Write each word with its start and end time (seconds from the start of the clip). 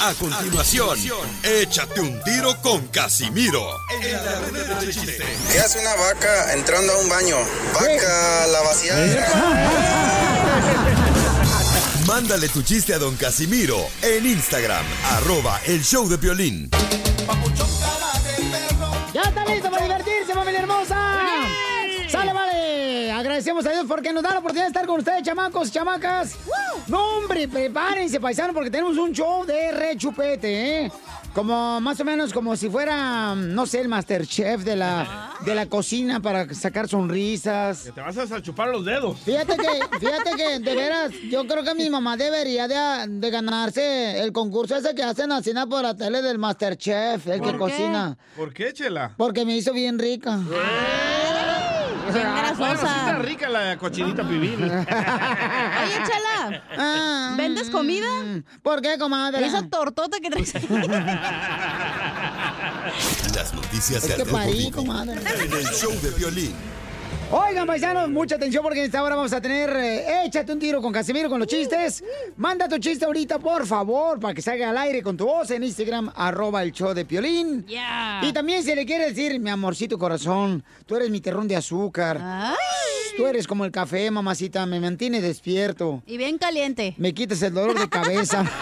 A 0.00 0.14
continuación, 0.14 0.98
échate 1.44 2.00
un 2.00 2.20
tiro 2.24 2.60
con 2.60 2.88
Casimiro. 2.88 3.62
En 4.02 4.12
la 4.12 4.40
ruleta 4.40 4.80
de 4.80 4.92
chiste. 4.92 5.24
¿Qué 5.52 5.60
hace 5.60 5.78
una 5.78 5.94
vaca 5.94 6.52
entrando 6.54 6.92
a 6.92 6.98
un 6.98 7.08
baño? 7.08 7.36
Vaca, 7.72 8.46
la 8.48 8.60
vaciada. 8.62 9.28
Mándale 12.06 12.48
tu 12.48 12.62
chiste 12.62 12.94
a 12.94 12.98
don 12.98 13.14
Casimiro 13.16 13.78
en 14.02 14.26
Instagram, 14.26 14.84
arroba 15.12 15.60
el 15.66 15.84
show 15.84 16.08
de 16.08 16.16
violín. 16.16 16.68
¡Ya 16.70 18.41
Agradecemos 23.42 23.66
a 23.66 23.70
Dios 23.72 23.86
porque 23.88 24.12
nos 24.12 24.22
da 24.22 24.30
la 24.34 24.38
oportunidad 24.38 24.66
de 24.66 24.68
estar 24.68 24.86
con 24.86 25.00
ustedes, 25.00 25.24
chamacos 25.24 25.66
y 25.66 25.72
chamacas. 25.72 26.36
No, 26.86 27.16
hombre, 27.16 27.48
prepárense, 27.48 28.20
paisanos, 28.20 28.54
porque 28.54 28.70
tenemos 28.70 28.96
un 28.96 29.12
show 29.12 29.44
de 29.44 29.72
rechupete, 29.72 30.84
¿eh? 30.84 30.92
Como 31.34 31.80
más 31.80 31.98
o 31.98 32.04
menos 32.04 32.32
como 32.32 32.54
si 32.54 32.70
fuera, 32.70 33.34
no 33.34 33.66
sé, 33.66 33.80
el 33.80 33.88
Masterchef 33.88 34.62
de 34.62 34.76
la, 34.76 35.32
de 35.44 35.56
la 35.56 35.66
cocina 35.66 36.20
para 36.20 36.54
sacar 36.54 36.88
sonrisas. 36.88 37.82
Que 37.82 37.90
te 37.90 38.00
vas 38.00 38.16
a 38.16 38.40
chupar 38.40 38.68
los 38.68 38.84
dedos. 38.84 39.18
Fíjate 39.18 39.56
que, 39.56 39.98
fíjate 39.98 40.30
que, 40.36 40.58
de 40.60 40.74
veras, 40.76 41.10
yo 41.28 41.44
creo 41.44 41.64
que 41.64 41.74
mi 41.74 41.90
mamá 41.90 42.16
debería 42.16 42.68
de, 42.68 43.08
de 43.08 43.30
ganarse 43.30 44.20
el 44.20 44.32
concurso 44.32 44.76
ese 44.76 44.94
que 44.94 45.02
hacen 45.02 45.32
así 45.32 45.52
por 45.68 45.82
la 45.82 45.96
tele 45.96 46.22
del 46.22 46.38
Masterchef, 46.38 47.26
el 47.26 47.40
que 47.40 47.56
cocina. 47.56 48.16
¿Por 48.36 48.54
qué, 48.54 48.72
Chela? 48.72 49.14
Porque 49.16 49.44
me 49.44 49.56
hizo 49.56 49.72
bien 49.72 49.98
rica. 49.98 50.38
Ah, 50.38 51.41
bueno, 52.58 52.76
sí 52.80 52.86
está 52.86 53.18
rica 53.18 53.48
la 53.48 53.76
cochinita 53.78 54.26
pibil. 54.26 54.62
Oye, 54.64 54.82
Chela, 56.06 56.62
Ah, 56.76 57.34
¿vendes 57.36 57.70
comida? 57.70 58.06
¿Por 58.62 58.80
qué, 58.82 58.98
comadre? 58.98 59.46
Esa 59.46 59.66
tortota 59.68 60.18
que 60.20 60.30
traes. 60.30 60.54
Las 63.34 63.54
noticias 63.54 64.04
Es 64.04 64.08
del 64.16 64.26
que 64.26 64.32
parí, 64.32 64.70
comadre. 64.70 65.14
En 65.14 65.52
el 65.52 65.66
show 65.68 65.92
de 66.00 66.10
violín. 66.10 66.54
Oigan, 67.34 67.66
paisanos, 67.66 68.10
mucha 68.10 68.34
atención 68.34 68.62
porque 68.62 68.80
en 68.80 68.84
esta 68.84 69.02
hora 69.02 69.16
vamos 69.16 69.32
a 69.32 69.40
tener 69.40 69.70
eh, 69.74 70.26
Échate 70.26 70.52
un 70.52 70.58
tiro 70.58 70.82
con 70.82 70.92
Casimiro 70.92 71.30
con 71.30 71.38
los 71.38 71.48
chistes. 71.48 72.04
Manda 72.36 72.68
tu 72.68 72.76
chiste 72.76 73.06
ahorita, 73.06 73.38
por 73.38 73.66
favor, 73.66 74.20
para 74.20 74.34
que 74.34 74.42
salga 74.42 74.68
al 74.68 74.76
aire 74.76 75.02
con 75.02 75.16
tu 75.16 75.24
voz 75.24 75.50
en 75.50 75.64
Instagram, 75.64 76.12
arroba 76.14 76.62
el 76.62 76.72
show 76.72 76.92
de 76.92 77.06
Piolín. 77.06 77.64
Yeah. 77.66 78.20
Y 78.22 78.34
también 78.34 78.62
si 78.62 78.74
le 78.74 78.84
quieres 78.84 79.16
decir, 79.16 79.40
mi 79.40 79.48
amorcito 79.48 79.96
corazón, 79.96 80.62
tú 80.84 80.94
eres 80.96 81.08
mi 81.08 81.22
terrón 81.22 81.48
de 81.48 81.56
azúcar. 81.56 82.20
Tú 83.16 83.26
eres 83.26 83.46
como 83.46 83.64
el 83.64 83.70
café, 83.70 84.10
mamacita, 84.10 84.66
me 84.66 84.78
mantiene 84.78 85.22
despierto. 85.22 86.02
Y 86.06 86.18
bien 86.18 86.36
caliente. 86.36 86.94
Me 86.98 87.14
quitas 87.14 87.40
el 87.40 87.54
dolor 87.54 87.78
de 87.78 87.88
cabeza. 87.88 88.44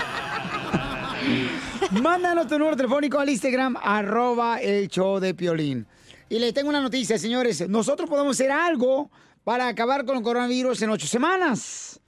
Mándanos 1.90 2.46
tu 2.46 2.56
número 2.56 2.76
telefónico 2.76 3.18
al 3.18 3.30
Instagram, 3.30 3.76
arroba 3.82 4.60
el 4.60 4.86
show 4.86 5.18
de 5.18 5.34
Piolín. 5.34 5.88
Y 6.30 6.38
le 6.38 6.52
tengo 6.52 6.68
una 6.68 6.80
noticia, 6.80 7.18
señores. 7.18 7.68
Nosotros 7.68 8.08
podemos 8.08 8.36
hacer 8.36 8.52
algo 8.52 9.10
para 9.42 9.66
acabar 9.66 10.06
con 10.06 10.16
el 10.16 10.22
coronavirus 10.22 10.80
en 10.82 10.90
ocho 10.90 11.08
semanas. 11.08 12.00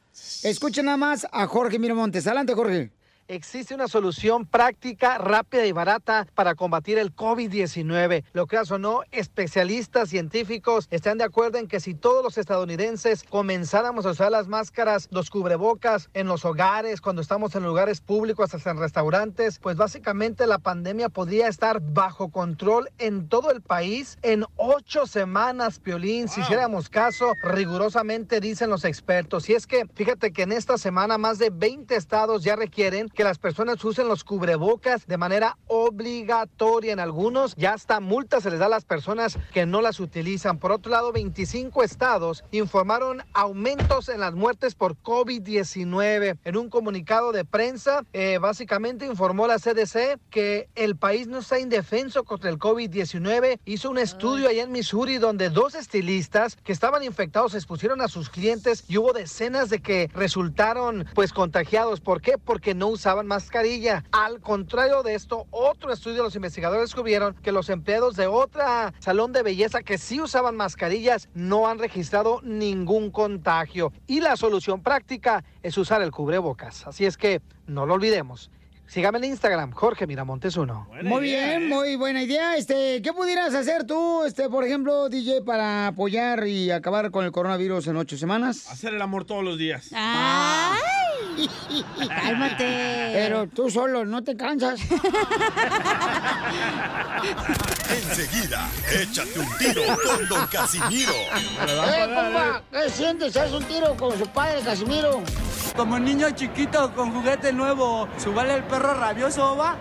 Escuchen 0.45 0.85
nada 0.85 0.97
más 0.97 1.27
a 1.33 1.45
Jorge 1.49 1.81
Miramontes. 1.81 2.25
Adelante, 2.29 2.55
Jorge. 2.55 2.93
Existe 3.33 3.75
una 3.75 3.89
solución 3.89 4.45
práctica, 4.45 5.17
rápida 5.17 5.65
y 5.65 5.73
barata 5.73 6.27
para 6.35 6.55
combatir 6.55 6.99
el 6.99 7.17
COVID-19. 7.17 8.25
Lo 8.35 8.47
creas 8.47 8.71
o 8.71 8.79
no, 8.79 9.05
especialistas 9.11 10.11
científicos 10.11 10.87
están 10.91 11.17
de 11.17 11.25
acuerdo 11.25 11.57
en 11.57 11.67
que 11.67 11.81
si 11.81 11.95
todos 11.95 12.23
los 12.23 12.37
estadounidenses 12.37 13.25
comenzáramos 13.25 14.05
a 14.05 14.11
usar 14.11 14.31
las 14.33 14.49
máscaras, 14.49 15.09
los 15.11 15.31
cubrebocas 15.31 16.11
en 16.13 16.27
los 16.27 16.45
hogares, 16.45 17.01
cuando 17.01 17.23
estamos 17.23 17.55
en 17.55 17.63
lugares 17.63 18.03
públicos, 18.03 18.53
hasta 18.53 18.71
en 18.71 18.77
restaurantes, 18.77 19.59
pues 19.59 19.79
básicamente 19.79 20.47
la 20.47 20.59
pandemia 20.59 21.09
podría 21.09 21.49
estar 21.49 21.81
bajo 21.81 22.29
control 22.29 22.91
en 22.99 23.31
todo 23.31 23.51
el 23.51 23.63
país 23.63 24.19
en 24.21 24.45
ocho 24.57 25.07
semanas, 25.07 25.79
Piolín. 25.79 26.29
Si 26.29 26.43
hiciéramos 26.43 26.91
caso, 26.91 27.35
rigurosamente 27.43 28.41
dicen 28.41 28.69
los 28.69 28.85
expertos. 28.85 29.49
Y 29.49 29.55
es 29.55 29.67
que, 29.67 29.87
fíjate 29.95 30.35
que 30.35 30.43
en 30.43 30.53
esta 30.53 30.77
semana 30.77 31.17
más 31.17 31.39
de 31.39 31.49
20 31.49 31.97
estados 31.97 32.45
ya 32.45 32.57
requieren 32.57 33.09
que 33.09 33.22
las 33.25 33.39
personas 33.39 33.85
usen 33.85 34.09
los 34.09 34.25
cubrebocas 34.25 35.07
de 35.07 35.17
manera 35.17 35.59
obligatoria 35.67 36.93
en 36.93 37.01
algunos. 37.01 37.55
Ya 37.57 37.75
hasta 37.75 38.01
multas 38.01 38.43
se 38.43 38.51
les 38.51 38.59
da 38.59 38.67
a 38.67 38.71
las 38.71 38.85
personas 38.85 39.39
que 39.53 39.67
no 39.67 39.81
las 39.81 40.01
utilizan. 40.01 40.59
Por 40.59 40.73
otro 40.73 40.91
lado, 40.91 41.13
25 41.13 41.83
estados 41.83 42.45
informaron 42.51 43.23
aumentos 43.33 44.09
en 44.09 44.21
las 44.21 44.35
muertes 44.35 44.75
por 44.75 44.97
COVID-19. 44.97 46.39
En 46.45 46.57
un 46.57 46.69
comunicado 46.69 47.33
de 47.33 47.45
prensa, 47.45 48.05
eh, 48.13 48.39
básicamente 48.39 49.07
informó 49.07 49.47
la 49.47 49.59
CDC 49.59 50.19
que 50.31 50.69
el 50.75 50.97
país 50.97 51.27
no 51.27 51.39
está 51.39 51.59
indefenso 51.59 52.25
contra 52.25 52.51
el 52.51 52.59
COVID-19. 52.59 53.61
Hizo 53.65 53.91
un 53.91 53.99
estudio 53.99 54.49
allá 54.49 54.63
en 54.63 54.73
Missouri 54.73 55.19
donde 55.19 55.51
dos 55.51 55.75
estilistas 55.75 56.57
que 56.57 56.73
estaban 56.73 57.03
infectados 57.03 57.55
expusieron 57.55 58.01
a 58.01 58.09
sus 58.09 58.31
clientes 58.31 58.85
y 58.89 58.99
hubo 58.99 59.13
decenas 59.13 59.71
de 59.71 59.81
que 59.81 60.11
resultaron 60.15 61.07
pues 61.15 61.33
contagiados. 61.33 62.01
¿Por 62.01 62.21
qué? 62.21 62.39
Porque 62.39 62.75
no 62.75 62.89
usaban 63.03 63.27
mascarilla. 63.27 64.05
Al 64.13 64.39
contrario 64.41 65.03
de 65.03 65.17
esto, 65.17 65.49
otro 65.51 65.93
estudio 65.93 66.23
los 66.23 66.37
investigadores 66.37 66.85
descubrieron 66.85 67.35
que 67.35 67.51
los 67.51 67.69
empleados 67.69 68.15
de 68.15 68.29
otra 68.29 68.95
salón 69.01 69.33
de 69.33 69.43
belleza 69.43 69.83
que 69.83 69.99
sí 69.99 70.21
usaban 70.21 70.55
mascarillas 70.55 71.29
no 71.35 71.67
han 71.67 71.81
registrado 71.81 72.41
ningún 72.45 73.11
contagio. 73.11 73.93
Y 74.07 74.21
la 74.21 74.37
solución 74.37 74.85
práctica 74.85 75.43
es 75.65 75.77
usar 75.79 76.01
el 76.01 76.13
cubrebocas. 76.13 76.87
Así 76.87 77.05
es 77.05 77.17
que 77.17 77.43
no 77.67 77.87
lo 77.87 77.95
olvidemos. 77.95 78.53
Sígame 78.87 79.19
en 79.19 79.25
Instagram, 79.25 79.73
Jorge 79.73 80.07
Miramontes 80.07 80.57
1. 80.57 80.89
Muy 81.03 81.23
bien, 81.23 81.69
muy 81.69 81.97
buena 81.97 82.23
idea. 82.23 82.57
Este, 82.57 83.01
¿qué 83.01 83.13
pudieras 83.13 83.55
hacer 83.55 83.87
tú, 83.87 84.25
este, 84.25 84.51
por 84.51 84.65
ejemplo, 84.65 85.09
DJ, 85.09 85.43
para 85.43 85.89
apoyar 85.89 86.47
y 86.47 86.71
acabar 86.71 87.11
con 87.11 87.25
el 87.25 87.33
coronavirus 87.33 87.87
en 87.87 87.97
ocho 87.97 88.19
semanas? 88.19 88.71
Hacer 88.71 88.93
el 88.93 89.01
amor 89.01 89.25
todos 89.25 89.43
los 89.43 89.57
días. 89.57 89.89
¡Ay! 89.95 90.79
Cálmate. 92.09 93.11
Pero 93.15 93.49
tú 93.49 93.71
solo, 93.71 94.05
no 94.05 94.23
te 94.23 94.37
cansas. 94.37 94.81
Enseguida, 97.93 98.71
échate 98.91 99.39
un 99.39 99.59
tiro 99.59 99.83
con 100.05 100.29
don 100.29 100.47
Casimiro. 100.47 101.13
¡Eh, 101.13 102.05
compa! 102.15 102.63
¿Qué 102.73 102.91
sientes? 102.91 103.37
¿Haz 103.37 103.53
un 103.53 103.65
tiro 103.65 103.95
con 103.97 104.19
su 104.19 104.27
padre, 104.29 104.63
Casimiro? 104.63 105.23
Como 105.77 105.99
niño 105.99 106.31
chiquito 106.31 106.93
con 106.95 107.13
juguete 107.13 107.53
nuevo, 107.53 108.09
¿subale 108.17 108.55
el 108.55 108.65
perro 108.65 108.95
rabioso, 108.95 109.57
va? 109.57 109.77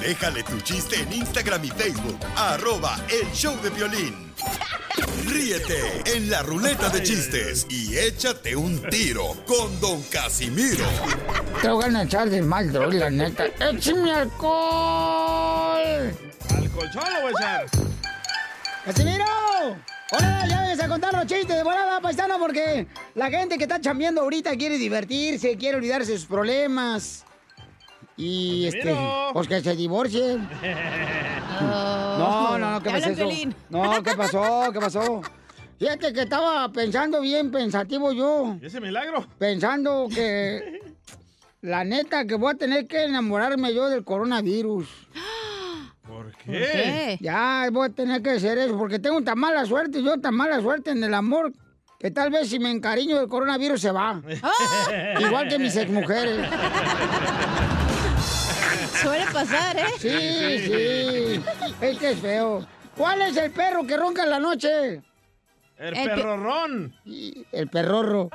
Déjale 0.00 0.42
tu 0.44 0.60
chiste 0.60 1.00
en 1.00 1.12
Instagram 1.12 1.64
y 1.64 1.68
Facebook, 1.70 2.18
arroba 2.36 2.98
el 3.08 3.30
show 3.32 3.54
de 3.62 3.70
violín. 3.70 4.32
Ríete 5.26 6.02
en 6.16 6.30
la 6.30 6.42
ruleta 6.42 6.88
de 6.88 7.02
chistes 7.02 7.66
y 7.68 7.96
échate 7.98 8.54
un 8.54 8.80
tiro 8.90 9.36
con 9.46 9.80
don 9.80 10.00
Casimiro. 10.04 10.86
Te 11.60 11.68
voy 11.68 11.94
a 11.94 12.02
echar 12.02 12.30
de 12.30 12.40
mal, 12.42 12.72
droga, 12.72 12.94
la 12.98 13.10
neta. 13.10 13.46
¡Échame 13.46 14.12
alcohol! 14.12 15.82
Al 16.56 16.70
colchón 16.70 17.12
lo 17.14 17.20
voy 17.22 17.32
a 17.36 17.62
echar. 17.64 17.66
¡Casimiro! 18.84 19.24
Hola, 20.12 20.46
ya 20.48 20.62
vengas 20.62 20.80
a 20.80 20.88
contar 20.88 21.12
los 21.12 21.26
chistes 21.26 21.56
de 21.56 21.62
volada, 21.62 22.00
paisano, 22.00 22.38
porque 22.38 22.86
la 23.14 23.28
gente 23.30 23.58
que 23.58 23.64
está 23.64 23.80
chambeando 23.80 24.22
ahorita 24.22 24.56
quiere 24.56 24.78
divertirse, 24.78 25.56
quiere 25.56 25.76
olvidarse 25.76 26.12
de 26.12 26.18
sus 26.18 26.26
problemas. 26.26 27.24
Y 28.18 28.66
este, 28.66 28.94
pues 29.32 29.46
que 29.48 29.60
se 29.60 29.74
divorcien. 29.74 30.48
No, 31.60 32.56
no, 32.56 32.70
no, 32.70 32.82
¿qué 32.82 32.90
pasó? 32.90 33.10
eso? 33.10 33.28
No, 33.68 34.02
¿qué 34.02 34.14
pasó? 34.14 34.70
¿Qué 34.72 34.78
pasó? 34.78 35.22
Fíjate 35.76 36.12
que 36.12 36.20
estaba 36.22 36.70
pensando 36.70 37.20
bien 37.20 37.50
pensativo 37.50 38.12
yo. 38.12 38.56
¿Y 38.62 38.66
ese 38.66 38.80
milagro? 38.80 39.26
Pensando 39.38 40.06
que 40.12 40.80
la 41.62 41.82
neta 41.82 42.26
que 42.26 42.36
voy 42.36 42.52
a 42.52 42.56
tener 42.56 42.86
que 42.86 43.04
enamorarme 43.04 43.74
yo 43.74 43.88
del 43.88 44.04
coronavirus. 44.04 44.88
¿Por 46.06 46.32
qué? 46.36 46.52
qué? 46.52 47.18
Ya 47.20 47.68
voy 47.72 47.88
a 47.88 47.92
tener 47.92 48.22
que 48.22 48.30
hacer 48.30 48.58
eso 48.58 48.78
porque 48.78 49.00
tengo 49.00 49.20
tan 49.22 49.38
mala 49.38 49.64
suerte, 49.64 50.00
yo 50.02 50.20
tan 50.20 50.34
mala 50.34 50.60
suerte 50.60 50.92
en 50.92 51.02
el 51.02 51.14
amor 51.14 51.52
que 51.98 52.12
tal 52.12 52.30
vez 52.30 52.48
si 52.48 52.60
me 52.60 52.70
encariño 52.70 53.18
del 53.18 53.28
coronavirus 53.28 53.80
se 53.80 53.90
va. 53.90 54.22
Igual 55.20 55.48
que 55.48 55.58
mis 55.58 55.74
exmujeres. 55.76 56.48
Suele 59.02 59.24
pasar, 59.32 59.76
¿eh? 59.78 59.84
Sí, 59.98 60.08
sí. 60.08 61.42
Es 61.80 61.98
que 61.98 62.10
es 62.10 62.20
feo. 62.20 62.66
¿Cuál 62.96 63.22
es 63.22 63.36
el 63.36 63.50
perro 63.50 63.86
que 63.86 63.96
ronca 63.96 64.24
en 64.24 64.30
la 64.30 64.38
noche? 64.38 65.02
El, 65.78 65.96
El 65.96 66.10
perrorrón. 66.10 66.94
Y 67.04 67.46
El 67.52 67.68
perrorro. 67.68 68.30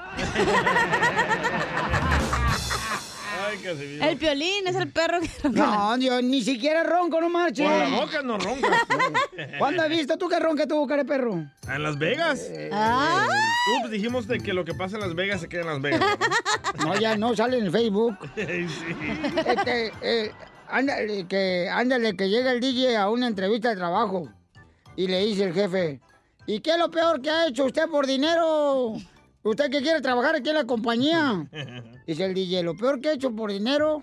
El 4.01 4.17
piolín 4.17 4.67
es 4.67 4.75
el 4.75 4.89
perro 4.91 5.19
que 5.21 5.49
No, 5.49 5.97
Dios, 5.97 6.23
ni 6.23 6.41
siquiera 6.41 6.83
ronco, 6.83 7.21
no 7.21 7.29
marches. 7.29 7.67
Por 7.69 7.77
la 7.77 7.89
boca 7.89 8.21
no 8.21 8.37
ronca. 8.37 8.67
¿Cuándo 9.59 9.83
has 9.83 9.89
visto 9.89 10.17
tú 10.17 10.27
que 10.27 10.39
ronca 10.39 10.65
tu 10.67 10.85
cara 10.87 11.03
de 11.03 11.07
perro? 11.07 11.45
¿En 11.67 11.83
Las 11.83 11.97
Vegas? 11.97 12.49
Ah, 12.71 13.27
Tú 13.83 13.89
dijimos 13.89 14.27
de 14.27 14.39
que 14.39 14.53
lo 14.53 14.65
que 14.65 14.73
pasa 14.73 14.95
en 14.95 15.01
Las 15.01 15.15
Vegas 15.15 15.41
se 15.41 15.49
queda 15.49 15.61
en 15.61 15.67
Las 15.67 15.81
Vegas. 15.81 16.01
No, 16.79 16.95
ya 16.99 17.15
no, 17.15 17.35
sale 17.35 17.57
en 17.59 17.65
el 17.65 17.71
Facebook. 17.71 18.17
Ay, 18.37 18.67
sí. 18.67 18.95
Este, 19.45 19.91
eh, 20.01 20.31
ándale, 20.73 21.27
que, 21.27 21.69
ándale, 21.69 22.15
que 22.15 22.29
llega 22.29 22.51
el 22.51 22.59
DJ 22.59 22.97
a 22.97 23.09
una 23.09 23.27
entrevista 23.27 23.69
de 23.69 23.75
trabajo 23.75 24.27
y 24.95 25.07
le 25.07 25.25
dice 25.25 25.43
el 25.43 25.53
jefe, 25.53 26.01
¿y 26.47 26.59
qué 26.61 26.71
es 26.71 26.77
lo 26.77 26.89
peor 26.89 27.21
que 27.21 27.29
ha 27.29 27.47
hecho 27.47 27.65
usted 27.65 27.87
por 27.87 28.07
dinero? 28.07 28.95
¿Usted 29.43 29.69
que 29.69 29.81
quiere 29.81 30.01
trabajar 30.01 30.35
aquí 30.35 30.49
en 30.49 30.55
la 30.55 30.65
compañía? 30.65 31.45
Dice 32.07 32.25
el 32.25 32.33
DJ, 32.33 32.63
lo 32.63 32.75
peor 32.75 32.99
que 33.01 33.09
he 33.09 33.13
hecho 33.13 33.31
por 33.35 33.51
dinero, 33.51 34.01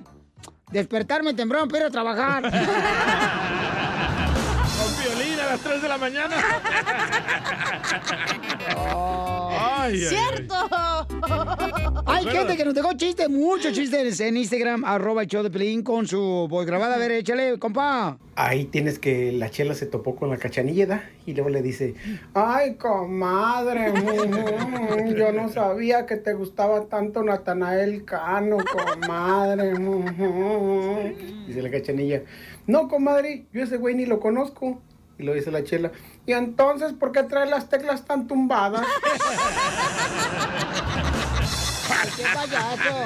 despertarme 0.71 1.35
temprano 1.35 1.67
para 1.67 1.81
ir 1.81 1.87
a 1.87 1.91
trabajar. 1.91 3.49
Las 5.61 5.73
3 5.73 5.83
de 5.83 5.89
la 5.89 5.99
mañana. 5.99 6.37
Ay, 9.63 9.95
ay, 9.95 10.01
ay. 10.01 10.07
¡Cierto! 10.07 10.55
Hay 12.07 12.25
gente 12.25 12.57
que 12.57 12.65
nos 12.65 12.75
dejó 12.75 12.93
chistes, 12.95 13.29
muchos 13.29 13.73
chistes 13.73 14.21
en 14.21 14.37
Instagram, 14.37 14.85
arroba 14.85 15.23
el 15.23 15.29
show 15.29 15.43
de 15.43 15.51
Pelín 15.51 15.83
con 15.83 16.07
su 16.07 16.47
voz 16.49 16.65
grabada. 16.67 16.95
A 16.95 16.99
ver, 16.99 17.11
échale, 17.13 17.59
compa. 17.59 18.17
Ahí 18.37 18.65
tienes 18.67 18.99
que 18.99 19.33
la 19.33 19.51
chela 19.51 19.75
se 19.75 19.87
topó 19.87 20.17
con 20.17 20.31
la 20.31 20.39
cachanilla 20.39 21.11
y 21.27 21.35
luego 21.35 21.51
le 21.51 21.61
dice, 21.63 21.95
ay 22.35 22.77
comadre, 22.77 23.93
mm, 23.93 25.15
yo 25.15 25.33
no 25.33 25.49
sabía 25.51 26.07
que 26.07 26.17
te 26.17 26.33
gustaba 26.33 26.87
tanto 26.87 27.23
Natanael 27.23 28.05
Cano, 28.05 28.59
comadre. 28.59 29.79
mm". 29.79 31.47
Dice 31.49 31.63
la 31.63 31.71
cachanilla, 31.71 32.23
no 32.67 32.89
comadre, 32.89 33.47
yo 33.53 33.63
ese 33.63 33.77
güey 33.77 33.95
ni 33.95 34.07
lo 34.07 34.21
conozco. 34.21 34.81
Y 35.21 35.23
lo 35.23 35.35
dice 35.35 35.51
la 35.51 35.63
chela, 35.63 35.93
y 36.25 36.33
entonces, 36.33 36.95
¿por 36.95 37.13
qué 37.13 37.25
trae 37.25 37.45
las 37.45 37.69
teclas 37.69 38.07
tan 38.07 38.27
tumbadas? 38.27 38.87
¡Ay, 41.91 42.09
qué 42.17 42.23
payaso! 42.35 42.97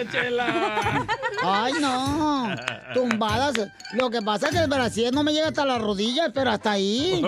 ¡Échela! 0.00 1.06
¡Ay, 1.42 1.72
no! 1.80 2.54
Tumbadas. 2.92 3.54
Lo 3.94 4.10
que 4.10 4.20
pasa 4.20 4.48
es 4.48 4.52
que 4.52 4.58
el 4.58 4.68
brasier 4.68 5.14
no 5.14 5.22
me 5.22 5.32
llega 5.32 5.48
hasta 5.48 5.64
las 5.64 5.80
rodillas, 5.80 6.30
pero 6.34 6.50
hasta 6.50 6.72
ahí. 6.72 7.24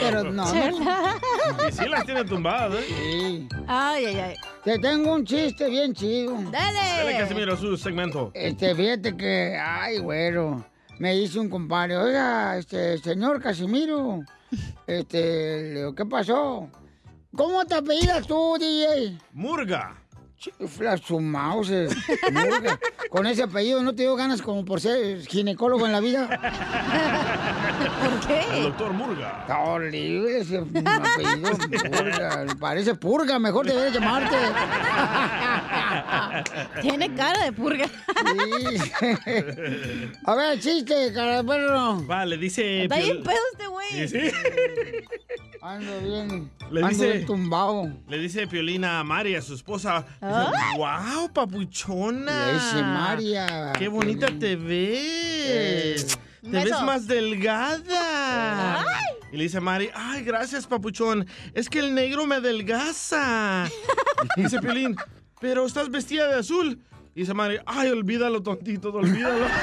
Pero 0.00 0.24
no, 0.24 0.32
no. 0.32 0.52
Chela. 0.52 1.20
Y 1.68 1.72
sí 1.72 1.88
las 1.88 2.04
tiene 2.04 2.24
tumbadas, 2.24 2.74
¿eh? 2.80 2.84
Sí. 2.88 3.48
Ay, 3.68 4.06
ay, 4.06 4.18
ay. 4.18 4.36
Te 4.64 4.80
tengo 4.80 5.14
un 5.14 5.24
chiste 5.24 5.68
bien 5.70 5.94
chido. 5.94 6.34
Dale, 6.50 6.78
¡Dale! 6.78 7.18
Casimiro, 7.18 7.56
su 7.56 7.76
segmento. 7.76 8.32
Este, 8.34 8.74
fíjate 8.74 9.16
que, 9.16 9.56
ay, 9.56 9.98
güero, 9.98 10.64
me 10.98 11.14
dice 11.14 11.38
un 11.38 11.48
compadre, 11.48 11.96
oiga, 11.96 12.56
este, 12.56 12.98
señor 12.98 13.40
Casimiro, 13.42 14.24
este, 14.86 15.84
¿qué 15.96 16.06
pasó? 16.06 16.68
¿Cómo 17.34 17.64
te 17.66 17.74
apellidas 17.74 18.26
tú, 18.26 18.56
DJ? 18.58 19.18
Murga. 19.32 20.05
Chifla 20.38 20.98
su 20.98 21.18
mouse, 21.18 21.88
murga. 22.30 22.78
Con 23.10 23.26
ese 23.26 23.42
apellido 23.44 23.82
no 23.82 23.94
te 23.94 24.02
dio 24.02 24.14
ganas 24.16 24.42
como 24.42 24.66
por 24.66 24.82
ser 24.82 25.26
ginecólogo 25.26 25.86
en 25.86 25.92
la 25.92 26.00
vida. 26.00 26.28
¿Por 28.00 28.12
El 28.12 28.20
qué? 28.54 28.60
doctor 28.62 28.92
Murga. 28.92 29.38
Está 29.40 29.58
horrible 29.60 30.38
ese 30.38 30.58
apellido, 30.58 31.50
purga. 31.90 32.46
Parece 32.60 32.94
purga, 32.94 33.38
mejor 33.38 33.66
debería 33.66 33.90
llamarte. 33.98 34.36
Tiene 36.82 37.14
cara 37.14 37.44
de 37.44 37.52
purga. 37.52 37.86
Sí. 37.86 38.92
A 40.26 40.34
ver, 40.34 40.60
chiste, 40.60 41.12
cara 41.14 41.42
de 41.42 41.48
perro. 41.48 41.96
Vale, 42.02 42.36
dice. 42.36 42.82
Está 42.84 42.96
bien 42.98 43.22
pedo 43.22 43.36
este 43.52 43.66
güey. 43.66 43.88
Sí, 43.90 44.08
sí. 44.08 44.30
Ando 45.62 46.00
bien. 46.00 46.50
Le 46.70 46.80
ando 46.80 46.88
dice- 46.90 47.12
bien 47.12 47.26
tumbado. 47.26 47.88
Le 48.08 48.18
dice 48.18 48.46
Piolina 48.46 49.00
a 49.00 49.04
Mari, 49.04 49.34
a 49.34 49.42
su 49.42 49.54
esposa. 49.54 50.04
Ay. 50.28 50.78
¡Wow, 50.78 51.30
papuchona! 51.32 52.52
Dice 52.52 52.82
María. 52.82 53.72
¡Qué 53.78 53.88
bonita 53.88 54.26
te 54.38 54.56
ves! 54.56 56.18
¡Te 56.42 56.64
ves 56.64 56.82
más 56.82 57.06
delgada! 57.06 58.84
Y 59.32 59.36
le 59.36 59.44
dice 59.44 59.58
a 59.58 59.60
Mari, 59.60 59.90
¡ay, 59.94 60.22
gracias, 60.22 60.66
papuchón! 60.66 61.26
Es 61.54 61.68
que 61.68 61.78
el 61.80 61.94
negro 61.94 62.26
me 62.26 62.36
adelgaza. 62.36 63.68
Y 64.36 64.44
dice 64.44 64.60
Piolín, 64.60 64.96
pero 65.40 65.66
estás 65.66 65.90
vestida 65.90 66.26
de 66.28 66.38
azul. 66.38 66.80
Y 67.14 67.20
dice 67.20 67.34
Mari, 67.34 67.58
¡ay, 67.66 67.90
olvídalo, 67.90 68.42
tontito, 68.42 68.90
olvídalo! 68.90 69.46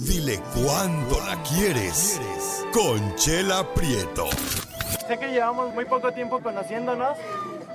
Dile 0.00 0.40
cuándo 0.54 1.20
la 1.26 1.42
quieres. 1.42 2.18
Conchela 2.72 3.62
Prieto. 3.74 4.28
Sé 5.06 5.18
que 5.18 5.28
llevamos 5.28 5.74
muy 5.74 5.84
poco 5.84 6.10
tiempo 6.12 6.40
conociéndonos. 6.40 7.18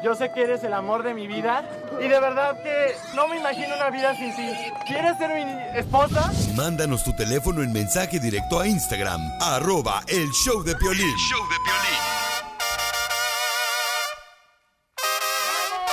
Yo 0.04 0.16
sé 0.16 0.32
que 0.32 0.42
eres 0.42 0.64
el 0.64 0.74
amor 0.74 1.04
de 1.04 1.14
mi 1.14 1.28
vida. 1.28 1.70
Y 2.00 2.08
de 2.08 2.20
verdad 2.20 2.62
que 2.64 2.96
no 3.16 3.28
me 3.28 3.38
imagino 3.38 3.76
una 3.76 3.92
vida 3.92 4.16
sin 4.16 4.36
ti. 4.36 4.50
¿Quieres 4.88 5.18
ser 5.20 5.36
mi 5.36 5.80
esposa? 5.80 6.32
Mándanos 6.56 7.04
tu 7.04 7.16
teléfono 7.16 7.62
en 7.62 7.72
mensaje 7.72 8.20
directo 8.20 8.60
a 8.60 8.68
Instagram, 8.68 9.22
arroba 9.40 10.02
el 10.08 10.28
show 10.32 10.64
de 10.64 10.76
Piolín. 10.76 11.16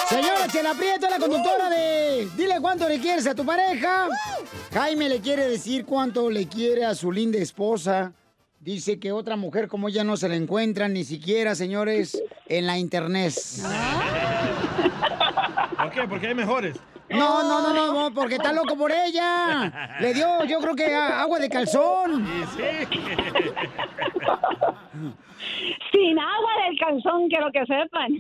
Señora 0.08 0.48
Chela 0.48 0.74
Prieto, 0.74 1.08
la 1.10 1.18
conductora 1.18 1.68
de 1.68 2.28
Dile 2.36 2.58
cuánto 2.60 2.88
le 2.88 2.98
quieres 3.00 3.26
a 3.26 3.34
tu 3.34 3.44
pareja. 3.44 4.08
Jaime 4.72 5.10
le 5.10 5.20
quiere 5.20 5.46
decir 5.48 5.84
cuánto 5.84 6.30
le 6.30 6.46
quiere 6.46 6.86
a 6.86 6.94
su 6.94 7.12
linda 7.12 7.36
esposa. 7.38 8.14
Dice 8.58 8.98
que 8.98 9.12
otra 9.12 9.36
mujer 9.36 9.68
como 9.68 9.88
ella 9.88 10.02
no 10.02 10.16
se 10.16 10.30
la 10.30 10.36
encuentra 10.36 10.88
ni 10.88 11.04
siquiera, 11.04 11.54
señores, 11.54 12.22
en 12.46 12.66
la 12.66 12.78
internet. 12.78 13.34
¿Por 15.76 15.90
qué? 15.90 16.02
Porque 16.08 16.26
hay 16.28 16.34
mejores. 16.34 16.78
No, 17.10 17.42
no, 17.42 17.60
no, 17.60 17.74
no, 17.74 17.92
no, 18.08 18.14
porque 18.14 18.36
está 18.36 18.52
loco 18.52 18.76
por 18.76 18.90
ella. 18.90 19.96
Le 20.00 20.14
dio, 20.14 20.44
yo 20.44 20.60
creo 20.60 20.74
que 20.74 20.94
a- 20.94 21.20
agua 21.20 21.38
de 21.38 21.48
calzón. 21.50 22.26
Y 22.26 22.46
sí. 22.46 22.88
Sin 25.92 26.18
agua 26.18 26.50
del 26.66 26.78
calzón, 26.78 27.28
quiero 27.28 27.50
que 27.52 27.60
sepan. 27.66 28.12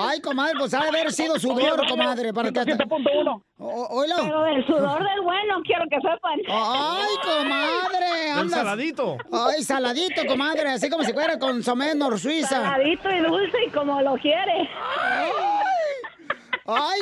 Ay, 0.00 0.20
comadre, 0.20 0.54
pues 0.58 0.72
ha 0.74 0.80
de 0.82 0.88
haber 0.88 1.12
sido 1.12 1.38
sudor, 1.38 1.86
comadre, 1.88 2.32
para 2.32 2.50
que... 2.50 2.60
Oílo. 2.60 3.42
Pero 3.58 4.42
del 4.44 4.66
sudor 4.66 5.04
del 5.04 5.20
bueno, 5.22 5.60
quiero 5.64 5.84
que 5.90 5.96
sepan. 5.96 6.40
Ay, 6.48 7.14
comadre, 7.22 8.30
andas... 8.32 8.58
saladito. 8.60 9.16
Ay, 9.32 9.62
saladito, 9.62 10.24
comadre, 10.26 10.70
así 10.70 10.88
como 10.88 11.04
si 11.04 11.12
fuera 11.12 11.38
consomé 11.38 11.94
nor 11.94 12.18
suiza. 12.18 12.62
Saladito 12.62 13.10
y 13.10 13.18
dulce 13.20 13.56
y 13.66 13.70
como 13.70 14.00
lo 14.00 14.14
quiere. 14.16 14.68
Ay, 15.00 15.30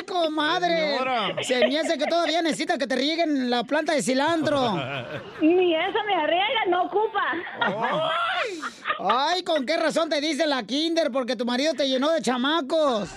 comadre. 0.05 0.75
Señora. 0.77 1.43
Se 1.43 1.67
me 1.67 1.79
hace 1.79 1.97
que 1.97 2.05
todavía 2.05 2.41
necesita 2.41 2.77
que 2.77 2.87
te 2.87 2.95
rieguen 2.95 3.49
la 3.49 3.63
planta 3.63 3.93
de 3.93 4.01
cilantro. 4.01 4.73
Ni 5.41 5.75
eso 5.75 5.97
me 6.05 6.15
arriesga, 6.15 6.65
no 6.69 6.83
ocupa. 6.83 7.23
Ay, 8.99 9.43
¿con 9.43 9.65
qué 9.65 9.77
razón 9.77 10.09
te 10.09 10.21
dice 10.21 10.45
la 10.47 10.63
kinder? 10.63 11.11
Porque 11.11 11.35
tu 11.35 11.45
marido 11.45 11.73
te 11.73 11.87
llenó 11.87 12.11
de 12.11 12.21
chamacos. 12.21 13.13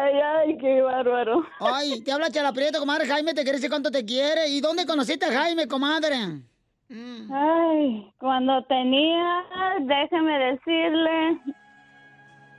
Ay, 0.00 0.20
ay, 0.20 0.58
qué 0.58 0.80
bárbaro. 0.82 1.44
Ay, 1.60 2.02
te 2.02 2.12
habla 2.12 2.30
Chela 2.30 2.52
Prieto, 2.52 2.78
comadre. 2.78 3.06
Jaime 3.06 3.34
te 3.34 3.42
quiere 3.42 3.58
decir 3.58 3.70
cuánto 3.70 3.90
te 3.90 4.04
quiere. 4.04 4.48
¿Y 4.48 4.60
dónde 4.60 4.86
conociste 4.86 5.26
a 5.26 5.32
Jaime, 5.32 5.66
comadre? 5.66 6.16
Ay, 6.90 8.10
cuando 8.18 8.62
tenía, 8.64 9.44
déjeme 9.80 10.38
decirle, 10.38 11.38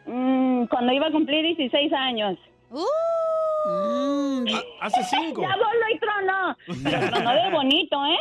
mm, 0.09 0.65
cuando 0.67 0.93
iba 0.93 1.07
a 1.07 1.11
cumplir 1.11 1.45
16 1.45 1.93
años. 1.93 2.37
Mm. 2.71 4.45
Hace 4.81 5.03
cinco. 5.03 5.41
Ya 5.41 5.55
voló 5.55 5.85
y 5.93 5.99
tronó. 5.99 6.57
Pero 6.83 7.09
tronó 7.09 7.33
de 7.33 7.51
bonito, 7.51 8.05
¿eh? 8.05 8.17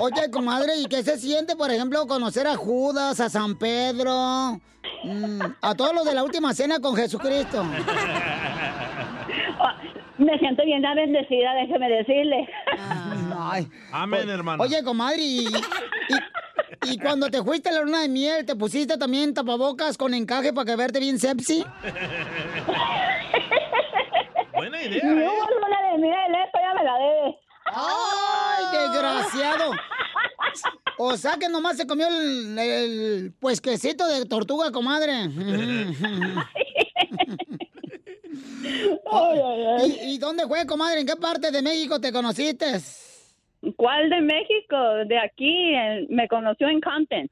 Oye, 0.00 0.30
comadre, 0.30 0.76
¿y 0.78 0.86
qué 0.86 1.02
se 1.02 1.18
siente, 1.18 1.56
por 1.56 1.70
ejemplo, 1.70 2.06
conocer 2.06 2.46
a 2.46 2.56
Judas, 2.56 3.20
a 3.20 3.28
San 3.28 3.58
Pedro, 3.58 4.60
mm, 5.04 5.40
a 5.60 5.74
todos 5.74 5.94
los 5.94 6.04
de 6.04 6.14
la 6.14 6.22
última 6.22 6.54
cena 6.54 6.80
con 6.80 6.94
Jesucristo? 6.96 7.64
Me 10.20 10.38
siento 10.38 10.62
bien 10.64 10.82
bendecida, 10.82 11.54
déjeme 11.54 11.88
decirle. 11.88 12.48
Ay. 13.38 13.66
Amén, 13.92 14.28
hermano. 14.28 14.62
Oye, 14.62 14.82
comadre, 14.84 15.18
y, 15.22 15.46
y- 15.46 16.92
y 16.92 16.98
cuando 16.98 17.28
te 17.28 17.42
fuiste 17.42 17.68
a 17.68 17.72
la 17.72 17.82
luna 17.82 18.00
de 18.02 18.08
miel, 18.08 18.44
¿te 18.46 18.54
pusiste 18.56 18.96
también 18.98 19.34
tapabocas 19.34 19.96
con 19.98 20.14
encaje 20.14 20.52
para 20.52 20.64
que 20.66 20.76
verte 20.76 20.98
bien 20.98 21.18
sepsi? 21.18 21.64
Buena 24.54 24.78
Ni 24.78 24.96
hubo 24.98 25.46
luna 25.60 25.78
de 25.92 25.98
miel, 25.98 26.34
esto 26.46 26.58
ya 26.62 26.74
me 26.74 26.84
la 26.84 26.94
debe. 26.98 27.38
¡Ay, 27.66 28.64
desgraciado! 28.78 29.72
O 30.98 31.16
sea 31.16 31.36
que 31.38 31.48
nomás 31.48 31.76
se 31.78 31.86
comió 31.86 32.08
el, 32.08 32.58
el 32.58 33.32
pues 33.40 33.60
quesito 33.60 34.06
de 34.06 34.24
tortuga, 34.26 34.70
comadre. 34.72 35.28
¿Y, 39.86 40.14
y 40.14 40.18
dónde 40.18 40.46
fue, 40.46 40.66
comadre? 40.66 41.00
¿En 41.00 41.06
qué 41.06 41.16
parte 41.16 41.50
de 41.50 41.62
México 41.62 42.00
te 42.00 42.12
conociste? 42.12 42.66
¿Cuál 43.76 44.08
de 44.10 44.20
México? 44.20 44.76
De 45.06 45.18
aquí, 45.18 45.74
en- 45.74 46.06
me 46.08 46.26
conoció 46.28 46.68
en 46.68 46.80
Compton. 46.80 47.28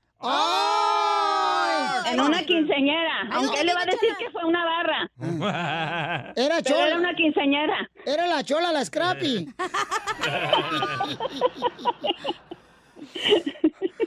En 2.11 2.21
una 2.21 2.43
quinceñera, 2.43 3.29
aunque 3.33 3.61
él 3.61 3.67
le 3.67 3.75
va 3.75 3.83
a 3.83 3.85
decir 3.87 4.09
que 4.19 4.31
fue 4.31 4.45
una 4.45 4.65
barra. 4.65 5.11
Era 6.37 6.57
Pero 6.63 6.77
chola. 6.77 6.87
era 6.89 6.97
una 6.99 7.15
quinceñera. 7.15 7.89
Era 8.05 8.27
la 8.27 8.43
chola, 8.43 8.73
la 8.73 8.85
Scrappy. 8.85 9.47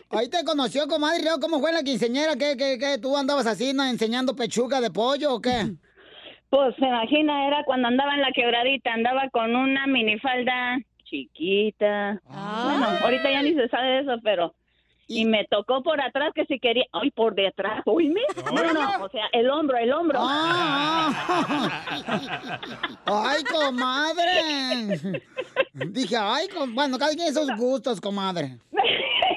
Ahí 0.10 0.28
te 0.28 0.44
conoció, 0.44 0.88
comadre. 0.88 1.20
¿y 1.20 1.24
luego 1.24 1.40
¿Cómo 1.40 1.60
fue 1.60 1.72
la 1.72 1.84
quinceñera? 1.84 2.36
¿Qué, 2.36 2.58
qué, 2.58 2.78
qué? 2.78 2.98
¿Tú 2.98 3.16
andabas 3.16 3.46
así, 3.46 3.70
enseñando 3.70 4.36
pechuga 4.36 4.82
de 4.82 4.92
pollo 4.92 5.36
o 5.36 5.42
qué? 5.42 5.72
Pues 6.52 6.76
se 6.76 6.86
imagina, 6.86 7.48
era 7.48 7.64
cuando 7.64 7.88
andaba 7.88 8.14
en 8.14 8.22
la 8.22 8.32
quebradita, 8.34 8.94
andaba 8.94 9.30
con 9.32 9.56
una 9.56 9.88
minifalda 9.88 10.78
chiquita. 11.06 12.22
Bueno, 12.28 12.88
ahorita 13.04 13.32
ya 13.32 13.42
ni 13.42 13.54
se 13.56 13.68
sabe 13.70 13.88
de 13.88 14.00
eso, 14.02 14.20
pero... 14.24 14.54
Y 15.08 15.26
me 15.26 15.44
tocó 15.46 15.82
por 15.84 16.00
atrás 16.00 16.32
que 16.34 16.46
si 16.46 16.58
quería... 16.60 16.86
Ay, 16.94 17.12
por 17.12 17.36
detrás, 17.36 17.82
oíme. 17.86 18.22
No, 18.46 18.64
no, 18.64 18.74
no, 18.74 19.04
o 19.06 19.10
sea, 19.10 19.26
el 19.34 19.50
hombro, 19.50 19.78
el 19.78 19.92
hombro. 19.92 20.20
¡Ay, 23.06 23.44
comadre! 23.44 25.00
Dije, 25.74 26.16
ay, 26.18 26.48
com- 26.48 26.74
bueno, 26.74 26.98
cada 26.98 27.14
quien 27.14 27.28
esos 27.28 27.50
gustos, 27.58 28.00
comadre. 28.00 28.58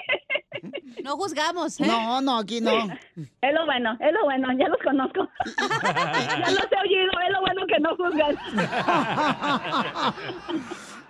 No 1.02 1.16
juzgamos, 1.16 1.80
¿eh? 1.80 1.86
No, 1.86 2.20
no, 2.20 2.38
aquí 2.38 2.60
no. 2.60 2.70
Es 2.76 3.54
lo 3.54 3.64
bueno, 3.66 3.96
es 4.00 4.12
lo 4.12 4.24
bueno, 4.24 4.48
ya 4.58 4.68
los 4.68 4.78
conozco. 4.82 5.28
ya 5.58 6.50
los 6.50 6.66
he 6.70 6.80
oído, 6.88 7.12
es 7.26 7.32
lo 7.32 7.40
bueno 7.40 7.62
que 7.66 7.80
no 7.80 7.96
juzgan. 7.96 8.36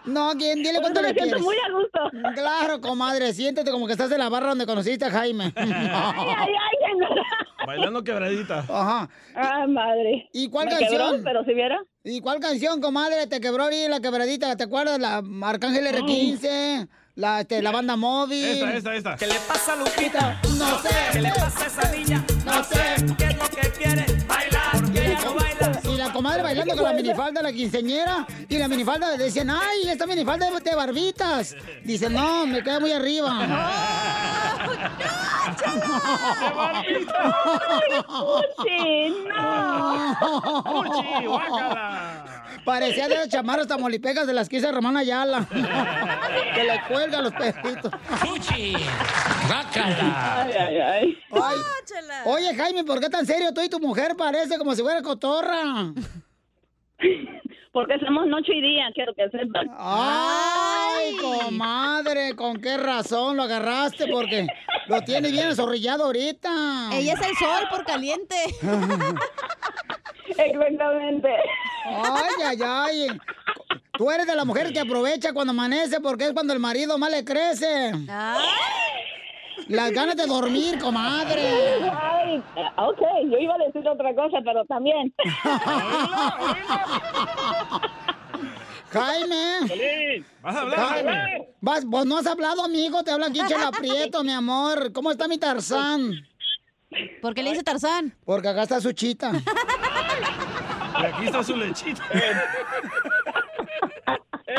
No, 0.05 0.33
¿quién? 0.37 0.63
Dile 0.63 0.81
cuánto 0.81 1.01
Me 1.01 1.09
le 1.09 1.15
siento 1.15 1.37
quieres. 1.37 1.43
muy 1.43 1.57
a 1.57 1.73
gusto. 1.73 2.35
Claro, 2.35 2.81
comadre, 2.83 3.33
siéntete 3.33 3.71
como 3.71 3.87
que 3.87 3.93
estás 3.93 4.13
en 4.13 4.19
la 4.19 4.29
barra 4.29 4.49
donde 4.51 4.67
conociste 4.67 5.07
a 5.07 5.11
Jaime. 5.11 5.53
Ay, 5.57 5.73
ay, 5.73 6.53
ay, 6.53 7.67
Bailando 7.67 8.05
quebradita. 8.05 8.59
Ajá. 8.69 9.09
Ah, 9.35 9.67
madre. 9.67 10.29
¿Y 10.35 10.51
cuál 10.51 10.67
Me 10.67 10.73
canción? 10.73 10.91
quebró, 11.13 11.25
pero 11.25 11.45
si 11.45 11.55
viera. 11.55 11.83
¿Y 12.03 12.21
cuál 12.21 12.39
canción, 12.41 12.83
comadre, 12.83 13.27
te 13.27 13.41
quebró 13.41 13.65
ahí 13.65 13.89
la 13.89 14.01
quebradita? 14.01 14.55
¿Te 14.57 14.65
acuerdas? 14.65 14.99
La 14.99 15.23
Arcángel 15.49 15.87
R15, 15.87 16.87
la, 17.17 17.41
este, 17.41 17.63
la 17.63 17.71
banda 17.71 17.97
móvil. 17.97 18.45
Esta, 18.45 18.75
esta, 18.75 18.95
esta. 18.95 19.17
¿Qué 19.17 19.27
le 19.27 19.39
pasa 19.41 19.73
a 19.75 19.77
Lupita? 19.77 20.41
No 20.59 20.79
sé. 20.81 20.89
¿Qué 21.13 21.21
le 21.21 21.31
pasa 21.31 21.65
a 21.65 21.67
esa 21.67 21.91
niña? 21.91 22.25
No 22.45 22.65
sé. 22.65 23.15
¿Qué 23.17 23.25
es 23.25 23.37
lo 23.37 23.49
que 23.49 23.71
quiere? 23.71 24.07
Bailar. 24.27 24.73
¿Por 24.73 24.93
qué 24.93 25.19
no 25.25 25.35
baila? 25.35 25.81
Y 25.85 25.97
la 25.97 26.13
comadre 26.13 26.43
bailando 26.43 26.75
con 26.75 26.85
la 26.85 26.93
minifalda, 26.93 27.43
la 27.43 27.53
quinceñera. 27.53 28.27
Y 28.49 28.59
la 28.59 28.69
minifalda 28.69 29.17
decían, 29.17 29.51
ay, 29.51 29.89
esta 29.89 30.07
minifalda 30.07 30.49
es 30.49 30.65
de 30.65 30.75
barbitas. 30.75 31.57
Dice, 31.85 32.11
no, 32.11 32.47
me 32.47 32.63
queda 32.63 32.81
muy 32.81 32.93
arriba. 32.93 33.31
¡Fuchi, 38.07 39.11
no! 39.29 40.17
¡Fuchi, 40.65 41.27
Parecía 42.65 43.09
de 43.09 43.17
las 43.17 43.29
chamarras 43.29 43.67
tamolipecas 43.67 44.27
de 44.27 44.33
las 44.33 44.49
que 44.49 44.57
hizo 44.57 44.71
Román 44.73 44.97
Ayala. 44.97 45.47
que 46.55 46.65
le 46.65 46.81
cuelga 46.89 47.19
a 47.19 47.23
los 47.23 47.33
perritos. 47.33 47.93
¡Fuchi! 48.17 48.75
Ay, 49.75 50.53
ay, 50.59 50.79
ay. 50.79 51.19
Ay. 51.31 51.59
Oye, 52.25 52.55
Jaime, 52.55 52.85
¿por 52.85 53.01
qué 53.01 53.11
tan 53.11 53.27
serio? 53.27 53.53
Tú 53.53 53.61
y 53.61 53.69
tu 53.69 53.81
mujer 53.81 54.17
parece 54.17 54.57
como 54.59 54.75
si 54.75 54.83
fuera 54.83 55.03
cotorra. 55.03 55.93
Porque 57.73 57.99
somos 57.99 58.27
noche 58.29 58.55
y 58.55 58.63
día, 58.63 58.85
quiero 58.95 59.13
que 59.15 59.29
sepan. 59.31 59.69
Ay, 59.77 61.17
comadre, 61.17 62.37
¿con 62.37 62.61
qué 62.61 62.77
razón 62.77 63.37
lo 63.37 63.43
agarraste? 63.43 64.07
Porque 64.07 64.47
lo 64.87 65.01
tiene 65.03 65.33
bien 65.33 65.49
azorrillado 65.49 66.05
ahorita. 66.05 66.91
Ella 66.93 67.15
es 67.15 67.21
el 67.21 67.37
sol 67.37 67.65
por 67.71 67.85
caliente. 67.85 68.37
Exactamente. 70.29 71.31
Ay, 71.85 72.45
ay, 72.47 72.59
ay. 72.63 73.09
Tú 73.99 74.11
eres 74.11 74.27
de 74.27 74.35
la 74.35 74.45
mujer 74.45 74.73
que 74.73 74.81
aprovecha 74.81 75.33
cuando 75.33 75.53
amanece 75.53 76.01
porque 76.01 76.27
es 76.27 76.33
cuando 76.33 76.53
el 76.53 76.61
marido 76.61 76.97
más 76.99 77.11
le 77.11 77.25
crece. 77.25 77.93
Las 79.69 79.91
ganas 79.93 80.17
de 80.17 80.27
dormir, 80.27 80.79
comadre. 80.79 81.81
Ay, 81.91 82.43
ok, 82.77 83.01
yo 83.31 83.39
iba 83.39 83.55
a 83.55 83.59
decir 83.59 83.87
otra 83.89 84.15
cosa, 84.15 84.39
pero 84.45 84.65
también. 84.67 85.15
Jaime. 88.93 90.25
¿Vas 90.43 90.57
a 90.57 90.61
hablar, 90.61 90.79
Jaime? 90.79 91.49
Vas, 91.61 91.85
vos 91.85 92.07
no 92.07 92.19
has 92.19 92.27
hablado, 92.27 92.65
amigo. 92.65 93.03
Te 93.03 93.11
habla 93.11 93.27
aquí 93.27 93.41
Chela 93.49 93.71
Prieto, 93.73 94.23
mi 94.23 94.33
amor. 94.33 94.93
¿Cómo 94.93 95.11
está 95.11 95.27
mi 95.27 95.39
Tarzán? 95.39 96.13
¿Por 97.21 97.35
qué 97.35 97.43
le 97.43 97.51
dice 97.51 97.65
Tarzán? 97.65 98.17
Porque 98.25 98.49
acá 98.49 98.63
está 98.63 98.81
su 98.81 98.93
chita. 98.93 99.33
Y 101.01 101.05
aquí 101.05 101.27
está 101.27 101.43
su 101.43 101.57
lechita. 101.57 102.05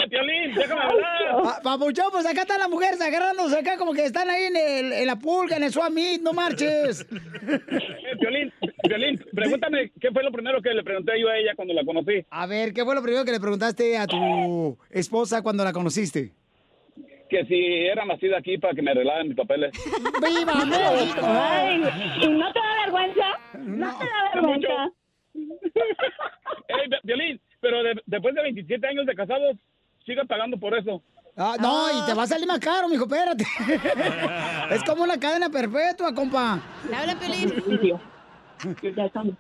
¡Eh, 0.04 0.10
Piolín, 0.10 0.54
déjame 0.56 0.82
hablar! 0.82 1.44
Pa- 1.44 1.62
Papuchón, 1.64 2.08
pues 2.12 2.26
acá 2.26 2.42
están 2.42 2.60
las 2.60 2.70
mujeres 2.70 3.00
agarrándose 3.02 3.58
acá 3.58 3.78
como 3.78 3.94
que 3.94 4.06
están 4.06 4.30
ahí 4.30 4.44
en, 4.46 4.56
el- 4.56 4.94
en 4.94 5.06
la 5.08 5.16
pulga, 5.18 5.58
en 5.58 5.64
el 5.64 5.72
Swamit, 5.72 6.22
no 6.22 6.34
marches. 6.34 7.02
Eh, 7.12 8.16
Piolín, 8.20 8.52
Piolín, 8.84 9.18
pregúntame 9.34 9.92
qué 10.00 10.12
fue 10.12 10.24
lo 10.24 10.32
primero 10.32 10.62
que 10.62 10.74
le 10.74 10.84
pregunté 10.84 11.20
yo 11.20 11.30
a 11.30 11.38
ella 11.38 11.54
cuando 11.56 11.74
la 11.74 11.84
conocí. 11.86 12.26
A 12.30 12.46
ver, 12.46 12.74
¿qué 12.74 12.84
fue 12.84 12.96
lo 12.96 13.02
primero 13.02 13.24
que 13.26 13.32
le 13.32 13.40
preguntaste 13.40 13.98
a 13.98 14.08
tu 14.08 14.78
esposa 14.90 15.42
cuando 15.42 15.64
la 15.64 15.72
conociste? 15.74 16.32
Que 17.30 17.44
si 17.46 17.56
era 17.88 18.06
nacida 18.06 18.38
aquí 18.38 18.58
para 18.58 18.74
que 18.76 18.82
me 18.84 18.92
arreglaran 18.92 19.28
mis 19.28 19.36
papeles. 19.38 19.72
¡Viva 20.22 20.56
México! 20.66 21.22
Ay, 21.24 21.82
¿y 22.22 22.28
no 22.30 22.54
te 22.54 22.60
da 22.60 22.82
vergüenza? 22.84 23.26
¿No, 23.58 23.98
te 23.98 24.06
da 24.06 24.32
vergüenza? 24.34 24.92
Ey, 26.68 26.90
Piolín, 27.04 27.42
pero 27.60 27.84
de- 27.84 28.02
después 28.06 28.36
de 28.36 28.42
27 28.44 28.88
años 28.88 29.06
de 29.06 29.16
casados, 29.16 29.58
siga 30.06 30.24
pagando 30.26 30.58
por 30.58 30.78
eso. 30.78 31.02
Ah, 31.38 31.56
no, 31.60 31.90
y 31.92 32.06
te 32.06 32.14
va 32.14 32.24
a 32.24 32.28
salir 32.28 32.48
más 32.48 32.60
caro, 32.60 32.88
mijo, 32.88 33.04
espérate. 33.04 33.44
es 34.72 34.84
como 34.86 35.04
una 35.04 35.20
cadena 35.20 35.50
perpetua, 35.50 36.14
compa. 36.14 36.60
Habla, 36.94 37.16
Piolín. 37.20 38.00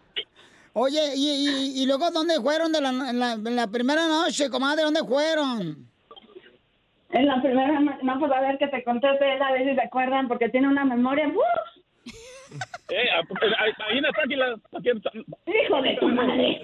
Oye, 0.73 1.13
y, 1.15 1.29
y- 1.47 1.83
y 1.83 1.85
luego 1.85 2.11
dónde 2.11 2.35
fueron 2.41 2.73
de 2.73 2.81
la, 2.81 2.89
en 2.89 3.17
la, 3.19 3.31
en 3.33 3.55
la 3.55 3.67
primera 3.67 4.07
noche, 4.07 4.49
comadre? 4.49 4.83
¿Dónde 4.83 5.05
fueron? 5.05 5.87
En 7.11 7.25
la 7.27 7.41
primera, 7.41 7.79
no, 7.79 7.97
no, 8.01 8.19
pues 8.19 8.29
a 8.33 8.41
ver 8.41 8.57
que 8.57 8.67
te 8.67 8.83
conté 8.83 9.07
de 9.07 9.31
a 9.41 9.51
ver 9.53 9.69
si 9.69 9.73
se 9.75 9.81
acuerdan, 9.81 10.27
porque 10.27 10.49
tiene 10.49 10.67
una 10.67 10.83
memoria. 10.83 11.27
¡uf! 11.29 11.83
Eh, 12.89 13.09
ahí 13.59 14.01
águilas. 14.23 14.59
aquí 14.77 14.89
en- 14.89 15.01
¡Hijo 15.45 15.81
de 15.81 15.97
tu 15.99 16.07
madre! 16.09 16.61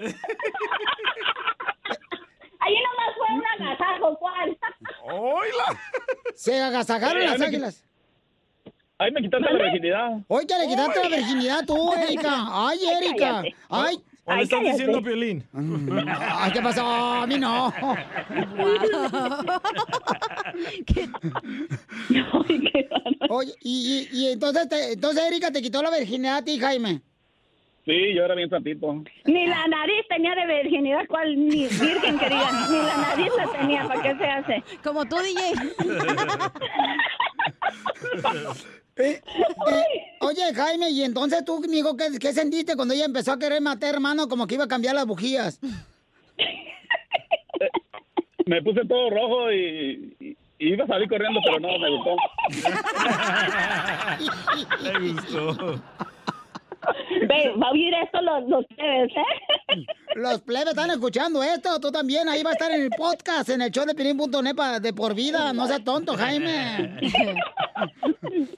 Ahí 2.64 2.74
nomás 2.74 3.16
fue 3.16 3.26
un 3.36 3.42
agasajo, 3.68 4.16
¿cuál? 4.18 4.56
Se 6.34 6.60
agasajaron 6.62 7.24
las 7.26 7.40
águilas. 7.40 7.84
Ahí 8.98 9.10
me 9.10 9.20
quitaste 9.22 9.52
la 9.52 9.62
virginidad. 9.64 10.10
Oye, 10.28 10.46
le 10.60 10.66
quitaste 10.68 11.02
la 11.08 11.16
virginidad 11.16 11.64
tú, 11.66 11.92
Erika. 12.08 12.46
Ay, 12.50 12.78
Erika. 13.00 13.42
Ay, 13.68 13.96
¿O 14.24 14.34
le 14.36 14.42
estás 14.42 14.60
cállate. 14.60 14.70
diciendo 14.70 14.98
a 14.98 15.02
Piolín? 15.02 15.44
Ay, 16.38 16.52
¿qué 16.52 16.62
pasó? 16.62 16.86
A 16.86 17.26
mí 17.26 17.38
no. 17.40 17.72
Oye, 23.28 23.52
y, 23.62 24.08
y, 24.12 24.20
y 24.20 24.32
entonces, 24.32 24.68
te- 24.68 24.92
entonces 24.92 25.24
Erika 25.24 25.50
te 25.50 25.62
quitó 25.62 25.82
la 25.82 25.90
virginidad 25.90 26.38
a 26.38 26.44
ti, 26.44 26.58
Jaime. 26.58 27.00
Sí, 27.84 28.14
yo 28.14 28.24
era 28.24 28.34
bien 28.36 28.48
santito. 28.48 29.02
Ni 29.24 29.46
la 29.46 29.66
nariz 29.66 30.06
tenía 30.08 30.34
de 30.36 30.46
virginidad, 30.62 31.04
cual 31.08 31.34
ni 31.36 31.66
virgen 31.66 32.16
que 32.18 32.26
digan. 32.28 32.70
Ni 32.70 32.76
la 32.78 32.96
nariz 32.96 33.32
la 33.36 33.58
tenía, 33.58 33.82
¿para 33.88 34.02
qué 34.02 34.14
se 34.16 34.24
hace? 34.24 34.62
Como 34.84 35.04
tú, 35.04 35.16
DJ. 35.16 35.40
Eh, 38.96 39.22
eh, 39.70 39.84
oye, 40.20 40.52
Jaime, 40.54 40.90
y 40.90 41.02
entonces 41.02 41.42
tú, 41.46 41.62
amigo, 41.64 41.96
¿qué, 41.96 42.18
qué 42.20 42.30
sentiste 42.34 42.76
cuando 42.76 42.92
ella 42.92 43.06
empezó 43.06 43.32
a 43.32 43.38
querer 43.38 43.62
matar, 43.62 43.94
hermano, 43.94 44.28
como 44.28 44.46
que 44.46 44.54
iba 44.56 44.64
a 44.64 44.68
cambiar 44.68 44.94
las 44.94 45.06
bujías? 45.06 45.58
Me 48.44 48.60
puse 48.62 48.84
todo 48.86 49.08
rojo 49.08 49.50
y, 49.50 50.14
y- 50.20 50.36
y 50.58 50.72
iba 50.74 50.84
a 50.84 50.88
salir 50.88 51.08
corriendo, 51.08 51.40
pero 51.42 51.58
no, 51.58 51.78
me 51.78 51.88
gustó. 51.90 52.16
Le 54.82 54.98
gustó. 55.12 55.82
Ve, 57.28 57.52
va 57.62 57.68
a 57.68 57.70
oír 57.70 57.92
esto 58.02 58.20
los, 58.22 58.48
los 58.48 58.66
plebes, 58.66 59.12
¿eh? 59.16 59.84
Los 60.16 60.40
plebes 60.42 60.68
están 60.68 60.90
escuchando 60.90 61.42
esto, 61.42 61.78
tú 61.80 61.90
también, 61.92 62.28
ahí 62.28 62.42
va 62.42 62.50
a 62.50 62.52
estar 62.54 62.70
en 62.72 62.82
el 62.82 62.90
podcast, 62.90 63.48
en 63.50 63.62
el 63.62 63.70
show 63.70 63.84
de 63.86 63.94
Pirín.net 63.94 64.80
de 64.80 64.92
por 64.92 65.14
vida, 65.14 65.52
no 65.52 65.66
seas 65.66 65.84
tonto, 65.84 66.14
Jaime. 66.16 66.98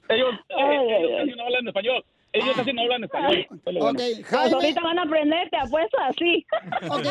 Ellos, 0.09 0.33
eh, 0.49 0.97
ellos 0.99 1.11
casi 1.19 1.31
no 1.35 1.43
hablan 1.43 1.67
español. 1.67 2.05
Ellos 2.31 2.55
casi 2.55 2.73
no 2.73 2.81
hablan 2.83 3.03
español. 3.03 3.37
Eso 3.37 3.55
es 3.65 3.73
lo 3.73 3.79
bueno. 3.81 3.89
Ok, 3.89 3.97
Pues 3.97 4.25
Jaime. 4.27 4.55
ahorita 4.55 4.81
van 4.81 4.99
a 4.99 5.03
aprender, 5.03 5.49
te 5.49 5.57
apuesto 5.57 5.97
así. 6.01 6.45
Ok, 6.89 7.05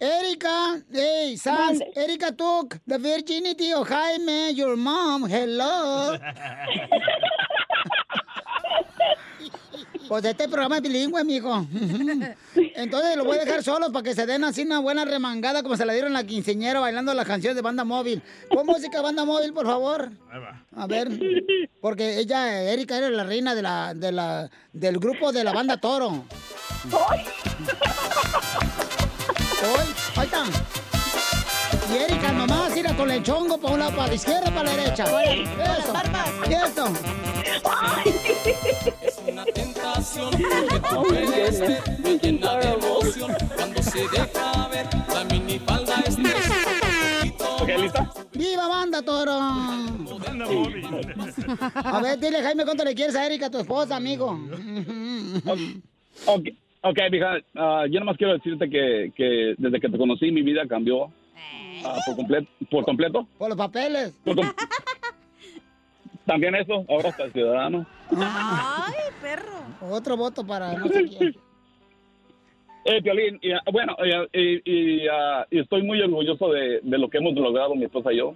Erika, 0.00 0.76
hey, 0.92 1.36
Sans, 1.36 1.80
Erika 1.96 2.32
took 2.32 2.76
the 2.86 2.98
virginity 2.98 3.72
of 3.72 3.88
Jaime, 3.88 4.52
your 4.54 4.76
mom, 4.76 5.24
hello. 5.28 6.18
Pues 10.08 10.24
este 10.24 10.48
programa 10.48 10.76
es 10.76 10.82
bilingüe, 10.82 11.24
mijo. 11.24 11.66
Entonces 12.76 13.16
lo 13.16 13.24
voy 13.24 13.38
a 13.38 13.44
dejar 13.44 13.62
solo 13.62 13.90
para 13.92 14.02
que 14.02 14.14
se 14.14 14.26
den 14.26 14.44
así 14.44 14.62
una 14.62 14.78
buena 14.80 15.04
remangada 15.04 15.62
como 15.62 15.76
se 15.76 15.84
la 15.84 15.92
dieron 15.92 16.12
la 16.12 16.24
quinceñera 16.24 16.80
bailando 16.80 17.14
las 17.14 17.26
canciones 17.26 17.56
de 17.56 17.62
banda 17.62 17.84
móvil. 17.84 18.22
Pon 18.50 18.66
música 18.66 19.00
banda 19.00 19.24
móvil, 19.24 19.52
por 19.52 19.66
favor. 19.66 20.10
A 20.76 20.86
ver, 20.86 21.08
porque 21.80 22.18
ella, 22.18 22.62
Erika, 22.62 22.96
era 22.98 23.10
la 23.10 23.24
reina 23.24 23.54
de 23.54 23.62
la, 23.62 23.94
de 23.94 24.12
la, 24.12 24.50
del 24.72 24.98
grupo 24.98 25.32
de 25.32 25.44
la 25.44 25.52
banda 25.52 25.76
Toro. 25.76 26.24
Hoy, 29.62 29.88
ahí 30.16 30.26
está. 30.26 30.44
Y 31.92 31.96
Erika 31.96 32.32
nomás 32.32 32.43
irá 32.84 32.96
con 32.96 33.10
el 33.10 33.22
chongo 33.22 33.58
para 33.58 33.74
un 33.74 33.80
lado, 33.80 33.96
para 33.96 34.08
la 34.08 34.14
izquierda, 34.14 34.50
para 34.50 34.64
la 34.64 34.76
derecha. 34.76 35.04
Eso. 35.04 35.92
Y 36.48 36.52
eso. 36.52 36.92
Es 39.00 39.22
una 39.26 39.44
tentación 39.44 40.30
porque 40.30 40.80
tu 40.80 41.14
este 41.34 41.78
me 42.02 42.18
llena 42.18 42.56
de 42.56 42.68
emoción 42.72 43.32
cuando 43.56 43.82
se 43.82 44.00
deja 44.00 44.68
ver 44.68 44.86
la 45.12 45.24
minifalda 45.24 45.94
es 46.06 46.18
Ok, 47.60 47.68
¿lista? 47.80 48.10
¡Viva 48.34 48.68
banda, 48.68 49.02
toro! 49.02 49.32
A 51.74 52.00
ver, 52.02 52.18
dile, 52.18 52.42
Jaime, 52.42 52.64
¿cuánto 52.64 52.84
le 52.84 52.94
quieres 52.94 53.16
a 53.16 53.26
Erika, 53.26 53.50
tu 53.50 53.58
esposa, 53.58 53.96
amigo? 53.96 54.38
Ok, 56.26 56.48
ok, 56.82 56.98
mija, 57.10 57.38
ah, 57.54 57.84
yo 57.90 58.00
nomás 58.00 58.16
quiero 58.16 58.34
decirte 58.34 58.68
que, 58.68 59.12
que 59.16 59.54
desde 59.56 59.80
que 59.80 59.88
te 59.88 59.98
conocí 59.98 60.30
mi 60.30 60.42
vida 60.42 60.66
cambió 60.68 61.10
ah, 61.84 61.98
por, 62.06 62.16
completo, 62.16 62.48
por 62.70 62.84
completo. 62.84 63.28
Por 63.38 63.48
los 63.48 63.58
papeles. 63.58 64.12
Por 64.24 64.36
com- 64.36 64.46
También 66.26 66.54
eso, 66.54 66.84
ahora 66.88 67.10
hasta 67.10 67.30
ciudadano. 67.30 67.86
Ay, 68.16 68.94
perro. 69.20 69.52
Otro 69.90 70.16
voto 70.16 70.44
para 70.46 70.72
no 70.74 70.86
sé 70.88 71.04
quién. 71.06 71.34
Eh, 72.86 73.00
Piolín, 73.02 73.38
y, 73.40 73.50
ah, 73.50 73.62
bueno, 73.72 73.96
y, 74.34 74.38
y- 74.38 74.62
y, 74.66 75.08
ah, 75.10 75.46
y 75.50 75.60
estoy 75.60 75.82
muy 75.82 76.02
orgulloso 76.02 76.50
de, 76.50 76.80
de 76.82 76.98
lo 76.98 77.08
que 77.08 77.16
hemos 77.16 77.32
logrado 77.34 77.74
mi 77.74 77.84
esposa 77.86 78.12
y 78.12 78.18
yo, 78.18 78.34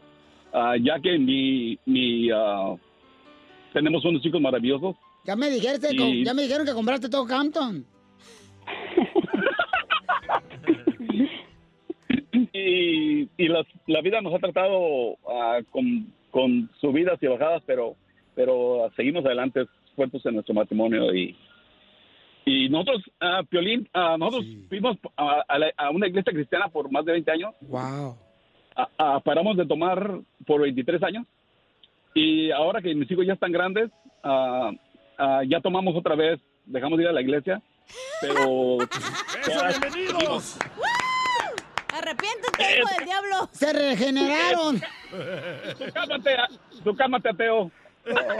Ah, 0.54 0.74
ya 0.82 0.98
que 1.00 1.18
mi, 1.18 1.78
mi 1.84 2.30
ah, 2.30 2.74
tenemos 3.74 4.02
unos 4.06 4.22
chicos 4.22 4.40
maravillosos. 4.40 4.96
Ya 5.24 5.36
me 5.36 5.50
dijeron, 5.50 5.78
Y- 5.90 6.24
ya 6.24 6.32
me 6.32 6.40
dijeron 6.44 6.64
que 6.66 6.72
compraste 6.72 7.10
todo 7.10 7.26
Campton. 7.26 7.84
Y, 12.58 13.28
y 13.36 13.48
las- 13.48 13.66
la 13.86 14.00
vida 14.00 14.20
nos 14.20 14.34
ha 14.34 14.38
tratado 14.38 15.16
ah, 15.28 15.58
con, 15.70 16.12
con 16.30 16.70
subidas 16.80 17.18
y 17.22 17.26
bajadas, 17.26 17.62
pero 17.66 17.96
pero 18.34 18.90
seguimos 18.96 19.24
adelante 19.26 19.66
fuertes 19.96 20.24
en 20.26 20.34
nuestro 20.34 20.54
matrimonio 20.54 21.14
y 21.14 21.36
y 22.44 22.68
nosotros, 22.70 23.02
ah, 23.20 23.42
Piolín, 23.48 23.86
ah, 23.92 24.16
nosotros 24.18 24.46
fuimos 24.68 24.96
a, 25.16 25.44
a 25.46 25.58
la- 25.58 25.72
a 25.76 25.90
una 25.90 26.06
iglesia 26.08 26.32
cristiana 26.32 26.68
por 26.68 26.90
más 26.90 27.04
de 27.04 27.12
20 27.12 27.30
años. 27.30 27.54
Wow. 27.62 28.16
Ah, 28.96 29.20
paramos 29.24 29.56
de 29.56 29.66
tomar 29.66 30.20
por 30.46 30.60
23 30.62 31.02
años 31.02 31.26
y 32.14 32.50
ahora 32.52 32.80
que 32.80 32.94
mis 32.94 33.10
hijos 33.10 33.26
ya 33.26 33.32
están 33.34 33.52
grandes, 33.52 33.90
ya 34.24 35.60
tomamos 35.60 35.94
otra 35.96 36.14
vez, 36.14 36.38
dejamos 36.64 36.96
de 36.96 37.04
ir 37.04 37.08
a 37.10 37.12
la 37.12 37.20
iglesia, 37.20 37.60
pero... 38.20 38.78
bienvenidos! 39.80 40.58
Arrepiéntete, 41.98 42.78
hijo 42.78 42.88
del 42.96 43.04
diablo. 43.04 43.48
Se 43.52 43.72
regeneraron. 43.72 44.80
Tú 45.78 45.84
cálmate, 45.92 46.34
ah, 46.36 46.48
tú 46.84 46.96
cálmate, 46.96 47.28
ateo. 47.30 47.70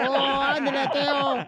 Oh, 0.08 0.42
ándale, 0.42 0.78
ateo. 0.78 1.46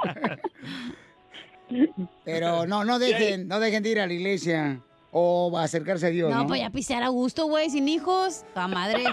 Pero 2.25 2.67
no, 2.67 2.85
no 2.85 2.99
dejen, 2.99 3.47
no 3.49 3.61
dejen 3.61 3.83
de 3.83 3.91
ir 3.91 4.01
a 4.01 4.07
la 4.07 4.13
iglesia 4.13 4.81
o 5.13 5.57
a 5.57 5.65
acercarse 5.65 6.07
a 6.07 6.11
Dios, 6.11 6.31
No, 6.31 6.39
¿no? 6.43 6.47
pues 6.47 6.61
ya 6.61 6.71
pisear 6.71 7.03
a 7.03 7.09
gusto, 7.09 7.47
güey, 7.47 7.71
sin 7.71 7.89
hijos. 7.89 8.45
Tu 8.55 8.61
madre. 8.61 9.05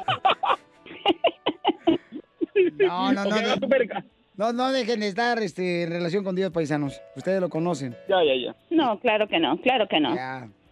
No, 2.80 3.14
no, 3.14 3.26
no. 3.26 3.36
De-. 3.36 4.04
No, 4.36 4.54
no 4.54 4.72
dejen 4.72 5.00
de 5.00 5.08
estar 5.08 5.40
este, 5.40 5.84
en 5.84 5.90
relación 5.90 6.24
con 6.24 6.36
Dios, 6.36 6.52
paisanos. 6.52 7.02
Ustedes 7.16 7.42
lo 7.42 7.50
conocen. 7.50 7.96
Ya, 8.08 8.24
ya, 8.24 8.36
ya. 8.36 8.56
No, 8.70 9.00
claro 9.00 9.28
que 9.28 9.40
no, 9.40 9.60
claro 9.62 9.88
que 9.88 10.00
no. 10.00 10.16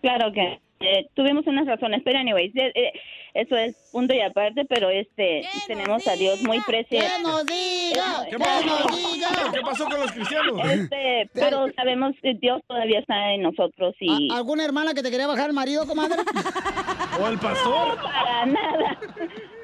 Claro 0.02 0.32
que 0.34 0.60
eh, 0.80 1.08
tuvimos 1.14 1.46
unas 1.48 1.66
razones, 1.66 2.02
pero 2.04 2.20
anyways, 2.20 2.56
eh, 2.56 2.72
eh, 2.76 2.92
eso 3.34 3.56
es 3.58 3.76
punto 3.92 4.14
y 4.14 4.22
aparte, 4.22 4.66
pero 4.66 4.90
este 4.90 5.44
tenemos 5.68 6.08
a 6.08 6.16
Dios 6.16 6.42
muy 6.44 6.60
presente. 6.62 7.06
¡Que 7.18 7.24
nos 7.24 7.46
diga! 7.46 8.24
¿Qué 8.26 8.32
¡Que 8.32 8.38
pasó? 8.38 8.66
nos 8.90 9.14
diga! 9.14 9.28
¿Qué 9.54 9.62
pasó 9.62 9.86
con 9.86 10.00
los 10.02 10.12
cristianos? 10.12 10.62
Este, 10.72 11.30
pero 11.34 11.68
sabemos 11.76 12.14
que 12.22 12.34
Dios 12.36 12.62
todavía 12.68 13.00
está 13.00 13.34
en 13.34 13.42
nosotros 13.44 13.96
y 14.00 14.32
¿A- 14.32 14.38
¿Alguna 14.38 14.66
hermana 14.66 14.94
que 14.94 15.02
te 15.04 15.12
quería 15.12 15.28
bajar 15.28 15.48
el 15.50 15.56
marido, 15.56 15.86
comadre? 15.88 16.16
¿O 17.22 17.28
el 17.28 17.38
pastor? 17.40 17.96
No, 17.98 18.04
para 18.04 18.46
nada. 18.46 19.00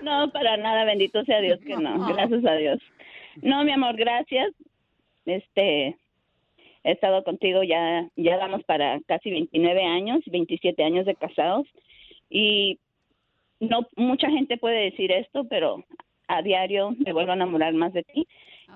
No, 0.02 0.32
para 0.32 0.58
nada, 0.58 0.86
bendito 0.86 1.24
sea 1.26 1.40
Dios 1.42 1.60
que 1.66 1.76
no. 1.76 2.08
Gracias 2.14 2.46
a 2.46 2.54
Dios. 2.54 2.80
No, 3.42 3.64
mi 3.64 3.72
amor, 3.72 3.96
gracias. 3.96 4.52
Este, 5.26 5.98
he 6.84 6.92
estado 6.92 7.24
contigo 7.24 7.64
ya, 7.64 8.08
ya 8.16 8.38
vamos 8.38 8.64
para 8.64 9.00
casi 9.08 9.30
29 9.30 9.84
años, 9.84 10.22
27 10.26 10.84
años 10.84 11.06
de 11.06 11.16
casados. 11.16 11.68
Y 12.30 12.80
no 13.60 13.88
mucha 13.96 14.30
gente 14.30 14.58
puede 14.58 14.86
decir 14.86 15.12
esto, 15.12 15.46
pero 15.50 15.84
a 16.28 16.42
diario 16.42 16.96
me 16.98 17.14
vuelvo 17.14 17.32
a 17.32 17.36
enamorar 17.36 17.74
más 17.74 17.94
de 17.94 18.04
ti. 18.04 18.28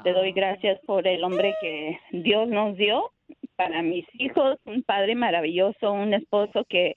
Te 0.04 0.12
doy 0.12 0.34
gracias 0.34 0.80
por 0.86 1.08
el 1.08 1.24
hombre 1.24 1.56
que 1.62 2.00
Dios 2.12 2.50
nos 2.50 2.76
dio 2.76 3.12
para 3.56 3.82
mis 3.82 4.06
hijos, 4.14 4.58
un 4.66 4.84
padre 4.84 5.16
maravilloso, 5.16 5.92
un 5.94 6.14
esposo 6.14 6.66
que 6.68 6.94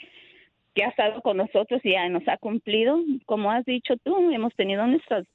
que 0.79 0.85
ha 0.85 0.91
estado 0.91 1.21
con 1.23 1.39
nosotros 1.39 1.81
y 1.83 1.91
ya 1.91 2.09
nos 2.09 2.23
ha 2.29 2.37
cumplido. 2.37 3.01
Como 3.27 3.51
has 3.51 3.65
dicho 3.65 3.97
tú, 3.97 4.31
hemos 4.31 4.55
tenido 4.55 4.87
nuestras 4.87 5.27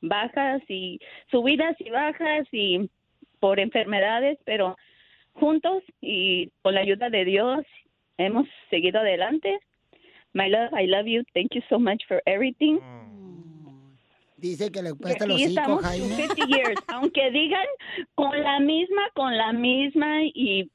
bajas 0.00 0.60
y 0.68 0.98
subidas 1.30 1.76
y 1.78 1.88
bajas 1.88 2.48
y 2.50 2.90
por 3.38 3.60
enfermedades, 3.60 4.38
pero 4.44 4.76
juntos 5.34 5.82
y 6.00 6.50
con 6.62 6.74
la 6.74 6.80
ayuda 6.80 7.10
de 7.10 7.24
Dios 7.24 7.64
hemos 8.18 8.46
seguido 8.70 9.00
adelante. 9.00 9.58
My 10.34 10.48
love, 10.48 10.72
I 10.72 10.86
love 10.86 11.06
you. 11.06 11.22
Thank 11.34 11.54
you 11.54 11.62
so 11.68 11.78
much 11.78 12.02
for 12.08 12.22
everything. 12.26 12.78
Dice 14.36 14.72
que 14.72 14.82
le 14.82 14.94
cuesta 14.94 15.26
los 15.26 15.40
estamos 15.40 15.84
Jaime. 15.84 16.16
50 16.16 16.46
years, 16.46 16.80
aunque 16.88 17.30
digan 17.30 17.66
con 18.16 18.42
la 18.42 18.58
misma, 18.58 19.02
con 19.14 19.36
la 19.36 19.52
misma 19.52 20.24
y 20.24 20.68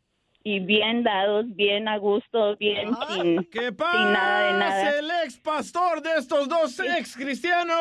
y 0.50 0.60
bien 0.62 1.04
dados, 1.04 1.46
bien 1.58 1.90
a 1.90 1.98
gusto, 1.98 2.56
bien 2.56 2.96
sin, 3.10 3.44
¿Qué 3.52 3.68
sin 3.68 4.14
nada 4.14 4.48
de 4.48 4.54
nada. 4.54 5.00
el 5.00 5.12
ex 5.26 5.38
pastor 5.40 6.02
de 6.02 6.16
estos 6.20 6.48
dos 6.48 6.80
ex 6.80 7.18
cristianos? 7.18 7.76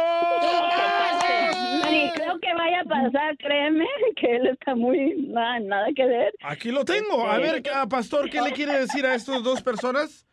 Ni 1.88 2.10
creo 2.10 2.36
que 2.40 2.54
vaya 2.54 2.80
a 2.80 2.84
pasar, 2.84 3.36
créeme, 3.38 3.86
que 4.20 4.34
él 4.34 4.48
está 4.48 4.74
muy 4.74 5.14
nada, 5.28 5.60
nada 5.60 5.86
que 5.94 6.06
ver. 6.06 6.32
Aquí 6.42 6.72
lo 6.72 6.84
tengo. 6.84 7.24
A 7.28 7.38
ver, 7.38 7.62
ah, 7.72 7.86
pastor, 7.88 8.28
¿qué 8.28 8.42
le 8.42 8.50
quiere 8.50 8.80
decir 8.80 9.06
a 9.06 9.14
estas 9.14 9.44
dos 9.44 9.62
personas? 9.62 10.26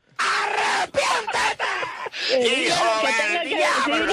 Eh, 2.31 2.67
que 3.01 3.09
tenga 3.21 3.43
que 3.43 3.57
decir. 3.57 4.09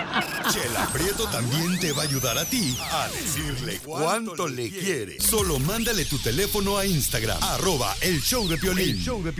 Chela 0.50 0.86
Prieto 0.92 1.26
también 1.28 1.78
te 1.78 1.92
va 1.92 2.02
a 2.02 2.04
ayudar 2.04 2.36
a 2.38 2.44
ti 2.44 2.76
a 2.78 3.08
decirle 3.08 3.80
cuánto 3.84 4.46
le 4.46 4.70
quiere. 4.70 5.20
Solo 5.20 5.58
mándale 5.58 6.04
tu 6.04 6.18
teléfono 6.18 6.76
a 6.76 6.84
Instagram, 6.84 7.42
arroba 7.42 7.96
el 8.00 8.20
show 8.20 8.46
de 8.46 8.58
Piolín. 8.58 8.96
show 8.98 9.22
de 9.22 9.32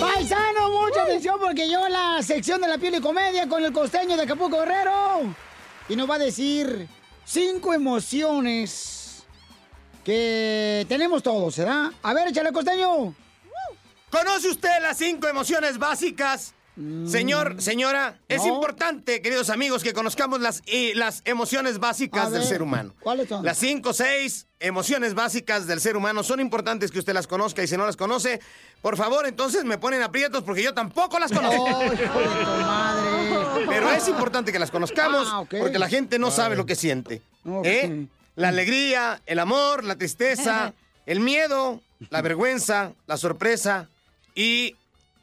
Paisano, 0.00 0.70
mucha 0.70 1.02
atención 1.02 1.36
porque 1.40 1.70
yo 1.70 1.88
la 1.88 2.22
sección 2.22 2.60
de 2.60 2.68
la 2.68 2.78
piel 2.78 2.96
y 2.96 3.00
comedia 3.00 3.48
con 3.48 3.64
el 3.64 3.72
costeño 3.72 4.16
de 4.16 4.22
Acapulco 4.22 4.58
Guerrero. 4.58 5.34
Y 5.88 5.96
nos 5.96 6.10
va 6.10 6.16
a 6.16 6.18
decir 6.18 6.88
cinco 7.24 7.72
emociones 7.72 9.24
que 10.04 10.84
tenemos 10.88 11.22
todos, 11.22 11.56
¿verdad? 11.56 11.92
A 12.02 12.12
ver, 12.12 12.28
échale 12.28 12.52
costeño. 12.52 13.14
¿Conoce 14.10 14.48
usted 14.48 14.80
las 14.82 14.98
cinco 14.98 15.28
emociones 15.28 15.78
básicas? 15.78 16.54
Señor, 17.06 17.62
señora, 17.62 18.18
es 18.28 18.42
Mm. 18.42 18.48
importante, 18.48 19.22
queridos 19.22 19.48
amigos, 19.48 19.84
que 19.84 19.92
conozcamos 19.92 20.40
las, 20.40 20.60
y 20.66 20.92
las 20.94 21.22
emociones 21.24 21.78
básicas 21.78 22.32
del 22.32 22.42
ser 22.44 22.62
humano. 22.62 22.92
¿Cuáles 23.00 23.28
son? 23.28 23.44
Las 23.44 23.58
cinco, 23.58 23.92
seis 23.92 24.46
emociones 24.58 25.14
básicas 25.14 25.66
del 25.68 25.80
ser 25.80 25.96
humano 25.96 26.24
son 26.24 26.40
importantes 26.40 26.90
que 26.90 26.98
usted 26.98 27.12
las 27.14 27.26
conozca 27.28 27.62
y 27.62 27.68
si 27.68 27.76
no 27.76 27.86
las 27.86 27.96
conoce, 27.96 28.40
por 28.82 28.96
favor, 28.96 29.26
entonces 29.26 29.64
me 29.64 29.78
ponen 29.78 30.02
aprietos 30.02 30.42
porque 30.42 30.62
yo 30.64 30.74
tampoco 30.74 31.18
las 31.20 31.30
conozco. 31.30 31.64
Pero 33.68 33.90
es 33.92 34.08
importante 34.08 34.52
que 34.52 34.58
las 34.58 34.70
conozcamos 34.70 35.28
Ah, 35.30 35.44
porque 35.48 35.78
la 35.78 35.88
gente 35.88 36.18
no 36.18 36.30
sabe 36.30 36.56
lo 36.56 36.66
que 36.66 36.74
siente. 36.74 37.22
¿eh? 37.64 38.06
La 38.36 38.48
alegría, 38.48 39.20
el 39.26 39.38
amor, 39.38 39.84
la 39.84 39.96
tristeza, 39.96 40.74
el 41.06 41.20
miedo, 41.20 41.80
la 42.10 42.20
vergüenza, 42.20 42.92
la 43.06 43.16
sorpresa 43.16 43.88
y 44.34 44.74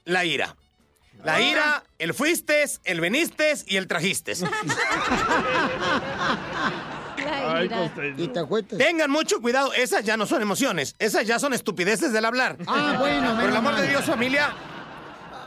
la 0.06 0.24
ira. 0.26 0.56
La 1.24 1.40
ira, 1.42 1.84
el 2.00 2.14
fuistes, 2.14 2.82
el 2.84 3.00
venistes 3.02 3.64
y 3.68 3.78
el 3.78 3.88
trajistes. 3.88 4.44
Ay, 7.44 7.70
Y 8.18 8.28
te 8.30 8.40
agüites. 8.40 8.78
Tengan 8.78 9.12
mucho 9.12 9.42
cuidado, 9.42 9.74
esas 9.74 10.04
ya 10.04 10.18
no 10.18 10.26
son 10.26 10.42
emociones, 10.42 10.96
esas 11.00 11.26
ya 11.28 11.38
son 11.40 11.54
estupideces 11.54 12.12
del 12.14 12.26
hablar. 12.26 12.58
Ah, 12.68 12.96
bueno, 13.00 13.36
Por 13.40 13.50
el 13.50 13.56
amor 13.56 13.76
de. 13.76 13.88
Dios, 13.88 14.06
familia, 14.06 14.54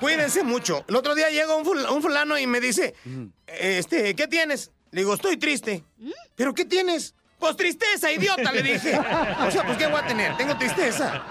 cuídense 0.01 0.43
mucho. 0.45 0.85
El 0.89 0.97
otro 0.97 1.15
día 1.15 1.31
llega 1.31 1.55
un, 1.57 1.65
ful- 1.65 1.91
un 1.91 2.03
fulano 2.03 2.39
y 2.39 2.47
me 2.47 2.61
dice, 2.61 2.95
este, 3.47 4.15
¿qué 4.15 4.29
tienes? 4.29 4.71
Le 4.93 5.01
digo, 5.01 5.15
estoy 5.15 5.37
triste. 5.37 5.85
¿Pero 6.37 6.55
qué 6.55 6.65
tienes? 6.65 7.15
Pues 7.45 7.57
tristeza, 7.59 8.11
idiota, 8.11 8.53
le 8.53 8.63
dije. 8.63 8.99
O 8.99 9.51
sea, 9.51 9.67
pues 9.67 9.77
¿qué 9.77 9.87
voy 9.87 10.01
a 10.01 10.07
tener? 10.07 10.35
Tengo 10.39 10.57
tristeza. 10.57 11.23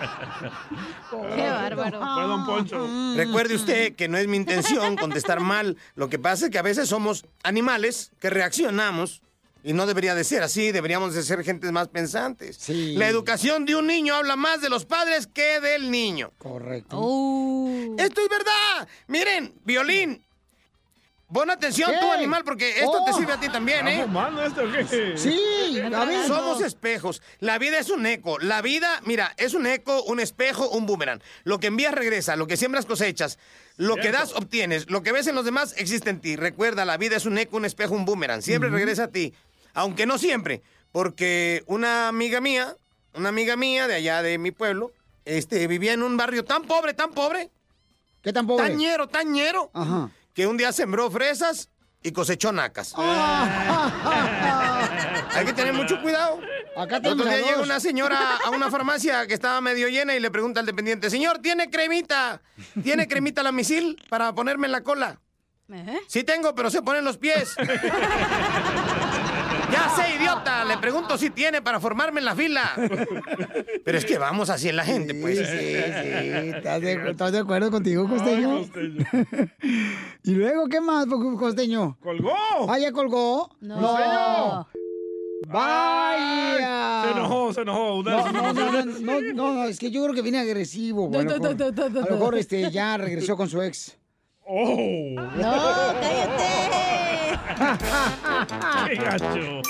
Qué 1.09 1.49
bárbaro. 1.49 1.99
Perdón, 1.99 2.45
Poncho. 2.45 2.87
Recuerde 3.15 3.55
usted 3.55 3.95
que 3.95 4.07
no 4.07 4.19
es 4.19 4.27
mi 4.27 4.37
intención 4.37 4.95
contestar 4.95 5.39
mal. 5.39 5.75
Lo 5.95 6.09
que 6.09 6.19
pasa 6.19 6.45
es 6.45 6.51
que 6.51 6.59
a 6.59 6.61
veces 6.61 6.87
somos 6.87 7.25
animales 7.41 8.11
que 8.19 8.29
reaccionamos 8.29 9.23
y 9.63 9.73
no 9.73 9.87
debería 9.87 10.13
de 10.13 10.23
ser 10.23 10.43
así. 10.43 10.71
Deberíamos 10.71 11.15
de 11.15 11.23
ser 11.23 11.43
gentes 11.43 11.71
más 11.71 11.87
pensantes. 11.87 12.69
La 12.69 13.07
educación 13.07 13.65
de 13.65 13.75
un 13.75 13.87
niño 13.87 14.13
habla 14.13 14.35
más 14.35 14.61
de 14.61 14.69
los 14.69 14.85
padres 14.85 15.25
que 15.25 15.59
del 15.61 15.89
niño. 15.89 16.31
Correcto. 16.37 16.95
Esto 17.97 18.21
es 18.21 18.29
verdad. 18.29 18.87
Miren, 19.07 19.55
violín. 19.65 20.22
Pon 21.33 21.49
atención 21.49 21.91
¿Qué? 21.91 21.97
tú, 21.99 22.11
animal, 22.11 22.43
porque 22.43 22.79
esto 22.79 23.03
te 23.05 23.11
Oh. 23.11 23.17
sirve 23.17 23.33
a 23.33 23.39
ti 23.39 23.49
también, 23.49 23.87
¿eh? 23.87 23.93
¿Está 23.95 24.05
fumando 24.05 24.43
esto 24.43 24.61
qué? 24.71 25.17
Sí, 25.17 25.79
a 25.95 26.05
ver. 26.05 26.27
Somos 26.27 26.61
espejos. 26.61 27.21
La 27.39 27.57
vida 27.57 27.79
es 27.79 27.89
un 27.89 28.05
eco. 28.05 28.37
La 28.39 28.61
vida, 28.61 29.01
mira, 29.05 29.33
es 29.37 29.53
un 29.55 29.65
eco, 29.65 30.03
un 30.03 30.19
espejo, 30.19 30.69
un 30.69 30.85
boomerang. 30.85 31.21
Lo 31.43 31.59
que 31.59 31.67
envías 31.67 31.93
regresa, 31.93 32.35
lo 32.35 32.45
que 32.45 32.55
siembras 32.55 32.85
cosechas. 32.85 33.39
Lo 33.77 33.95
que 33.95 34.11
das, 34.11 34.33
obtienes. 34.33 34.89
Lo 34.91 35.01
que 35.01 35.11
ves 35.11 35.25
en 35.25 35.33
los 35.33 35.45
demás 35.45 35.73
existe 35.77 36.11
en 36.11 36.19
ti. 36.21 36.35
Recuerda, 36.35 36.85
la 36.85 36.97
vida 36.97 37.15
es 37.17 37.25
un 37.25 37.37
eco, 37.39 37.57
un 37.57 37.65
espejo, 37.65 37.95
un 37.95 38.05
boomerang. 38.05 38.43
Siempre 38.43 38.69
regresa 38.69 39.05
a 39.05 39.07
ti. 39.07 39.33
Aunque 39.73 40.05
no 40.05 40.19
siempre. 40.19 40.61
Porque 40.91 41.63
una 41.65 42.07
amiga 42.09 42.39
mía, 42.41 42.77
una 43.15 43.29
amiga 43.29 43.55
mía 43.55 43.87
de 43.87 43.95
allá 43.95 44.21
de 44.21 44.37
mi 44.37 44.51
pueblo, 44.51 44.91
este, 45.25 45.65
vivía 45.65 45.93
en 45.93 46.03
un 46.03 46.15
barrio 46.17 46.45
tan 46.45 46.61
pobre, 46.63 46.93
tan 46.93 47.11
pobre. 47.11 47.49
¿Qué 48.21 48.31
tan 48.31 48.45
pobre? 48.45 48.67
Tañero, 48.69 49.07
tañero. 49.07 49.71
Ajá. 49.73 50.11
Que 50.33 50.47
un 50.47 50.57
día 50.57 50.71
sembró 50.71 51.11
fresas 51.11 51.69
y 52.01 52.11
cosechó 52.11 52.51
nacas. 52.51 52.93
Hay 55.35 55.45
que 55.45 55.53
tener 55.53 55.73
mucho 55.73 56.01
cuidado. 56.01 56.39
Acá 56.75 56.97
El 56.97 57.07
otro 57.07 57.25
día 57.25 57.37
llega 57.37 57.61
una 57.61 57.79
señora 57.79 58.37
a 58.43 58.49
una 58.49 58.71
farmacia 58.71 59.27
que 59.27 59.33
estaba 59.35 59.61
medio 59.61 59.87
llena 59.89 60.15
y 60.15 60.19
le 60.19 60.31
pregunta 60.31 60.59
al 60.59 60.65
dependiente, 60.65 61.09
señor, 61.09 61.39
¿tiene 61.39 61.69
cremita? 61.69 62.41
¿Tiene 62.83 63.07
cremita 63.07 63.43
la 63.43 63.51
misil 63.51 64.01
para 64.09 64.33
ponerme 64.33 64.65
en 64.65 64.71
la 64.71 64.81
cola? 64.81 65.19
Sí 66.07 66.23
tengo, 66.23 66.53
pero 66.55 66.69
se 66.69 66.81
ponen 66.81 67.05
los 67.05 67.17
pies. 67.17 67.55
ya 69.85 69.89
sé, 69.95 70.15
idiota. 70.15 70.65
Le 70.65 70.77
pregunto 70.77 71.17
si 71.17 71.29
tiene 71.29 71.61
para 71.61 71.79
formarme 71.79 72.19
en 72.19 72.25
la 72.25 72.35
fila. 72.35 72.71
Pero 73.83 73.97
es 73.97 74.05
que 74.05 74.17
vamos 74.17 74.49
así 74.49 74.69
en 74.69 74.75
la 74.77 74.83
gente, 74.85 75.13
pues. 75.15 75.37
Sí, 75.39 75.45
sí, 75.45 75.51
¿Estás 76.55 76.81
de, 76.81 77.09
estás 77.11 77.31
de 77.31 77.39
acuerdo 77.39 77.71
contigo, 77.71 78.07
costeño? 78.07 78.61
¿Y 80.23 80.31
luego 80.31 80.67
qué 80.67 80.79
más, 80.81 81.05
co- 81.05 81.37
costeño? 81.37 81.97
¡Colgó! 82.01 82.33
¿Ah, 82.69 82.77
ya 82.79 82.91
colgó? 82.91 83.49
No. 83.61 84.67
¡Vaya! 85.47 87.03
Se 87.05 87.11
enojó, 87.11 87.53
se 87.53 87.61
enojó. 87.61 88.01
No, 88.03 88.31
no, 88.31 88.31
no, 88.31 88.53
no, 88.53 88.71
no, 88.85 89.21
no, 89.21 89.53
no, 89.53 89.63
es 89.65 89.77
que 89.77 89.91
yo 89.91 90.01
creo 90.03 90.15
que 90.15 90.21
viene 90.21 90.39
agresivo. 90.39 91.07
güey. 91.07 91.19
A 91.19 91.23
lo 91.23 91.29
No, 91.29 91.37
no, 91.37 91.49
mejor, 91.49 91.57
no, 91.59 91.65
no, 91.71 91.89
no, 91.89 91.99
a 91.99 92.09
lo 92.09 92.15
mejor, 92.15 92.33
no. 92.33 92.39
este, 92.39 92.71
ya 92.71 92.97
regresó 92.97 93.35
con 93.35 93.49
su 93.49 93.61
ex. 93.61 93.97
¡Oh! 94.45 94.75
No, 95.17 95.51
cállate. 96.01 96.92
¡Qué 98.87 98.95
gacho! 98.95 99.61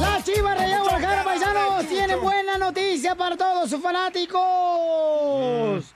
Las 0.00 0.24
Chivas 0.24 0.58
de 0.58 0.78
Guadalajara, 0.78 1.24
paisanos, 1.24 1.86
tienen 1.86 2.20
buena 2.20 2.58
noticia 2.58 3.14
para 3.14 3.36
todos 3.36 3.70
sus 3.70 3.80
fanáticos. 3.82 4.42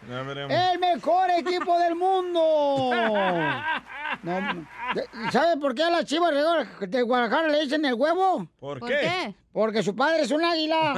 Ya 0.08 0.22
veremos. 0.22 0.52
El 0.52 0.78
mejor 0.78 1.30
equipo 1.30 1.78
del 1.78 1.94
mundo. 1.94 2.90
No, 4.22 4.66
¿Sabe 5.32 5.56
por 5.60 5.74
qué 5.74 5.82
a 5.84 5.90
las 5.90 6.04
Chivas 6.04 6.32
de 6.80 7.02
Guadalajara 7.02 7.48
le 7.48 7.62
dicen 7.62 7.84
el 7.84 7.94
huevo? 7.94 8.48
¿Por 8.60 8.80
¿Por 8.80 8.88
qué? 8.88 9.34
Porque 9.52 9.82
su 9.82 9.96
padre 9.96 10.22
es 10.22 10.30
un 10.30 10.44
águila. 10.44 10.94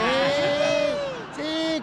Eh, 0.00 0.82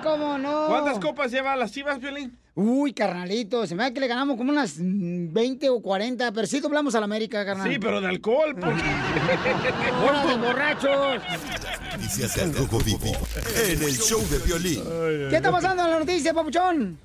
cómo 0.04 0.38
no. 0.38 0.68
¿Cuántas 0.68 1.00
copas 1.00 1.32
lleva 1.32 1.56
las 1.56 1.72
chivas, 1.72 2.00
Violín? 2.00 2.38
Uy, 2.56 2.94
carnalito, 2.94 3.66
se 3.66 3.74
me 3.74 3.84
da 3.84 3.92
que 3.92 4.00
le 4.00 4.08
ganamos 4.08 4.38
como 4.38 4.52
unas 4.52 4.76
mm, 4.78 5.34
20 5.34 5.70
o 5.70 5.82
40, 5.82 6.32
pero 6.34 6.46
sí 6.46 6.60
doblamos 6.60 6.94
a 6.94 7.00
la 7.00 7.06
América, 7.06 7.44
carnal. 7.44 7.68
Sí, 7.72 7.80
pero 7.80 8.00
de 8.00 8.08
alcohol. 8.08 8.54
porque- 8.54 8.84
¡Hora 10.08 10.26
de 10.28 10.36
borrachos! 10.38 11.22
Noticias 11.94 12.36
del 12.36 12.54
Rojo 12.56 12.78
Vivo 12.80 13.12
en 13.68 13.82
el 13.82 13.98
show 13.98 14.22
de 14.30 14.38
violín. 14.40 14.84
¿Qué 15.30 15.36
está 15.38 15.52
pasando 15.52 15.84
en 15.84 15.92
la 15.92 16.00
noticia, 16.00 16.34
papuchón? 16.34 17.00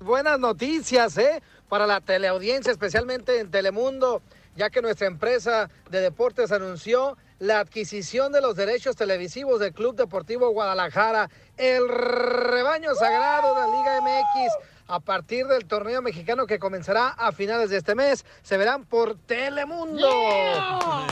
Buenas 0.00 0.38
noticias, 0.38 1.16
¿eh? 1.18 1.42
Para 1.68 1.86
la 1.86 2.00
teleaudiencia, 2.00 2.70
especialmente 2.72 3.40
en 3.40 3.50
Telemundo, 3.50 4.22
ya 4.56 4.70
que 4.70 4.80
nuestra 4.80 5.06
empresa 5.08 5.68
de 5.90 6.00
deportes 6.00 6.52
anunció 6.52 7.16
la 7.38 7.60
adquisición 7.60 8.32
de 8.32 8.40
los 8.40 8.56
derechos 8.56 8.96
televisivos 8.96 9.60
del 9.60 9.72
Club 9.72 9.94
Deportivo 9.96 10.50
Guadalajara, 10.50 11.28
el 11.56 11.88
rebaño 11.88 12.94
sagrado 12.94 13.54
de 13.54 13.60
la 13.60 13.66
Liga 13.66 14.00
MX. 14.00 14.52
A 14.88 15.00
partir 15.00 15.46
del 15.46 15.66
torneo 15.66 16.00
mexicano 16.00 16.46
que 16.46 16.60
comenzará 16.60 17.08
a 17.08 17.32
finales 17.32 17.70
de 17.70 17.76
este 17.76 17.96
mes, 17.96 18.24
se 18.42 18.56
verán 18.56 18.84
por 18.84 19.18
Telemundo. 19.18 20.08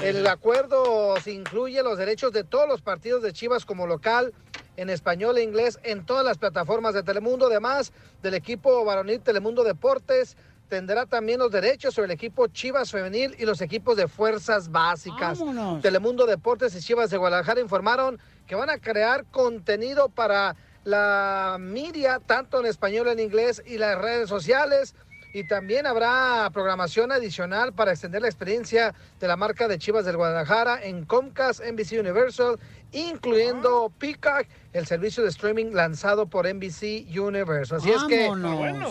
El 0.00 0.24
acuerdo 0.28 1.16
se 1.20 1.32
incluye 1.32 1.82
los 1.82 1.98
derechos 1.98 2.32
de 2.32 2.44
todos 2.44 2.68
los 2.68 2.82
partidos 2.82 3.22
de 3.22 3.32
Chivas 3.32 3.64
como 3.66 3.88
local, 3.88 4.32
en 4.76 4.90
español 4.90 5.38
e 5.38 5.42
inglés, 5.42 5.80
en 5.82 6.06
todas 6.06 6.24
las 6.24 6.38
plataformas 6.38 6.94
de 6.94 7.02
Telemundo, 7.02 7.46
además 7.46 7.92
del 8.22 8.34
equipo 8.34 8.84
varonil 8.84 9.20
Telemundo 9.20 9.64
Deportes. 9.64 10.36
Tendrá 10.68 11.06
también 11.06 11.38
los 11.38 11.50
derechos 11.50 11.94
sobre 11.94 12.06
el 12.06 12.12
equipo 12.12 12.46
Chivas 12.48 12.90
Femenil 12.90 13.34
y 13.38 13.44
los 13.44 13.60
equipos 13.60 13.96
de 13.96 14.08
fuerzas 14.08 14.70
básicas. 14.70 15.38
Vámonos. 15.38 15.82
Telemundo 15.82 16.26
Deportes 16.26 16.74
y 16.74 16.80
Chivas 16.80 17.10
de 17.10 17.18
Guadalajara 17.18 17.60
informaron 17.60 18.18
que 18.46 18.54
van 18.54 18.70
a 18.70 18.78
crear 18.78 19.24
contenido 19.26 20.08
para 20.08 20.56
la 20.84 21.56
media, 21.58 22.20
tanto 22.24 22.60
en 22.60 22.66
español, 22.66 23.08
en 23.08 23.20
inglés 23.20 23.62
y 23.66 23.78
las 23.78 24.00
redes 24.00 24.28
sociales. 24.28 24.94
Y 25.34 25.46
también 25.48 25.84
habrá 25.86 26.48
programación 26.52 27.10
adicional 27.10 27.72
para 27.72 27.90
extender 27.90 28.22
la 28.22 28.28
experiencia 28.28 28.94
de 29.18 29.26
la 29.26 29.36
marca 29.36 29.66
de 29.66 29.78
Chivas 29.78 30.04
del 30.04 30.16
Guadalajara 30.16 30.82
en 30.84 31.04
Comcast, 31.04 31.60
NBC 31.60 31.98
Universal, 31.98 32.58
incluyendo 32.92 33.92
Peacock, 33.98 34.46
el 34.74 34.86
servicio 34.86 35.22
de 35.22 35.30
streaming 35.30 35.72
lanzado 35.72 36.26
por 36.26 36.52
NBC 36.52 37.06
Universal. 37.16 37.78
Así 37.78 37.90
es 37.90 38.02
que. 38.04 38.28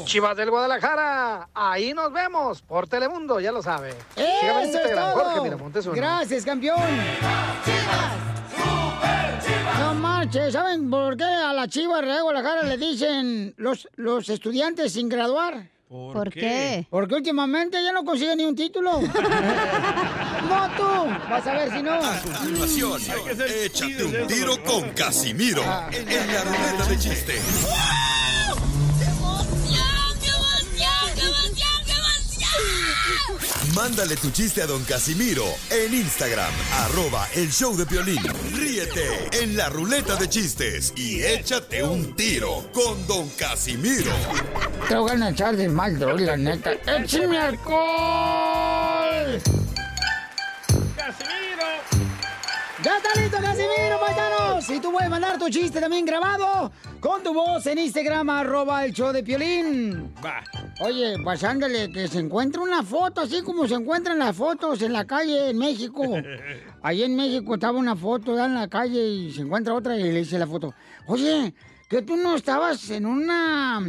Chivas 0.05 0.35
del 0.37 0.49
Guadalajara, 0.49 1.49
ahí 1.53 1.93
nos 1.93 2.11
vemos 2.11 2.61
por 2.61 2.87
Telemundo, 2.87 3.39
ya 3.39 3.51
lo 3.51 3.61
sabe. 3.61 3.93
Sígame 4.15 4.63
en 4.63 4.69
Instagram, 4.69 5.11
Jorge 5.11 5.31
todo. 5.33 5.43
Miramontes 5.43 5.85
uno. 5.85 5.95
Gracias, 5.95 6.45
campeón. 6.45 6.79
No 9.79 9.93
marches, 9.95 10.53
¿saben 10.53 10.89
por 10.89 11.17
qué 11.17 11.25
a 11.25 11.51
la 11.51 11.67
Chivas 11.67 12.01
de 12.01 12.21
Guadalajara 12.21 12.63
le 12.63 12.77
dicen 12.77 13.53
los, 13.57 13.89
los 13.95 14.29
estudiantes 14.29 14.93
sin 14.93 15.09
graduar? 15.09 15.67
¿Por 15.93 16.32
qué? 16.32 16.39
qué? 16.39 16.88
Porque 16.89 17.13
últimamente 17.13 17.77
ya 17.84 17.91
no 17.91 18.03
consiguen 18.03 18.39
ni 18.39 18.45
un 18.45 18.56
título. 18.56 18.99
no 19.01 19.10
tú, 20.75 20.84
vas 21.29 21.45
a 21.45 21.53
ver 21.53 21.71
si 21.71 21.84
no. 21.84 21.93
A 21.93 22.19
continuación, 22.19 22.99
échate 23.63 24.03
un 24.03 24.27
tiro 24.27 24.63
con 24.63 24.89
Casimiro 24.93 25.62
en 25.91 26.34
la 26.34 26.43
ruleta 26.45 26.89
de 26.89 26.97
chistes. 26.97 27.43
Mándale 33.75 34.15
tu 34.17 34.29
chiste 34.29 34.62
a 34.62 34.67
don 34.67 34.83
Casimiro 34.83 35.45
en 35.71 35.93
Instagram, 35.93 36.51
arroba 36.86 37.27
el 37.33 37.49
show 37.49 37.75
de 37.75 37.86
violín. 37.86 38.21
Ríete 38.53 39.29
en 39.41 39.57
la 39.57 39.69
ruleta 39.69 40.15
de 40.15 40.29
chistes 40.29 40.93
y 40.95 41.23
échate 41.23 41.81
un 41.81 42.15
tiro 42.15 42.69
con 42.71 43.07
don 43.07 43.27
Casimiro. 43.29 44.12
Te 44.88 44.95
voy 44.95 45.19
a 45.19 45.29
echar 45.29 45.55
de 45.55 45.69
mal, 45.69 45.97
droga, 45.97 46.21
la 46.21 46.38
neta. 46.38 46.73
¡Échame 46.73 47.39
alcohol! 47.39 49.41
¡Ya 52.83 52.97
está 52.97 53.19
listo, 53.19 53.38
Casimiro, 53.41 53.99
paisanos! 53.99 54.69
Y 54.69 54.79
tú 54.79 54.91
puedes 54.91 55.09
mandar 55.09 55.39
tu 55.39 55.49
chiste 55.49 55.79
también 55.79 56.05
grabado 56.05 56.71
con 56.99 57.23
tu 57.23 57.33
voz 57.33 57.65
en 57.65 57.79
Instagram, 57.79 58.29
arroba 58.29 58.86
el 58.86 58.93
show 58.93 59.12
de 59.12 59.23
Piolín. 59.23 60.13
Va. 60.23 60.43
Oye, 60.85 61.17
pues 61.23 61.41
ándale, 61.45 61.89
que 61.93 62.09
se 62.09 62.19
encuentra 62.19 62.61
una 62.61 62.83
foto, 62.83 63.21
así 63.21 63.41
como 63.41 63.65
se 63.69 63.75
encuentran 63.75 64.19
las 64.19 64.35
fotos 64.35 64.81
en 64.81 64.91
la 64.91 65.05
calle 65.05 65.51
en 65.51 65.57
México. 65.57 66.03
Ahí 66.83 67.03
en 67.03 67.15
México 67.15 67.53
estaba 67.53 67.79
una 67.79 67.95
foto 67.95 68.35
ya 68.35 68.47
en 68.47 68.55
la 68.55 68.67
calle 68.67 69.01
y 69.01 69.31
se 69.31 69.43
encuentra 69.43 69.73
otra 69.73 69.95
y 69.97 70.03
le 70.03 70.19
dice 70.19 70.37
la 70.37 70.45
foto, 70.45 70.73
oye, 71.07 71.53
que 71.89 72.01
tú 72.01 72.17
no 72.17 72.35
estabas 72.35 72.89
en 72.89 73.05
una, 73.05 73.81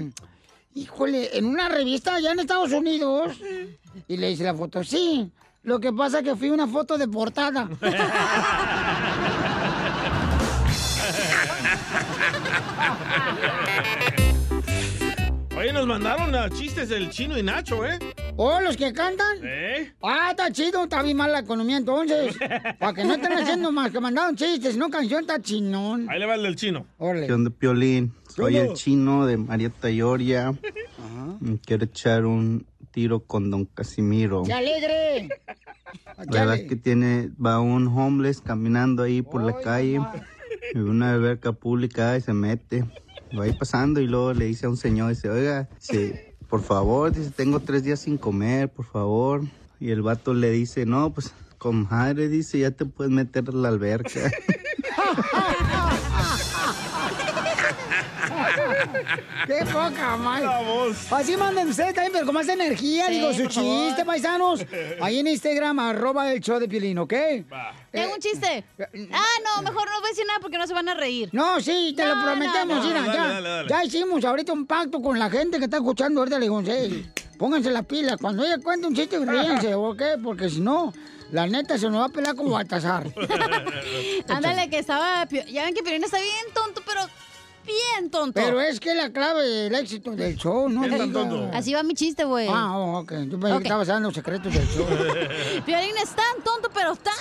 híjole, 0.75 1.37
en 1.37 1.47
una 1.47 1.69
revista 1.69 2.15
allá 2.15 2.31
en 2.31 2.39
Estados 2.39 2.71
Unidos. 2.71 3.41
Y 4.07 4.17
le 4.17 4.29
dice 4.29 4.45
la 4.45 4.55
foto, 4.55 4.85
sí, 4.85 5.33
lo 5.65 5.81
que 5.81 5.93
pasa 5.93 6.19
es 6.19 6.25
que 6.25 6.37
fui 6.37 6.51
una 6.51 6.69
foto 6.69 6.97
de 6.97 7.09
portada. 7.09 7.69
nos 15.75 15.87
mandaron 15.89 16.33
a 16.37 16.49
chistes 16.51 16.89
del 16.89 17.11
chino 17.11 17.37
y 17.37 17.43
Nacho, 17.43 17.85
¿eh? 17.85 17.99
¿Oh, 18.37 18.61
los 18.61 18.77
que 18.77 18.93
cantan? 18.93 19.39
¿Eh? 19.43 19.93
Ah, 20.03 20.29
está 20.31 20.51
chido, 20.53 20.85
está 20.85 21.03
bien 21.03 21.17
mal 21.17 21.33
la 21.33 21.41
economía 21.41 21.77
entonces. 21.77 22.37
Para 22.79 22.95
que 22.95 23.05
no 23.05 23.15
estén 23.15 23.33
haciendo 23.33 23.73
más 23.73 23.91
que 23.91 23.99
mandaron 23.99 24.37
chistes, 24.37 24.77
no 24.77 24.89
canción, 24.89 25.23
está 25.23 25.43
chinón. 25.43 26.09
Ahí 26.09 26.21
le 26.21 26.27
va 26.27 26.37
el 26.37 26.45
del 26.45 26.55
chino. 26.55 26.87
Órale. 26.99 27.27
¿Qué 27.27 27.33
onda, 27.33 27.51
Piolín? 27.51 28.15
Soy 28.29 28.57
el 28.57 28.75
chino 28.75 29.27
de 29.27 29.37
Marieta 29.37 29.91
Lloria. 29.91 30.55
Mm, 31.41 31.55
Quiero 31.57 31.85
echar 31.85 32.25
un 32.25 32.67
tiro 32.91 33.21
con 33.21 33.51
don 33.51 33.67
Casimiro. 33.67 34.43
¡Qué 34.45 34.53
alegre! 34.53 35.29
La 36.17 36.41
verdad 36.41 36.55
es 36.57 36.69
que 36.69 36.77
tiene, 36.77 37.31
va 37.45 37.61
un 37.61 37.89
homeless 37.89 38.41
caminando 38.41 39.03
ahí 39.03 39.21
por 39.21 39.43
la 39.43 39.61
calle, 39.61 40.01
en 40.73 40.89
una 40.89 41.13
alberca 41.13 41.53
pública 41.53 42.17
y 42.17 42.21
se 42.21 42.33
mete, 42.33 42.85
va 43.39 43.45
ahí 43.45 43.53
pasando 43.53 44.01
y 44.01 44.07
luego 44.07 44.33
le 44.33 44.47
dice 44.47 44.67
a 44.67 44.69
un 44.69 44.77
señor, 44.77 45.11
dice, 45.11 45.31
oiga, 45.31 45.69
dice, 45.79 46.37
por 46.49 46.63
favor, 46.63 47.13
dice, 47.13 47.31
tengo 47.31 47.61
tres 47.61 47.85
días 47.85 48.01
sin 48.01 48.19
comer, 48.19 48.69
por 48.69 48.87
favor. 48.87 49.43
Y 49.81 49.91
el 49.91 50.03
vato 50.03 50.35
le 50.35 50.51
dice, 50.51 50.87
no, 50.87 51.13
pues, 51.13 51.33
comadre, 51.59 52.29
dice, 52.29 52.59
ya 52.59 52.71
te 52.71 52.87
puedes 52.87 53.13
meter 53.13 53.45
a 53.49 53.53
la 53.53 53.69
alberca. 53.69 54.21
¡Qué 59.47 59.65
poca, 59.67 60.17
madre! 60.17 60.47
Así 61.11 61.37
manden 61.37 61.69
ustedes 61.69 61.95
también, 61.95 62.13
pero 62.13 62.27
con 62.27 62.35
más 62.35 62.49
energía, 62.49 63.07
Sí, 63.09 63.15
digo, 63.15 63.33
su 63.33 63.43
por 63.45 63.53
favor. 63.53 63.87
chiste, 63.89 64.05
paisanos. 64.05 64.67
Ahí 65.01 65.19
en 65.19 65.27
Instagram, 65.29 65.79
arroba 65.79 66.33
el 66.33 66.41
show 66.41 66.59
de 66.59 66.69
Piolín, 66.69 66.99
¿ok? 66.99 67.13
Tengo 67.93 68.15
un 68.15 68.21
chiste. 68.21 68.65
Ah, 69.13 69.25
no, 69.45 69.63
mejor 69.63 69.89
no 69.91 70.01
voy 70.01 70.07
a 70.07 70.11
decir 70.11 70.25
nada 70.27 70.41
porque 70.41 70.59
no 70.59 70.67
se 70.67 70.75
van 70.75 70.89
a 70.89 70.95
reír. 70.95 71.29
No, 71.33 71.61
sí, 71.61 71.93
te 71.97 72.05
lo 72.07 72.15
prometemos, 72.23 72.77
no, 72.77 72.83
no. 72.83 72.89
mira, 72.89 73.01
Dale, 73.01 73.13
ya, 73.15 73.25
dale, 73.29 73.49
dale. 73.49 73.69
ya 73.69 73.85
hicimos 73.85 74.25
ahorita 74.25 74.53
un 74.53 74.67
pacto 74.67 75.01
con 75.01 75.19
la 75.19 75.29
gente 75.31 75.59
que 75.59 75.65
está 75.65 75.77
escuchando 75.79 76.21
ahorita, 76.21 76.39
le 76.39 76.45
digo, 76.47 76.61
"Ey, 76.61 77.11
pónganse 77.39 77.71
las 77.71 77.85
pilas, 77.87 78.17
cuando 78.21 78.45
ella 78.45 78.59
cuente 78.63 78.87
un 78.87 78.95
chiste, 78.95 79.19
ríense, 79.19 79.75
¿ok? 79.75 80.03
Porque 80.23 80.49
si 80.49 80.61
no, 80.61 80.93
la 81.31 81.47
neta 81.47 81.77
se 81.79 81.89
nos 81.91 82.01
va 82.01 82.07
a 82.07 82.09
pelar 82.09 82.35
como 82.37 82.51
Baltasar. 82.51 83.07
Ándale, 84.29 84.69
que 84.71 84.79
estaba. 84.79 85.27
Ya 85.29 85.65
ven 85.65 85.75
que 85.75 85.83
Piolín 85.83 86.05
está 86.05 86.19
bien 86.19 86.47
tonto, 86.55 86.83
pero 86.87 87.01
bien 87.65 88.11
tonto. 88.11 88.33
Pero 88.41 88.61
es 88.61 88.79
que 88.81 88.95
la 88.95 89.11
clave 89.13 89.43
del 89.47 89.75
éxito 89.75 90.11
del 90.13 90.37
show, 90.37 90.69
¿no? 90.69 90.83
¿Qué 90.83 90.91
tan 90.91 91.09
diga. 91.09 91.29
tonto? 91.29 91.51
Así 91.57 91.73
va 91.73 91.83
mi 91.83 91.95
chiste, 91.95 92.25
güey. 92.25 92.49
Ah, 92.51 92.77
oh, 92.77 92.99
ok, 93.01 93.13
yo 93.29 93.39
pensé 93.41 93.53
Ok. 93.55 93.59
que 93.59 93.69
estabas 93.69 93.89
dando 93.89 94.09
los 94.09 94.15
secretos 94.15 94.53
del 94.53 94.67
show. 94.69 94.87
Piolín 95.67 95.97
es 96.03 96.11
tan 96.11 96.43
tonto, 96.45 96.71
pero 96.73 96.95
tan 96.97 97.15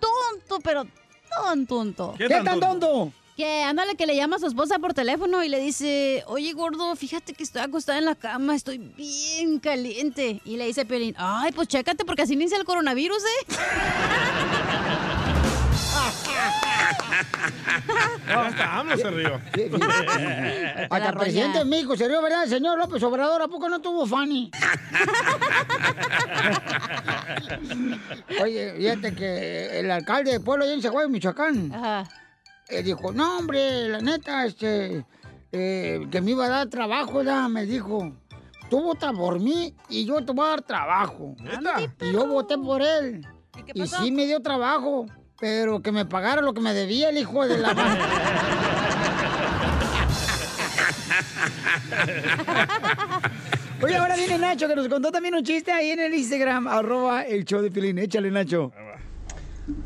tonto, 0.00 0.60
pero 0.62 0.84
tan 1.28 1.66
tonto. 1.66 2.14
¿Qué 2.18 2.28
¿Qué 2.28 2.34
tan 2.34 2.44
tan 2.44 2.60
tonto? 2.60 3.12
Que 3.36 3.62
ándale 3.64 3.96
que 3.96 4.06
le 4.06 4.16
llama 4.16 4.36
a 4.36 4.38
su 4.38 4.46
esposa 4.46 4.78
por 4.78 4.94
teléfono 4.94 5.44
y 5.44 5.50
le 5.50 5.60
dice, 5.60 6.24
oye 6.26 6.54
gordo, 6.54 6.96
fíjate 6.96 7.34
que 7.34 7.42
estoy 7.42 7.60
acostada 7.60 7.98
en 7.98 8.06
la 8.06 8.14
cama, 8.14 8.54
estoy 8.54 8.78
bien 8.78 9.58
caliente. 9.58 10.40
Y 10.46 10.56
le 10.56 10.64
dice 10.66 10.86
Piolín, 10.86 11.14
ay, 11.18 11.52
pues 11.52 11.68
chécate 11.68 12.06
porque 12.06 12.22
así 12.22 12.32
inicia 12.32 12.56
el 12.56 12.64
coronavirus, 12.64 13.18
¿eh? 13.22 13.54
Hasta 18.28 18.78
AMLO 18.78 18.96
se 18.96 19.10
rió. 19.10 19.40
Hasta 20.90 21.08
el 21.08 21.16
presidente 21.16 21.58
de 21.58 21.64
México 21.64 21.96
se 21.96 22.08
rió, 22.08 22.22
¿verdad? 22.22 22.44
El 22.44 22.50
señor 22.50 22.78
López 22.78 23.02
Obrador, 23.02 23.42
¿a 23.42 23.48
poco 23.48 23.68
no 23.68 23.80
tuvo 23.80 24.06
Fanny? 24.06 24.50
Oye, 28.42 28.74
fíjate 28.76 29.14
que 29.14 29.80
el 29.80 29.90
alcalde 29.90 30.32
de 30.32 30.40
pueblo 30.40 30.64
allá 30.64 30.74
en 30.74 30.82
Zaguayo, 30.82 31.08
Michoacán, 31.08 31.72
eh, 32.68 32.82
dijo, 32.82 33.12
no, 33.12 33.38
hombre, 33.38 33.88
la 33.88 34.00
neta, 34.00 34.44
este, 34.44 35.04
eh, 35.52 36.06
que 36.10 36.20
me 36.20 36.32
iba 36.32 36.46
a 36.46 36.48
dar 36.48 36.68
trabajo, 36.68 37.22
ya, 37.22 37.48
me 37.48 37.64
dijo. 37.64 38.12
Tú 38.68 38.82
vota 38.82 39.12
por 39.12 39.38
mí 39.38 39.74
y 39.88 40.04
yo 40.04 40.24
te 40.24 40.32
voy 40.32 40.44
a 40.44 40.50
dar 40.50 40.62
trabajo. 40.62 41.36
Y 42.00 42.12
yo 42.12 42.26
voté 42.26 42.58
por 42.58 42.82
él. 42.82 43.24
Y, 43.74 43.86
sí 43.86 44.10
me 44.10 44.26
dio 44.26 44.40
trabajo, 44.40 45.06
pero 45.38 45.80
que 45.82 45.92
me 45.92 46.06
pagara 46.06 46.42
lo 46.42 46.54
que 46.54 46.60
me 46.60 46.74
debía 46.74 47.10
el 47.10 47.18
hijo 47.18 47.46
de 47.46 47.58
la 47.58 47.74
madre. 47.74 48.02
Oye, 53.82 53.96
ahora 53.96 54.16
viene 54.16 54.38
Nacho, 54.38 54.66
que 54.68 54.74
nos 54.74 54.88
contó 54.88 55.12
también 55.12 55.34
un 55.34 55.44
chiste 55.44 55.70
ahí 55.70 55.90
en 55.90 56.00
el 56.00 56.14
Instagram, 56.14 56.66
arroba 56.66 57.22
el 57.22 57.44
show 57.44 57.60
de 57.60 57.70
Pilín. 57.70 57.98
Échale, 57.98 58.30
Nacho. 58.30 58.72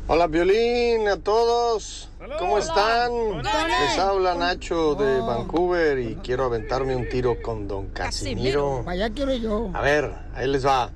Hola 0.07 0.27
Violín, 0.27 1.07
a 1.07 1.17
todos. 1.17 2.09
¿Cómo 2.37 2.59
están? 2.59 3.11
Les 3.41 3.97
habla 3.97 4.35
Nacho 4.35 4.93
de 4.95 5.19
Vancouver 5.21 5.97
y 5.99 6.15
quiero 6.17 6.45
aventarme 6.45 6.95
un 6.95 7.09
tiro 7.09 7.41
con 7.41 7.67
Don 7.67 7.87
Casimiro. 7.87 8.83
Allá 8.87 9.09
quiero 9.09 9.33
yo. 9.33 9.71
A 9.73 9.81
ver, 9.81 10.13
ahí 10.35 10.47
les 10.47 10.65
va. 10.65 10.91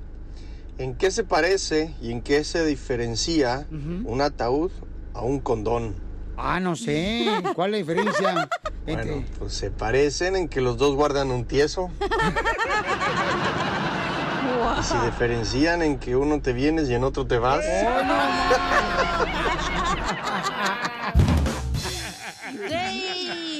¿En 0.78 0.94
qué 0.94 1.10
se 1.10 1.24
parece 1.24 1.94
y 2.02 2.12
en 2.12 2.20
qué 2.20 2.44
se 2.44 2.64
diferencia 2.64 3.66
un 3.70 4.20
ataúd 4.20 4.70
a 5.14 5.22
un 5.22 5.40
condón? 5.40 5.94
Ah, 6.36 6.60
no 6.60 6.76
sé. 6.76 7.26
¿Cuál 7.54 7.74
es 7.74 7.86
la 7.86 7.92
diferencia? 7.92 8.48
Bueno, 8.86 9.24
pues 9.40 9.52
se 9.52 9.72
parecen 9.72 10.36
en 10.36 10.48
que 10.48 10.60
los 10.60 10.76
dos 10.76 10.94
guardan 10.94 11.32
un 11.32 11.44
tieso. 11.44 11.90
Y 14.78 14.82
se 14.84 15.04
diferencian 15.06 15.82
en 15.82 15.98
que 15.98 16.14
uno 16.14 16.40
te 16.40 16.52
vienes 16.52 16.88
y 16.88 16.94
en 16.94 17.02
otro 17.02 17.26
te 17.26 17.36
vas. 17.38 17.64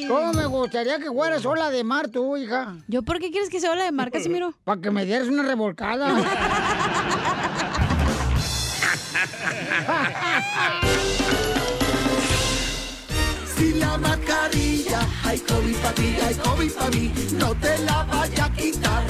¿Cómo 0.09 0.33
me 0.33 0.47
gustaría 0.47 0.99
que 0.99 1.07
fueras 1.07 1.45
ola 1.45 1.71
de 1.71 1.83
mar 1.83 2.09
tú, 2.09 2.37
hija? 2.37 2.77
¿Yo 2.87 3.03
por 3.03 3.19
qué 3.19 3.31
quieres 3.31 3.51
que 3.51 3.59
sea 3.61 3.73
ola 3.73 3.85
de 3.85 3.93
mar, 3.93 4.11
Casimiro? 4.13 4.55
Para 4.65 4.81
que 4.81 4.91
me 4.91 5.05
dieras 5.05 5.29
una 5.29 5.43
revolcada. 5.43 6.15
Si 13.57 13.73
la 13.75 13.99
mascarilla, 13.99 15.01
hay 15.25 15.39
COVID 15.41 15.77
para 15.77 15.95
ti, 15.95 16.17
hay 16.27 16.35
COVID 16.35 16.73
para 16.73 16.91
mí, 16.91 17.13
no 17.39 17.55
te 17.55 17.79
la 17.79 18.05
vaya 18.05 18.45
a 18.45 18.53
quitar. 18.53 19.05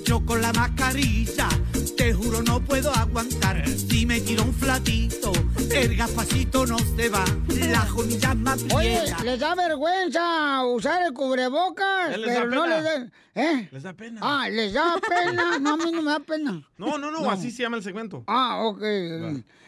Yo 0.06 0.26
con 0.26 0.42
la 0.42 0.54
mascarilla, 0.54 1.50
te 1.98 2.14
juro 2.14 2.42
no 2.42 2.62
puedo 2.62 2.94
aguantar. 2.94 3.68
Si 3.68 4.06
me 4.06 4.22
tiro 4.22 4.44
un 4.44 4.54
flatito, 4.54 5.34
el 5.70 5.98
gafacito 5.98 6.66
no 6.66 6.78
se 6.80 7.10
va, 7.10 7.26
la 7.70 7.82
jonilla 7.88 8.34
más 8.36 8.64
Oye, 8.74 9.02
les 9.26 9.38
da 9.38 9.54
vergüenza 9.54 10.64
usar 10.64 11.02
el 11.08 11.12
cubrebocas, 11.12 12.18
les 12.18 12.26
da 12.26 12.34
pero 12.36 12.50
no 12.52 12.64
pena. 12.64 12.76
les 12.78 12.84
da... 12.86 13.12
¿Eh? 13.36 13.70
Les 13.70 13.84
da 13.84 13.92
pena. 13.92 14.22
Ah, 14.24 14.48
les 14.48 14.72
da 14.72 14.96
pena. 15.10 15.60
No, 15.60 15.74
a 15.74 15.76
mí 15.76 15.92
no 15.92 16.02
me 16.02 16.12
da 16.12 16.20
pena. 16.22 16.64
No, 16.78 16.98
no, 16.98 17.12
no, 17.12 17.30
así 17.30 17.52
se 17.52 17.64
llama 17.64 17.76
el 17.76 17.84
segmento. 17.84 18.24
Ah, 18.28 18.62
ok. 18.64 18.82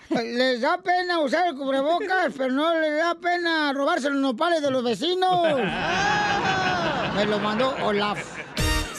Les 0.10 0.62
da 0.62 0.78
pena 0.78 1.20
usar 1.20 1.48
el 1.48 1.56
cubrebocas, 1.56 2.34
pero 2.38 2.50
no 2.52 2.74
les 2.80 2.98
da 2.98 3.16
pena 3.16 3.74
robarse 3.74 4.10
los 4.10 4.20
nopales 4.22 4.62
de 4.62 4.72
los 4.72 4.84
vecinos. 4.84 5.42
Me 7.16 7.26
lo 7.26 7.40
mandó 7.40 7.76
Olaf. 7.84 8.20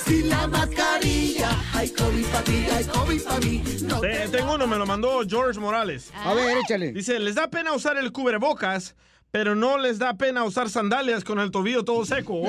Si 0.04 0.22
la 0.24 0.46
mascarilla, 0.46 1.50
hay 1.74 1.90
COVID 1.90 2.26
para 2.26 2.44
ti, 2.44 2.66
hay 2.74 2.84
COVID 2.84 3.22
para 3.22 3.38
mí, 3.40 3.62
no 3.82 4.00
Te- 4.00 4.28
tengo 4.28 4.54
uno, 4.54 4.66
me 4.66 4.76
lo 4.76 4.86
mandó 4.86 5.20
George 5.28 5.60
Morales. 5.60 6.10
A 6.24 6.32
ver, 6.32 6.56
échale. 6.58 6.92
Dice, 6.92 7.18
les 7.18 7.34
da 7.34 7.48
pena 7.48 7.72
usar 7.74 7.98
el 7.98 8.10
cubrebocas, 8.10 8.94
pero 9.30 9.54
no 9.54 9.78
les 9.78 9.98
da 9.98 10.14
pena 10.14 10.44
usar 10.44 10.70
sandalias 10.70 11.24
con 11.24 11.38
el 11.38 11.50
tobillo 11.50 11.84
todo 11.84 12.04
seco. 12.04 12.42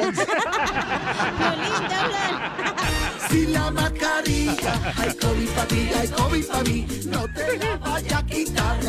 Si 3.29 3.45
la 3.45 3.69
mascarilla, 3.69 4.73
hay 4.97 5.13
COVID 5.15 5.49
para 5.49 5.67
ti, 5.67 5.89
hay 5.95 6.07
COVID 6.07 6.45
para 6.47 6.63
mí, 6.63 6.87
no 7.05 7.25
te 7.31 7.57
la 7.59 7.77
vaya 7.77 8.17
a 8.17 8.25
quitar. 8.25 8.79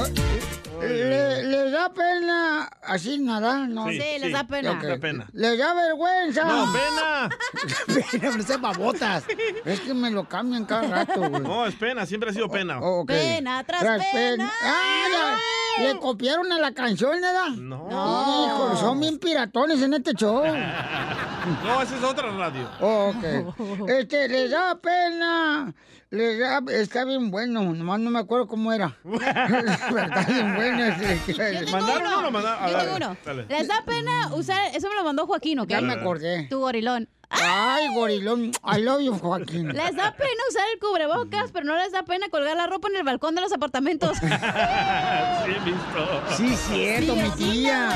Le- 0.89 1.43
¿Les 1.45 1.73
da 1.73 1.89
pena 1.93 2.71
así 2.83 3.19
nada? 3.19 3.67
No. 3.67 3.89
Sí, 3.89 4.01
Sí, 4.01 4.19
les 4.21 4.33
da 4.33 4.45
pena. 4.45 4.73
Ok. 4.73 4.83
les 4.83 4.91
da 4.91 4.99
pena. 4.99 5.27
¿Les 5.33 5.59
da 5.59 5.75
vergüenza? 5.75 6.45
No, 6.45 6.73
pena. 6.73 7.29
pena, 8.11 8.37
no 8.37 8.59
babotas. 8.59 9.25
Es 9.65 9.81
que 9.81 9.95
me 9.95 10.11
lo 10.11 10.29
cambian 10.29 10.65
cada 10.65 10.87
rato, 10.89 11.21
güey. 11.29 11.43
No, 11.43 11.67
es 11.67 11.75
pena, 11.75 12.07
siempre 12.07 12.31
ha 12.31 12.33
sido 12.33 12.49
pena. 12.49 12.81
Ok. 12.81 13.09
Pena 13.09 13.63
tras 13.65 13.83
pena. 14.13 14.53
¡Ah, 14.63 15.39
ya! 15.79 15.83
¿Le 15.85 15.99
copiaron 15.99 16.51
a 16.53 16.59
la 16.59 16.73
canción, 16.73 17.21
nada? 17.21 17.49
No. 17.51 17.87
Hijo, 18.47 18.77
son 18.77 19.01
bien 19.01 19.19
piratones 19.19 19.81
en 19.83 19.95
este 19.95 20.13
show. 20.15 20.43
No, 21.65 21.83
esa 21.83 21.97
es 21.97 22.03
otra 22.03 22.31
radio. 22.31 22.69
Oh, 22.81 23.13
ok. 23.15 23.89
Este, 23.89 24.29
les 24.29 24.51
da 24.51 24.79
pena. 24.81 25.75
Les 26.11 26.39
da, 26.39 26.61
está 26.73 27.05
bien 27.05 27.31
bueno, 27.31 27.63
nomás 27.73 28.01
no 28.01 28.11
me 28.11 28.19
acuerdo 28.19 28.49
cómo 28.49 28.73
era. 28.73 28.97
está 29.05 30.25
bien 30.29 30.55
bueno. 30.57 30.85
ese. 30.85 31.35
Tengo 31.35 31.79
uno. 31.79 32.41
Yo 32.69 32.79
tengo 32.79 32.97
uno. 32.97 33.17
Les 33.49 33.69
da 33.69 33.83
pena 33.87 34.35
usar, 34.35 34.75
eso 34.75 34.89
me 34.89 34.95
lo 34.97 35.05
mandó 35.05 35.27
Joaquín, 35.27 35.61
¿ok? 35.61 35.69
Ya 35.69 35.81
me 35.81 35.93
acordé. 35.93 36.49
Tu 36.49 36.59
gorilón. 36.59 37.09
Ay, 37.31 37.95
gorilón. 37.95 38.51
I 38.65 38.81
love 38.81 39.01
you, 39.01 39.17
Joaquín. 39.17 39.69
Les 39.69 39.95
da 39.95 40.13
pena 40.17 40.43
usar 40.49 40.65
el 40.73 40.81
cubrebocas, 40.81 41.53
pero 41.53 41.65
no 41.65 41.77
les 41.77 41.93
da 41.93 42.03
pena 42.03 42.29
colgar 42.29 42.57
la 42.57 42.67
ropa 42.67 42.89
en 42.89 42.97
el 42.97 43.05
balcón 43.05 43.35
de 43.37 43.41
los 43.41 43.53
apartamentos. 43.53 44.19
sí, 44.19 45.53
visto. 45.65 46.37
Sí, 46.37 46.57
cierto, 46.57 47.15
Sí, 47.15 47.23
mi 47.23 47.31
tía. 47.31 47.91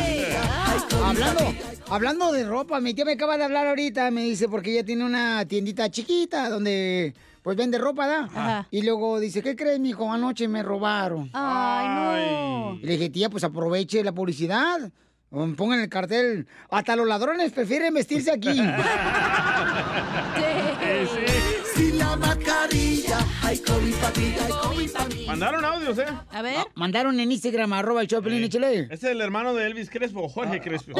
Hablando, 1.04 1.54
hablando 1.90 2.32
de 2.32 2.44
ropa, 2.44 2.80
mi 2.80 2.94
tía 2.94 3.04
me 3.04 3.12
acaba 3.12 3.36
de 3.36 3.44
hablar 3.44 3.66
ahorita, 3.66 4.10
me 4.10 4.22
dice, 4.22 4.48
porque 4.48 4.72
ella 4.72 4.84
tiene 4.84 5.04
una 5.04 5.44
tiendita 5.46 5.90
chiquita 5.90 6.48
donde 6.48 7.14
pues 7.42 7.56
vende 7.58 7.76
ropa, 7.76 8.06
¿da? 8.06 8.18
Ajá. 8.24 8.68
Y 8.70 8.82
luego 8.82 9.20
dice, 9.20 9.42
¿qué 9.42 9.54
crees, 9.54 9.78
mijo? 9.78 10.10
Anoche 10.10 10.48
me 10.48 10.62
robaron. 10.62 11.28
Ay, 11.34 11.88
no. 11.88 12.74
Y 12.76 12.86
le 12.86 12.92
dije, 12.92 13.10
tía, 13.10 13.28
pues 13.28 13.44
aproveche 13.44 14.02
la 14.02 14.12
publicidad. 14.12 14.90
Um, 15.34 15.56
Pongan 15.56 15.80
el 15.80 15.88
cartel. 15.88 16.46
Hasta 16.70 16.94
los 16.96 17.06
ladrones 17.08 17.52
prefieren 17.52 17.92
vestirse 17.92 18.30
aquí. 18.30 18.60
Si 21.74 21.92
la 21.92 22.16
mascarilla, 22.16 23.18
hay 23.42 23.58
COVID 23.58 23.94
para 23.96 24.12
ti, 24.12 24.34
hay 24.40 24.52
COVID 24.52 24.92
para 24.92 25.04
mí. 25.06 25.26
Mandaron 25.26 25.64
audios, 25.64 25.98
¿eh? 25.98 26.04
A 26.30 26.42
ver. 26.42 26.56
Mandaron 26.74 27.18
en 27.18 27.32
Instagram, 27.32 27.72
arroba 27.72 28.02
el 28.02 28.06
Choplin, 28.08 28.44
échale. 28.44 28.80
Este 28.82 28.94
es 28.94 29.04
el 29.04 29.20
hermano 29.20 29.54
de 29.54 29.66
Elvis 29.66 29.90
Crespo, 29.90 30.28
Jorge 30.28 30.60
Crespo. 30.60 30.92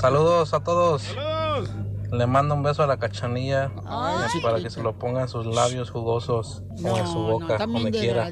Saludos 0.00 0.54
a 0.54 0.62
todos. 0.62 1.02
Saludos. 1.02 1.70
Le 2.12 2.26
mando 2.26 2.54
un 2.54 2.62
beso 2.62 2.82
a 2.82 2.86
la 2.86 2.98
cachanilla 2.98 3.72
Ay, 3.86 4.40
para 4.42 4.60
que 4.60 4.68
se 4.70 4.82
lo 4.82 4.98
ponga 4.98 5.22
en 5.22 5.28
sus 5.28 5.46
labios 5.46 5.90
jugosos 5.90 6.62
o 6.84 6.98
en 6.98 7.06
su 7.06 7.18
boca, 7.18 7.58
donde 7.58 7.90
de 7.90 7.98
quiera. 7.98 8.30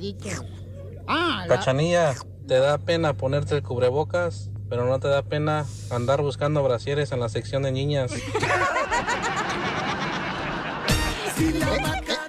Ah, 1.07 1.45
la- 1.49 1.57
Cachanilla, 1.57 2.15
te 2.47 2.59
da 2.59 2.77
pena 2.79 3.15
ponerte 3.15 3.57
el 3.57 3.63
cubrebocas, 3.63 4.50
pero 4.71 4.87
no 4.87 4.99
te 5.01 5.09
da 5.09 5.23
pena 5.23 5.67
andar 5.91 6.23
buscando 6.23 6.63
brasieres 6.63 7.13
en 7.13 7.21
la 7.21 7.29
sección 7.29 7.63
de 7.65 7.73
niñas. 7.73 8.11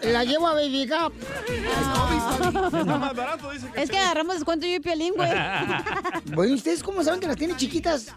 La 0.03 0.23
llevo 0.23 0.47
a 0.47 0.53
Baby 0.55 0.85
Gap. 0.87 1.13
Está 1.47 2.97
más 2.97 3.15
barato, 3.15 3.51
dice 3.51 3.67
Es 3.75 3.89
que 3.89 3.97
agarramos 3.97 4.35
descuento 4.35 4.65
yo 4.65 4.75
y 4.75 4.79
Piolín, 4.79 5.13
güey. 5.15 5.29
Bueno, 6.33 6.55
¿ustedes 6.55 6.81
cómo 6.83 7.03
saben 7.03 7.19
que 7.19 7.27
las 7.27 7.35
tiene 7.37 7.55
chiquitas? 7.55 8.07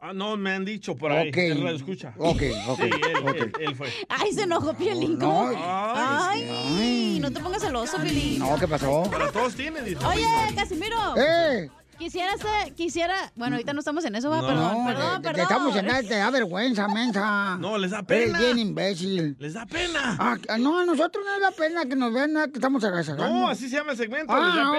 Ah, 0.00 0.12
no, 0.12 0.36
me 0.36 0.52
han 0.52 0.64
dicho 0.64 0.94
por 0.96 1.10
ahí. 1.12 1.28
Ok. 1.30 1.36
El 1.38 1.62
radio 1.62 1.76
escucha. 1.76 2.14
Ok, 2.18 2.42
ok, 2.68 2.78
Sí, 2.80 2.90
él, 3.10 3.16
ok. 3.28 3.36
él- 3.36 3.52
él 3.60 3.74
fue. 3.76 3.88
Ay, 4.08 4.32
se 4.32 4.42
enojó 4.42 4.74
Piolín. 4.74 5.18
No. 5.18 5.48
Ay, 5.56 6.48
Ay, 6.78 7.18
no 7.20 7.30
te 7.32 7.40
pongas 7.40 7.62
celoso, 7.62 7.96
Piolín. 7.98 8.38
No, 8.38 8.56
¿qué 8.58 8.68
pasó? 8.68 9.04
Pero 9.10 9.32
todos 9.32 9.54
tienen, 9.54 9.84
dice. 9.84 10.04
Oye, 10.04 10.26
Casimiro. 10.54 10.96
¡Eh! 11.16 11.70
Quisiera 12.04 12.36
ser, 12.36 12.74
quisiera, 12.74 13.14
bueno, 13.34 13.56
ahorita 13.56 13.72
no 13.72 13.78
estamos 13.78 14.04
en 14.04 14.14
eso, 14.14 14.28
va, 14.28 14.42
No. 14.42 14.46
perdón, 14.46 14.72
No, 14.78 14.84
perdón, 14.86 15.22
perdón. 15.22 15.40
estamos 15.40 15.74
en 15.76 15.86
nada, 15.86 16.02
te 16.02 16.14
da 16.16 16.28
vergüenza, 16.30 16.86
mensa. 16.86 17.56
No, 17.58 17.78
les 17.78 17.92
da 17.92 18.00
Eres 18.06 18.26
pena. 18.26 18.38
bien 18.40 18.58
imbécil. 18.58 19.36
Les 19.38 19.54
da 19.54 19.64
pena. 19.64 20.14
Ah, 20.20 20.36
no, 20.58 20.80
a 20.80 20.84
nosotros 20.84 21.24
no 21.24 21.32
nos 21.32 21.40
da 21.40 21.50
pena 21.52 21.86
que 21.86 21.96
nos 21.96 22.12
vean 22.12 22.34
nada 22.34 22.48
que 22.48 22.58
estamos 22.58 22.84
agasajando. 22.84 23.26
No, 23.34 23.48
así 23.48 23.70
se 23.70 23.76
llama 23.76 23.92
el 23.92 23.96
segmento. 23.96 24.34
les 24.34 24.54
da 24.54 24.62
Ah, 24.66 24.72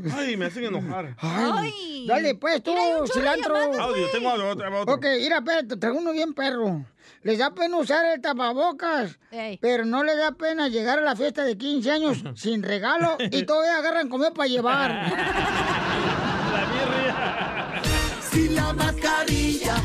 pena. 0.00 0.16
Ay, 0.18 0.36
me 0.36 0.44
hacen 0.46 0.64
enojar. 0.66 1.16
Ay, 1.18 2.06
dale, 2.06 2.36
pues, 2.36 2.62
tú, 2.62 2.72
cilantro. 3.12 3.56
Audio, 3.56 4.08
tengo 4.12 4.30
audio, 4.30 4.50
otro. 4.50 4.80
otro. 4.82 4.94
Ok, 4.94 5.04
mira, 5.20 5.38
espérate, 5.38 5.76
traigo 5.78 5.98
uno 5.98 6.12
bien 6.12 6.32
perro. 6.32 6.84
Les 7.22 7.38
da 7.38 7.50
pena 7.50 7.76
usar 7.78 8.04
el 8.14 8.20
tapabocas, 8.20 9.18
Ey. 9.32 9.58
pero 9.60 9.84
no 9.84 10.04
les 10.04 10.16
da 10.16 10.30
pena 10.32 10.68
llegar 10.68 10.98
a 10.98 11.02
la 11.02 11.16
fiesta 11.16 11.42
de 11.42 11.56
15 11.58 11.90
años 11.90 12.18
sin 12.36 12.62
regalo 12.62 13.16
y 13.18 13.42
todavía 13.44 13.78
agarran 13.78 14.08
comida 14.08 14.30
para 14.32 14.46
llevar. 14.48 15.77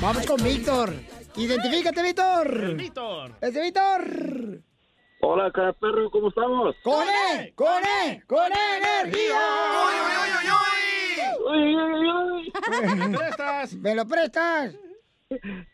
Vamos 0.03 0.25
con 0.25 0.43
Víctor. 0.43 0.93
Identifícate, 1.37 2.03
Víctor. 2.03 2.75
Víctor. 2.75 3.31
Es 3.39 3.53
de 3.53 3.61
Víctor. 3.61 4.61
Hola, 5.21 5.49
cara 5.53 5.71
perro, 5.71 6.11
¿cómo 6.11 6.27
estamos? 6.27 6.75
¡Con 6.83 7.07
E! 7.07 7.53
¡Con 7.55 7.81
E! 7.81 8.21
¡Con 8.27 8.51
energía! 8.51 9.39
Uy, 11.49 11.75
uy, 11.77 12.09
uy, 12.09 12.53
¿Me 12.97 13.17
prestas? 13.17 13.73
¿Me 13.75 13.95
lo 13.95 14.05
prestas? 14.05 14.75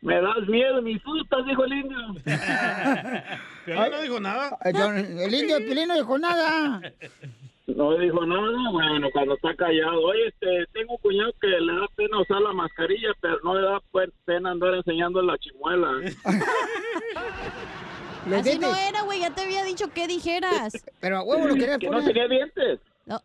Me 0.02 0.22
das 0.22 0.48
miedo, 0.48 0.80
me 0.84 0.94
asustas, 0.94 1.46
dijo 1.48 1.66
el 1.66 1.74
indio. 1.74 1.98
Piolín 3.66 3.92
no 3.92 4.02
dijo 4.02 4.20
nada. 4.20 4.60
Yo- 4.72 4.94
El 4.94 5.34
indio 5.34 5.56
de 5.60 5.66
Pilín 5.66 5.88
no 5.88 5.96
dijo 5.96 6.20
nada. 6.20 6.82
No 7.76 7.98
dijo 7.98 8.26
nada, 8.26 8.72
bueno, 8.72 9.10
cuando 9.12 9.36
está 9.36 9.54
callado. 9.56 10.02
Oye, 10.02 10.28
este, 10.28 10.66
tengo 10.74 10.94
un 10.94 11.00
cuñado 11.00 11.32
que 11.40 11.48
le 11.48 11.74
da 11.74 11.88
pena 11.96 12.22
usar 12.22 12.42
la 12.42 12.54
mascarilla, 12.54 13.10
pero 13.22 13.38
no 13.44 13.56
le 13.56 13.68
da 13.68 13.82
pena 14.26 14.52
andar 14.52 14.74
enseñando 14.76 15.22
la 15.22 15.38
chimuela. 15.38 15.92
Así 18.36 18.60
no 18.60 18.76
era, 18.76 19.02
güey, 19.04 19.22
ya 19.22 19.30
te 19.32 19.42
había 19.42 19.64
dicho 19.64 19.88
que 19.94 20.08
dijeras. 20.08 20.74
Pero 21.00 21.18
a 21.18 21.24
huevo 21.24 21.48
lo 21.48 21.54
querías 21.56 21.80
que 21.80 21.90
no 21.90 22.04
tenía 22.04 22.28
dientes. 22.28 22.80
No. 23.06 23.22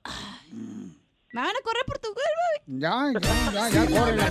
Me 1.35 1.41
van 1.41 1.51
a 1.51 1.63
correr 1.65 1.83
por 1.85 1.99
tu 1.99 2.09
culpa. 2.11 2.31
Ya, 2.67 3.13
ya, 3.13 3.53
ya, 3.53 3.69
ya, 3.69 4.01
corre 4.01 4.15
la 4.15 4.27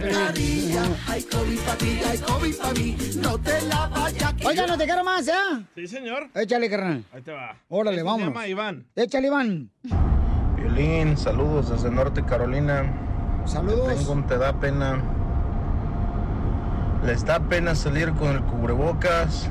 hay 1.12 1.24
COVID 1.24 1.60
para 1.60 1.78
ti, 1.78 1.99
hay 2.10 2.18
COVID 2.18 2.56
para 2.56 2.74
mí, 2.76 2.97
no 3.22 3.38
te 3.39 3.62
la 3.64 3.88
vaya 3.88 4.28
a 4.30 4.34
quitar. 4.34 4.47
Oiga, 4.49 4.68
no 4.68 4.78
te 4.78 4.86
quiero 4.86 5.04
más, 5.04 5.28
¿eh? 5.28 5.34
Sí, 5.76 5.86
señor. 5.86 6.30
Échale, 6.34 6.70
carnal. 6.70 7.04
Ahí 7.12 7.22
te 7.22 7.34
va. 7.34 7.58
Órale, 7.68 7.97
Este 7.97 8.06
vámonos. 8.06 8.28
Se 8.28 8.32
llama 8.32 8.47
Iván. 8.47 8.88
Échale, 8.95 9.28
Iván. 9.28 9.70
Violín, 10.56 11.18
saludos 11.18 11.72
desde 11.72 11.91
Norte 11.91 12.24
Carolina. 12.24 13.41
Saludos. 13.45 13.97
Tengo 13.97 14.14
un 14.14 14.26
te 14.26 14.38
da 14.38 14.58
pena 14.58 15.04
Les 17.06 17.26
da 17.26 17.41
pena 17.41 17.76
salir 17.76 18.14
con 18.14 18.30
el 18.30 18.41
cubrebocas, 18.45 19.49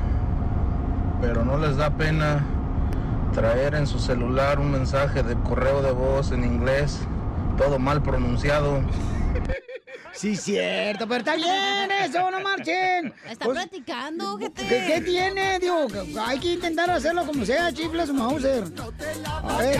pero 1.21 1.45
no 1.45 1.59
les 1.59 1.77
da 1.77 1.91
pena 1.91 2.43
traer 3.31 3.75
en 3.75 3.85
su 3.85 3.99
celular 3.99 4.59
un 4.59 4.71
mensaje 4.71 5.21
de 5.21 5.35
correo 5.35 5.83
de 5.83 5.91
voz 5.91 6.31
en 6.31 6.43
inglés, 6.45 6.99
todo 7.57 7.79
mal 7.79 8.01
pronunciado. 8.01 8.81
Sí, 10.13 10.35
cierto, 10.35 11.07
pero 11.07 11.19
está 11.19 11.35
bien 11.35 11.89
eso, 12.03 12.29
no 12.29 12.39
marchen. 12.41 13.13
Está 13.27 13.45
Pues, 13.45 13.57
platicando, 13.57 14.37
gente. 14.37 14.67
¿Qué, 14.67 14.83
qué 14.87 15.01
tiene? 15.01 15.57
Digo, 15.59 15.87
hay 16.23 16.39
que 16.39 16.53
intentar 16.53 16.89
hacerlo 16.91 17.25
como 17.25 17.43
sea, 17.45 17.71
chifles 17.73 18.11
Mauser. 18.13 18.63
A 19.43 19.57
ver. 19.57 19.79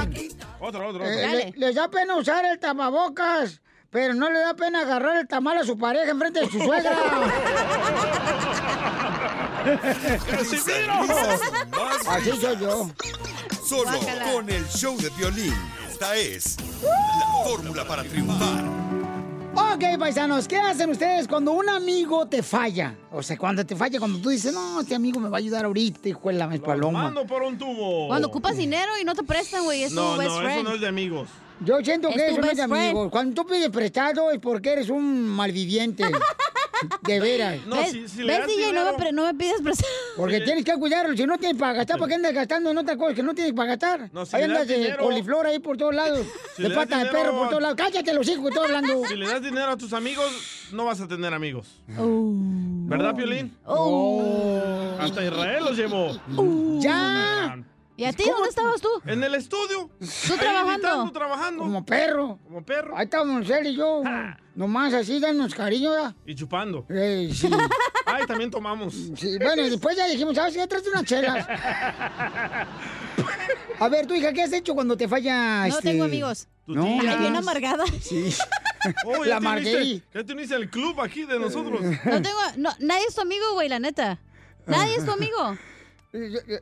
Otro, 0.60 0.88
otro, 0.90 1.06
Eh, 1.06 1.28
le- 1.28 1.54
les 1.56 1.76
da 1.76 1.88
pena 1.90 2.16
usar 2.16 2.44
el 2.46 2.60
tapabocas, 2.60 3.62
pero 3.92 4.16
no 4.16 4.30
le 4.32 4.40
da 4.40 4.56
pena 4.56 4.82
agarrar 4.82 5.18
el 5.18 5.28
tamal 5.28 5.60
a 5.60 5.64
su 5.64 5.78
pareja 5.78 6.10
enfrente 6.12 6.40
de 6.40 6.50
su 6.50 6.60
suegra. 6.60 6.98
Así 12.10 12.32
soy 12.42 12.58
yo. 12.60 12.90
Solo 13.68 13.92
con 14.34 14.50
el 14.50 14.68
show 14.70 14.98
de 14.98 15.10
violín. 15.12 15.54
Esta 15.94 16.16
es 16.16 16.58
la 16.82 17.44
fórmula 17.46 17.86
para 17.86 18.04
triunfar. 18.04 18.64
Ok, 19.54 20.00
paisanos, 20.00 20.48
¿qué 20.48 20.58
hacen 20.58 20.90
ustedes 20.90 21.28
cuando 21.28 21.52
un 21.52 21.70
amigo 21.70 22.26
te 22.28 22.42
falla? 22.42 22.96
O 23.12 23.22
sea, 23.22 23.38
cuando 23.38 23.64
te 23.64 23.76
falla, 23.76 24.00
cuando 24.00 24.18
tú 24.18 24.30
dices, 24.30 24.52
no, 24.52 24.82
este 24.82 24.96
amigo 24.96 25.20
me 25.20 25.30
va 25.30 25.38
a 25.38 25.40
ayudar 25.40 25.66
ahorita, 25.66 26.10
hijo 26.10 26.30
de 26.30 26.34
la 26.34 26.48
mes 26.48 26.62
paloma. 26.62 27.04
Mando 27.04 27.28
por 27.28 27.44
un 27.44 27.60
tubo. 27.60 28.08
Cuando 28.08 28.28
ocupas 28.28 28.58
dinero 28.58 28.92
y 29.00 29.04
no 29.06 29.14
te 29.14 29.22
prestan, 29.22 29.66
güey, 29.66 29.84
es 29.84 29.90
tu 29.90 29.96
No, 29.98 30.18
best 30.18 30.32
no, 30.32 30.38
friend. 30.40 30.52
eso 30.62 30.64
no 30.64 30.74
es 30.74 30.82
de 30.82 30.88
amigos. 30.88 31.30
Yo 31.60 31.78
siento 31.84 32.10
Es 32.10 32.16
que 32.16 32.22
tu 32.22 32.32
eso 32.32 32.42
no 32.42 32.50
es 32.50 32.58
de 32.58 32.64
amigos. 32.64 33.12
Cuando 33.12 33.44
tú 33.44 33.48
pides 33.48 33.70
prestado 33.70 34.32
es 34.32 34.40
porque 34.40 34.72
eres 34.74 34.90
un 34.90 35.28
malviviente. 35.28 36.06
de 37.02 37.20
veras. 37.20 37.60
¿Ves, 37.66 38.16
¿ves, 38.18 38.48
DJ? 38.48 38.74
No 38.74 38.86
me, 38.92 38.94
pre- 38.98 39.12
no 39.12 39.26
me 39.26 39.34
pides 39.34 39.62
prestado. 39.62 39.92
Porque 40.18 40.42
tienes 40.42 40.64
que 40.66 40.74
cuidarlo. 40.76 41.16
Si 41.16 41.26
no 41.26 41.38
tienes 41.38 41.58
para 41.60 41.74
gastar, 41.74 41.98
¿por 41.98 42.08
qué 42.08 42.16
andas 42.16 42.34
gastando 42.34 42.72
en 42.72 42.78
otra 42.78 42.96
cosa 42.98 43.14
que 43.14 43.24
no 43.24 43.34
tienes 43.34 43.54
para 43.54 43.70
gastar? 43.76 44.10
No, 44.14 44.26
si 44.26 44.36
ahí 44.36 44.44
le 44.44 44.48
das 44.50 44.62
andas 44.62 44.68
de 44.68 44.78
dinero- 44.84 45.04
coliflor 45.04 45.48
ahí 45.48 45.60
por 45.60 45.78
todos 45.78 45.94
lados. 45.96 46.26
Si 46.56 46.64
de 46.64 46.70
le 46.70 46.76
das 46.76 46.84
pata 46.86 46.98
de 46.98 47.04
dinero 47.06 47.24
perro 47.24 47.38
por 47.40 47.50
todos 47.50 47.62
lados. 47.62 47.78
Cállate 47.78 48.14
los 48.14 48.28
hijos 48.28 48.42
que 48.44 48.50
estoy 48.50 48.66
hablando. 48.66 49.06
Si 49.08 49.16
le 49.16 49.28
das 49.28 49.42
dinero 49.42 49.72
a 49.72 49.78
tus 49.78 49.94
amigos, 49.94 50.70
no 50.72 50.86
vas 50.86 51.02
a 51.02 51.08
tener 51.08 51.34
amigos. 51.34 51.68
Oh. 51.98 52.32
¿Verdad, 52.86 53.16
Piolín? 53.16 53.56
Hasta 55.00 55.24
Israel 55.24 55.64
los 55.66 55.78
llevó. 55.78 56.20
¡Ya! 56.80 57.58
¿Y 57.96 58.06
a 58.06 58.14
ti 58.14 58.24
dónde 58.28 58.50
estabas 58.50 58.82
tú? 58.82 58.90
En 59.06 59.24
el 59.24 59.36
estudio. 59.36 59.90
¿Tú 60.00 60.36
trabajando? 60.38 61.12
Trabajando. 61.12 61.64
Como 61.64 61.86
perro. 61.86 62.40
Como 62.44 62.66
perro. 62.66 62.98
Ahí 62.98 63.06
estábamos 63.06 63.48
él 63.50 63.68
y 63.68 63.76
yo. 63.76 64.02
Nomás 64.56 64.94
así, 64.94 65.20
danos 65.20 65.54
cariño, 65.54 65.92
¿verdad? 65.92 66.16
Y 66.26 66.36
chupando. 66.36 66.86
Eh, 66.90 67.30
sí. 67.34 67.50
Ay, 68.06 68.26
también 68.26 68.50
tomamos. 68.52 68.94
Sí, 69.16 69.38
bueno, 69.40 69.64
y 69.66 69.70
después 69.70 69.96
ya 69.98 70.08
dijimos, 70.08 70.36
¿sabes 70.36 70.56
qué? 70.56 70.68
Tráete 70.68 70.90
unas 70.90 71.04
chelas. 71.06 71.48
A 73.80 73.90
ver, 73.90 74.06
tu 74.08 74.14
hija, 74.14 74.32
¿qué 74.34 74.44
has 74.44 74.54
hecho 74.54 74.74
cuando 74.76 74.96
te 74.96 75.08
falla 75.08 75.62
No 75.68 75.76
este... 75.76 75.82
tengo 75.82 76.04
amigos. 76.04 76.48
No, 76.66 76.84
Ay, 77.02 77.18
bien 77.20 77.36
amargada. 77.36 77.86
Sí. 78.02 78.34
Oh, 79.06 79.24
La 79.24 79.40
uniste- 79.40 80.04
Ya 80.14 80.26
te 80.26 80.34
uniste 80.34 80.56
al 80.56 80.70
club 80.70 81.00
aquí 81.00 81.24
de 81.24 81.40
nosotros. 81.40 81.80
No 81.82 82.22
tengo, 82.22 82.38
no, 82.58 82.70
nadie 82.80 83.06
es 83.08 83.16
tu 83.16 83.22
amigo, 83.22 83.54
güey, 83.54 83.70
la 83.70 83.80
neta. 83.80 84.20
Nadie 84.66 84.98
es 84.98 85.06
tu 85.06 85.12
amigo. 85.12 85.58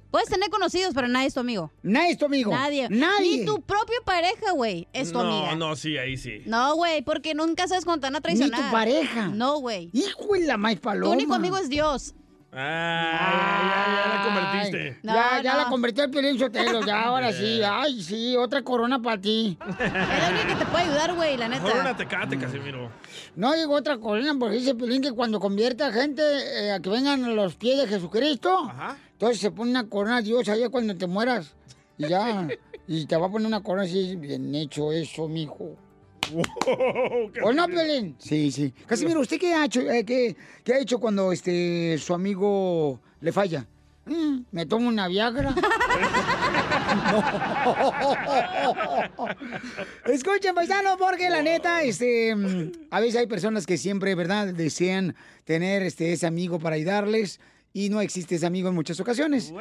Puedes 0.09 0.29
tener 0.29 0.49
conocidos, 0.49 0.93
pero 0.93 1.09
nadie 1.09 1.27
es 1.27 1.33
tu 1.33 1.41
amigo. 1.41 1.71
Nadie 1.83 2.11
es 2.11 2.17
tu 2.17 2.25
amigo. 2.25 2.51
Nadie. 2.51 2.87
Nadie. 2.89 3.39
Ni 3.39 3.45
tu 3.45 3.61
propia 3.61 3.97
pareja, 4.05 4.51
güey, 4.53 4.87
es 4.93 5.11
tu 5.11 5.17
no, 5.21 5.29
amiga. 5.29 5.55
no, 5.55 5.75
sí, 5.75 5.97
ahí 5.97 6.15
sí. 6.15 6.41
No, 6.45 6.75
güey, 6.75 7.01
porque 7.01 7.33
nunca 7.35 7.67
sabes 7.67 7.83
cuándo 7.83 8.07
te 8.07 8.13
van 8.13 8.23
a 8.23 8.33
Ni 8.33 8.49
tu 8.49 8.71
pareja. 8.71 9.27
No, 9.27 9.59
güey. 9.59 9.89
Hijo 9.91 10.33
de 10.33 10.45
la 10.45 10.55
maíz 10.55 10.79
paloma. 10.79 11.05
Tu 11.05 11.11
único 11.11 11.33
amigo 11.33 11.57
es 11.57 11.67
Dios. 11.67 12.15
Ay, 12.53 12.59
ya, 12.59 13.63
ya, 13.63 14.03
ya 14.03 14.13
la 14.13 14.23
convertiste. 14.25 14.99
No, 15.03 15.13
ya, 15.13 15.41
ya 15.41 15.51
no. 15.53 15.57
la 15.59 15.65
convertí 15.69 16.01
en 16.01 16.11
Piolín 16.11 16.37
Sotelo, 16.39 16.85
ya, 16.85 17.01
ahora 17.03 17.31
sí. 17.31 17.61
Ay, 17.65 18.01
sí, 18.03 18.35
otra 18.35 18.61
corona 18.61 19.01
para 19.01 19.19
ti. 19.19 19.57
Es 19.79 19.93
la 19.93 20.29
única 20.29 20.47
que 20.47 20.55
te 20.55 20.65
puede 20.65 20.83
ayudar, 20.83 21.13
güey, 21.15 21.37
la 21.37 21.47
Mejor 21.47 21.71
una 21.71 21.83
neta. 21.83 21.97
tecate, 21.97 22.37
Casimiro. 22.37 22.91
No 23.37 23.53
digo 23.53 23.73
otra 23.73 23.97
corona 23.99 24.35
porque 24.37 24.57
dice 24.57 24.75
Piolín 24.75 25.01
que 25.01 25.13
cuando 25.13 25.39
convierte 25.39 25.83
a 25.85 25.91
gente 25.93 26.21
eh, 26.65 26.71
a 26.73 26.81
que 26.81 26.89
vengan 26.89 27.23
a 27.23 27.29
los 27.29 27.55
pies 27.55 27.77
de 27.77 27.87
Jesucristo, 27.87 28.69
entonces 29.21 29.39
se 29.39 29.51
pone 29.51 29.69
una 29.69 29.87
corona 29.87 30.17
a 30.17 30.21
Dios 30.23 30.49
allá 30.49 30.69
cuando 30.69 30.97
te 30.97 31.05
mueras. 31.05 31.53
Y 31.95 32.07
ya, 32.07 32.47
y 32.87 33.05
te 33.05 33.15
va 33.15 33.27
a 33.27 33.31
poner 33.31 33.45
una 33.45 33.61
corona 33.61 33.83
así, 33.83 34.15
bien 34.15 34.55
hecho 34.55 34.91
eso, 34.91 35.27
mijo. 35.27 35.75
¿O 37.43 37.53
no, 37.53 37.67
Piolín? 37.67 38.15
Sí, 38.17 38.51
sí. 38.51 38.73
Casimiro, 38.87 39.19
¿usted 39.19 39.39
qué 39.39 39.53
ha 39.53 39.65
hecho, 39.65 39.81
eh, 39.81 40.03
qué, 40.03 40.35
qué 40.63 40.73
ha 40.73 40.79
hecho 40.79 40.97
cuando 40.97 41.31
este 41.31 41.99
su 41.99 42.15
amigo 42.15 42.99
le 43.19 43.31
falla? 43.31 43.67
Mm, 44.07 44.39
me 44.51 44.65
tomo 44.65 44.87
una 44.87 45.07
Viagra. 45.07 45.53
Escuchen, 50.05 50.55
paisanos, 50.55 50.97
porque 50.97 51.29
la 51.29 51.43
neta, 51.43 51.83
este, 51.83 52.35
mm, 52.35 52.71
a 52.89 52.99
veces 52.99 53.17
hay 53.17 53.27
personas 53.27 53.67
que 53.67 53.77
siempre, 53.77 54.15
¿verdad?, 54.15 54.47
desean 54.47 55.15
tener 55.45 55.83
este, 55.83 56.11
ese 56.11 56.25
amigo 56.25 56.57
para 56.57 56.77
ayudarles 56.77 57.39
y 57.73 57.89
no 57.89 58.01
existe 58.01 58.35
ese 58.35 58.45
amigo 58.45 58.69
en 58.69 58.75
muchas 58.75 58.99
ocasiones. 58.99 59.53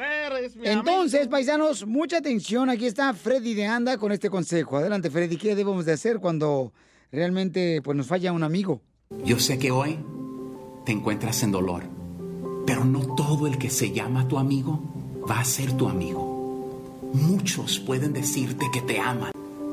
Entonces, 0.63 1.27
paisanos, 1.27 1.85
mucha 1.85 2.17
atención. 2.17 2.69
Aquí 2.69 2.85
está 2.85 3.13
Freddy 3.13 3.53
de 3.53 3.65
Anda 3.65 3.97
con 3.97 4.11
este 4.11 4.29
consejo. 4.29 4.77
Adelante, 4.77 5.09
Freddy. 5.09 5.37
¿Qué 5.37 5.55
debemos 5.55 5.85
de 5.85 5.93
hacer 5.93 6.19
cuando 6.19 6.73
realmente 7.11 7.81
pues, 7.81 7.95
nos 7.95 8.07
falla 8.07 8.33
un 8.33 8.43
amigo? 8.43 8.81
Yo 9.23 9.39
sé 9.39 9.57
que 9.57 9.71
hoy 9.71 9.99
te 10.85 10.91
encuentras 10.91 11.43
en 11.43 11.51
dolor, 11.51 11.83
pero 12.65 12.83
no 12.83 13.15
todo 13.15 13.47
el 13.47 13.57
que 13.57 13.69
se 13.69 13.91
llama 13.91 14.27
tu 14.27 14.37
amigo 14.37 14.81
va 15.29 15.39
a 15.39 15.45
ser 15.45 15.71
tu 15.73 15.87
amigo. 15.87 17.11
Muchos 17.13 17.79
pueden 17.79 18.13
decirte 18.13 18.65
que 18.73 18.81
te 18.81 18.99
aman, 18.99 19.31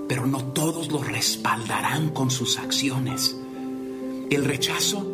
pero 0.09 0.27
no 0.27 0.45
todos 0.53 0.91
lo 0.91 1.03
respaldarán 1.03 2.11
con 2.11 2.31
sus 2.31 2.59
acciones. 2.59 3.37
El 4.31 4.45
rechazo 4.45 5.07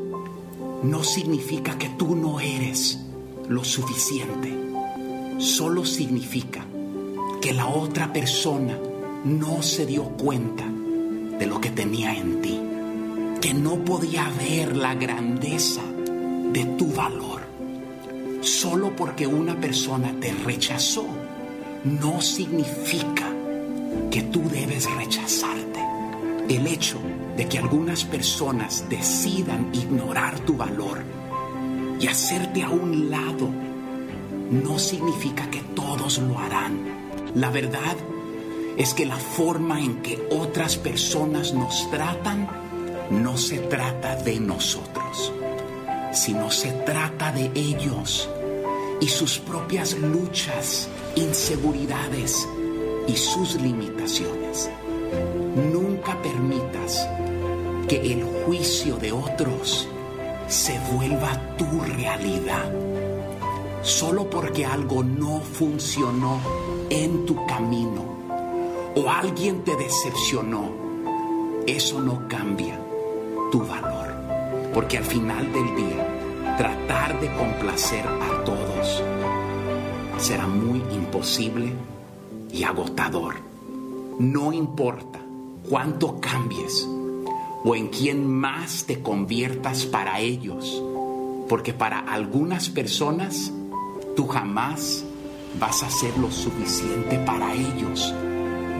no 0.82 1.04
significa 1.04 1.78
que 1.78 1.88
tú 1.90 2.16
no 2.16 2.40
eres 2.40 3.03
lo 3.48 3.64
suficiente. 3.64 4.52
Solo 5.38 5.84
significa 5.84 6.64
que 7.40 7.52
la 7.52 7.66
otra 7.66 8.12
persona 8.12 8.78
no 9.24 9.62
se 9.62 9.86
dio 9.86 10.04
cuenta 10.04 10.64
de 11.38 11.46
lo 11.46 11.60
que 11.60 11.70
tenía 11.70 12.14
en 12.14 12.40
ti, 12.40 12.60
que 13.40 13.54
no 13.54 13.76
podía 13.84 14.30
ver 14.38 14.76
la 14.76 14.94
grandeza 14.94 15.82
de 16.52 16.64
tu 16.78 16.86
valor. 16.92 17.42
Solo 18.40 18.94
porque 18.94 19.26
una 19.26 19.60
persona 19.60 20.14
te 20.20 20.32
rechazó 20.32 21.06
no 21.84 22.20
significa 22.20 23.30
que 24.10 24.22
tú 24.22 24.42
debes 24.48 24.90
rechazarte. 24.94 25.80
El 26.48 26.66
hecho 26.66 26.98
de 27.36 27.48
que 27.48 27.58
algunas 27.58 28.04
personas 28.04 28.84
decidan 28.88 29.70
ignorar 29.74 30.38
tu 30.40 30.56
valor 30.56 31.02
y 32.00 32.06
hacerte 32.06 32.62
a 32.62 32.70
un 32.70 33.10
lado 33.10 33.48
no 34.50 34.78
significa 34.78 35.50
que 35.50 35.60
todos 35.74 36.18
lo 36.18 36.38
harán. 36.38 36.78
La 37.34 37.50
verdad 37.50 37.96
es 38.76 38.94
que 38.94 39.06
la 39.06 39.16
forma 39.16 39.80
en 39.80 40.02
que 40.02 40.28
otras 40.30 40.76
personas 40.76 41.54
nos 41.54 41.90
tratan 41.90 42.48
no 43.10 43.36
se 43.36 43.58
trata 43.58 44.16
de 44.16 44.40
nosotros, 44.40 45.32
sino 46.12 46.50
se 46.50 46.72
trata 46.72 47.32
de 47.32 47.50
ellos 47.54 48.28
y 49.00 49.08
sus 49.08 49.38
propias 49.38 49.96
luchas, 49.98 50.88
inseguridades 51.14 52.48
y 53.06 53.16
sus 53.16 53.60
limitaciones. 53.60 54.70
Nunca 55.72 56.20
permitas 56.22 57.08
que 57.88 58.12
el 58.12 58.24
juicio 58.44 58.96
de 58.96 59.12
otros 59.12 59.88
se 60.48 60.78
vuelva 60.92 61.56
tu 61.56 61.80
realidad. 61.80 62.72
Solo 63.82 64.28
porque 64.30 64.64
algo 64.64 65.02
no 65.02 65.40
funcionó 65.40 66.38
en 66.90 67.26
tu 67.26 67.44
camino 67.46 68.02
o 68.96 69.10
alguien 69.10 69.62
te 69.64 69.76
decepcionó, 69.76 70.70
eso 71.66 72.00
no 72.00 72.28
cambia 72.28 72.78
tu 73.50 73.60
valor. 73.60 74.14
Porque 74.72 74.98
al 74.98 75.04
final 75.04 75.52
del 75.52 75.76
día, 75.76 76.56
tratar 76.56 77.20
de 77.20 77.32
complacer 77.36 78.06
a 78.06 78.44
todos 78.44 79.02
será 80.18 80.46
muy 80.46 80.78
imposible 80.94 81.72
y 82.52 82.62
agotador. 82.62 83.36
No 84.18 84.52
importa 84.52 85.20
cuánto 85.68 86.20
cambies 86.20 86.88
o 87.64 87.74
en 87.74 87.88
quién 87.88 88.30
más 88.30 88.84
te 88.84 89.00
conviertas 89.00 89.86
para 89.86 90.20
ellos, 90.20 90.82
porque 91.48 91.72
para 91.72 91.98
algunas 91.98 92.68
personas 92.68 93.50
tú 94.14 94.26
jamás 94.26 95.02
vas 95.58 95.82
a 95.82 95.90
ser 95.90 96.16
lo 96.18 96.30
suficiente 96.30 97.18
para 97.20 97.54
ellos. 97.54 98.14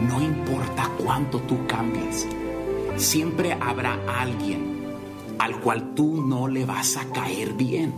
No 0.07 0.21
importa 0.21 0.91
cuánto 1.03 1.39
tú 1.39 1.65
cambies, 1.67 2.27
siempre 2.95 3.53
habrá 3.53 3.99
alguien 4.07 4.75
al 5.39 5.59
cual 5.61 5.95
tú 5.95 6.21
no 6.25 6.47
le 6.47 6.65
vas 6.65 6.95
a 6.97 7.11
caer 7.11 7.53
bien. 7.53 7.93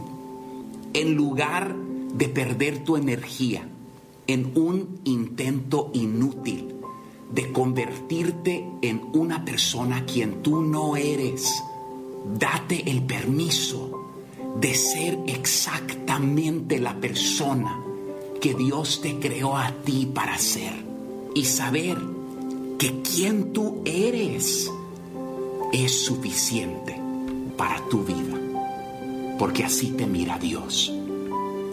En 0.94 1.16
lugar 1.16 1.76
de 2.14 2.30
perder 2.30 2.84
tu 2.84 2.96
energía 2.96 3.68
en 4.26 4.54
un 4.56 5.00
intento 5.04 5.92
inútil 5.94 6.77
de 7.32 7.52
convertirte 7.52 8.66
en 8.82 9.02
una 9.14 9.44
persona 9.44 10.06
quien 10.06 10.42
tú 10.42 10.62
no 10.62 10.96
eres, 10.96 11.64
date 12.38 12.90
el 12.90 13.04
permiso 13.04 14.08
de 14.60 14.74
ser 14.74 15.20
exactamente 15.28 16.80
la 16.80 16.96
persona 17.00 17.84
que 18.42 18.54
Dios 18.54 19.02
te 19.02 19.20
creó 19.20 19.58
a 19.58 19.72
ti 19.84 20.10
para 20.14 20.38
ser 20.38 20.74
y 21.36 21.46
saber 21.46 21.98
que 22.78 23.02
quien 23.02 23.54
tú 23.54 23.82
eres 23.86 24.72
es 25.74 26.06
suficiente 26.06 27.00
para 27.58 27.82
tu 27.90 28.04
vida, 28.04 28.38
porque 29.38 29.64
así 29.64 29.92
te 29.92 30.06
mira 30.06 30.38
Dios. 30.38 30.94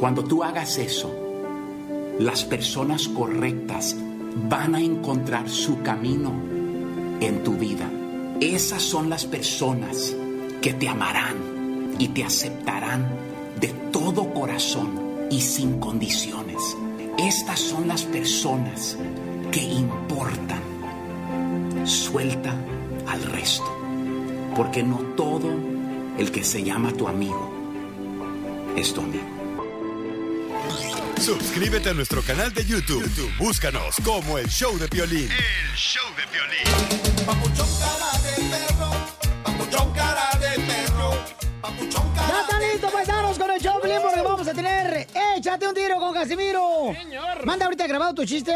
Cuando 0.01 0.25
tú 0.25 0.43
hagas 0.43 0.79
eso, 0.79 1.15
las 2.19 2.45
personas 2.45 3.09
correctas 3.09 3.97
van 4.35 4.75
a 4.75 4.81
encontrar 4.81 5.49
su 5.49 5.83
camino 5.83 6.33
en 7.21 7.43
tu 7.43 7.53
vida. 7.53 7.91
Esas 8.41 8.83
son 8.83 9.09
las 9.09 9.25
personas 9.25 10.15
que 10.61 10.75
te 10.75 10.89
amarán 10.89 11.37
y 11.99 12.09
te 12.09 12.25
aceptarán 12.25 13.07
de 13.61 13.69
todo 13.93 14.33
corazón 14.35 15.29
y 15.31 15.41
sin 15.41 15.79
condiciones. 15.79 16.77
Estas 17.19 17.61
son 17.61 17.87
las 17.89 18.05
personas 18.05 18.99
que 19.53 19.63
importan. 19.63 20.61
Suelta 21.85 22.55
al 23.07 23.23
resto, 23.23 23.71
porque 24.57 24.83
no 24.83 24.97
todo 25.17 25.49
el 26.19 26.31
que 26.33 26.43
se 26.43 26.63
llama 26.63 26.93
tu 26.93 27.07
amigo 27.07 27.51
es 28.77 28.93
tu 28.93 29.01
amigo. 29.01 29.34
Suscríbete 31.21 31.91
a 31.91 31.95
nuestro 31.95 32.23
canal 32.23 32.53
de 32.53 32.65
YouTube. 32.65 33.03
YouTube, 33.03 33.33
Búscanos 33.39 33.97
como 34.05 34.39
el 34.39 34.49
show 34.49 34.77
de 34.79 34.87
violín. 34.89 35.29
El 35.31 35.77
show 35.77 36.05
de 36.17 36.25
violín. 36.33 37.25
Papuchón 37.25 37.69
cara 37.79 38.19
de 38.23 38.43
perro, 38.51 38.91
papuchón 39.43 39.93
cara 39.93 40.31
de 40.39 40.61
perro, 40.63 41.13
papuchón 41.63 42.15
cara 42.15 42.29
Ya 42.29 42.41
están 42.43 42.61
listos, 42.61 42.93
paisanos, 42.93 43.39
con 43.39 43.51
el 43.51 43.61
show, 43.61 43.81
Piolín, 43.81 44.03
porque 44.03 44.21
vamos 44.23 44.47
a 44.49 44.53
tener 44.53 45.07
Échate 45.37 45.67
un 45.67 45.75
tiro 45.75 45.97
con 45.99 46.13
Casimiro. 46.13 46.93
Manda 47.45 47.65
ahorita 47.65 47.87
grabado 47.87 48.15
tu 48.15 48.25
chiste, 48.25 48.53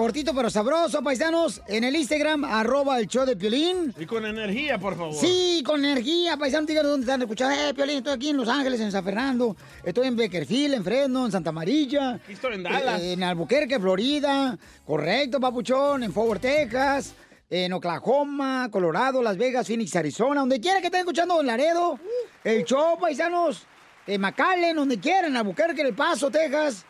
cortito 0.00 0.32
pero 0.34 0.48
sabroso, 0.48 1.02
paisanos, 1.02 1.60
en 1.66 1.84
el 1.84 1.94
Instagram, 1.94 2.42
arroba 2.46 2.98
el 2.98 3.06
show 3.06 3.26
de 3.26 3.36
Piolín. 3.36 3.94
Y 3.98 4.06
con 4.06 4.24
energía, 4.24 4.78
por 4.78 4.96
favor. 4.96 5.12
Sí, 5.12 5.62
con 5.62 5.84
energía, 5.84 6.38
paisanos, 6.38 6.68
díganos 6.68 6.92
dónde 6.92 7.04
están 7.04 7.20
escuchando. 7.20 7.54
Eh, 7.54 7.74
Piolín, 7.74 7.98
estoy 7.98 8.14
aquí 8.14 8.30
en 8.30 8.38
Los 8.38 8.48
Ángeles, 8.48 8.80
en 8.80 8.90
San 8.90 9.04
Fernando. 9.04 9.54
Estoy 9.84 10.06
en 10.06 10.16
Beckerfield, 10.16 10.72
en 10.72 10.84
Fresno, 10.84 11.26
en 11.26 11.32
Santa 11.32 11.50
Amarilla. 11.50 12.14
Aquí 12.14 12.32
estoy 12.32 12.54
en 12.54 12.62
Dallas. 12.62 12.98
Eh, 12.98 13.12
en 13.12 13.22
Albuquerque, 13.22 13.78
Florida. 13.78 14.56
Correcto, 14.86 15.38
papuchón. 15.38 16.02
En 16.02 16.14
Fort 16.14 16.28
Worth, 16.28 16.40
Texas. 16.40 17.12
En 17.50 17.70
Oklahoma, 17.74 18.70
Colorado, 18.72 19.22
Las 19.22 19.36
Vegas, 19.36 19.66
Phoenix, 19.66 19.94
Arizona. 19.96 20.40
Donde 20.40 20.62
quiera 20.62 20.80
que 20.80 20.86
estén 20.86 21.00
escuchando 21.00 21.38
en 21.42 21.46
Laredo. 21.46 22.00
El 22.42 22.64
show, 22.64 22.98
paisanos. 22.98 23.66
En 24.06 24.18
McAllen, 24.22 24.76
donde 24.76 24.98
quieran. 24.98 25.32
En 25.32 25.36
Albuquerque, 25.36 25.82
en 25.82 25.88
El 25.88 25.94
Paso, 25.94 26.30
Texas. 26.30 26.86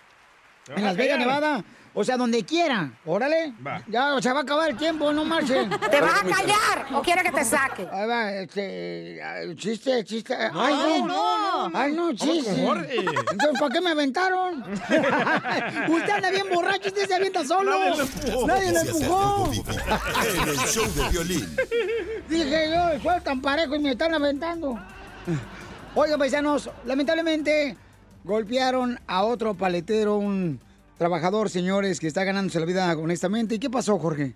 En 0.76 0.84
Las 0.84 0.96
Vegas, 0.96 1.18
Nevada. 1.18 1.64
O 1.92 2.04
sea, 2.04 2.16
donde 2.16 2.44
quiera. 2.44 2.92
Órale. 3.04 3.52
Va. 3.66 3.82
Ya, 3.88 4.14
o 4.14 4.22
sea, 4.22 4.32
va 4.32 4.40
a 4.40 4.42
acabar 4.42 4.70
el 4.70 4.76
tiempo, 4.76 5.12
no 5.12 5.24
marchen. 5.24 5.68
¿Te 5.90 6.00
vas 6.00 6.20
a 6.20 6.24
callar 6.24 6.86
o 6.94 7.02
quieres 7.02 7.24
que 7.24 7.32
te 7.32 7.44
saque? 7.44 7.88
Ahí 7.90 8.08
va, 8.08 8.32
este. 8.32 9.20
Chiste, 9.56 10.04
chiste. 10.04 10.36
No, 10.52 10.62
Ay, 10.62 11.02
no. 11.02 11.06
no, 11.06 11.68
no. 11.68 11.78
Ay, 11.78 11.92
no, 11.92 12.12
chiste. 12.12 12.50
Entonces, 12.50 13.58
¿para 13.58 13.72
qué 13.72 13.80
me 13.80 13.90
aventaron? 13.90 14.62
usted 14.72 16.10
anda 16.10 16.30
bien 16.30 16.48
borracho, 16.52 16.88
usted 16.88 17.08
se 17.08 17.14
avienta 17.14 17.44
solo. 17.44 17.72
Nadie 17.76 17.90
lo 17.96 18.02
empujó. 18.04 18.46
Nadie 18.46 18.72
lo 18.72 18.80
empujó. 18.80 19.52
En 20.42 20.48
el 20.48 20.58
show 20.58 20.86
de 20.92 21.08
violín. 21.10 21.56
Dije 22.28 22.70
yo, 22.70 22.88
el 22.90 23.00
juego 23.00 23.20
tan 23.22 23.40
parejo 23.40 23.74
y 23.74 23.80
me 23.80 23.90
están 23.90 24.14
aventando. 24.14 24.78
Oigan, 25.96 26.18
paisanos, 26.20 26.70
lamentablemente 26.84 27.76
golpearon 28.22 29.00
a 29.08 29.24
otro 29.24 29.54
paletero, 29.54 30.16
un 30.18 30.60
trabajador, 31.00 31.48
señores, 31.48 31.98
que 31.98 32.06
está 32.06 32.24
ganándose 32.24 32.60
la 32.60 32.66
vida 32.66 32.94
honestamente. 32.94 33.54
¿Y 33.54 33.58
qué 33.58 33.70
pasó, 33.70 33.98
Jorge? 33.98 34.34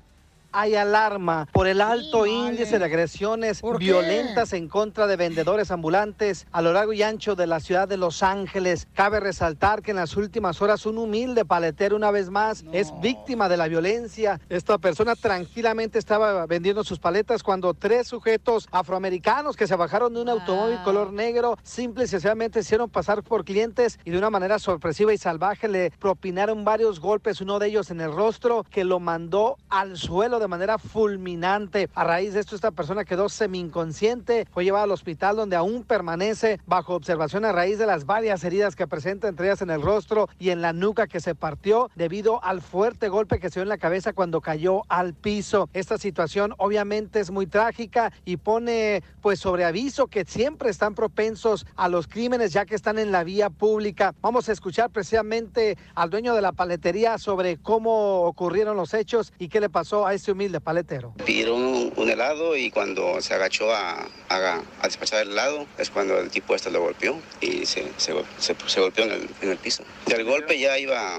Hay 0.57 0.77
alarma 0.77 1.49
por 1.51 1.67
el 1.67 1.81
alto 1.81 2.27
índice 2.27 2.79
de 2.79 2.85
agresiones 2.85 3.61
violentas 3.77 4.53
en 4.53 4.69
contra 4.69 5.09
de 5.09 5.17
vendedores 5.17 5.73
ambulantes 5.73 6.47
a 6.53 6.63
lo 6.63 6.73
largo 6.73 6.93
y 6.93 7.03
ancho 7.03 7.35
de 7.35 7.49
la 7.49 7.59
ciudad 7.59 7.89
de 7.89 7.97
Los 7.97 8.23
Ángeles. 8.23 8.87
Cabe 8.95 9.19
resaltar 9.19 9.83
que 9.83 9.91
en 9.91 9.97
las 9.97 10.17
últimas 10.17 10.63
horas 10.63 10.87
un 10.87 10.99
humilde 10.99 11.45
paletero 11.45 11.97
una 11.97 12.13
vez 12.13 12.31
más 12.31 12.65
es 12.71 12.93
víctima 13.01 13.49
de 13.49 13.57
la 13.57 13.67
violencia. 13.67 14.41
Esta 14.49 14.79
persona 14.79 15.17
tranquilamente 15.17 15.99
estaba 15.99 16.47
vendiendo 16.47 16.85
sus 16.85 17.01
paletas 17.01 17.43
cuando 17.43 17.75
tres 17.75 18.07
sujetos 18.07 18.69
afroamericanos 18.71 19.57
que 19.57 19.67
se 19.67 19.75
bajaron 19.75 20.15
de 20.15 20.23
un 20.23 20.29
automóvil 20.29 20.81
color 20.85 21.13
negro 21.13 21.59
simple 21.65 22.05
y 22.05 22.07
sencillamente 22.07 22.61
hicieron 22.61 22.89
pasar 22.89 23.25
por 23.25 23.45
clientes 23.45 23.99
y 24.05 24.13
de 24.13 24.19
una 24.19 24.31
manera 24.31 24.61
sorpresiva 24.61 25.13
y 25.13 25.19
salvaje 25.19 25.67
le 25.67 25.91
propinaron 25.91 26.65
varios 26.65 27.01
golpes, 27.01 27.41
uno 27.41 27.59
de 27.59 27.67
ellos 27.67 27.91
en 27.91 28.01
el 28.01 28.13
rostro 28.13 28.65
que 28.71 28.85
lo 28.85 29.01
mandó 29.01 29.57
al 29.69 29.97
suelo 29.97 30.39
de 30.39 30.44
manera 30.49 30.79
fulminante. 30.79 31.89
A 31.95 32.05
raíz 32.05 32.35
de 32.35 32.41
esto, 32.41 32.55
esta 32.55 32.71
persona 32.71 33.05
quedó 33.05 33.29
semi-inconsciente, 33.29 34.47
fue 34.51 34.65
llevada 34.65 34.85
al 34.85 34.93
hospital 34.93 35.37
donde 35.37 35.57
aún 35.57 35.85
permanece 35.85 36.61
bajo 36.67 36.95
observación 36.95 37.45
a 37.45 37.53
raíz 37.53 37.79
de 37.79 37.87
las 37.87 38.07
varias 38.07 38.45
heridas 38.45 38.77
que 38.77 38.87
presenta, 38.87 39.29
entre 39.29 39.47
ellas 39.47 39.63
en 39.63 39.71
el 39.71 39.83
rostro 39.83 40.29
y 40.39 40.51
en 40.51 40.63
la 40.63 40.73
nuca 40.73 41.07
que 41.07 41.21
se 41.21 41.35
partió 41.35 41.91
debido 41.95 42.43
al 42.45 42.61
fuerte 42.61 43.09
golpe 43.09 43.39
que 43.39 43.51
se 43.51 43.55
dio 43.55 43.63
en 43.63 43.69
la 43.69 43.79
cabeza 43.79 44.13
cuando 44.13 44.41
cayó 44.41 44.83
al 44.89 45.15
piso. 45.15 45.69
Esta 45.73 45.99
situación 45.99 46.55
obviamente 46.59 47.21
es 47.21 47.31
muy 47.31 47.47
trágica 47.47 48.13
y 48.25 48.37
pone 48.37 49.03
pues 49.21 49.41
sobre 49.41 49.65
aviso 49.65 50.07
que 50.07 50.25
siempre 50.25 50.71
están 50.71 50.95
propensos 50.95 51.67
a 51.77 51.89
los 51.89 52.07
crímenes 52.07 52.53
ya 52.53 52.67
que 52.67 52.75
están 52.75 52.99
en 52.99 53.13
la 53.13 53.25
vía 53.25 53.51
pública. 53.51 54.15
Vamos 54.21 54.49
a 54.49 54.53
escuchar 54.53 54.91
precisamente 54.91 55.79
al 55.95 56.11
dueño 56.11 56.35
de 56.35 56.43
la 56.43 56.53
paletería 56.53 57.19
sobre 57.19 57.57
cómo 57.57 58.23
ocurrieron 58.23 58.77
los 58.77 58.95
hechos 58.95 59.33
y 59.39 59.49
qué 59.49 59.61
le 59.61 59.71
pasó 59.71 60.07
a 60.07 60.15
este 60.15 60.34
humilde 60.35 60.61
paletero. 60.61 61.15
Pidieron 61.25 61.63
un, 61.97 62.09
helado 62.11 62.57
y 62.57 62.71
cuando 62.71 63.21
se 63.23 63.35
agachó 63.35 63.73
a, 63.73 64.07
a- 64.29 64.63
a 64.81 64.85
despachar 64.85 65.23
el 65.23 65.31
helado 65.33 65.67
es 65.79 65.91
cuando 65.91 66.19
el 66.19 66.31
tipo 66.31 66.55
este 66.55 66.71
lo 66.71 66.81
golpeó 66.83 67.21
y 67.41 67.65
se- 67.67 67.91
se 67.97 68.81
golpeó 68.81 69.05
en 69.05 69.13
el, 69.13 69.31
en 69.41 69.51
el 69.51 69.57
piso. 69.59 69.83
Del 70.07 70.25
golpe 70.25 70.59
ya 70.59 70.79
iba 70.79 71.19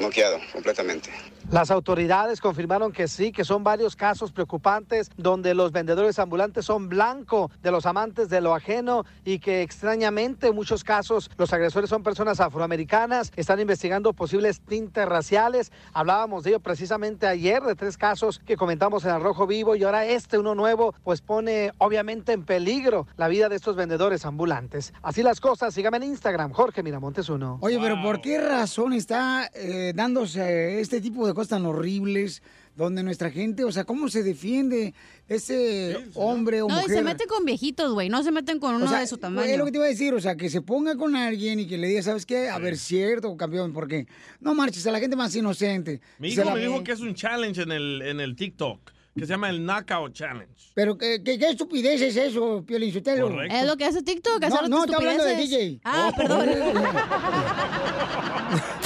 noqueado 0.00 0.40
completamente. 0.52 1.10
Las 1.50 1.70
autoridades 1.70 2.40
confirmaron 2.40 2.90
que 2.90 3.06
sí, 3.06 3.30
que 3.30 3.44
son 3.44 3.62
varios 3.62 3.94
casos 3.94 4.32
preocupantes 4.32 5.10
donde 5.16 5.54
los 5.54 5.70
vendedores 5.70 6.18
ambulantes 6.18 6.64
son 6.64 6.88
blanco 6.88 7.52
de 7.62 7.70
los 7.70 7.86
amantes 7.86 8.28
de 8.28 8.40
lo 8.40 8.52
ajeno 8.52 9.04
y 9.24 9.38
que 9.38 9.62
extrañamente 9.62 10.48
en 10.48 10.56
muchos 10.56 10.82
casos 10.82 11.30
los 11.38 11.52
agresores 11.52 11.88
son 11.88 12.02
personas 12.02 12.40
afroamericanas. 12.40 13.30
Están 13.36 13.60
investigando 13.60 14.12
posibles 14.12 14.60
tintes 14.60 15.06
raciales. 15.06 15.70
Hablábamos 15.92 16.42
de 16.42 16.50
ello 16.50 16.60
precisamente 16.60 17.28
ayer, 17.28 17.62
de 17.62 17.76
tres 17.76 17.96
casos 17.96 18.40
que 18.44 18.56
comentamos 18.56 19.04
en 19.04 19.14
el 19.14 19.22
Rojo 19.22 19.46
Vivo 19.46 19.76
y 19.76 19.84
ahora 19.84 20.04
este, 20.04 20.38
uno 20.38 20.56
nuevo, 20.56 20.96
pues 21.04 21.20
pone 21.20 21.72
obviamente 21.78 22.32
en 22.32 22.44
peligro 22.44 23.06
la 23.16 23.28
vida 23.28 23.48
de 23.48 23.54
estos 23.54 23.76
vendedores 23.76 24.26
ambulantes. 24.26 24.92
Así 25.00 25.22
las 25.22 25.40
cosas, 25.40 25.72
síganme 25.72 25.98
en 25.98 26.02
Instagram, 26.02 26.52
Jorge 26.52 26.82
Miramontes 26.82 27.28
uno. 27.28 27.58
Oye, 27.60 27.78
pero 27.80 28.02
¿por 28.02 28.20
qué 28.20 28.40
razón 28.40 28.92
está 28.92 29.48
eh, 29.54 29.92
dándose 29.94 30.80
este 30.80 31.00
tipo 31.00 31.24
de 31.24 31.35
cosas 31.36 31.50
tan 31.50 31.66
horribles 31.66 32.42
donde 32.74 33.02
nuestra 33.02 33.30
gente, 33.30 33.64
o 33.64 33.72
sea, 33.72 33.84
cómo 33.84 34.08
se 34.08 34.22
defiende 34.22 34.92
ese 35.28 35.96
hombre 36.14 36.60
o 36.62 36.68
No, 36.68 36.78
y 36.78 36.82
mujer? 36.82 36.96
se 36.98 37.02
meten 37.02 37.26
con 37.26 37.44
viejitos, 37.44 37.92
güey. 37.94 38.10
No 38.10 38.22
se 38.22 38.30
meten 38.32 38.58
con 38.58 38.74
O 38.74 38.76
uno 38.76 38.88
sea, 38.88 39.00
de 39.00 39.06
su 39.06 39.16
tamaño. 39.16 39.48
Es 39.50 39.56
lo 39.56 39.64
que 39.64 39.70
te 39.70 39.78
iba 39.78 39.86
a 39.86 39.88
decir, 39.88 40.12
o 40.12 40.20
sea, 40.20 40.36
que 40.36 40.50
se 40.50 40.60
ponga 40.60 40.94
con 40.96 41.16
alguien 41.16 41.58
y 41.60 41.66
que 41.66 41.78
le 41.78 41.86
diga, 41.88 42.02
¿sabes 42.02 42.26
qué? 42.26 42.50
A 42.50 42.58
ver, 42.58 42.76
cierto, 42.76 43.34
campeón, 43.36 43.72
porque 43.72 44.06
no 44.40 44.54
marches 44.54 44.86
a 44.86 44.90
la 44.90 45.00
gente 45.00 45.16
más 45.16 45.34
inocente. 45.34 46.00
Mi 46.18 46.32
Se 46.32 46.40
hijo 46.42 46.50
la- 46.50 46.54
me 46.56 46.60
dijo 46.60 46.84
que 46.84 46.92
es 46.92 47.00
un 47.00 47.14
challenge 47.14 47.62
en 47.62 47.72
el, 47.72 48.02
en 48.02 48.20
el 48.20 48.36
TikTok, 48.36 48.78
que 49.14 49.20
se 49.20 49.26
llama 49.26 49.48
el 49.48 49.64
Knockout 49.64 50.12
Challenge. 50.12 50.52
Pero 50.74 50.98
¿qué, 50.98 51.22
qué, 51.24 51.38
qué 51.38 51.48
estupidez 51.48 52.02
es 52.02 52.16
eso, 52.16 52.62
Piolín 52.66 52.92
Sotelo? 52.92 53.28
Correcto. 53.30 53.56
Es 53.56 53.66
lo 53.66 53.76
que 53.78 53.86
hace 53.86 54.02
TikTok, 54.02 54.40
No, 54.42 54.46
hacer 54.48 54.68
no, 54.68 54.84
está 54.84 54.96
hablando 54.98 55.24
de. 55.24 55.36
DJ. 55.36 55.80
Ah, 55.84 56.10
Oh. 56.12 56.16
perdón. 56.16 56.46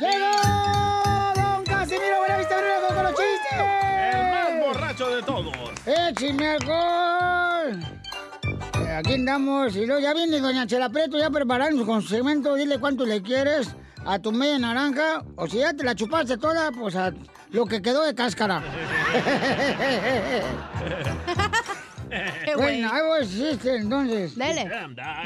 ¡Llegó! 0.00 0.30
¡Don 1.34 1.64
Casimiro! 1.64 2.18
¡Buena 2.18 2.38
vista, 2.38 2.56
Bruno, 2.56 2.88
con 2.94 3.02
los 3.04 3.12
chistes! 3.12 3.60
El 4.12 4.30
más 4.30 4.66
borracho 4.66 5.16
de 5.16 5.22
todos. 5.22 5.52
¡Échame 5.86 6.46
alcohol! 6.48 7.80
Eh, 8.86 8.92
Aquí 8.96 9.14
andamos. 9.14 9.76
Y 9.76 9.86
luego 9.86 10.00
ya 10.00 10.14
viene 10.14 10.40
Doña 10.40 10.66
Chela 10.66 10.88
Preto 10.88 11.18
ya 11.18 11.30
preparando 11.30 11.84
con 11.86 12.02
su 12.02 12.08
segmento. 12.08 12.54
Dile 12.54 12.78
cuánto 12.78 13.06
le 13.06 13.22
quieres 13.22 13.74
a 14.04 14.18
tu 14.18 14.32
media 14.32 14.58
naranja. 14.58 15.22
O 15.36 15.46
si 15.46 15.58
ya 15.58 15.72
te 15.72 15.84
la 15.84 15.94
chupaste 15.94 16.36
toda, 16.38 16.72
pues 16.72 16.96
a 16.96 17.12
lo 17.50 17.66
que 17.66 17.80
quedó 17.80 18.02
de 18.02 18.14
cáscara. 18.14 18.62
bueno, 22.56 22.90
ahí 22.92 23.02
voy, 23.06 23.26
chiste, 23.28 23.76
entonces. 23.76 24.36
Dale. 24.36 24.64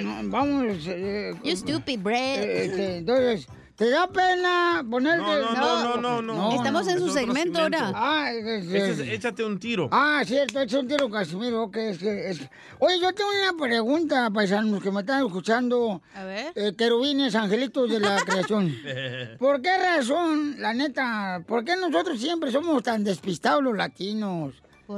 No, 0.03 0.19
vamos. 0.25 0.77
Eh, 0.87 1.33
You 1.43 1.57
stupid, 1.57 2.01
Brett. 2.01 2.39
eh, 2.41 2.65
este, 2.67 2.97
entonces, 2.99 3.47
¿te 3.79 3.89
da 3.91 4.09
pena 4.09 4.85
ponerte? 4.91 5.21
No, 5.23 5.53
no, 5.55 5.97
no, 5.97 6.21
no, 6.21 6.23
no. 6.35 6.53
Estamos 6.57 6.87
en 6.89 6.99
su 6.99 7.09
segmento 7.11 7.61
ahora. 7.61 7.93
Ah, 7.95 8.31
es- 8.33 8.45
es- 8.45 8.67
Ese 8.73 8.91
es 9.05 9.09
échate 9.13 9.45
un 9.45 9.59
tiro. 9.61 9.89
Ah, 9.93 10.21
cierto, 10.27 10.61
es 10.61 10.73
un 10.75 10.89
tiro 10.89 11.09
Casimiro, 11.09 11.63
ok, 11.63 11.77
es 11.77 11.99
que, 11.99 12.31
es 12.31 12.39
que- 12.41 12.51
Oye, 12.81 12.99
yo 13.01 13.13
tengo 13.15 13.31
una 13.31 13.57
pregunta, 13.57 14.29
paisanos, 14.31 14.83
que 14.83 14.91
me 14.91 15.01
están 15.01 15.25
escuchando. 15.25 16.03
A 16.15 16.25
ver. 16.25 16.53
Eh, 16.57 16.75
querubines, 16.77 17.35
angelitos 17.37 17.89
de 17.89 18.01
la 18.01 18.21
creación. 18.25 18.75
¿Por 19.39 19.63
qué 19.63 19.79
razón, 19.79 20.57
la 20.59 20.75
neta, 20.75 21.43
por 21.47 21.65
qué 21.65 21.77
nosotros 21.77 22.21
siempre 22.21 22.51
somos 22.51 22.83
tan 22.83 23.05
despistados 23.05 23.63
los 23.63 23.77
latinos? 23.77 24.55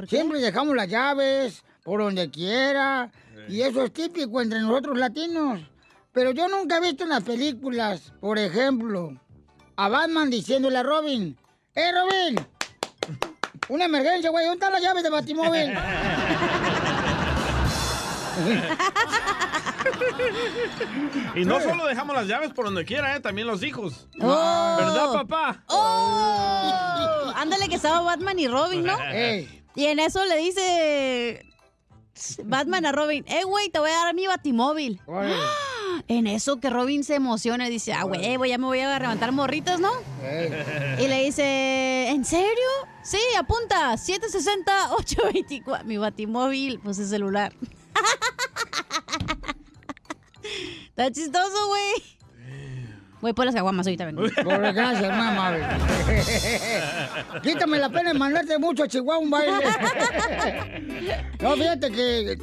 Siempre 0.09 0.41
dejamos 0.41 0.75
las 0.75 0.89
llaves 0.89 1.63
por 1.85 2.01
donde 2.01 2.31
quiera, 2.31 3.11
y 3.49 3.61
eso 3.63 3.83
es 3.85 3.93
típico 3.93 4.41
entre 4.41 4.61
nosotros 4.61 4.97
latinos. 4.97 5.61
Pero 6.13 6.33
yo 6.33 6.49
nunca 6.49 6.79
he 6.79 6.81
visto 6.81 7.05
en 7.05 7.11
las 7.11 7.23
películas, 7.23 8.13
por 8.21 8.39
ejemplo, 8.39 9.21
a 9.77 9.89
Batman 9.89 10.31
diciéndole 10.31 10.79
a 10.79 10.83
Robin, 10.83 11.37
¡Eh, 11.75 11.93
Robin! 11.93 12.47
Una 13.69 13.85
emergencia, 13.85 14.31
güey, 14.31 14.45
¿dónde 14.45 14.57
están 14.57 14.73
las 14.73 14.83
llaves 14.83 15.03
de 15.05 15.11
Batimóvil? 15.11 15.73
Y 21.37 21.45
no 21.45 21.61
solo 21.61 21.87
dejamos 21.87 22.17
las 22.17 22.27
llaves 22.27 22.53
por 22.53 22.65
donde 22.65 22.85
quiera, 22.85 23.15
¿eh? 23.15 23.21
también 23.21 23.47
los 23.47 23.63
hijos. 23.63 24.09
Oh. 24.21 24.77
¿Verdad, 24.79 25.13
papá? 25.13 25.65
¡Oh! 25.69 27.33
Ándale 27.37 27.69
que 27.69 27.77
estaba 27.77 28.01
Batman 28.01 28.39
y 28.39 28.49
Robin, 28.49 28.85
¿no? 28.85 28.99
Y 29.77 29.87
en 29.87 30.01
eso 30.01 30.25
le 30.27 30.37
dice 30.37 31.47
Batman 32.43 32.87
a 32.87 32.93
Robin, 32.93 33.25
eh, 33.29 33.45
güey, 33.45 33.71
te 33.71 33.79
voy 33.79 33.91
a 33.91 34.05
dar 34.05 34.15
mi 34.15 34.27
batimóvil. 34.27 35.01
Órale. 35.07 35.37
En 36.09 36.27
eso 36.27 36.61
que 36.61 36.71
Robin 36.71 37.05
se 37.05 37.15
emociona 37.15 37.69
y 37.69 37.71
dice, 37.71 37.93
ah, 37.93 38.05
huevo, 38.05 38.45
ya 38.45 38.59
me 38.59 38.67
voy 38.67 38.81
a 38.81 38.99
levantar 38.99 39.31
morritas, 39.33 39.79
¿no? 39.81 39.91
Y 40.99 41.09
le 41.09 41.25
dice, 41.25 42.09
¿en 42.09 42.25
serio? 42.25 42.51
Sí, 43.03 43.21
apunta, 43.39 43.95
760-824. 43.95 45.85
Mi 45.85 45.97
batimóvil, 45.97 46.81
pues 46.81 46.99
es 46.99 47.09
celular. 47.11 47.53
Está 50.89 51.11
chistoso, 51.11 51.69
güey. 51.69 52.21
Voy 53.21 53.35
por 53.35 53.45
las 53.45 53.55
caguamas 53.55 53.87
ahorita 53.87 54.07
vengo. 54.07 54.23
Por 54.23 54.73
gracias, 54.73 55.11
amable. 55.11 55.63
Quítame 57.43 57.79
la 57.79 57.91
pena 57.91 58.13
de 58.13 58.19
mandarte 58.19 58.59
mucho 58.59 58.85
a 58.85 58.89
Chihuahua 58.89 59.19
un 59.19 59.31
baile. 59.31 59.53
No, 61.41 61.57
fíjate 61.57 61.91
que... 61.91 62.39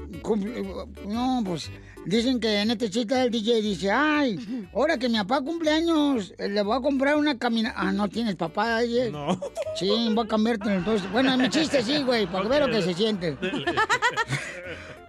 No, 1.06 1.43
pues... 1.45 1.70
Dicen 2.08 2.39
que 2.39 2.62
en 2.62 2.72
este 2.72 2.89
chiste 2.89 3.22
el 3.22 3.30
DJ 3.30 3.62
dice, 3.62 3.91
ay, 3.91 4.39
ahora 4.74 4.97
que 4.97 5.10
mi 5.10 5.18
papá 5.18 5.41
cumple 5.41 5.70
años, 5.72 6.34
eh, 6.38 6.47
le 6.47 6.62
voy 6.62 6.78
a 6.78 6.82
comprar 6.82 7.18
una 7.18 7.38
camina... 7.38 7.74
Ah, 7.76 7.91
no 7.91 8.08
tienes 8.08 8.36
papá, 8.36 8.80
DJ. 8.80 9.12
No. 9.12 9.38
Sí, 9.76 9.89
voy 10.14 10.26
a 10.26 10.28
cambiarte 10.28 10.74
entonces. 10.74 11.12
Bueno, 11.12 11.34
en 11.34 11.41
mi 11.41 11.49
chiste 11.49 11.84
sí, 11.84 12.01
güey, 12.03 12.26
para 12.26 12.47
vea 12.47 12.60
lo 12.66 12.68
que 12.74 12.82
se 12.82 12.93
siente. 12.93 13.38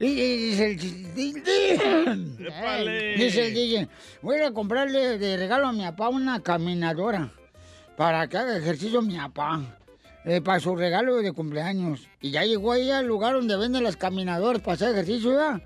Y, 0.00 0.06
y 0.06 0.36
dice 0.36 0.70
el. 0.70 2.36
Épale. 2.46 3.16
Dice 3.16 3.48
el 3.48 3.54
DJ, 3.54 3.88
voy 4.22 4.40
a 4.42 4.52
comprarle 4.52 5.18
de 5.18 5.36
regalo 5.36 5.66
a 5.66 5.72
mi 5.72 5.82
papá 5.82 6.08
una 6.08 6.40
caminadora 6.40 7.32
para 7.96 8.28
que 8.28 8.38
haga 8.38 8.56
ejercicio 8.56 9.02
mi 9.02 9.16
papá. 9.16 9.60
eh, 10.24 10.40
para 10.40 10.60
su 10.60 10.76
regalo 10.76 11.16
de 11.16 11.32
cumpleaños. 11.32 12.08
Y 12.20 12.30
ya 12.30 12.44
llegó 12.44 12.72
ahí 12.72 12.90
al 12.92 13.06
lugar 13.06 13.34
donde 13.34 13.56
venden 13.56 13.82
las 13.82 13.96
caminadoras 13.96 14.62
para 14.62 14.74
hacer 14.74 14.90
ejercicio, 14.92 15.30
¿verdad? 15.30 15.62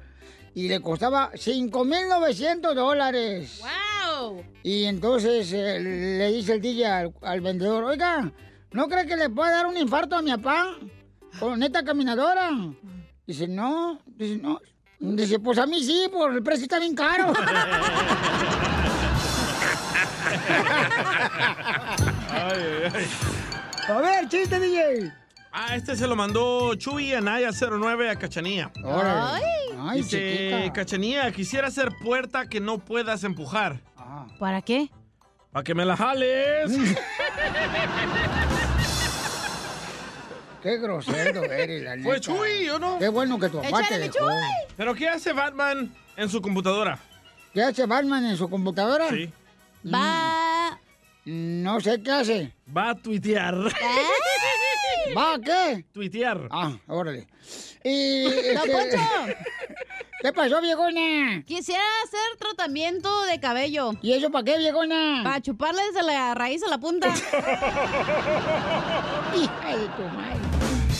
Y 0.54 0.68
le 0.68 0.80
costaba 0.80 1.32
5.900 1.32 2.74
dólares. 2.74 3.60
¡Wow! 3.60 4.44
Y 4.62 4.84
entonces 4.84 5.52
eh, 5.52 5.80
le 5.80 6.32
dice 6.32 6.54
el 6.54 6.60
DJ 6.60 6.86
al, 6.86 7.14
al 7.22 7.40
vendedor, 7.40 7.84
oiga, 7.84 8.30
¿no 8.72 8.88
cree 8.88 9.06
que 9.06 9.16
le 9.16 9.30
pueda 9.30 9.50
dar 9.50 9.66
un 9.66 9.76
infarto 9.76 10.16
a 10.16 10.22
mi 10.22 10.30
papá 10.30 10.76
con 11.40 11.62
esta 11.62 11.82
caminadora? 11.82 12.50
Dice, 13.26 13.48
no, 13.48 14.00
dice, 14.06 14.36
no. 14.42 14.60
Dice, 14.98 15.40
pues 15.40 15.58
a 15.58 15.66
mí 15.66 15.82
sí, 15.82 16.06
por 16.12 16.32
el 16.32 16.42
precio 16.42 16.64
está 16.64 16.78
bien 16.78 16.94
caro. 16.94 17.32
Ay, 22.30 22.60
ay, 22.60 22.90
ay. 22.94 23.08
a 23.88 24.00
ver, 24.00 24.28
chiste, 24.28 24.60
DJ. 24.60 25.12
Ah, 25.52 25.76
este 25.76 25.96
se 25.96 26.06
lo 26.06 26.16
mandó 26.16 26.74
Chuy 26.76 27.12
Anaya 27.12 27.50
09 27.52 28.08
a 28.10 28.16
Cachanía. 28.16 28.72
Órale. 28.82 29.44
Ay, 29.78 29.98
Dice, 30.02 30.50
chiquita. 30.50 30.72
Cachanía, 30.72 31.30
quisiera 31.32 31.68
hacer 31.68 31.92
puerta 32.02 32.48
que 32.48 32.58
no 32.60 32.78
puedas 32.78 33.22
empujar. 33.24 33.80
¿Para 34.38 34.62
qué? 34.62 34.88
Para 35.50 35.62
que 35.64 35.74
me 35.74 35.84
la 35.84 35.96
jales. 35.96 36.72
Qué 40.62 40.78
grosero 40.78 41.42
eres, 41.42 41.82
la 41.82 41.96
neta. 41.96 42.20
Chuy, 42.20 42.68
¿o 42.68 42.78
no? 42.78 42.98
Qué 42.98 43.08
bueno 43.08 43.38
que 43.38 43.48
tu 43.48 43.60
papá 43.60 43.78
te 43.78 43.84
¡Échale, 43.84 44.06
mi 44.06 44.12
dejó. 44.12 44.28
¿Pero 44.76 44.94
qué 44.94 45.08
hace 45.08 45.32
Batman 45.32 45.92
en 46.16 46.28
su 46.28 46.40
computadora? 46.40 47.00
¿Qué 47.52 47.62
hace 47.64 47.84
Batman 47.86 48.24
en 48.26 48.36
su 48.36 48.48
computadora? 48.48 49.10
Sí. 49.10 49.28
Va. 49.92 50.78
No 51.24 51.80
sé 51.80 52.00
qué 52.02 52.10
hace. 52.12 52.52
Va 52.74 52.90
a 52.90 52.94
tuitear. 52.94 53.54
¿Va 55.16 55.34
a 55.34 55.38
qué? 55.40 55.84
Tuitear. 55.92 56.48
Ah, 56.50 56.76
órale. 56.86 57.26
Y... 57.84 58.24
¡Don 58.54 58.70
este! 58.70 58.98
¿Qué 60.22 60.32
pasó, 60.32 60.60
viejona? 60.60 61.42
Quisiera 61.44 61.82
hacer 62.04 62.20
tratamiento 62.38 63.24
de 63.24 63.40
cabello. 63.40 63.94
¿Y 64.02 64.12
eso 64.12 64.30
para 64.30 64.44
qué, 64.44 64.56
viejona? 64.58 65.22
Para 65.24 65.40
chuparle 65.42 65.82
desde 65.84 66.04
la 66.04 66.32
raíz 66.34 66.62
a 66.62 66.68
la 66.68 66.78
punta. 66.78 67.08
Hija 69.34 69.76
de 69.76 69.88
tu 69.88 70.02
madre. 70.02 70.40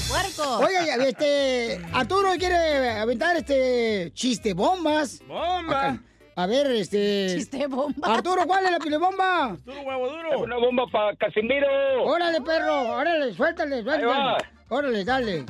¡Puerco! 0.08 0.58
Oye, 0.58 1.08
este... 1.08 1.80
Arturo 1.92 2.30
quiere 2.36 2.90
aventar 2.98 3.36
este 3.36 4.10
chiste 4.12 4.54
bombas. 4.54 5.20
¡Bomba! 5.26 5.90
Acá. 5.90 6.02
A 6.42 6.46
ver, 6.48 6.66
este... 6.72 7.28
Chiste 7.28 7.68
bomba. 7.68 8.14
Arturo, 8.14 8.44
¿cuál 8.48 8.64
es 8.64 8.72
la 8.72 8.78
pilebomba? 8.80 9.50
Arturo 9.50 9.80
huevo 9.82 10.08
duro. 10.08 10.38
Una 10.40 10.56
bomba 10.56 10.86
para 10.90 11.14
Casimiro. 11.14 11.68
Órale, 12.02 12.40
perro, 12.40 12.96
órale, 12.96 13.32
suéltale, 13.32 13.82
suéltale. 13.84 14.06
va. 14.06 14.38
Órale, 14.68 15.04
dale. 15.04 15.46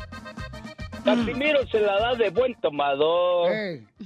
Casimiro 1.02 1.66
se 1.68 1.80
la 1.80 1.98
da 1.98 2.14
de 2.14 2.28
buen 2.28 2.54
tomador. 2.60 3.50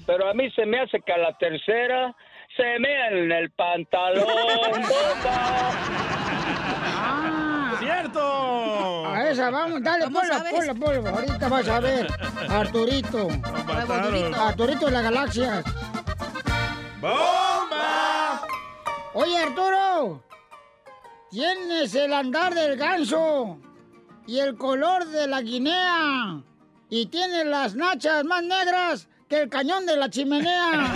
Pero 0.07 0.31
a 0.31 0.35
mí 0.35 0.49
se 0.53 0.65
me 0.65 0.79
hace 0.79 1.01
que 1.01 1.13
a 1.13 1.19
la 1.19 1.37
tercera 1.39 2.15
se 2.57 2.79
mea 2.79 3.09
en 3.09 3.33
el 3.33 3.51
pantalón. 3.51 4.25
bomba. 4.25 5.73
Ah, 6.99 7.75
¡Cierto! 7.81 9.07
a 9.09 9.29
esa, 9.29 9.51
vamos, 9.51 9.83
dale, 9.83 10.05
¿Cómo 10.05 10.21
ponla, 10.21 10.45
ponla, 10.51 10.75
ponla. 10.75 11.11
Ahorita 11.11 11.49
vas 11.49 11.69
a 11.69 11.81
ver. 11.81 12.07
Arturito. 12.49 13.29
Arturito 14.39 14.87
de 14.87 14.93
las 14.93 15.03
galaxias. 15.03 15.65
¡Bomba! 17.07 18.43
Oye, 19.15 19.39
Arturo. 19.39 20.23
Tienes 21.31 21.95
el 21.95 22.13
andar 22.13 22.55
del 22.55 22.77
ganso 22.77 23.59
y 24.27 24.41
el 24.41 24.57
color 24.57 25.07
de 25.07 25.27
la 25.29 25.41
guinea. 25.41 26.43
Y 26.89 27.07
tienes 27.07 27.47
las 27.47 27.75
nachas 27.75 28.25
más 28.25 28.43
negras 28.43 29.09
que 29.29 29.41
el 29.43 29.49
cañón 29.49 29.87
de 29.87 29.97
la 29.97 30.09
chimenea. 30.09 30.93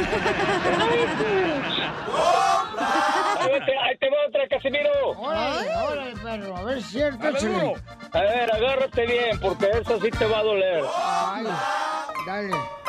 Ahí 3.39 3.61
te, 3.67 3.79
ahí 3.79 3.97
te 3.99 4.11
va 4.11 4.17
otra, 4.29 4.49
Casimiro. 4.49 4.91
órale, 5.17 5.77
órale, 5.77 6.17
perro. 6.17 6.57
A 6.57 6.63
ver 6.63 6.83
si 6.83 7.01
es. 7.01 7.15
A 8.13 8.21
ver, 8.21 8.53
agárrate 8.53 9.07
bien, 9.07 9.41
porque 9.41 9.71
eso 9.71 10.01
sí 10.01 10.11
te 10.11 10.27
va 10.27 10.39
a 10.39 10.43
doler. 10.43 10.85
Ay, 10.97 11.47
dale. 12.27 12.80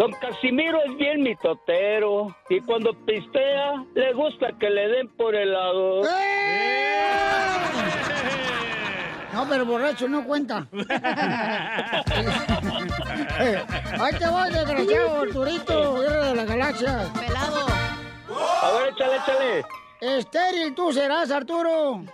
Don 0.00 0.12
Casimiro 0.12 0.82
es 0.82 0.96
bien 0.96 1.22
mitotero 1.22 2.34
y 2.48 2.58
cuando 2.62 2.94
pistea 3.04 3.84
le 3.94 4.14
gusta 4.14 4.46
que 4.58 4.70
le 4.70 4.88
den 4.88 5.08
por 5.08 5.34
el 5.34 5.52
lado. 5.52 6.00
No, 9.34 9.46
pero 9.46 9.66
borracho 9.66 10.08
no 10.08 10.24
cuenta. 10.24 10.66
Ahí 14.00 14.14
te 14.18 14.26
voy, 14.26 14.50
desgraciado, 14.50 15.20
Arturito, 15.20 15.94
guerra 15.96 16.26
de 16.28 16.34
la 16.34 16.44
galaxia. 16.46 17.12
Pelado. 17.12 17.66
A 18.62 18.72
ver, 18.72 18.94
échale, 18.94 19.16
échale. 19.16 19.66
Estéril 20.00 20.74
tú 20.74 20.94
serás, 20.94 21.30
Arturo. 21.30 22.06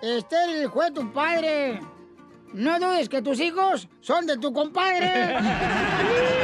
Estéril 0.00 0.70
fue 0.70 0.92
tu 0.92 1.12
padre. 1.12 1.80
No 2.52 2.78
dudes 2.78 3.08
que 3.08 3.22
tus 3.22 3.40
hijos 3.40 3.88
son 4.00 4.24
de 4.24 4.36
tu 4.38 4.52
compadre. 4.52 5.34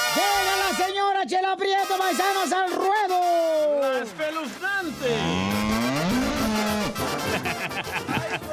¡Llega 0.15 0.57
la 0.57 0.85
señora 0.85 1.25
Chela 1.25 1.55
Prieto, 1.55 1.97
paisanos, 1.97 2.51
al 2.51 2.71
ruedo! 2.71 3.81
¡La 3.81 4.03
espeluznante! 4.03 5.09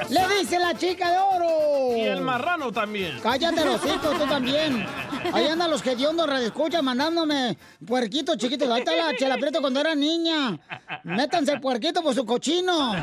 Le 0.09 0.39
dice 0.39 0.59
la 0.59 0.75
chica 0.75 1.11
de 1.11 1.19
oro. 1.19 1.97
Y 1.97 2.01
el 2.03 2.21
marrano 2.23 2.73
también. 2.73 3.19
Cállate, 3.23 3.63
Rosito, 3.65 4.13
tú 4.13 4.27
también. 4.27 4.87
Ahí 5.33 5.47
andan 5.47 5.71
los 5.71 5.87
hediondos 5.87 6.29
escucha 6.41 6.81
mandándome 6.81 7.59
puerquitos 7.87 8.37
chiquitos. 8.39 8.71
Ahí 8.71 8.81
está 8.81 8.97
la 8.97 9.15
Chela 9.17 9.37
Prieto 9.37 9.61
cuando 9.61 9.81
era 9.81 9.95
niña. 9.95 10.59
Métanse 11.05 11.53
el 11.53 11.61
puerquito 11.61 12.03
por 12.03 12.15
su 12.15 12.25
cochino. 12.25 12.95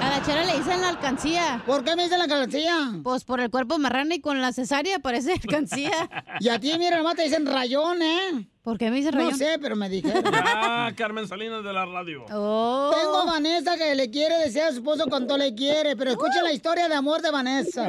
A 0.00 0.08
la 0.10 0.22
chera 0.24 0.44
le 0.44 0.56
dicen 0.56 0.80
la 0.80 0.88
alcancía. 0.90 1.62
¿Por 1.66 1.84
qué 1.84 1.94
me 1.96 2.04
dicen 2.04 2.18
la 2.18 2.24
alcancía? 2.24 2.92
Pues 3.02 3.24
por 3.24 3.40
el 3.40 3.50
cuerpo 3.50 3.78
marrano 3.78 4.14
y 4.14 4.20
con 4.20 4.40
la 4.40 4.52
cesárea 4.52 4.98
parece 4.98 5.32
alcancía. 5.32 5.90
Y 6.40 6.48
a 6.48 6.58
ti, 6.58 6.72
mira, 6.78 6.96
nomás 6.96 7.16
te 7.16 7.22
dicen 7.24 7.44
rayón, 7.44 8.00
¿eh? 8.00 8.48
¿Por 8.62 8.78
qué 8.78 8.90
me 8.90 8.96
dicen 8.96 9.12
rayón? 9.12 9.32
No 9.32 9.36
sé, 9.36 9.58
pero 9.60 9.76
me 9.76 9.88
dijeron. 9.88 10.22
Ah, 10.34 10.90
Carmen 10.96 11.28
Salinas 11.28 11.62
de 11.62 11.72
la 11.72 11.84
radio. 11.84 12.24
Oh. 12.32 12.90
Tengo 12.98 13.18
a 13.18 13.24
Vanessa 13.26 13.76
que 13.76 13.94
le 13.94 14.10
quiere 14.10 14.38
decir 14.38 14.62
a 14.62 14.70
su 14.70 14.76
esposo 14.76 15.06
cuánto 15.08 15.36
le 15.36 15.54
quiere, 15.54 15.96
pero 15.96 16.12
escucha 16.12 16.42
la 16.42 16.52
historia 16.52 16.88
de 16.88 16.94
amor 16.94 17.20
de 17.20 17.30
Vanessa. 17.30 17.88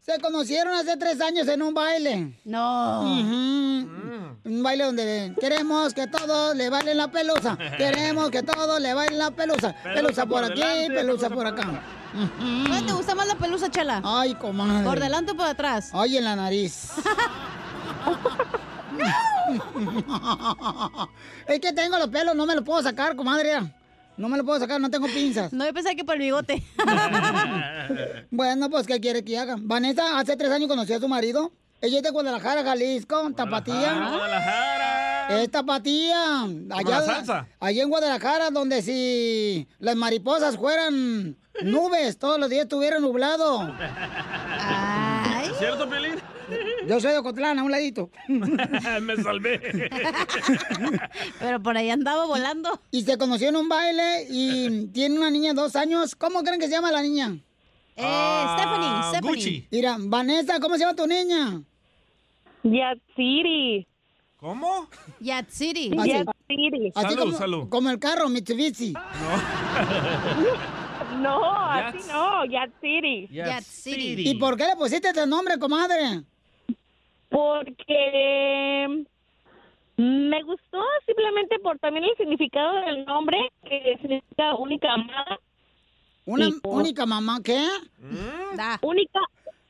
Se 0.00 0.20
conocieron 0.20 0.74
hace 0.74 0.96
tres 0.96 1.20
años 1.20 1.48
en 1.48 1.62
un 1.62 1.74
baile. 1.74 2.38
No. 2.44 3.02
Un 3.02 4.62
baile 4.62 4.84
donde 4.84 5.34
queremos 5.40 5.94
que 5.94 6.06
todos 6.06 6.54
le 6.54 6.68
bailen 6.68 6.98
la 6.98 7.08
pelusa. 7.08 7.56
Queremos 7.78 8.30
que 8.30 8.42
todos 8.42 8.80
le 8.80 8.92
bailen 8.92 9.18
la 9.18 9.30
pelusa. 9.30 9.74
Pelusa 9.82 10.26
por 10.26 10.44
aquí, 10.44 10.62
pelusa 10.88 11.30
por 11.30 11.46
acá. 11.46 11.82
¿Cuál 12.68 12.86
te 12.86 12.92
gusta 12.92 13.14
más 13.14 13.26
la 13.26 13.36
pelusa, 13.36 13.70
chela? 13.70 14.02
Ay, 14.04 14.34
comadre. 14.34 14.84
¿Por 14.84 15.00
delante 15.00 15.32
o 15.32 15.36
por 15.36 15.46
atrás? 15.46 15.90
Ay, 15.92 16.18
en 16.18 16.24
la 16.24 16.36
nariz. 16.36 16.92
es 21.46 21.60
que 21.60 21.72
tengo 21.72 21.98
los 21.98 22.08
pelos, 22.08 22.34
no 22.34 22.46
me 22.46 22.54
los 22.54 22.64
puedo 22.64 22.82
sacar, 22.82 23.14
comadre. 23.16 23.60
No 24.16 24.28
me 24.28 24.36
los 24.36 24.46
puedo 24.46 24.60
sacar, 24.60 24.80
no 24.80 24.90
tengo 24.90 25.06
pinzas. 25.08 25.52
No, 25.52 25.66
yo 25.66 25.74
pensaba 25.74 25.94
que 25.94 26.04
por 26.04 26.14
el 26.14 26.20
bigote. 26.20 26.62
bueno, 28.30 28.70
pues, 28.70 28.86
¿qué 28.86 29.00
quiere 29.00 29.24
que 29.24 29.36
haga? 29.38 29.56
Vanessa 29.58 30.18
hace 30.18 30.36
tres 30.36 30.50
años 30.52 30.68
conoció 30.68 30.96
a 30.96 31.00
su 31.00 31.08
marido. 31.08 31.52
Ella 31.80 31.98
es 31.98 32.02
de 32.02 32.10
Guadalajara, 32.10 32.62
Jalisco, 32.62 33.30
Tapatía. 33.32 33.92
Guadalajara. 33.94 35.42
Es 35.42 35.50
Tapatía. 35.50 36.46
La 36.66 37.04
salsa. 37.04 37.48
allá 37.60 37.82
en 37.82 37.88
Guadalajara, 37.88 38.50
donde 38.50 38.82
si 38.82 39.68
las 39.80 39.96
mariposas 39.96 40.56
fueran 40.56 41.36
nubes, 41.62 42.18
todos 42.18 42.38
los 42.38 42.48
días 42.48 42.62
estuviera 42.62 43.00
nublado. 43.00 43.74
¿Es 45.44 45.58
cierto, 45.58 45.88
Pelín? 45.88 46.13
Yo 46.88 47.00
soy 47.00 47.12
de 47.12 47.18
Ocotlán, 47.18 47.58
a 47.58 47.62
un 47.62 47.70
ladito. 47.70 48.10
Me 48.28 49.16
salvé. 49.16 49.60
Pero 51.40 51.62
por 51.62 51.76
ahí 51.76 51.90
andaba 51.90 52.26
volando. 52.26 52.80
Y 52.90 53.02
se 53.02 53.16
conoció 53.18 53.48
en 53.48 53.56
un 53.56 53.68
baile 53.68 54.26
y 54.30 54.86
tiene 54.88 55.16
una 55.18 55.30
niña 55.30 55.50
de 55.52 55.60
dos 55.60 55.76
años. 55.76 56.14
¿Cómo 56.14 56.42
creen 56.42 56.60
que 56.60 56.66
se 56.66 56.72
llama 56.72 56.92
la 56.92 57.02
niña? 57.02 57.36
Eh, 57.96 58.44
Stephanie, 58.54 59.02
Stephanie. 59.10 59.30
Gucci. 59.30 59.68
Mira, 59.70 59.96
Vanessa, 60.00 60.58
¿cómo 60.60 60.74
se 60.74 60.80
llama 60.80 60.96
tu 60.96 61.06
niña? 61.06 61.62
Yatsiri. 62.64 63.86
¿Cómo? 64.36 64.88
Yatsiri. 65.20 65.90
Así- 65.98 66.10
Yatsiri. 66.10 66.92
Así 66.94 67.06
Salud, 67.08 67.18
como, 67.18 67.38
salud. 67.38 67.68
como 67.68 67.90
el 67.90 67.98
carro 67.98 68.28
Mitsubishi. 68.28 68.92
No, 71.20 71.44
así 71.70 71.98
Yats. 71.98 72.08
no, 72.08 72.44
Yatsiri. 72.46 73.28
Yatsiri. 73.30 74.28
¿Y 74.30 74.34
por 74.34 74.56
qué 74.56 74.66
le 74.66 74.76
pusiste 74.76 75.08
este 75.08 75.26
nombre, 75.26 75.58
comadre? 75.58 76.22
Porque 77.34 79.04
me 79.96 80.42
gustó 80.44 80.80
simplemente 81.04 81.58
por 81.58 81.76
también 81.80 82.04
el 82.04 82.16
significado 82.16 82.76
del 82.82 83.04
nombre, 83.04 83.50
que 83.64 83.98
significa 84.00 84.54
única 84.54 84.92
amada. 84.92 85.40
¿Una 86.26 86.48
por- 86.62 86.80
única 86.82 87.04
mamá 87.06 87.40
qué? 87.44 87.66
Da. 88.56 88.78
Única, 88.82 89.18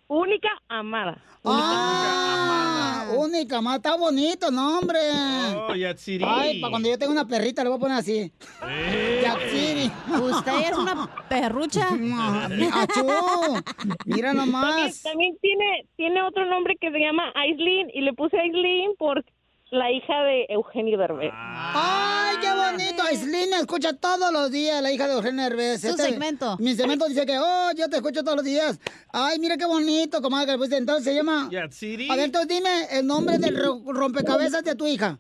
única 0.08 0.48
amada. 0.68 1.18
Ah, 1.44 3.06
única 3.16 3.60
mamá. 3.60 3.76
Está 3.76 3.96
bonito 3.96 4.50
nombre. 4.50 4.98
Oh, 5.68 5.74
Yatsiri. 5.74 6.24
Ay, 6.26 6.60
para 6.60 6.70
cuando 6.70 6.88
yo 6.88 6.98
tenga 6.98 7.12
una 7.12 7.26
perrita 7.26 7.62
le 7.62 7.70
voy 7.70 7.78
a 7.78 7.80
poner 7.80 7.98
así. 7.98 8.32
Eh. 8.66 9.20
Yatsiri. 9.22 9.90
¿Usted 10.22 10.52
es 10.70 10.78
una 10.78 11.08
perrucha? 11.28 11.88
Achú. 12.72 13.06
Mira 14.06 14.32
nomás. 14.32 15.02
también 15.02 15.36
tiene, 15.40 15.86
tiene 15.96 16.22
otro 16.22 16.46
nombre 16.46 16.76
que 16.80 16.90
se 16.90 16.98
llama 16.98 17.32
Aislinn 17.34 17.90
y 17.92 18.00
le 18.00 18.12
puse 18.14 18.38
Aislinn 18.38 18.94
por 18.98 19.24
la 19.74 19.90
hija 19.90 20.22
de 20.22 20.46
Eugenio 20.48 20.96
Derbez. 20.98 21.32
Ay, 21.34 22.36
qué 22.40 22.48
bonito. 22.52 23.02
Aislinn 23.02 23.50
me 23.50 23.56
escucha 23.56 23.92
todos 23.94 24.32
los 24.32 24.50
días, 24.50 24.80
la 24.82 24.92
hija 24.92 25.06
de 25.06 25.14
Eugenio 25.14 25.44
Herbes. 25.46 25.80
Su 25.82 25.96
segmento. 25.96 26.56
Mi 26.58 26.74
segmento 26.74 27.06
dice 27.06 27.26
que, 27.26 27.38
oh, 27.38 27.70
yo 27.76 27.88
te 27.88 27.96
escucho 27.96 28.22
todos 28.22 28.36
los 28.36 28.44
días. 28.44 28.80
Ay, 29.12 29.38
mira 29.38 29.56
qué 29.56 29.66
bonito, 29.66 30.22
comadre. 30.22 30.56
Pues 30.56 30.72
entonces 30.72 31.04
se 31.04 31.14
llama... 31.14 31.48
Yatsiri. 31.50 32.10
A 32.10 32.16
ver, 32.16 32.24
entonces 32.26 32.48
dime 32.48 32.70
el 32.92 33.06
nombre 33.06 33.38
del 33.38 33.56
ro- 33.62 33.82
rompecabezas 33.86 34.62
de 34.64 34.74
tu 34.74 34.86
hija. 34.86 35.18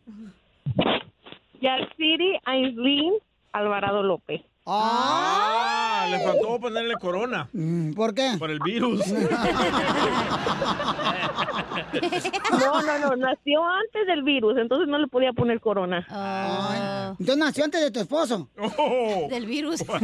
Yatsiri 1.60 2.38
Aislinn 2.44 3.14
Alvarado 3.52 4.02
López. 4.02 4.42
Ah, 4.66 6.06
le 6.10 6.20
faltó 6.20 6.58
ponerle 6.58 6.94
corona. 6.94 7.48
¿Por 7.94 8.14
qué? 8.14 8.36
Por 8.38 8.50
el 8.50 8.60
virus. 8.60 9.02
No, 12.50 12.82
no, 12.82 12.98
no, 12.98 13.16
nació 13.16 13.64
antes 13.64 14.06
del 14.06 14.22
virus, 14.22 14.56
entonces 14.58 14.88
no 14.88 14.98
le 14.98 15.06
podía 15.06 15.32
poner 15.32 15.60
corona. 15.60 16.06
Ah, 16.10 17.14
Entonces 17.18 17.36
nació 17.36 17.64
antes 17.64 17.80
de 17.80 17.90
tu 17.90 18.00
esposo. 18.00 18.48
Oh. 18.78 19.26
del 19.30 19.46
virus. 19.46 19.82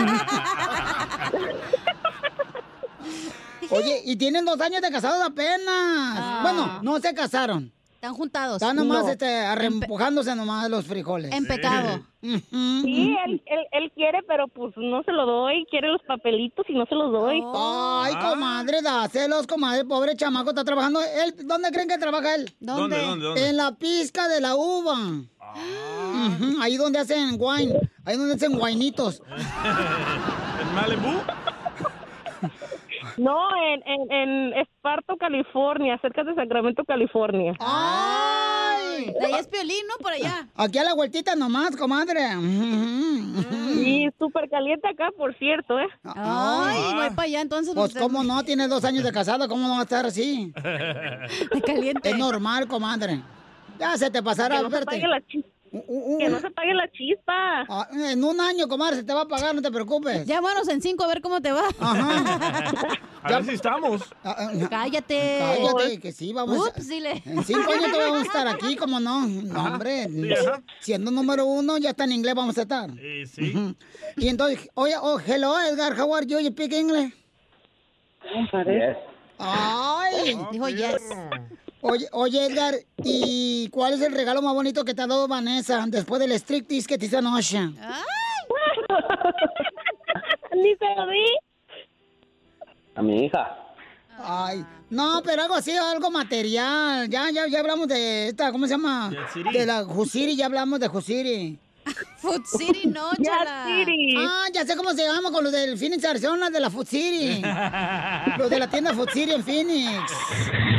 Oye, 3.71 4.03
y 4.05 4.17
tienen 4.17 4.45
dos 4.45 4.61
años 4.61 4.83
de 4.83 4.91
casados 4.91 5.23
apenas. 5.25 5.67
Ah. 5.69 6.41
Bueno, 6.43 6.81
no 6.83 6.99
se 7.01 7.15
casaron. 7.15 7.73
Están 8.01 8.15
juntados. 8.15 8.63
Están 8.63 8.77
nomás 8.77 9.05
No. 9.05 9.11
este, 9.11 9.27
arrempujándose 9.43 10.35
nomás 10.35 10.71
los 10.71 10.87
frijoles. 10.87 11.33
En 11.35 11.47
pecado. 11.47 12.01
Ujú. 12.23 12.41
Sí, 12.83 13.15
él, 13.27 13.43
él, 13.45 13.59
él 13.73 13.93
quiere, 13.95 14.21
pero 14.27 14.49
pues 14.49 14.73
no 14.79 15.03
se 15.03 15.13
lo 15.13 15.27
doy, 15.27 15.67
quiere 15.71 15.89
los 15.89 16.01
papelitos 16.09 16.65
y 16.71 16.73
no 16.73 16.87
se 16.87 16.95
los 16.95 17.13
doy. 17.13 17.43
Ay, 17.55 18.15
comadre, 18.17 18.81
dáselos, 18.81 19.47
comadre. 19.47 19.85
Pobre 19.85 20.17
chamaco 20.17 20.49
está 20.49 20.65
trabajando. 20.65 20.99
¿Él, 21.03 21.47
¿Dónde 21.47 21.71
creen 21.73 21.89
que 21.89 21.99
trabaja 21.99 22.37
él? 22.37 22.51
¿Dónde, 22.59 23.03
dónde, 23.03 23.25
dónde? 23.27 23.49
En 23.51 23.59
la 23.59 23.73
pizca 23.73 24.29
de 24.29 24.41
la 24.41 24.57
uva. 24.57 24.95
Ujú, 24.95 26.63
Ahí 26.63 26.79
donde 26.79 27.01
hacen 27.01 27.37
wine. 27.39 27.75
Ahí 28.07 28.17
donde 28.17 28.35
hacen 28.37 28.57
guainitos. 28.59 29.21
¿En 29.29 30.75
Malibu? 30.75 31.21
No, 33.21 33.39
en, 33.55 33.83
en, 33.87 34.13
en 34.13 34.53
Esparto, 34.61 35.19
California, 35.19 35.99
cerca 36.01 36.25
de 36.25 36.35
Sacramento, 36.35 36.85
California. 36.85 37.53
¡Ay! 37.61 39.13
De 39.13 39.27
ahí 39.27 39.35
es 39.35 39.47
Piolín, 39.47 39.87
¿no? 39.87 40.03
Por 40.03 40.13
allá. 40.13 40.49
Aquí 40.57 40.79
a 40.79 40.85
la 40.85 40.95
vueltita 40.95 41.37
nomás, 41.37 41.77
comadre. 41.77 42.21
Y 43.77 44.09
súper 44.19 44.49
caliente 44.49 44.89
acá, 44.89 45.11
por 45.19 45.37
cierto, 45.37 45.79
¿eh? 45.79 45.89
Ay, 46.03 46.95
voy 46.95 47.11
para 47.11 47.25
allá 47.25 47.43
entonces. 47.43 47.75
Pues 47.75 47.93
cómo 47.95 48.25
no, 48.25 48.43
tiene 48.43 48.69
dos 48.69 48.87
años 48.87 49.05
de 49.05 49.13
casado, 49.13 49.47
¿cómo 49.49 49.69
no 49.69 49.75
va 49.75 49.81
a 49.81 49.83
estar 49.83 50.07
así? 50.07 50.51
De 51.53 51.61
caliente. 51.61 52.09
Es 52.09 52.17
normal, 52.17 52.69
comadre. 52.69 53.21
Ya 53.79 53.99
se 53.99 54.11
te 54.11 54.23
pasará, 54.23 54.57
Que 54.57 54.63
no 54.63 54.71
se 54.71 54.87
Que 55.73 56.29
no 56.29 56.41
se 56.41 56.51
pague 56.51 56.75
la 56.75 56.91
chispa. 56.91 57.65
Ah, 57.69 57.89
en 57.93 58.25
un 58.25 58.41
año, 58.41 58.67
comadre, 58.67 58.97
se 58.97 59.05
te 59.05 59.15
va 59.15 59.23
a 59.23 59.29
pagar, 59.29 59.55
no 59.55 59.63
te 59.63 59.71
preocupes. 59.71 60.27
Llámanos 60.27 60.69
en 60.69 60.83
cinco 60.83 61.05
a 61.05 61.07
ver 61.07 61.21
cómo 61.21 61.41
te 61.41 61.53
va. 61.53 61.63
A 63.23 63.29
ver 63.29 63.45
si 63.45 63.51
estamos. 63.53 64.03
Cállate. 64.69 65.39
Cállate, 65.39 66.01
que 66.01 66.11
sí, 66.11 66.33
vamos 66.33 66.57
a- 66.57 66.71
Ups, 66.71 66.89
dile. 66.89 67.23
En 67.25 67.45
cinco 67.45 67.71
años 67.73 67.93
te 67.93 67.99
vamos 67.99 68.19
a 68.21 68.23
estar 68.23 68.49
aquí, 68.49 68.75
como 68.75 68.99
no? 68.99 69.27
No, 69.27 69.65
hombre. 69.65 70.09
Sí, 70.09 70.33
ajá. 70.33 70.61
Siendo 70.81 71.11
número 71.13 71.45
uno, 71.45 71.79
ya 71.79 71.91
está 71.91 72.03
en 72.05 72.13
inglés 72.13 72.35
vamos 72.35 72.59
a 72.59 72.63
estar. 72.63 72.91
Sí, 72.91 73.27
sí. 73.27 73.77
Y 74.17 74.27
entonces, 74.29 74.69
oye, 74.75 74.95
oh, 75.01 75.21
hello, 75.25 75.55
Edgar, 75.61 75.93
how 76.01 76.13
are 76.15 76.27
you? 76.27 76.41
You 76.41 76.51
speak 76.51 76.73
English? 76.73 77.15
Ay. 79.41 80.39
Dijo 80.53 80.69
yes. 80.69 81.03
Oye, 81.83 82.07
oye, 82.13 82.45
Edgar, 82.45 82.75
¿y 83.03 83.71
cuál 83.71 83.95
es 83.95 84.03
el 84.03 84.13
regalo 84.13 84.43
más 84.43 84.53
bonito 84.53 84.85
que 84.85 84.93
te 84.93 85.01
ha 85.01 85.07
dado 85.07 85.27
Vanessa 85.27 85.83
después 85.89 86.21
del 86.21 86.33
striptease 86.33 86.87
que 86.87 86.99
te 86.99 87.07
hizo 87.07 87.17
anoche? 87.19 87.59
Ni 90.55 90.77
se 90.77 90.95
lo 90.95 91.07
di. 91.07 91.25
A 92.97 93.03
mi 93.03 93.25
hija. 93.25 93.57
Ay, 94.23 94.63
no, 94.91 95.23
pero 95.25 95.43
algo 95.43 95.55
así, 95.55 95.73
algo 95.73 96.11
material. 96.11 97.09
Ya, 97.09 97.31
ya, 97.31 97.47
ya 97.47 97.61
hablamos 97.61 97.89
de 97.89 98.29
esta, 98.29 98.53
¿cómo 98.53 98.67
se 98.67 98.73
llama? 98.73 99.11
De 99.51 99.65
la 99.65 99.85
Jusiri, 99.85 100.37
ya 100.37 100.45
hablamos 100.47 100.81
de 100.81 100.89
Jusiri. 100.89 101.59
Food 102.19 102.45
City, 102.45 102.87
no, 102.89 103.11
chala. 103.23 103.67
Ah, 104.19 104.47
ya 104.53 104.65
sé 104.67 104.77
cómo 104.77 104.93
se 104.93 105.05
llama 105.07 105.31
con 105.31 105.43
los 105.45 105.53
del 105.53 105.77
Phoenix, 105.79 106.05
Arizona, 106.05 106.51
de 106.51 106.61
la 106.61 106.71
Food 106.71 106.87
City. 106.87 107.43
los 108.39 108.51
de 108.51 108.59
la 108.59 108.69
tienda 108.69 108.95
Food 108.95 109.11
City 109.11 109.33
en 109.33 109.43
Phoenix. 109.45 110.13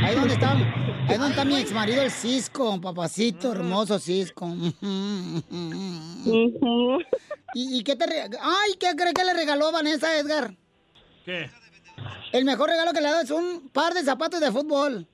Ahí 0.04 0.16
donde 0.16 0.34
está, 0.34 0.52
ahí 0.52 1.18
donde 1.18 1.30
está 1.30 1.46
mi 1.46 1.58
ex 1.58 1.72
marido, 1.72 2.02
el 2.02 2.12
Cisco, 2.12 2.80
papacito, 2.80 3.52
hermoso 3.52 4.00
Cisco. 4.00 4.48
¿Y, 7.54 7.78
y 7.80 7.84
qué 7.84 7.96
te 7.96 8.06
re- 8.08 8.30
Ay, 8.42 8.74
¿qué 8.80 8.96
cree 8.96 9.14
que 9.14 9.24
le 9.26 9.34
regaló 9.34 9.72
Vanessa 9.72 10.08
a 10.08 10.18
Edgar? 10.18 10.56
¿Qué? 11.26 11.50
El 12.32 12.46
mejor 12.46 12.70
regalo 12.70 12.94
que 12.94 13.02
le 13.02 13.08
ha 13.08 13.12
dado 13.12 13.24
es 13.24 13.32
un 13.32 13.70
par 13.70 13.94
de 13.94 14.04
zapatos 14.04 14.40
de 14.40 14.52
fútbol. 14.52 15.06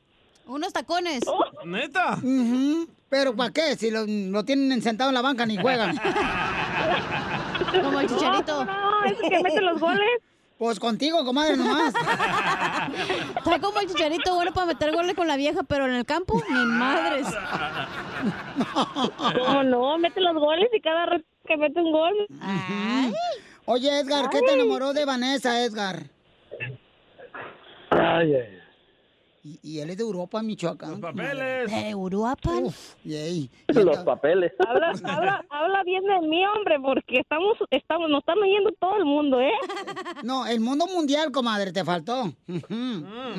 Unos 0.46 0.72
tacones. 0.72 1.24
¿Neta? 1.66 2.16
Ujú. 2.24 2.88
Pero 3.10 3.36
¿para 3.36 3.52
qué? 3.52 3.76
Si 3.76 3.90
lo, 3.90 4.06
lo 4.06 4.44
tienen 4.44 4.82
sentado 4.82 5.10
en 5.10 5.16
la 5.16 5.22
banca 5.22 5.46
ni 5.46 5.58
juegan. 5.58 5.98
Como 7.84 8.00
el 8.00 8.08
chicharito. 8.08 8.66
No, 8.66 9.06
es 9.06 9.18
que 9.18 9.42
mete 9.44 9.62
los 9.62 9.80
goles. 9.80 10.22
Pues 10.58 10.80
contigo, 10.80 11.24
comadre, 11.24 11.56
nomás. 11.56 11.94
Está 13.38 13.60
como 13.60 13.80
el 13.80 13.88
chicharito 13.88 14.34
bueno 14.34 14.52
para 14.54 14.66
meter 14.66 14.92
goles 14.92 15.14
con 15.16 15.28
la 15.28 15.36
vieja, 15.38 15.62
pero 15.62 15.86
en 15.86 15.94
el 15.94 16.04
campo, 16.04 16.42
ni 16.50 16.66
madres. 16.66 17.28
¿Cómo 19.36 19.64
no? 19.64 20.00
Mete 20.00 20.20
los 20.20 20.34
goles 20.34 20.68
y 20.74 20.82
cada 20.82 21.06
vez 21.06 21.24
que 21.46 21.58
mete 21.58 21.80
un 21.80 21.92
gol. 21.92 22.28
Oye, 23.66 24.00
Edgar, 24.00 24.32
¿qué 24.32 24.42
te 24.42 24.54
enamoró 24.54 24.94
de 24.94 25.06
Vanessa, 25.06 25.64
Edgar? 25.64 26.06
Ay, 27.92 28.34
ay. 28.34 28.57
Y, 29.48 29.60
y 29.64 29.80
él 29.80 29.90
es 29.90 29.96
de 29.96 30.04
Europa, 30.04 30.44
Michoacán. 30.44 30.92
Los 30.92 31.00
papeles. 31.00 31.72
¿De 31.72 31.90
Europa? 31.90 32.52
Yay. 33.06 33.50
Los 33.68 34.00
papeles. 34.00 34.52
Habla, 34.68 34.92
habla, 35.06 35.46
habla 35.50 35.84
bien 35.86 36.04
de 36.04 36.28
mí, 36.28 36.46
hombre, 36.46 36.78
porque 36.82 37.22
estamos, 37.22 37.58
estamos, 37.70 38.10
nos 38.10 38.20
están 38.20 38.40
oyendo 38.40 38.74
todo 38.78 38.98
el 38.98 39.06
mundo, 39.06 39.40
¿eh? 39.40 39.54
No, 40.24 40.46
el 40.46 40.60
mundo 40.60 40.86
mundial, 40.88 41.32
comadre, 41.32 41.72
te 41.72 41.86
faltó. 41.86 42.24
Ujú. 42.26 42.76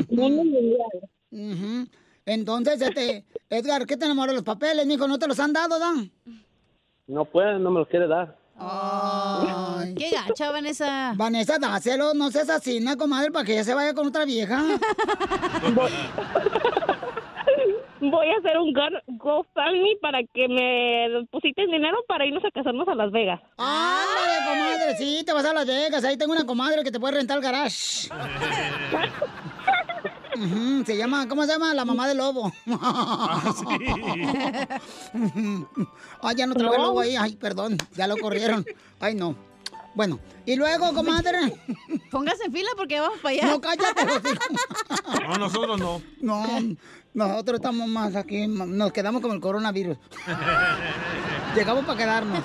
Mundo 0.09 0.45
mundial. 0.45 1.91
Entonces, 2.25 2.81
este, 2.81 3.27
Edgar, 3.51 3.85
¿qué 3.85 3.99
te 3.99 4.07
enamoró 4.07 4.33
los 4.33 4.45
papeles, 4.45 4.87
mijo? 4.87 5.07
¿No 5.07 5.19
te 5.19 5.29
los 5.29 5.39
han 5.39 5.53
dado, 5.53 5.79
Dan? 5.79 6.11
No 7.07 7.27
puede, 7.27 7.59
no 7.59 7.71
me 7.71 7.81
los 7.81 7.89
quiere 7.89 8.07
dar. 8.09 8.38
Ay. 8.61 9.95
Qué 9.95 10.11
gacha, 10.11 10.51
Vanessa. 10.51 11.13
Vanessa, 11.17 11.59
dáselo, 11.59 12.13
no 12.15 12.31
seas 12.31 12.51
así, 12.51 12.81
¿no, 12.81 12.97
comadre, 12.97 13.31
para 13.31 13.45
que 13.45 13.53
ella 13.53 13.65
se 13.65 13.75
vaya 13.75 13.95
con 13.95 14.09
otra 14.09 14.25
vieja. 14.25 14.63
Voy 18.01 18.29
a 18.31 18.37
hacer 18.39 18.59
un 18.59 18.73
go- 18.73 19.03
GoFundMe 19.07 19.97
para 20.03 20.19
que 20.35 20.49
me 20.49 21.09
depositen 21.21 21.71
dinero 21.71 21.99
para 22.09 22.27
irnos 22.27 22.45
a 22.45 22.51
casarnos 22.51 22.89
a 22.89 22.95
Las 22.95 23.13
Vegas. 23.13 23.41
Ándale, 23.57 24.39
comadre, 24.47 24.97
sí, 24.97 25.23
te 25.25 25.33
vas 25.33 25.45
a 25.45 25.53
Las 25.53 25.67
Vegas. 25.67 26.05
Ahí 26.05 26.17
tengo 26.17 26.33
una 26.33 26.45
comadre 26.47 26.83
que 26.83 26.91
te 26.91 26.99
puede 27.01 27.15
rentar 27.15 27.39
el 27.39 27.43
garage. 27.45 28.09
Se 30.85 30.97
llama, 30.97 31.29
¿cómo 31.29 31.45
se 31.45 31.53
llama? 31.53 31.75
La 31.75 31.85
mamá 31.85 32.09
del 32.09 32.19
lobo. 32.19 32.53
Ay, 36.23 36.37
ya 36.37 36.47
no 36.47 36.55
trae 36.55 36.75
el 36.75 36.83
lobo 36.83 37.01
ahí. 37.01 37.17
Ay, 37.17 37.37
perdón, 37.37 37.77
ya 37.97 38.07
lo 38.07 38.17
corrieron. 38.17 38.65
Ay, 39.01 39.15
no. 39.15 39.35
Bueno, 39.95 40.21
y 40.47 40.55
luego, 40.57 40.93
comadre. 40.95 41.55
Póngase 42.11 42.45
en 42.45 42.53
fila 42.53 42.71
porque 42.77 43.01
vamos 43.01 43.19
para 43.21 43.35
allá. 43.35 43.47
No, 43.47 43.61
cállate. 43.61 44.07
No, 45.27 45.39
nosotros 45.39 45.79
no. 45.79 46.01
No, 46.21 46.47
nosotros 47.15 47.57
estamos 47.57 47.89
más 47.89 48.15
aquí, 48.15 48.47
nos 48.47 48.93
quedamos 48.93 49.21
con 49.21 49.33
el 49.33 49.41
coronavirus. 49.41 49.99
Llegamos 51.57 51.85
para 51.85 51.99
quedarnos. 51.99 52.45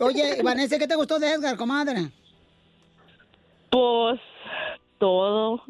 Oye, 0.00 0.42
Vanessa, 0.42 0.78
¿qué 0.78 0.88
te 0.88 0.96
gustó 0.96 1.18
de 1.18 1.32
Edgar, 1.32 1.56
comadre? 1.56 2.10
Pues 3.70 4.18
todo. 4.98 5.62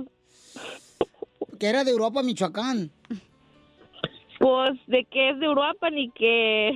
Que 1.60 1.68
era 1.68 1.84
de 1.84 1.90
Europa, 1.90 2.22
Michoacán. 2.22 2.90
Pues 4.38 4.70
de 4.86 5.04
que 5.04 5.30
es 5.30 5.38
de 5.38 5.44
Europa 5.44 5.90
ni 5.90 6.10
que 6.10 6.70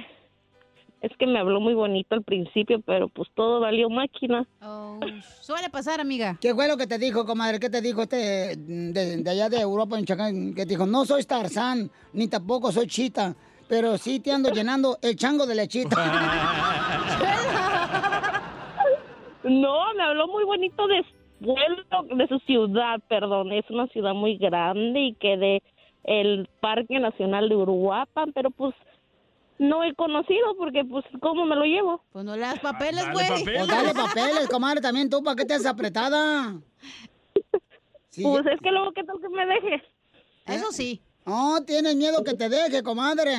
es 1.01 1.17
que 1.19 1.27
me 1.27 1.39
habló 1.39 1.61
muy 1.61 1.73
bonito 1.73 2.15
al 2.15 2.23
principio, 2.23 2.83
pero 2.83 3.09
pues 3.09 3.29
todo 3.35 3.61
valió 3.61 3.89
máquina. 3.89 4.47
Oh, 4.63 5.01
suele 5.41 5.71
pasar, 5.71 6.01
amiga. 6.01 6.37
¿Qué 6.39 6.55
fue 6.55 6.69
lo 6.69 6.77
que 6.77 6.87
te 6.87 6.99
dijo, 6.99 7.25
comadre? 7.25 7.59
¿Qué 7.59 7.71
te 7.71 7.81
dijo 7.81 8.03
este 8.03 8.57
de, 8.57 9.23
de 9.23 9.31
allá 9.31 9.49
de 9.49 9.61
Europa, 9.61 9.97
Michoacán? 9.97 10.55
Que 10.55 10.67
te 10.67 10.75
dijo, 10.75 10.85
no 10.85 11.07
soy 11.07 11.25
Tarzán, 11.25 11.91
ni 12.13 12.29
tampoco 12.29 12.71
soy 12.71 12.87
Chita, 12.87 13.35
pero 13.67 13.97
sí 13.97 14.21
te 14.21 14.33
ando 14.33 14.51
llenando 14.51 14.99
el 15.01 15.17
chango 15.17 15.47
de 15.47 15.55
lechita. 15.55 15.97
No, 19.45 19.93
me 19.95 20.03
habló 20.03 20.27
muy 20.27 20.45
bonito 20.45 20.87
de 20.87 21.05
pueblo, 21.45 22.17
de 22.17 22.29
su 22.29 22.39
ciudad, 22.41 23.01
perdón. 23.09 23.53
Es 23.53 23.69
una 23.71 23.87
ciudad 23.89 24.15
muy 24.15 24.37
grande 24.37 25.01
y 25.01 25.15
que 25.15 25.37
de 25.37 25.63
el 26.05 26.49
Parque 26.61 26.99
Nacional 26.99 27.49
de 27.49 27.57
Uruapan, 27.57 28.33
pero 28.33 28.51
pues 28.51 28.75
no 29.59 29.85
he 29.85 29.95
conocido 29.95 30.57
porque 30.57 30.85
pues 30.85 31.05
cómo 31.21 31.47
me 31.47 31.57
lo 31.57 31.65
llevo. 31.65 32.03
Pues 32.13 32.25
no 32.25 32.35
le 32.35 32.43
das 32.43 32.59
papeles, 32.61 33.05
güey. 33.13 33.29
papeles. 33.29 33.45
Pues 33.45 33.69
dale 33.69 33.95
papeles, 33.95 34.49
comadre, 34.49 34.81
también 34.81 35.09
tú, 35.09 35.23
¿para 35.23 35.37
qué 35.37 35.45
te 35.45 35.55
haces 35.55 35.67
apretada? 35.67 36.55
Pues 37.31 38.47
es 38.47 38.61
que 38.61 38.71
luego 38.71 38.93
qué 38.93 39.05
tal 39.05 39.21
que 39.21 39.29
me 39.29 39.47
deje. 39.47 39.83
Eso 40.47 40.71
sí. 40.73 41.03
No, 41.27 41.65
tienes 41.65 41.97
miedo 41.97 42.23
que 42.23 42.35
te 42.35 42.49
deje, 42.49 42.83
comadre. 42.83 43.35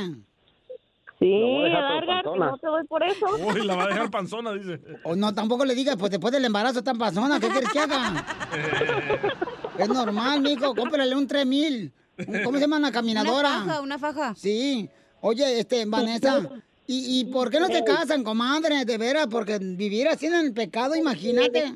Sí, 1.20 1.30
voy 1.30 1.62
a 1.62 1.64
dejar 1.66 1.94
por 1.94 2.04
Edgar, 2.04 2.18
que 2.18 2.24
panzona. 2.30 2.52
no 2.52 2.58
te 2.58 2.68
doy 2.68 2.86
por 2.88 3.04
eso. 3.04 3.26
Uy, 3.48 3.66
la 3.66 3.76
va 3.76 3.84
a 3.84 3.88
dejar 3.88 4.12
panzona, 4.12 4.52
dice. 4.54 4.80
O 5.04 5.16
no, 5.16 5.34
tampoco 5.34 5.64
le 5.66 5.74
digas, 5.74 5.96
pues 5.98 6.12
después 6.12 6.34
del 6.34 6.44
embarazo 6.46 6.84
tan 6.84 6.98
pasona, 6.98 7.40
¿qué 7.40 7.48
quieres 7.48 7.72
que 7.72 7.80
haga? 7.80 8.26
Es 9.78 9.90
normal, 9.90 10.40
mijo, 10.42 10.74
cómprale 10.74 11.14
un 11.16 11.28
3000. 11.28 11.92
Un- 12.28 12.44
¿Cómo 12.44 12.58
se 12.58 12.62
llama 12.64 12.78
una 12.78 12.92
caminadora? 12.94 13.50
Una 13.58 13.66
faja, 13.66 13.82
una 13.82 14.00
faja. 14.00 14.36
Sí. 14.36 14.90
Oye, 15.20 15.60
este, 15.60 15.86
Vanessa, 15.86 16.40
¿y, 16.88 17.20
y 17.20 17.26
por 17.26 17.50
qué 17.50 17.60
no 17.60 17.68
te 17.68 17.84
casan, 17.84 18.24
comadre? 18.24 18.86
De 18.86 18.98
veras, 18.98 19.28
porque 19.28 19.58
vivir 19.60 20.08
así 20.08 20.28
en 20.28 20.36
el 20.36 20.54
pecado, 20.54 20.96
imagínate. 20.96 21.76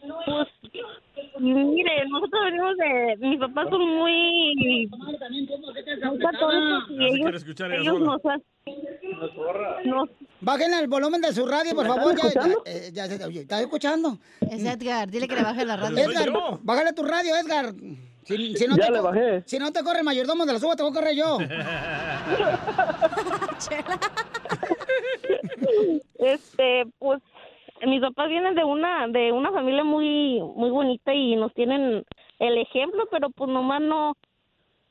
Pues, 0.00 0.48
mire, 1.40 2.08
nosotros 2.08 2.40
venimos 2.44 2.76
de... 2.76 3.16
Mis 3.18 3.38
papás 3.40 3.68
son 3.70 3.80
muy... 3.88 4.88
Son 6.02 6.18
católicos 6.18 6.84
y 6.90 6.94
No 6.94 6.96
quiere 6.96 7.08
ellos, 7.14 7.34
escuchar 7.34 7.72
ellos 7.72 8.00
nos 8.00 8.16
hacen... 8.24 8.42
Nos, 9.84 10.08
Bájenle 10.40 10.80
el 10.80 10.88
volumen 10.88 11.20
de 11.20 11.32
su 11.32 11.46
radio, 11.46 11.74
por 11.74 11.86
favor. 11.86 12.14
Ya, 12.16 12.22
ya, 12.22 12.28
escuchando? 12.28 12.62
eh, 12.66 12.90
ya 12.92 13.04
¿Estás 13.06 13.60
escuchando? 13.60 14.18
Es 14.40 14.64
Edgar, 14.64 15.08
dile 15.10 15.28
que 15.28 15.36
le 15.36 15.42
baje 15.42 15.64
la 15.64 15.76
radio. 15.76 15.98
Edgar, 15.98 16.30
bájale 16.62 16.92
tu 16.92 17.02
radio, 17.02 17.36
Edgar. 17.36 17.72
Si, 18.24 18.56
si 18.56 18.66
no 18.66 18.76
Ya 18.76 18.86
te 18.86 18.92
le 18.92 18.98
co- 18.98 19.04
bajé. 19.04 19.42
Si 19.46 19.58
no 19.58 19.72
te 19.72 19.82
corre 19.84 20.00
el 20.00 20.04
mayordomo 20.04 20.44
de 20.44 20.52
la 20.54 20.58
suba, 20.58 20.74
te 20.74 20.82
voy 20.82 20.90
a 20.90 20.94
correr 20.94 21.14
yo. 21.14 21.38
este, 26.18 26.86
pues, 26.98 27.22
mis 27.86 28.00
papás 28.00 28.28
vienen 28.28 28.54
de 28.54 28.64
una 28.64 29.06
de 29.08 29.32
una 29.32 29.50
familia 29.52 29.84
muy 29.84 30.40
muy 30.40 30.70
bonita 30.70 31.12
y 31.12 31.36
nos 31.36 31.52
tienen 31.54 32.04
el 32.38 32.58
ejemplo, 32.58 33.06
pero 33.10 33.30
pues 33.30 33.50
nomás 33.50 33.80
no 33.80 34.16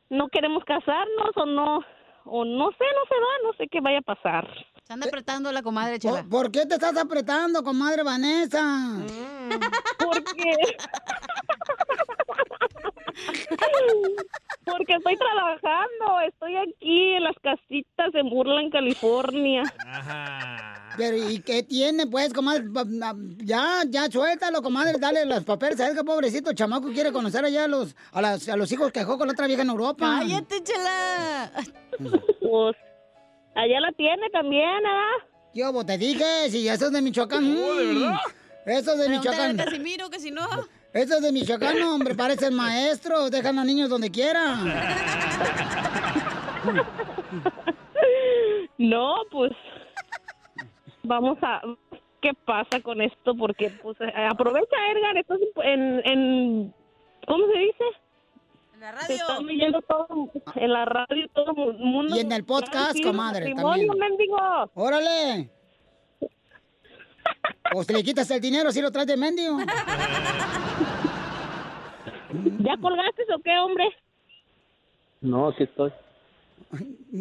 no 0.10 0.28
queremos 0.30 0.64
casarnos 0.66 1.32
o 1.36 1.46
no 1.46 1.80
o 2.26 2.44
no 2.44 2.72
sé, 2.72 2.84
no 2.84 3.06
se 3.08 3.16
da, 3.16 3.44
no 3.44 3.54
sé 3.58 3.68
qué 3.68 3.82
vaya 3.82 4.00
a 4.00 4.02
pasar. 4.02 4.48
Se 4.84 4.94
anda 4.94 5.08
apretando 5.08 5.52
la 5.52 5.62
comadre, 5.64 6.00
chela. 6.00 6.22
¿Por, 6.22 6.30
por 6.30 6.52
qué 6.52 6.66
te 6.66 6.76
estás 6.76 6.98
apretando, 6.98 7.64
comadre 7.64 8.04
Vanessa? 8.04 8.62
Porque 10.00 10.56
Porque 14.66 14.94
estoy 14.96 15.16
trabajando, 15.16 16.20
estoy 16.28 16.56
aquí 16.58 17.14
en 17.14 17.24
las 17.24 17.36
casitas 17.42 18.16
en 18.16 18.30
Burla, 18.30 18.62
en 18.62 18.72
California. 18.72 19.64
Pero, 20.98 21.18
¿y 21.18 21.40
qué 21.42 21.62
tiene, 21.62 22.08
pues, 22.08 22.34
comadre? 22.34 22.64
Ya, 23.44 23.84
ya, 23.88 24.10
suéltalo, 24.10 24.62
comadre, 24.62 24.98
dale 25.00 25.26
los 25.26 25.44
papeles. 25.44 25.78
¿Sabes 25.78 25.96
qué 25.96 26.04
pobrecito 26.04 26.54
chamaco 26.54 26.88
quiere 26.92 27.12
conocer 27.12 27.46
allá 27.46 27.66
a 27.66 27.68
los, 27.68 27.96
a, 28.12 28.22
las- 28.22 28.50
a 28.50 28.56
los 28.58 28.72
hijos 28.72 28.92
que 28.92 29.00
dejó 29.02 29.18
con 29.18 29.28
la 29.28 29.34
otra 29.34 29.48
vieja 29.48 29.62
en 29.62 29.70
Europa? 29.70 30.20
¡Cállate, 30.20 30.64
chela! 30.64 31.52
Pues, 32.42 32.76
allá 33.56 33.80
la 33.82 33.92
tiene 33.92 34.30
también, 34.32 34.82
¿verdad? 34.84 35.30
Yo, 35.54 35.86
te 35.86 35.98
dije, 35.98 36.50
si 36.50 36.68
eso 36.68 36.88
es 36.88 36.92
de 36.92 37.02
Michoacán. 37.02 37.44
Oh, 37.58 37.76
¿de 37.76 37.84
mm. 37.86 38.02
verdad? 38.02 38.20
Eso 38.66 38.92
es 38.94 38.98
de 38.98 39.06
Pregúntale 39.06 39.18
Michoacán. 39.18 39.60
a 39.60 39.66
Casimiro 39.66 40.10
que 40.10 40.20
si 40.20 40.32
no... 40.32 40.48
Eso 40.96 41.16
es 41.16 41.22
de 41.24 41.32
Michoacán, 41.34 41.82
hombre, 41.84 42.16
parecen 42.16 42.56
maestros, 42.56 43.30
dejan 43.30 43.60
a 43.60 43.66
niños 43.66 43.90
donde 43.90 44.10
quieran. 44.10 44.74
No, 48.78 49.16
pues 49.30 49.52
vamos 51.04 51.38
a 51.42 51.62
qué 52.22 52.32
pasa 52.46 52.80
con 52.80 53.02
esto 53.02 53.36
porque 53.36 53.72
pues 53.84 54.00
eh, 54.00 54.12
aprovecha 54.30 54.76
Edgar, 54.94 55.18
estás 55.18 55.40
en, 55.66 56.02
en 56.06 56.74
¿cómo 57.28 57.46
se 57.52 57.60
dice? 57.60 57.84
En 58.76 58.80
la 58.80 58.92
radio. 58.94 59.16
están 59.16 59.46
oyendo 59.46 59.82
todo 59.82 60.32
en 60.56 60.72
la 60.72 60.86
radio 60.86 61.28
todo 61.34 61.72
el 61.72 61.78
mundo. 61.78 62.16
Y 62.16 62.20
en 62.20 62.32
el 62.32 62.46
podcast, 62.46 62.98
comadre, 63.04 63.54
también. 63.54 63.90
mendigo. 64.00 64.38
¡Órale! 64.74 65.52
O 67.74 67.84
si 67.84 67.94
le 67.94 68.04
quitas 68.04 68.30
el 68.32 68.40
dinero, 68.40 68.72
si 68.72 68.82
lo 68.82 68.92
traes 68.92 69.08
de 69.08 69.18
mendigo. 69.18 69.58
¿Ya 72.60 72.78
colgaste 72.78 73.24
o 73.34 73.40
qué, 73.44 73.58
hombre? 73.60 73.86
No, 75.22 75.50
aquí 75.50 75.64
estoy. 75.64 75.92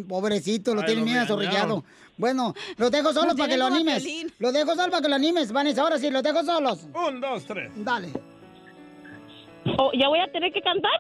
Pobrecito, 0.09 0.75
lo 0.75 0.83
Ay, 0.83 0.87
tiene 0.87 1.05
bien 1.05 1.19
azorrillado. 1.19 1.85
Bueno, 2.17 2.55
los 2.77 2.91
dejo 2.91 3.13
solos 3.13 3.33
Lo 3.33 3.39
para 3.39 3.49
que 3.49 3.57
lo 3.57 3.67
animes. 3.67 4.05
Los 4.39 4.53
dejo 4.53 4.75
solos 4.75 4.91
para 4.91 5.03
que 5.03 5.09
lo 5.09 5.15
animes, 5.15 5.53
Vanessa. 5.53 5.83
Ahora 5.83 5.99
sí, 5.99 6.11
los 6.11 6.23
dejo 6.23 6.43
solos. 6.45 6.87
Un, 6.95 7.21
dos, 7.21 7.45
tres. 7.45 7.73
Dale. 7.77 8.09
Oh, 9.79 9.91
¿Ya 9.99 10.09
voy 10.09 10.21
a 10.21 10.31
tener 10.31 10.53
que 10.53 10.61
cantar? 10.61 10.93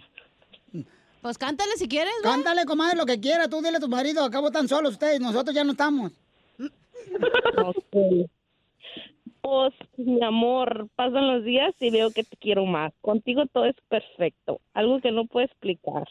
Pues 1.20 1.38
cántale 1.38 1.72
si 1.76 1.88
quieres, 1.88 2.12
¿no? 2.22 2.30
Cántale, 2.30 2.64
comadre, 2.66 2.96
lo 2.96 3.06
que 3.06 3.18
quiera. 3.20 3.48
Tú 3.48 3.62
dile 3.62 3.78
a 3.78 3.80
tu 3.80 3.88
marido, 3.88 4.24
acabo 4.24 4.50
tan 4.50 4.68
solos 4.68 4.92
ustedes. 4.92 5.20
Nosotros 5.20 5.54
ya 5.54 5.64
no 5.64 5.72
estamos. 5.72 6.12
Pues, 9.44 9.74
mi 9.98 10.24
amor, 10.24 10.88
pasan 10.96 11.26
los 11.34 11.44
días 11.44 11.74
y 11.78 11.90
veo 11.90 12.10
que 12.12 12.24
te 12.24 12.34
quiero 12.38 12.64
más. 12.64 12.94
Contigo 13.02 13.42
todo 13.52 13.66
es 13.66 13.76
perfecto, 13.90 14.58
algo 14.72 15.02
que 15.02 15.12
no 15.12 15.26
puedo 15.26 15.44
explicar. 15.44 16.04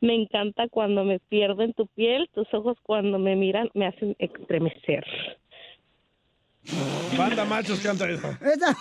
Me 0.00 0.12
encanta 0.16 0.66
cuando 0.68 1.04
me 1.04 1.20
pierdo 1.20 1.62
en 1.62 1.72
tu 1.72 1.86
piel, 1.86 2.28
tus 2.34 2.52
ojos 2.52 2.76
cuando 2.82 3.20
me 3.20 3.36
miran 3.36 3.70
me 3.74 3.86
hacen 3.86 4.16
estremecer. 4.18 5.04
Banda 7.16 7.44
machos 7.44 7.78
canta 7.78 8.10
eso. 8.10 8.28
Esa- 8.42 8.76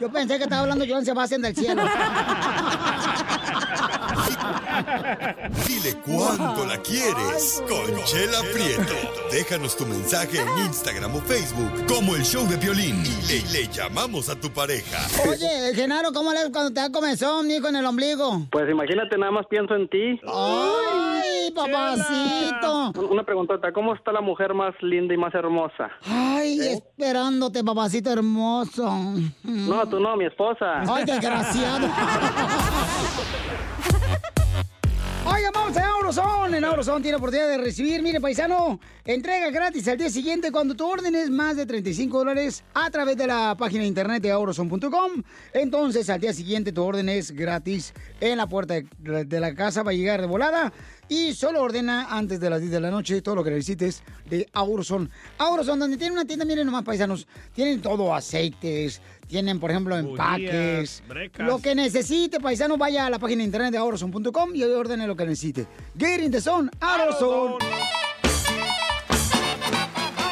Yo 0.00 0.10
pensé 0.10 0.38
que 0.38 0.42
estaba 0.44 0.62
hablando 0.62 0.84
Joan 0.88 1.04
Sebastián 1.04 1.42
del 1.42 1.54
cielo. 1.54 1.82
Dile 5.66 5.94
cuánto 6.04 6.64
la 6.66 6.76
quieres. 6.78 7.62
Conchela 7.68 8.40
Prieto. 8.52 8.94
Déjanos 9.30 9.76
tu 9.76 9.86
mensaje 9.86 10.40
en 10.40 10.48
Instagram 10.66 11.14
o 11.14 11.20
Facebook 11.20 11.86
como 11.86 12.16
el 12.16 12.24
show 12.24 12.46
de 12.48 12.56
violín 12.56 13.02
y 13.04 13.26
le, 13.26 13.42
le 13.52 13.66
llamamos 13.72 14.28
a 14.28 14.34
tu 14.38 14.50
pareja. 14.50 14.98
Oye, 15.28 15.74
Genaro, 15.74 16.12
¿cómo 16.12 16.32
le 16.32 16.50
cuando 16.50 16.72
te 16.72 16.80
da 16.80 16.90
comezón, 16.90 17.50
hijo, 17.50 17.68
en 17.68 17.76
el 17.76 17.86
ombligo? 17.86 18.46
Pues 18.50 18.68
imagínate, 18.70 19.16
nada 19.18 19.32
más 19.32 19.46
pienso 19.48 19.74
en 19.74 19.88
ti. 19.88 20.20
¡Ay, 20.26 21.50
papacito! 21.54 22.92
Una 23.10 23.24
preguntota, 23.24 23.72
¿cómo 23.72 23.94
está 23.94 24.12
la 24.12 24.20
mujer 24.20 24.54
más 24.54 24.74
linda 24.80 25.14
y 25.14 25.16
más 25.16 25.34
hermosa? 25.34 25.90
Ay, 26.06 26.60
¿Eh? 26.60 26.72
esperándote, 26.74 27.62
papacito 27.62 28.10
hermoso. 28.10 28.90
No, 29.44 29.88
tú 29.88 30.00
no, 30.00 30.16
mi 30.16 30.24
esposa. 30.26 30.82
Ay, 30.88 31.04
desgraciado. 31.04 31.88
Oigan, 35.26 35.52
vamos 35.52 35.76
a 35.76 35.86
Auroson. 35.88 36.54
En 36.54 36.64
Auroson 36.64 37.02
tiene 37.02 37.16
oportunidad 37.16 37.48
de 37.48 37.58
recibir, 37.58 38.02
mire, 38.02 38.20
paisano, 38.20 38.80
entrega 39.04 39.50
gratis 39.50 39.86
al 39.88 39.98
día 39.98 40.10
siguiente 40.10 40.50
cuando 40.50 40.74
tu 40.74 40.86
orden 40.86 41.14
es 41.14 41.30
más 41.30 41.56
de 41.56 41.66
35 41.66 42.18
dólares 42.18 42.64
a 42.74 42.90
través 42.90 43.16
de 43.16 43.26
la 43.26 43.54
página 43.58 43.84
internet 43.84 44.22
de 44.22 44.30
auroson.com. 44.30 45.22
Entonces, 45.52 46.08
al 46.10 46.20
día 46.20 46.32
siguiente 46.32 46.72
tu 46.72 46.82
orden 46.82 47.08
es 47.08 47.32
gratis 47.32 47.92
en 48.20 48.38
la 48.38 48.46
puerta 48.46 48.74
de 48.74 49.24
de 49.24 49.40
la 49.40 49.54
casa, 49.54 49.82
va 49.82 49.90
a 49.90 49.94
llegar 49.94 50.20
de 50.20 50.26
volada. 50.26 50.72
Y 51.08 51.34
solo 51.34 51.60
ordena 51.60 52.06
antes 52.16 52.38
de 52.38 52.48
las 52.50 52.60
10 52.60 52.70
de 52.72 52.80
la 52.80 52.90
noche 52.90 53.20
todo 53.20 53.34
lo 53.34 53.44
que 53.44 53.50
necesites 53.50 54.02
de 54.28 54.48
Auroson. 54.52 55.10
Auroson, 55.38 55.78
donde 55.78 55.96
tiene 55.96 56.12
una 56.12 56.24
tienda, 56.24 56.44
miren 56.44 56.66
nomás, 56.66 56.84
paisanos, 56.84 57.26
tienen 57.52 57.82
todo, 57.82 58.14
aceites, 58.14 59.00
tienen, 59.30 59.60
por 59.60 59.70
ejemplo, 59.70 59.96
empaques. 59.96 61.02
Lo 61.38 61.60
que 61.60 61.74
necesite, 61.74 62.40
paisano, 62.40 62.76
vaya 62.76 63.06
a 63.06 63.10
la 63.10 63.18
página 63.20 63.38
de 63.38 63.44
internet 63.44 63.70
de 63.70 63.78
auroson.com 63.78 64.54
y 64.54 64.64
ordene 64.64 65.06
lo 65.06 65.14
que 65.14 65.24
necesite. 65.24 65.66
Get 65.96 66.20
in 66.20 66.32
the 66.32 66.40
zone, 66.40 66.68
Auroson. 66.80 67.54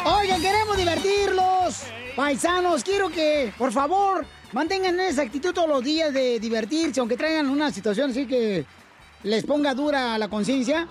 Oigan, 0.04 0.42
queremos 0.42 0.76
divertirlos. 0.76 1.84
Paisanos, 2.16 2.82
quiero 2.82 3.08
que, 3.08 3.52
por 3.56 3.70
favor, 3.70 4.26
mantengan 4.52 4.98
esa 4.98 5.22
actitud 5.22 5.54
todos 5.54 5.68
los 5.68 5.84
días 5.84 6.12
de 6.12 6.40
divertirse, 6.40 6.98
aunque 6.98 7.16
traigan 7.16 7.48
una 7.48 7.70
situación 7.70 8.10
así 8.10 8.26
que 8.26 8.66
les 9.22 9.44
ponga 9.44 9.74
dura 9.74 10.18
la 10.18 10.28
conciencia. 10.28 10.88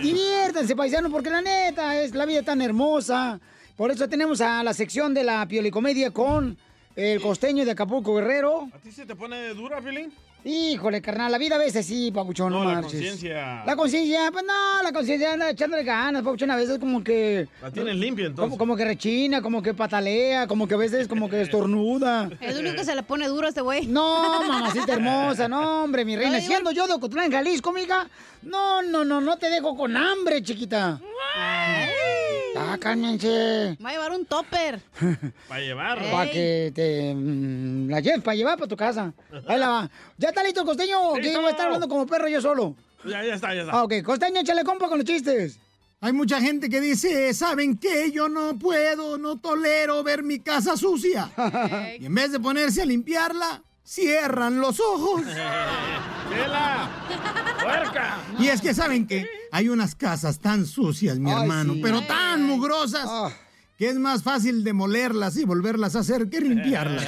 Diviértanse, 0.00 0.76
paisanos, 0.76 1.10
porque 1.10 1.30
la 1.30 1.42
neta 1.42 2.00
es 2.00 2.14
la 2.14 2.24
vida 2.24 2.44
tan 2.44 2.62
hermosa. 2.62 3.40
Por 3.74 3.90
eso 3.90 4.08
tenemos 4.08 4.40
a 4.40 4.62
la 4.62 4.74
sección 4.74 5.12
de 5.12 5.24
la 5.24 5.48
piolicomedia 5.48 6.12
con 6.12 6.56
el 6.96 7.20
costeño 7.20 7.64
de 7.64 7.70
Acapulco 7.72 8.14
Guerrero. 8.14 8.68
¿A 8.72 8.78
ti 8.78 8.92
se 8.92 9.06
te 9.06 9.14
pone 9.14 9.48
dura, 9.54 9.80
Piolín? 9.80 10.12
Híjole, 10.42 11.02
carnal, 11.02 11.30
la 11.30 11.36
vida 11.36 11.56
a 11.56 11.58
veces 11.58 11.84
sí, 11.84 12.10
papuchón, 12.10 12.50
no, 12.50 12.64
No, 12.64 12.72
la 12.72 12.80
conciencia. 12.80 13.62
La 13.66 13.76
conciencia, 13.76 14.30
pues 14.32 14.42
no, 14.42 14.82
la 14.82 14.90
conciencia 14.90 15.34
anda 15.34 15.50
echándole 15.50 15.84
ganas, 15.84 16.22
papuchón, 16.22 16.50
a 16.50 16.56
veces 16.56 16.78
como 16.78 17.04
que... 17.04 17.46
La 17.60 17.70
tienes 17.70 17.94
limpia, 17.96 18.26
entonces. 18.26 18.48
Como, 18.48 18.56
como 18.56 18.74
que 18.74 18.86
rechina, 18.86 19.42
como 19.42 19.62
que 19.62 19.74
patalea, 19.74 20.46
como 20.46 20.66
que 20.66 20.74
a 20.74 20.78
veces 20.78 21.08
como 21.08 21.28
que 21.28 21.40
estornuda. 21.42 22.30
Es 22.40 22.54
lo 22.54 22.60
único 22.60 22.76
que 22.76 22.84
se 22.84 22.94
le 22.94 23.02
pone 23.02 23.28
duro 23.28 23.46
a 23.46 23.48
este 23.50 23.60
güey. 23.60 23.86
No, 23.86 24.42
mamacita 24.48 24.94
hermosa, 24.94 25.46
no, 25.46 25.84
hombre, 25.84 26.06
mi 26.06 26.16
reina. 26.16 26.36
Ay, 26.36 26.42
Siendo 26.46 26.70
yo 26.70 26.86
de 26.86 26.94
Ocotlán, 26.94 27.30
Jalisco, 27.30 27.70
mija. 27.70 28.08
No, 28.40 28.80
no, 28.80 29.04
no, 29.04 29.20
no 29.20 29.36
te 29.36 29.50
dejo 29.50 29.76
con 29.76 29.94
hambre, 29.94 30.42
chiquita. 30.42 30.98
Ah, 32.72 32.78
cálmense. 32.78 33.76
Va 33.84 33.88
a 33.88 33.92
llevar 33.92 34.12
un 34.12 34.24
topper. 34.24 34.80
Para 35.48 35.60
llevar. 35.60 36.10
Para 36.10 36.30
que 36.30 36.72
te 36.74 37.14
mm, 37.14 37.88
la 37.88 38.00
lleves 38.00 38.22
para 38.22 38.34
llevar 38.36 38.56
para 38.56 38.68
tu 38.68 38.76
casa. 38.76 39.12
Ahí 39.46 39.58
la 39.58 39.68
va. 39.68 39.90
¿Ya 40.18 40.28
está 40.28 40.42
listo 40.44 40.60
el 40.60 40.66
costeño? 40.66 41.14
Que 41.14 41.32
yo 41.32 41.40
voy 41.40 41.48
a 41.48 41.50
estar 41.50 41.66
hablando 41.66 41.88
como 41.88 42.06
perro 42.06 42.28
yo 42.28 42.40
solo. 42.40 42.76
Ya, 43.04 43.24
ya 43.24 43.34
está, 43.34 43.54
ya 43.54 43.62
está. 43.62 43.72
Ah, 43.72 43.84
ok. 43.84 44.02
Costeño, 44.04 44.40
échale 44.40 44.62
compa 44.62 44.88
con 44.88 44.98
los 44.98 45.06
chistes. 45.06 45.58
Hay 46.02 46.12
mucha 46.12 46.40
gente 46.40 46.70
que 46.70 46.80
dice, 46.80 47.34
¿saben 47.34 47.76
qué? 47.76 48.10
Yo 48.10 48.28
no 48.28 48.58
puedo, 48.58 49.18
no 49.18 49.36
tolero 49.38 50.02
ver 50.02 50.22
mi 50.22 50.38
casa 50.40 50.76
sucia. 50.76 51.30
y 52.00 52.06
en 52.06 52.14
vez 52.14 52.32
de 52.32 52.40
ponerse 52.40 52.82
a 52.82 52.86
limpiarla, 52.86 53.62
cierran 53.84 54.60
los 54.60 54.80
ojos. 54.80 55.22
¡Chela! 56.30 56.88
¡Puerca! 57.62 58.18
Y 58.38 58.48
es 58.48 58.60
que, 58.60 58.74
¿saben 58.74 59.06
qué? 59.06 59.26
Hay 59.52 59.68
unas 59.68 59.94
casas 59.94 60.38
tan 60.38 60.64
sucias, 60.66 61.18
mi 61.18 61.30
Ay, 61.30 61.42
hermano, 61.42 61.74
sí. 61.74 61.80
pero 61.82 61.98
Ay, 61.98 62.06
tan 62.06 62.42
mugrosas, 62.44 63.08
que 63.76 63.88
es 63.88 63.96
más 63.98 64.22
fácil 64.22 64.62
demolerlas 64.62 65.36
y 65.36 65.44
volverlas 65.44 65.96
a 65.96 66.00
hacer 66.00 66.28
que 66.28 66.40
limpiarlas. 66.40 67.06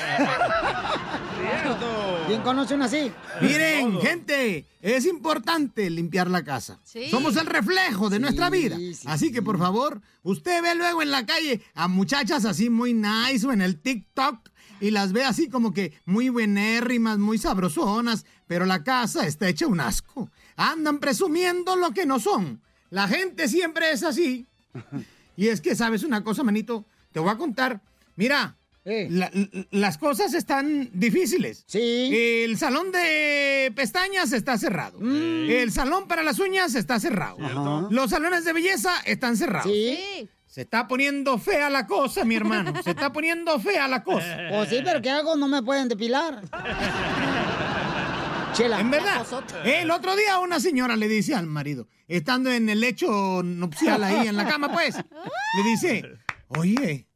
¿Quién 2.27 2.43
conoce 2.43 2.75
una 2.75 2.87
así? 2.87 3.13
Miren, 3.41 4.01
gente, 4.01 4.67
es 4.81 5.07
importante 5.07 5.91
limpiar 5.91 6.31
la 6.31 6.45
casa. 6.45 6.81
Sí. 6.85 7.11
Somos 7.11 7.37
el 7.37 7.47
reflejo 7.47 8.09
de 8.11 8.19
nuestra 8.21 8.49
vida. 8.51 8.77
Así 9.07 9.33
que, 9.33 9.43
por 9.43 9.59
favor, 9.59 10.01
usted 10.23 10.63
ve 10.63 10.75
luego 10.75 11.03
en 11.03 11.11
la 11.11 11.27
calle 11.27 11.61
a 11.75 11.89
muchachas 11.89 12.45
así 12.45 12.71
muy 12.71 12.95
nice 12.95 13.47
o 13.47 13.53
en 13.53 13.61
el 13.61 13.81
TikTok 13.81 14.49
y 14.83 14.91
las 14.91 15.13
ve 15.13 15.25
así 15.25 15.49
como 15.49 15.73
que 15.73 15.93
muy 16.05 16.29
buenérrimas, 16.29 17.19
muy 17.19 17.39
sabrosonas, 17.39 18.27
pero 18.47 18.67
la 18.67 18.83
casa 18.85 19.27
está 19.27 19.49
hecha 19.49 19.67
un 19.67 19.81
asco. 19.81 20.29
Andan 20.57 20.99
presumiendo 20.99 21.77
lo 21.77 21.93
que 21.93 22.05
no 22.05 22.19
son. 22.21 22.61
La 22.91 23.09
gente 23.09 23.49
siempre 23.49 23.93
es 23.93 24.03
así. 24.03 24.47
Y 25.35 25.49
es 25.49 25.63
que, 25.63 25.75
¿sabes 25.75 26.03
una 26.03 26.23
cosa, 26.23 26.43
manito? 26.43 26.85
Te 27.11 27.19
voy 27.19 27.31
a 27.31 27.39
contar. 27.39 27.81
Mira, 28.17 28.59
la- 28.85 29.31
las 29.71 29.97
cosas 29.97 30.35
están 30.35 30.91
difíciles. 30.93 31.65
Sí. 31.67 32.11
El 32.45 32.59
salón 32.59 32.93
de 32.93 33.73
pestañas 33.75 34.33
está 34.35 34.59
cerrado. 34.59 34.99
El 35.01 35.73
salón 35.73 36.07
para 36.07 36.23
las 36.23 36.39
uñas 36.39 36.75
está 36.75 37.01
cerrado. 37.01 37.39
Ajá. 37.41 37.87
Los 37.91 38.11
salones 38.11 38.45
de 38.45 38.53
belleza 38.53 38.93
están 39.07 39.39
cerrados. 39.39 39.73
Sí. 39.73 40.29
Se 40.53 40.61
está 40.61 40.87
poniendo 40.87 41.39
fea 41.39 41.71
la 41.71 41.87
cosa, 41.87 42.27
mi 42.27 42.35
hermano. 42.35 42.75
Se 42.83 42.91
está 42.91 43.11
poniendo 43.11 43.59
fea 43.59 43.89
la 43.89 44.05
cosa. 44.05 44.37
Pues 44.51 44.69
sí, 44.69 44.83
pero 44.85 45.01
¿qué 45.01 45.09
hago? 45.09 45.35
No 45.35 45.49
me 45.49 45.63
pueden 45.63 45.89
depilar. 45.89 46.43
Chela. 48.53 48.79
En 48.79 48.91
verdad. 48.91 49.27
El 49.65 49.91
otro 49.91 50.15
día 50.15 50.39
una 50.41 50.61
señora 50.61 50.95
le 50.95 51.09
dice 51.09 51.35
al 51.35 51.47
marido, 51.47 51.89
estando 52.07 52.51
en 52.51 52.69
el 52.69 52.81
lecho 52.81 53.43
nupcial 53.43 54.05
ahí 54.05 54.29
en 54.29 54.37
la 54.37 54.47
cama, 54.47 54.71
pues, 54.71 54.97
le 54.97 55.71
dice, 55.71 56.19
oye, 56.49 57.07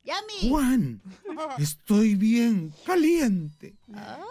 Juan, 0.49 1.03
estoy 1.59 2.15
bien 2.15 2.73
caliente. 2.87 3.75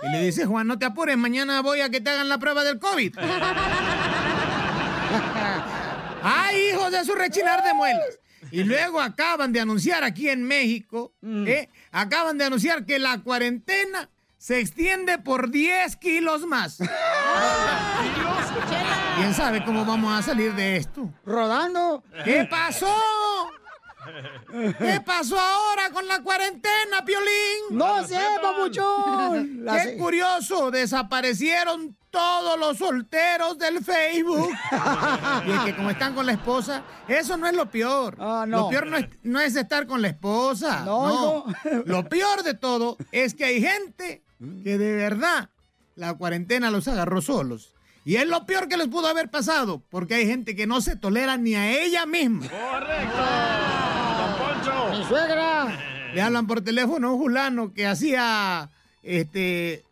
Y 0.02 0.12
le 0.14 0.24
dice, 0.24 0.48
Juan, 0.48 0.66
no 0.66 0.80
te 0.80 0.86
apures, 0.86 1.16
mañana 1.16 1.62
voy 1.62 1.82
a 1.82 1.92
que 1.92 2.02
te 2.02 2.10
hagan 2.10 2.28
la 2.28 2.40
prueba 2.40 2.64
del 2.64 2.80
COVID. 2.80 3.20
¡Ay, 6.24 6.72
hijos 6.72 6.92
de 6.92 7.06
su 7.06 7.14
rechinar 7.14 7.64
de 7.64 7.72
muelas! 7.76 8.20
Y 8.52 8.64
luego 8.64 9.02
acaban 9.02 9.54
de 9.54 9.60
anunciar 9.60 10.04
aquí 10.04 10.30
en 10.30 10.44
México, 10.44 11.14
¿eh? 11.24 11.70
acaban 11.92 12.38
de 12.38 12.46
anunciar 12.46 12.86
que 12.86 13.00
la 13.00 13.22
cuarentena 13.22 14.10
se 14.38 14.60
extiende 14.60 15.18
por 15.18 15.50
10 15.50 15.96
kilos 15.98 16.46
más. 16.46 16.78
¿Quién 19.18 19.34
sabe 19.34 19.64
cómo 19.64 19.86
vamos 19.86 20.18
a 20.18 20.22
salir 20.22 20.54
de 20.54 20.78
esto? 20.78 21.12
Rodando. 21.26 22.04
¿Qué 22.24 22.48
pasó? 22.50 22.94
¿Qué 24.78 25.02
pasó 25.06 25.40
ahora 25.40 25.90
con 25.92 26.08
la 26.08 26.22
cuarentena, 26.22 27.04
Piolín? 27.06 27.78
No 27.78 28.06
sé, 28.08 28.20
papuchón. 28.42 29.66
Qué 29.66 29.80
se- 29.84 29.98
curioso, 29.98 30.72
desaparecieron 30.72 31.98
todos 32.10 32.58
los 32.60 32.78
solteros 32.78 33.58
del 33.58 33.84
Facebook. 33.84 34.50
y 35.46 35.52
es 35.52 35.60
que 35.66 35.76
como 35.76 35.90
están 35.90 36.14
con 36.16 36.26
la 36.26 36.32
esposa, 36.34 36.84
eso 37.08 37.36
no 37.38 37.48
es 37.48 37.54
lo 37.56 37.70
peor. 37.70 38.18
no. 38.18 38.46
Lo 38.46 38.70
peor 38.70 38.88
no 38.88 38.98
es, 38.98 39.08
no 39.24 39.40
es 39.42 39.56
estar 39.56 39.86
con 39.88 40.02
la 40.02 40.10
esposa. 40.10 40.84
No, 40.86 41.44
No. 41.44 41.82
Lo 41.86 42.08
peor 42.08 42.44
de 42.44 42.54
todo 42.54 42.98
es 43.12 43.34
que 43.34 43.46
hay 43.46 43.62
gente 43.62 44.24
que 44.64 44.78
de 44.78 44.94
verdad 44.94 45.50
la 45.96 46.14
cuarentena 46.14 46.72
los 46.72 46.88
agarró 46.88 47.22
solos. 47.22 47.74
Y 48.06 48.18
es 48.18 48.28
lo 48.28 48.46
peor 48.46 48.68
que 48.70 48.78
les 48.78 48.88
pudo 48.88 49.08
haber 49.08 49.30
pasado, 49.30 49.82
porque 49.90 50.14
hay 50.16 50.28
gente 50.28 50.56
que 50.56 50.68
no 50.68 50.80
se 50.80 50.96
tolera 50.96 51.38
ni 51.38 51.56
a 51.56 51.70
ella 51.82 52.06
misma. 52.06 52.46
Mi 54.92 55.04
suegra. 55.06 55.78
Le 56.14 56.22
hablan 56.22 56.48
por 56.48 56.62
teléfono 56.62 57.10
a 57.10 57.14
un 57.14 57.20
fulano 57.22 57.74
que 57.74 57.86
hacía 57.88 58.70
este 59.04 59.84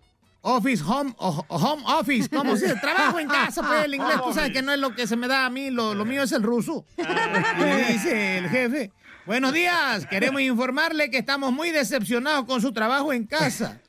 office 0.42 0.84
home 0.86 1.14
o- 1.18 1.46
home 1.50 1.84
office, 1.88 2.30
¿cómo 2.30 2.56
se 2.56 2.68
dice? 2.68 2.80
Trabajo 2.80 3.20
en 3.20 3.28
casa, 3.28 3.62
pues 3.66 3.86
el 3.86 3.96
inglés, 3.96 4.18
tú 4.24 4.34
sabes 4.34 4.52
que 4.52 4.62
no 4.62 4.72
es 4.74 4.80
lo 4.80 4.94
que 4.96 5.08
se 5.08 5.16
me 5.16 5.28
da 5.28 5.46
a 5.46 5.50
mí, 5.50 5.70
lo, 5.72 5.94
lo 5.94 6.06
mío 6.06 6.24
es 6.24 6.32
el 6.34 6.44
ruso. 6.44 6.86
Y 6.98 7.62
le 7.62 7.86
dice 7.94 8.38
el 8.40 8.50
jefe, 8.50 8.92
buenos 9.26 9.54
días, 9.54 10.06
queremos 10.08 10.42
informarle 10.42 11.10
que 11.10 11.18
estamos 11.18 11.52
muy 11.52 11.72
decepcionados 11.72 12.46
con 12.46 12.62
su 12.62 12.74
trabajo 12.74 13.14
en 13.14 13.26
casa. 13.26 13.82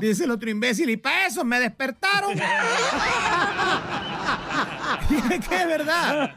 Dice 0.00 0.24
el 0.24 0.30
otro 0.30 0.50
imbécil, 0.50 0.90
y 0.90 0.96
para 0.96 1.26
eso 1.26 1.44
me 1.44 1.60
despertaron. 1.60 2.38
Y 5.10 5.34
es 5.34 5.46
que 5.46 5.54
es 5.54 5.66
verdad. 5.66 6.34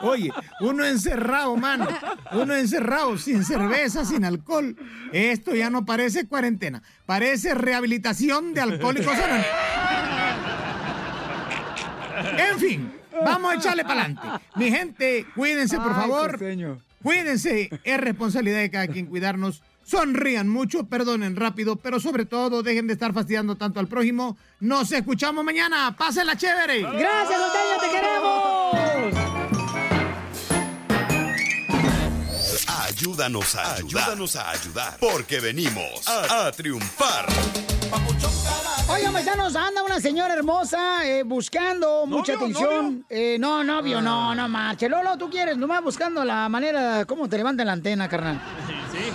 Oye, 0.00 0.30
uno 0.60 0.84
encerrado, 0.84 1.56
mano. 1.56 1.86
Uno 2.32 2.54
encerrado, 2.54 3.18
sin 3.18 3.44
cerveza, 3.44 4.04
sin 4.04 4.24
alcohol. 4.24 4.76
Esto 5.12 5.54
ya 5.54 5.70
no 5.70 5.84
parece 5.84 6.26
cuarentena. 6.26 6.82
Parece 7.04 7.54
rehabilitación 7.54 8.54
de 8.54 8.60
alcohólicos 8.60 9.14
anónimos. 9.14 9.46
En 12.38 12.58
fin, 12.58 12.92
vamos 13.24 13.52
a 13.52 13.54
echarle 13.56 13.84
para 13.84 14.04
adelante. 14.04 14.28
Mi 14.54 14.70
gente, 14.70 15.26
cuídense, 15.34 15.76
por 15.76 15.94
favor. 15.94 16.38
Cuídense, 17.06 17.70
es 17.84 18.00
responsabilidad 18.00 18.58
de 18.58 18.68
cada 18.68 18.88
quien 18.88 19.06
cuidarnos. 19.06 19.62
Sonrían 19.84 20.48
mucho, 20.48 20.88
perdonen 20.88 21.36
rápido, 21.36 21.76
pero 21.76 22.00
sobre 22.00 22.24
todo 22.24 22.64
dejen 22.64 22.88
de 22.88 22.94
estar 22.94 23.12
fastidiando 23.12 23.54
tanto 23.54 23.78
al 23.78 23.86
prójimo. 23.86 24.36
Nos 24.58 24.90
escuchamos 24.90 25.44
mañana. 25.44 25.94
Pásenla 25.96 26.36
chévere. 26.36 26.80
Gracias, 26.80 27.38
costeño, 27.38 27.80
te 27.80 27.90
queremos. 27.90 28.55
Ayúdanos 33.16 33.54
a 33.56 33.74
ayudar. 33.76 34.02
Ayúdanos 34.02 34.36
a 34.36 34.50
ayudar. 34.50 34.96
Porque 35.00 35.40
venimos 35.40 36.06
a, 36.06 36.48
a 36.48 36.52
triunfar. 36.52 37.26
Oigan, 38.90 39.12
paisanos, 39.14 39.56
anda 39.56 39.82
una 39.82 40.00
señora 40.00 40.34
hermosa 40.34 41.06
eh, 41.06 41.22
buscando 41.22 42.04
mucha 42.04 42.34
atención. 42.34 43.06
Eh, 43.08 43.38
no, 43.40 43.64
novio, 43.64 44.02
no, 44.02 44.34
no 44.34 44.48
marche. 44.50 44.90
Lolo, 44.90 45.16
tú 45.16 45.30
quieres, 45.30 45.56
nomás 45.56 45.82
buscando 45.82 46.26
la 46.26 46.46
manera, 46.50 47.06
cómo 47.06 47.26
te 47.26 47.38
levantan 47.38 47.66
la 47.68 47.72
antena, 47.72 48.06
carnal. 48.06 48.38
Sí, 48.66 48.74
sí. 48.92 49.12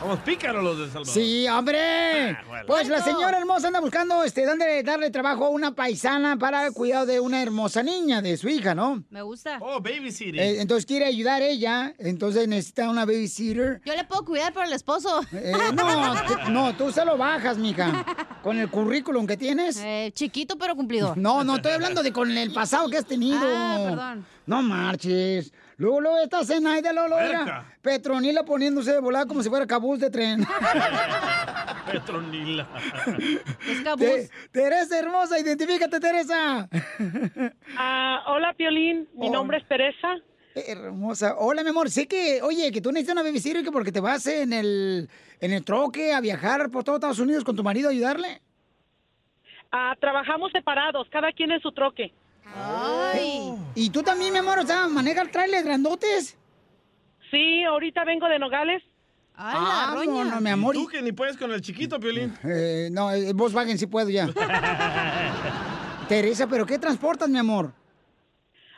Somos 0.00 0.18
pícaros 0.20 0.62
los 0.62 0.78
de 0.78 0.86
Salvador. 0.86 1.06
Sí, 1.14 1.46
hombre. 1.48 2.30
Ah, 2.30 2.42
bueno. 2.48 2.64
Pues 2.66 2.88
la 2.88 3.02
señora 3.02 3.38
hermosa 3.38 3.68
anda 3.68 3.80
buscando 3.80 4.22
este, 4.24 4.44
darle, 4.44 4.82
darle 4.82 5.10
trabajo 5.10 5.46
a 5.46 5.48
una 5.50 5.74
paisana 5.74 6.36
para 6.38 6.66
el 6.66 6.72
cuidado 6.72 7.06
de 7.06 7.20
una 7.20 7.42
hermosa 7.42 7.82
niña, 7.82 8.20
de 8.22 8.36
su 8.36 8.48
hija, 8.48 8.74
¿no? 8.74 9.02
Me 9.10 9.22
gusta. 9.22 9.58
Oh, 9.60 9.80
babysitting. 9.80 10.38
Eh, 10.38 10.60
entonces 10.60 10.86
quiere 10.86 11.06
ayudar 11.06 11.42
ella, 11.42 11.94
entonces 11.98 12.48
necesita 12.48 12.88
una 12.90 13.04
babysitter. 13.04 13.80
Yo 13.84 13.94
le 13.94 14.04
puedo 14.04 14.24
cuidar 14.24 14.52
por 14.52 14.64
el 14.64 14.72
esposo. 14.72 15.20
Eh, 15.32 15.52
no, 15.74 16.14
te- 16.14 16.50
no, 16.50 16.74
tú 16.76 16.90
se 16.92 17.04
lo 17.04 17.16
bajas, 17.16 17.58
mija. 17.58 18.04
Con 18.42 18.58
el 18.58 18.68
currículum 18.70 19.26
que 19.26 19.36
tienes. 19.36 19.78
Eh, 19.82 20.10
chiquito 20.14 20.56
pero 20.58 20.74
cumplidor. 20.74 21.16
No, 21.16 21.44
no, 21.44 21.56
estoy 21.56 21.72
hablando 21.72 22.02
de 22.02 22.12
con 22.12 22.30
el 22.36 22.52
pasado 22.52 22.88
que 22.88 22.98
has 22.98 23.06
tenido. 23.06 23.38
Ah, 23.42 23.76
perdón. 23.88 24.26
No 24.46 24.62
marches. 24.62 25.52
Luego, 25.78 26.00
luego 26.00 26.18
esta 26.18 26.44
cena 26.44 26.74
ahí 26.74 26.82
de 26.82 26.92
Lolo 26.92 27.18
era. 27.18 27.64
Petronila 27.80 28.44
poniéndose 28.44 28.92
de 28.92 29.00
volada 29.00 29.26
como 29.26 29.42
si 29.42 29.48
fuera 29.48 29.66
cabuz 29.66 29.98
de 30.00 30.10
tren. 30.10 30.44
Petronila. 31.90 32.68
Te- 33.98 34.28
Teresa 34.50 34.98
hermosa, 34.98 35.38
identifícate, 35.38 35.98
Teresa. 36.00 36.68
Ah, 37.76 38.22
hola, 38.28 38.54
Piolín. 38.54 39.08
Mi 39.14 39.28
Oh. 39.28 39.32
nombre 39.32 39.58
es 39.58 39.68
Teresa. 39.68 40.16
Hermosa. 40.54 41.34
Hola, 41.38 41.62
mi 41.62 41.70
amor. 41.70 41.90
Sé 41.90 42.06
que, 42.06 42.40
oye, 42.42 42.70
que 42.72 42.80
tú 42.80 42.92
necesitas 42.92 43.14
una 43.14 43.22
babysitter 43.22 43.64
que 43.64 43.72
porque 43.72 43.90
te 43.92 44.00
vas 44.00 44.26
en 44.26 44.52
el, 44.52 45.08
en 45.40 45.52
el 45.52 45.64
troque 45.64 46.12
a 46.12 46.20
viajar 46.20 46.70
por 46.70 46.84
todo 46.84 46.96
Estados 46.96 47.18
Unidos 47.18 47.42
con 47.44 47.56
tu 47.56 47.62
marido 47.64 47.88
a 47.88 47.92
ayudarle. 47.92 48.40
Ah, 49.72 49.94
trabajamos 49.98 50.52
separados, 50.52 51.08
cada 51.10 51.32
quien 51.32 51.50
en 51.50 51.60
su 51.60 51.72
troque. 51.72 52.12
Ay. 52.56 53.54
¿Y 53.74 53.90
tú 53.90 54.02
también, 54.02 54.32
mi 54.32 54.38
amor, 54.38 54.58
o 54.58 54.66
sea, 54.66 54.86
manejas 54.88 55.30
trailers 55.30 55.64
grandotes? 55.64 56.38
Sí, 57.30 57.64
ahorita 57.64 58.04
vengo 58.04 58.28
de 58.28 58.38
Nogales. 58.38 58.82
Ah, 59.34 59.94
no, 60.04 60.24
no, 60.24 60.40
mi 60.40 60.50
amor. 60.50 60.74
Tú 60.74 60.86
que 60.86 61.00
ni 61.00 61.12
puedes 61.12 61.36
con 61.36 61.50
el 61.52 61.62
chiquito, 61.62 61.98
Piolín. 61.98 62.34
Eh, 62.44 62.90
no, 62.92 63.10
el 63.10 63.32
Volkswagen 63.34 63.78
sí 63.78 63.86
puedo 63.86 64.10
ya. 64.10 64.28
Teresa, 66.08 66.46
¿pero 66.46 66.66
qué 66.66 66.78
transportas, 66.78 67.28
mi 67.28 67.38
amor? 67.38 67.72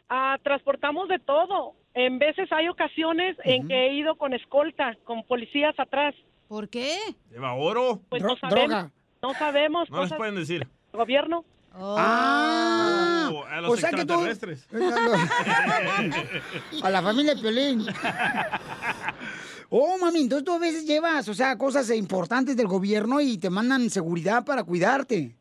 Ah, 0.08 0.38
transportamos 0.42 1.08
de 1.08 1.18
todo. 1.18 1.74
En 1.94 2.18
veces 2.18 2.50
hay 2.52 2.68
ocasiones 2.68 3.36
en 3.44 3.66
que 3.66 3.86
he 3.88 3.94
ido 3.94 4.16
con 4.16 4.32
escolta, 4.34 4.96
con 5.04 5.24
policías 5.24 5.74
atrás. 5.78 6.14
¿Por 6.48 6.68
qué? 6.68 6.96
Lleva 7.30 7.54
oro. 7.54 8.00
Pues 8.08 8.22
no 8.22 8.36
sabemos. 8.36 8.90
No 9.22 9.34
sabemos 9.34 9.90
No 9.90 9.96
les 9.96 10.04
cosas 10.04 10.18
pueden 10.18 10.34
decir. 10.36 10.68
del 10.92 11.44
Ah, 11.76 13.30
Oh, 13.32 13.44
a 13.46 13.60
los 13.62 13.72
o 13.72 13.76
sea 13.76 13.90
que 13.90 14.04
tú- 14.04 14.24
extraterrestres. 14.24 14.66
A 16.82 16.90
la 16.90 17.02
familia 17.02 17.34
Piolín. 17.34 17.84
Oh, 19.70 19.98
mami, 19.98 20.20
entonces 20.22 20.44
tú 20.44 20.52
a 20.52 20.58
veces 20.58 20.86
llevas, 20.86 21.28
o 21.28 21.34
sea, 21.34 21.56
cosas 21.58 21.90
importantes 21.90 22.56
del 22.56 22.68
gobierno 22.68 23.20
y 23.20 23.38
te 23.38 23.50
mandan 23.50 23.90
seguridad 23.90 24.44
para 24.44 24.62
cuidarte. 24.62 25.36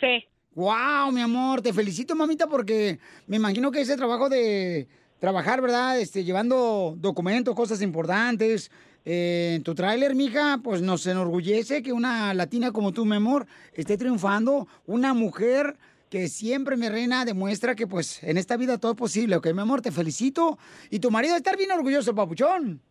Sí. 0.00 0.24
Wow, 0.54 1.12
mi 1.12 1.20
amor, 1.20 1.62
te 1.62 1.72
felicito, 1.72 2.16
mamita, 2.16 2.48
porque 2.48 2.98
me 3.26 3.36
imagino 3.36 3.70
que 3.70 3.82
ese 3.82 3.96
trabajo 3.96 4.28
de 4.28 4.88
trabajar, 5.20 5.60
¿verdad? 5.60 6.00
Este, 6.00 6.24
llevando 6.24 6.94
documentos, 6.98 7.54
cosas 7.54 7.80
importantes, 7.82 8.70
eh, 9.04 9.54
en 9.56 9.62
tu 9.62 9.74
tráiler, 9.74 10.14
mija, 10.14 10.60
pues 10.62 10.82
nos 10.82 11.06
enorgullece 11.06 11.82
que 11.82 11.92
una 11.92 12.32
latina 12.34 12.72
como 12.72 12.92
tú, 12.92 13.04
mi 13.04 13.16
amor, 13.16 13.46
esté 13.74 13.96
triunfando, 13.96 14.68
una 14.86 15.14
mujer 15.14 15.76
que 16.08 16.28
siempre, 16.28 16.76
mi 16.76 16.88
reina, 16.88 17.24
demuestra 17.24 17.74
que, 17.74 17.86
pues, 17.86 18.22
en 18.22 18.36
esta 18.36 18.56
vida 18.56 18.78
todo 18.78 18.92
es 18.92 18.98
posible, 18.98 19.36
¿ok, 19.36 19.52
mi 19.54 19.62
amor? 19.62 19.80
Te 19.80 19.90
felicito. 19.90 20.58
Y 20.90 21.00
tu 21.00 21.10
marido 21.10 21.32
debe 21.32 21.38
estar 21.38 21.56
bien 21.56 21.72
orgulloso, 21.72 22.14
papuchón. 22.14 22.82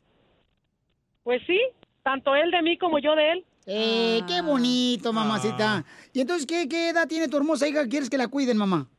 Pues 1.24 1.42
sí, 1.46 1.60
tanto 2.02 2.36
él 2.36 2.50
de 2.50 2.62
mí 2.64 2.78
como 2.78 2.98
yo 2.98 3.16
de 3.16 3.32
él. 3.32 3.46
Eh, 3.68 4.22
qué 4.28 4.42
bonito, 4.42 5.14
mamacita. 5.14 5.86
¿Y 6.14 6.22
entonces 6.22 6.48
qué, 6.48 6.68
qué 6.68 6.90
edad 6.90 7.08
tiene 7.08 7.28
tu 7.28 7.38
hermosa 7.38 7.68
hija? 7.68 7.88
¿Quieres 7.88 8.10
que 8.10 8.18
la 8.18 8.28
cuiden, 8.28 8.58
mamá? 8.58 8.90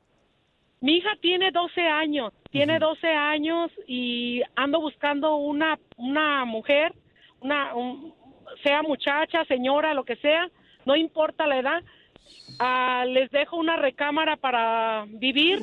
Mi 0.80 0.96
hija 0.96 1.10
tiene 1.20 1.50
12 1.52 1.80
años, 1.80 2.32
tiene 2.50 2.78
12 2.78 3.06
años 3.06 3.70
y 3.86 4.42
ando 4.56 4.80
buscando 4.80 5.36
una, 5.36 5.78
una 5.96 6.44
mujer, 6.44 6.92
una, 7.42 7.74
un- 7.74 8.14
sea 8.62 8.82
muchacha, 8.82 9.44
señora, 9.46 9.94
lo 9.94 10.04
que 10.04 10.16
sea, 10.16 10.48
no 10.84 10.94
importa 10.96 11.46
la 11.46 11.58
edad. 11.58 11.82
Ah, 12.58 13.04
les 13.06 13.30
dejo 13.30 13.56
una 13.56 13.76
recámara 13.76 14.36
para 14.36 15.04
vivir. 15.08 15.60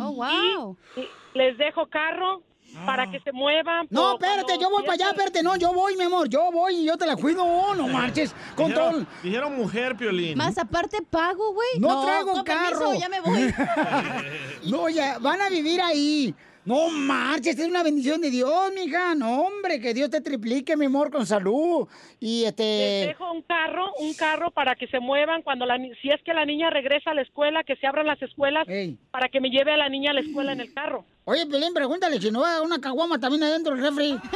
Oh, 0.00 0.12
wow. 0.12 0.76
Y 0.96 1.06
les 1.38 1.58
dejo 1.58 1.86
carro 1.86 2.42
para 2.86 3.10
que 3.10 3.20
se 3.20 3.32
muevan. 3.32 3.86
No, 3.90 4.14
espérate, 4.14 4.54
yo 4.58 4.70
voy 4.70 4.82
para 4.82 4.94
allá, 4.94 5.10
espérate, 5.10 5.42
no, 5.42 5.56
yo 5.56 5.74
voy, 5.74 5.94
mi 5.96 6.04
amor, 6.04 6.28
yo 6.30 6.50
voy 6.50 6.76
y 6.76 6.84
yo 6.86 6.96
te 6.96 7.04
la 7.06 7.16
cuido, 7.16 7.44
oh, 7.44 7.74
no 7.74 7.86
marches, 7.88 8.34
con 8.56 8.72
todo. 8.72 8.86
Dijeron, 8.88 9.08
dijeron 9.22 9.56
mujer, 9.56 9.94
Piolín. 9.96 10.38
Más 10.38 10.56
aparte 10.56 11.02
pago, 11.02 11.52
güey. 11.52 11.68
No, 11.78 12.02
traigo 12.02 12.32
con 12.32 12.44
carro. 12.44 12.78
permiso, 12.78 12.94
ya 12.94 13.08
me 13.10 13.20
voy. 13.20 13.54
No, 14.70 14.88
ya, 14.88 15.18
van 15.18 15.40
a 15.42 15.48
vivir 15.50 15.80
ahí. 15.82 16.34
No 16.64 16.90
marches, 16.90 17.58
es 17.58 17.66
una 17.66 17.82
bendición 17.82 18.20
de 18.20 18.30
Dios, 18.30 18.72
mija. 18.72 19.16
No, 19.16 19.42
hombre, 19.42 19.80
que 19.80 19.94
Dios 19.94 20.10
te 20.10 20.20
triplique, 20.20 20.76
mi 20.76 20.86
amor, 20.86 21.10
con 21.10 21.26
salud. 21.26 21.88
Y 22.20 22.42
Les 22.42 22.50
este. 22.50 22.62
dejo 23.08 23.32
un 23.32 23.42
carro, 23.42 23.92
un 23.98 24.14
carro 24.14 24.52
para 24.52 24.76
que 24.76 24.86
se 24.86 25.00
muevan 25.00 25.42
cuando 25.42 25.66
la 25.66 25.76
si 26.00 26.08
es 26.10 26.22
que 26.22 26.32
la 26.32 26.44
niña 26.44 26.70
regresa 26.70 27.10
a 27.10 27.14
la 27.14 27.22
escuela, 27.22 27.64
que 27.64 27.74
se 27.76 27.86
abran 27.86 28.06
las 28.06 28.22
escuelas 28.22 28.66
para 29.10 29.28
que 29.28 29.40
me 29.40 29.50
lleve 29.50 29.72
a 29.72 29.76
la 29.76 29.88
niña 29.88 30.12
a 30.12 30.14
la 30.14 30.20
escuela 30.20 30.52
en 30.52 30.60
el 30.60 30.72
carro. 30.72 31.04
Oye, 31.24 31.46
Pelín, 31.46 31.72
pregúntale 31.72 32.20
si 32.20 32.30
no 32.30 32.40
va 32.40 32.60
una 32.62 32.80
caguama 32.80 33.18
también 33.18 33.44
adentro 33.44 33.74
del 33.74 33.84
refri. 33.84 34.18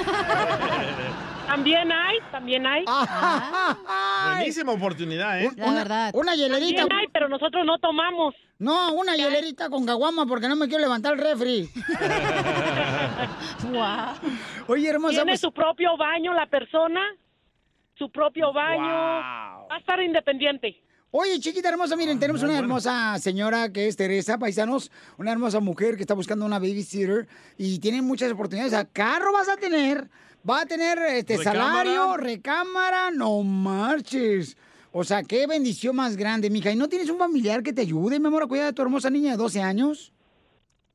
También 1.46 1.92
hay, 1.92 2.18
también 2.32 2.66
hay. 2.66 2.84
Buenísima 4.34 4.72
oportunidad, 4.72 5.40
¿eh? 5.40 5.48
una, 5.56 6.10
Una 6.12 6.34
hielerita. 6.34 6.80
También 6.80 7.00
hay, 7.00 7.06
pero 7.12 7.28
nosotros 7.28 7.64
no 7.64 7.78
tomamos. 7.78 8.34
No, 8.58 8.92
una 8.94 9.14
hielerita 9.14 9.70
con 9.70 9.86
caguama 9.86 10.26
porque 10.26 10.48
no 10.48 10.56
me 10.56 10.66
quiero 10.66 10.82
levantar 10.82 11.14
el 11.14 11.20
refri. 11.20 11.70
Oye, 14.66 14.88
hermosa. 14.88 15.14
Tiene 15.14 15.32
pues- 15.32 15.40
su 15.40 15.52
propio 15.52 15.96
baño 15.96 16.34
la 16.34 16.46
persona, 16.46 17.00
su 17.94 18.10
propio 18.10 18.52
baño. 18.52 18.82
Va 18.82 19.76
a 19.76 19.78
estar 19.78 20.02
independiente. 20.02 20.82
Oye, 21.12 21.38
chiquita 21.40 21.68
hermosa, 21.68 21.96
miren, 21.96 22.18
tenemos 22.18 22.42
una 22.42 22.58
hermosa 22.58 23.18
señora 23.18 23.72
que 23.72 23.86
es 23.86 23.96
Teresa, 23.96 24.38
paisanos, 24.38 24.90
una 25.16 25.32
hermosa 25.32 25.60
mujer 25.60 25.96
que 25.96 26.02
está 26.02 26.14
buscando 26.14 26.44
una 26.44 26.58
babysitter 26.58 27.26
y 27.56 27.78
tiene 27.78 28.02
muchas 28.02 28.32
oportunidades. 28.32 28.72
O 28.72 28.76
sea, 28.76 28.84
carro 28.84 29.32
vas 29.32 29.48
a 29.48 29.56
tener, 29.56 30.08
va 30.48 30.62
a 30.62 30.66
tener 30.66 30.98
este 30.98 31.38
Recámara. 31.38 31.64
salario, 31.64 32.16
recámara, 32.16 33.10
no 33.10 33.42
marches. 33.42 34.56
O 34.92 35.04
sea, 35.04 35.22
qué 35.22 35.46
bendición 35.46 35.96
más 35.96 36.16
grande, 36.16 36.50
mija. 36.50 36.70
¿Y 36.72 36.76
no 36.76 36.88
tienes 36.88 37.08
un 37.08 37.18
familiar 37.18 37.62
que 37.62 37.72
te 37.72 37.82
ayude, 37.82 38.18
mi 38.18 38.26
amor, 38.26 38.42
a 38.42 38.46
cuidar 38.46 38.66
de 38.66 38.72
tu 38.72 38.82
hermosa 38.82 39.08
niña 39.08 39.30
de 39.32 39.36
12 39.36 39.62
años? 39.62 40.12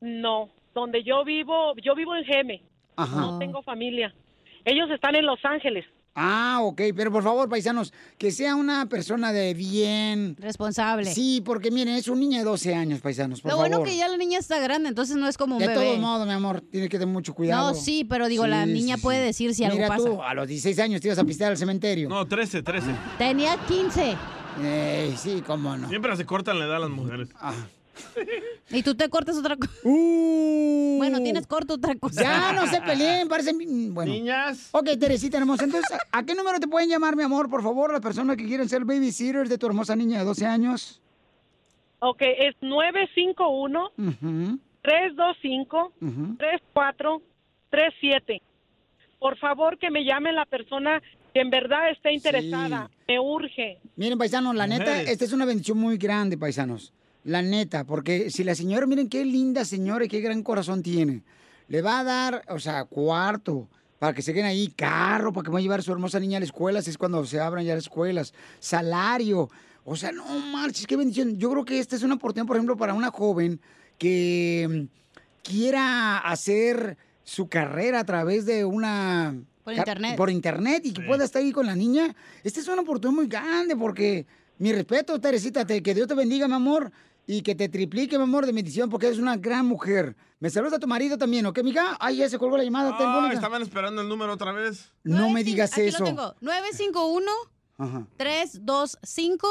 No, 0.00 0.50
donde 0.74 1.02
yo 1.02 1.24
vivo, 1.24 1.74
yo 1.82 1.94
vivo 1.94 2.14
en 2.14 2.24
Geme. 2.24 2.62
Ajá. 2.96 3.16
No 3.20 3.38
tengo 3.38 3.62
familia. 3.62 4.14
Ellos 4.64 4.90
están 4.90 5.14
en 5.16 5.26
Los 5.26 5.44
Ángeles. 5.44 5.84
Ah, 6.14 6.58
ok, 6.62 6.80
pero 6.94 7.10
por 7.10 7.22
favor, 7.22 7.48
paisanos, 7.48 7.92
que 8.18 8.30
sea 8.32 8.54
una 8.54 8.86
persona 8.86 9.32
de 9.32 9.54
bien. 9.54 10.36
Responsable. 10.38 11.06
Sí, 11.12 11.40
porque 11.42 11.70
miren, 11.70 11.94
es 11.94 12.06
un 12.08 12.20
niño 12.20 12.38
de 12.38 12.44
12 12.44 12.74
años, 12.74 13.00
paisanos, 13.00 13.40
por 13.40 13.50
Lo 13.50 13.56
favor. 13.56 13.70
bueno 13.70 13.84
que 13.84 13.96
ya 13.96 14.08
la 14.08 14.18
niña 14.18 14.38
está 14.38 14.58
grande, 14.60 14.90
entonces 14.90 15.16
no 15.16 15.26
es 15.26 15.38
como 15.38 15.56
un 15.56 15.62
De 15.62 15.68
bebé. 15.68 15.80
todos 15.82 15.98
modos, 15.98 16.26
mi 16.26 16.32
amor, 16.34 16.62
tiene 16.70 16.88
que 16.90 16.98
tener 16.98 17.12
mucho 17.12 17.34
cuidado. 17.34 17.70
No, 17.70 17.74
sí, 17.74 18.04
pero 18.04 18.28
digo, 18.28 18.46
la 18.46 18.66
niña 18.66 18.98
puede 18.98 19.20
decir 19.24 19.54
si 19.54 19.64
algo 19.64 19.76
Mira 19.76 19.88
pasa. 19.88 20.04
tú, 20.04 20.22
a 20.22 20.34
los 20.34 20.46
16 20.46 20.78
años 20.80 21.00
te 21.00 21.08
ibas 21.08 21.18
a 21.18 21.24
pistear 21.24 21.50
al 21.52 21.56
cementerio. 21.56 22.08
No, 22.10 22.26
13, 22.28 22.62
13. 22.62 22.88
Tenía 23.16 23.56
15. 23.66 24.16
Eh, 24.60 25.14
sí, 25.16 25.42
cómo 25.46 25.76
no. 25.78 25.88
Siempre 25.88 26.14
se 26.16 26.26
cortan 26.26 26.58
la 26.58 26.66
edad 26.66 26.76
a 26.76 26.80
las 26.80 26.90
mujeres. 26.90 27.28
Ah. 27.40 27.54
Y 28.70 28.82
tú 28.82 28.94
te 28.94 29.08
cortas 29.08 29.36
otra 29.36 29.56
cosa. 29.56 29.72
Bueno, 29.84 31.20
tienes 31.22 31.46
corto 31.46 31.74
otra 31.74 31.94
cosa. 31.96 32.20
Uh. 32.20 32.24
Ya 32.24 32.52
no 32.52 32.66
se 32.66 32.80
peleen, 32.80 33.28
parecen. 33.28 33.92
Bueno. 33.92 34.12
Niñas. 34.12 34.68
Ok, 34.72 34.90
Teresita 34.98 35.38
hermosa. 35.38 35.64
Entonces, 35.64 35.96
¿a 36.10 36.22
qué 36.22 36.34
número 36.34 36.58
te 36.58 36.68
pueden 36.68 36.88
llamar, 36.88 37.16
mi 37.16 37.22
amor, 37.22 37.50
por 37.50 37.62
favor, 37.62 37.92
las 37.92 38.00
personas 38.00 38.36
que 38.36 38.46
quieren 38.46 38.68
ser 38.68 38.84
babysitters 38.84 39.50
de 39.50 39.58
tu 39.58 39.66
hermosa 39.66 39.94
niña 39.96 40.20
de 40.20 40.24
12 40.24 40.46
años? 40.46 41.00
Ok, 41.98 42.22
es 42.22 42.54
951 42.60 43.90
Ujú, 43.96 44.58
325 44.82 45.92
ujú. 46.00 46.36
3437. 46.36 48.42
Por 49.18 49.36
favor, 49.38 49.78
que 49.78 49.90
me 49.90 50.04
llame 50.04 50.32
la 50.32 50.46
persona 50.46 51.00
que 51.32 51.40
en 51.40 51.50
verdad 51.50 51.90
esté 51.90 52.12
interesada. 52.12 52.90
Me 53.06 53.20
urge. 53.20 53.78
Miren, 53.96 54.18
paisanos, 54.18 54.54
la 54.54 54.66
neta, 54.66 55.02
esta 55.02 55.24
es 55.24 55.32
una 55.32 55.44
bendición 55.44 55.78
muy 55.78 55.96
grande, 55.96 56.36
paisanos. 56.36 56.92
La 57.24 57.40
neta, 57.42 57.84
porque 57.84 58.30
si 58.30 58.42
la 58.44 58.54
señora, 58.54 58.86
miren 58.86 59.08
qué 59.08 59.24
linda 59.24 59.64
señora 59.64 60.04
y 60.04 60.08
qué 60.08 60.20
gran 60.20 60.42
corazón 60.42 60.82
tiene. 60.82 61.22
Le 61.68 61.80
va 61.82 62.00
a 62.00 62.04
dar, 62.04 62.42
o 62.48 62.58
sea, 62.58 62.84
cuarto 62.84 63.68
para 63.98 64.12
que 64.12 64.22
se 64.22 64.32
queden 64.34 64.46
ahí, 64.46 64.68
carro 64.76 65.32
para 65.32 65.44
que 65.44 65.50
vaya 65.50 65.62
a 65.62 65.64
llevar 65.64 65.78
a 65.80 65.82
su 65.82 65.92
hermosa 65.92 66.18
niña 66.18 66.38
a 66.38 66.40
la 66.40 66.46
escuela, 66.46 66.82
si 66.82 66.90
es 66.90 66.98
cuando 66.98 67.24
se 67.24 67.38
abran 67.38 67.64
ya 67.64 67.74
las 67.76 67.84
escuelas, 67.84 68.34
salario. 68.58 69.48
O 69.84 69.94
sea, 69.94 70.10
no 70.10 70.24
marches, 70.52 70.86
qué 70.86 70.96
bendición. 70.96 71.38
Yo 71.38 71.50
creo 71.52 71.64
que 71.64 71.78
esta 71.78 71.94
es 71.94 72.02
una 72.02 72.14
oportunidad, 72.14 72.46
por 72.48 72.56
ejemplo, 72.56 72.76
para 72.76 72.94
una 72.94 73.10
joven 73.12 73.60
que 73.98 74.88
quiera 75.44 76.18
hacer 76.18 76.96
su 77.24 77.48
carrera 77.48 78.00
a 78.00 78.04
través 78.04 78.44
de 78.46 78.64
una... 78.64 79.34
Por 79.64 79.74
internet. 79.74 80.16
Por 80.16 80.30
internet 80.30 80.82
y 80.86 80.92
que 80.92 81.02
pueda 81.02 81.24
estar 81.24 81.40
ahí 81.40 81.52
con 81.52 81.66
la 81.66 81.76
niña. 81.76 82.16
Esta 82.42 82.58
es 82.58 82.66
una 82.66 82.82
oportunidad 82.82 83.14
muy 83.14 83.28
grande 83.28 83.76
porque, 83.76 84.26
mi 84.58 84.72
respeto, 84.72 85.20
Teresita, 85.20 85.64
te- 85.64 85.80
que 85.84 85.94
Dios 85.94 86.08
te 86.08 86.14
bendiga, 86.14 86.48
mi 86.48 86.54
amor, 86.54 86.90
y 87.26 87.42
que 87.42 87.54
te 87.54 87.68
triplique, 87.68 88.16
mi 88.18 88.24
amor, 88.24 88.46
de 88.46 88.52
bendición, 88.52 88.90
porque 88.90 89.06
eres 89.06 89.18
una 89.18 89.36
gran 89.36 89.66
mujer. 89.66 90.16
Me 90.40 90.50
saludas 90.50 90.74
a 90.74 90.78
tu 90.78 90.88
marido 90.88 91.16
también, 91.18 91.46
¿ok, 91.46 91.62
mija? 91.62 91.96
Ay, 92.00 92.16
ya 92.16 92.28
se 92.28 92.38
colgó 92.38 92.56
la 92.56 92.64
llamada 92.64 92.96
Ah, 92.98 93.30
estaban 93.32 93.62
esperando 93.62 94.02
el 94.02 94.08
número 94.08 94.32
otra 94.32 94.52
vez. 94.52 94.92
No 95.04 95.30
me 95.30 95.44
digas 95.44 95.72
Aquí 95.72 95.82
eso. 95.82 96.00
lo 96.00 96.04
tengo. 96.04 96.34
951 96.40 97.30
Ajá. 97.78 98.06
325 98.16 99.48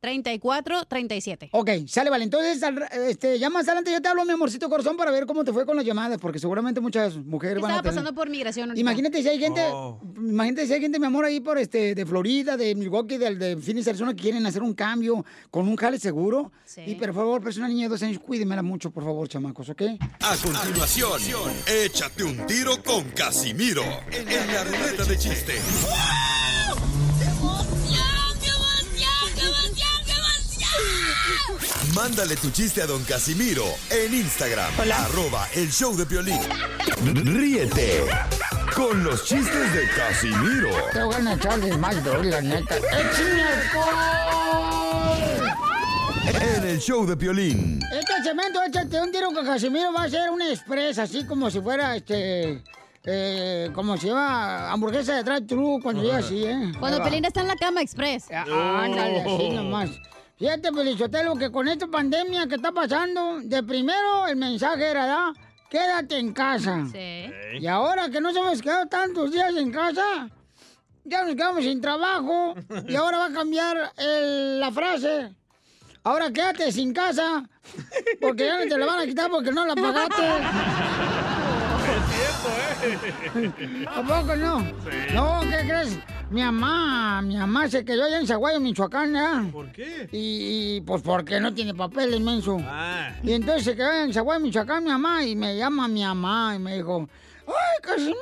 3437. 0.00 1.50
Ok, 1.52 1.70
sale, 1.86 2.10
vale. 2.10 2.24
Entonces, 2.24 2.62
al- 2.62 2.82
este, 3.08 3.38
ya 3.38 3.50
más 3.50 3.66
adelante 3.68 3.92
yo 3.92 4.00
te 4.00 4.08
hablo, 4.08 4.24
mi 4.24 4.32
amorcito 4.32 4.68
corazón, 4.68 4.96
para 4.96 5.10
ver 5.10 5.26
cómo 5.26 5.44
te 5.44 5.52
fue 5.52 5.66
con 5.66 5.76
las 5.76 5.84
llamadas, 5.84 6.18
porque 6.18 6.38
seguramente 6.38 6.80
muchas 6.80 7.16
mujeres 7.16 7.60
van 7.60 7.70
a 7.72 7.74
Estaba 7.76 7.82
tener... 7.82 7.94
pasando 8.04 8.14
por 8.14 8.30
migración. 8.30 8.70
ahorita. 8.70 8.80
Imagínate 8.80 9.22
si 9.22 9.28
hay 9.28 9.38
gente, 9.38 9.60
Oh. 9.72 10.00
imagínate 10.16 10.66
si 10.66 10.72
hay 10.72 10.80
gente, 10.80 10.98
mi 10.98 11.06
amor, 11.06 11.24
ahí 11.24 11.40
por 11.40 11.58
este, 11.58 11.94
de 11.94 12.06
Florida, 12.06 12.56
de 12.56 12.74
Milwaukee, 12.74 13.18
del 13.18 13.38
de 13.38 13.56
Phoenix, 13.56 13.88
Arizona, 13.88 14.14
que 14.14 14.22
quieren 14.22 14.44
hacer 14.46 14.62
un 14.62 14.74
cambio 14.74 15.24
con 15.50 15.68
un 15.68 15.76
jale 15.76 15.98
seguro. 15.98 16.50
Y 16.86 16.94
por 16.94 17.12
favor, 17.14 17.42
una 17.56 17.68
niña 17.68 17.84
de 17.84 17.88
dos 17.90 18.02
años, 18.02 18.20
cuídemela 18.20 18.62
mucho, 18.62 18.90
por 18.90 19.04
favor, 19.04 19.28
chamacos, 19.28 19.68
¿ok? 19.68 19.82
A 20.20 20.36
continuación, 20.36 21.20
échate 21.66 22.24
un 22.24 22.46
tiro 22.46 22.82
con 22.82 23.04
Casimiro 23.10 23.82
en 24.12 24.26
la 24.54 24.64
ruleta 24.64 25.04
de 25.04 25.18
chiste. 25.18 25.54
Mándale 31.94 32.36
tu 32.36 32.50
chiste 32.50 32.82
a 32.82 32.86
don 32.86 33.02
Casimiro 33.04 33.64
en 33.90 34.14
Instagram, 34.14 34.70
arroba 34.92 35.48
el 35.54 35.70
show 35.70 35.96
de 35.96 36.06
Piolín. 36.06 36.38
Ríete 37.24 38.04
con 38.74 39.02
los 39.02 39.24
chistes 39.24 39.72
de 39.74 39.88
Casimiro 39.96 40.70
Te 40.92 41.02
voy 41.02 41.14
a 41.14 41.32
echar 41.34 41.60
de 41.60 42.30
la 42.30 42.40
neta. 42.40 42.76
En 46.40 46.64
el 46.68 46.78
show 46.80 47.06
de 47.06 47.16
Piolín. 47.16 47.80
Este 47.92 48.22
cemento, 48.22 48.62
échate 48.62 49.00
un 49.00 49.10
tiro 49.10 49.32
con 49.32 49.44
Casimiro, 49.44 49.92
va 49.92 50.04
a 50.04 50.08
ser 50.10 50.30
un 50.30 50.42
express, 50.42 50.98
así 50.98 51.24
como 51.24 51.50
si 51.50 51.60
fuera, 51.60 51.96
este... 51.96 52.62
Eh, 53.04 53.70
como 53.74 53.96
se 53.96 54.08
llama 54.08 54.70
hamburguesa 54.70 55.14
de 55.14 55.22
drive-thru 55.24 55.80
cuando 55.82 56.02
llega 56.02 56.18
así, 56.18 56.44
¿eh? 56.44 56.70
Cuando. 56.78 57.02
Pelín 57.02 57.24
está 57.24 57.40
en 57.40 57.48
la 57.48 57.56
cama 57.56 57.80
express. 57.80 58.24
Ah, 58.30 58.82
Ándale, 58.84 59.22
así 59.22 59.48
Oh. 59.48 59.52
nomás. 59.54 59.88
Fíjate, 60.40 60.72
Pelichotelo, 60.72 61.36
que 61.36 61.50
con 61.52 61.68
esta 61.68 61.86
pandemia 61.86 62.46
que 62.48 62.54
está 62.56 62.72
pasando, 62.72 63.40
de 63.42 63.62
primero 63.62 64.26
el 64.26 64.36
mensaje 64.36 64.86
era, 64.90 65.04
¿da? 65.06 65.32
Quédate 65.68 66.16
en 66.18 66.32
casa. 66.32 66.86
Sí. 66.90 67.30
Y 67.60 67.66
ahora 67.66 68.08
que 68.08 68.20
nos 68.22 68.34
hemos 68.34 68.60
quedado 68.62 68.86
tantos 68.86 69.30
días 69.30 69.54
en 69.54 69.70
casa, 69.70 70.30
ya 71.04 71.24
nos 71.24 71.34
quedamos 71.34 71.62
sin 71.62 71.80
trabajo. 71.82 72.54
Y 72.88 72.96
ahora 72.96 73.18
va 73.18 73.26
a 73.26 73.32
cambiar 73.32 73.92
el- 73.98 74.58
la 74.60 74.72
frase. 74.72 75.34
Ahora 76.04 76.32
quédate 76.32 76.72
sin 76.72 76.94
casa, 76.94 77.44
porque 78.18 78.46
ya 78.46 78.58
no 78.58 78.64
te 78.66 78.78
la 78.78 78.86
van 78.86 79.00
a 79.00 79.04
quitar 79.06 79.30
porque 79.30 79.52
no 79.52 79.66
la 79.66 79.74
pagaste. 79.74 80.22
¿A 83.88 84.02
poco 84.02 84.36
no? 84.36 84.60
No, 85.14 85.40
¿qué 85.42 85.66
crees? 85.66 85.98
Mi 86.30 86.42
mamá, 86.42 87.22
mi 87.22 87.36
mamá 87.36 87.68
se 87.68 87.84
quedó 87.84 88.04
allá 88.04 88.20
en 88.20 88.26
Zaguayo, 88.26 88.60
Michoacán, 88.60 89.12
¿ya? 89.12 89.44
¿Por 89.50 89.72
qué? 89.72 90.08
Y, 90.12 90.76
y, 90.76 90.80
pues 90.82 91.02
porque 91.02 91.40
no 91.40 91.52
tiene 91.52 91.74
papel 91.74 92.14
inmenso. 92.14 92.58
Ah. 92.62 93.12
Y 93.22 93.32
entonces 93.32 93.64
se 93.64 93.76
quedó 93.76 93.92
en 93.92 94.12
Zaguayo, 94.12 94.40
Michoacán, 94.40 94.84
mi 94.84 94.90
mamá, 94.90 95.24
y 95.24 95.34
me 95.34 95.56
llama 95.56 95.88
mi 95.88 96.04
mamá 96.04 96.54
y 96.54 96.58
me 96.60 96.76
dijo, 96.76 97.08
¡Ay, 97.46 97.78
Casimiro! 97.82 98.14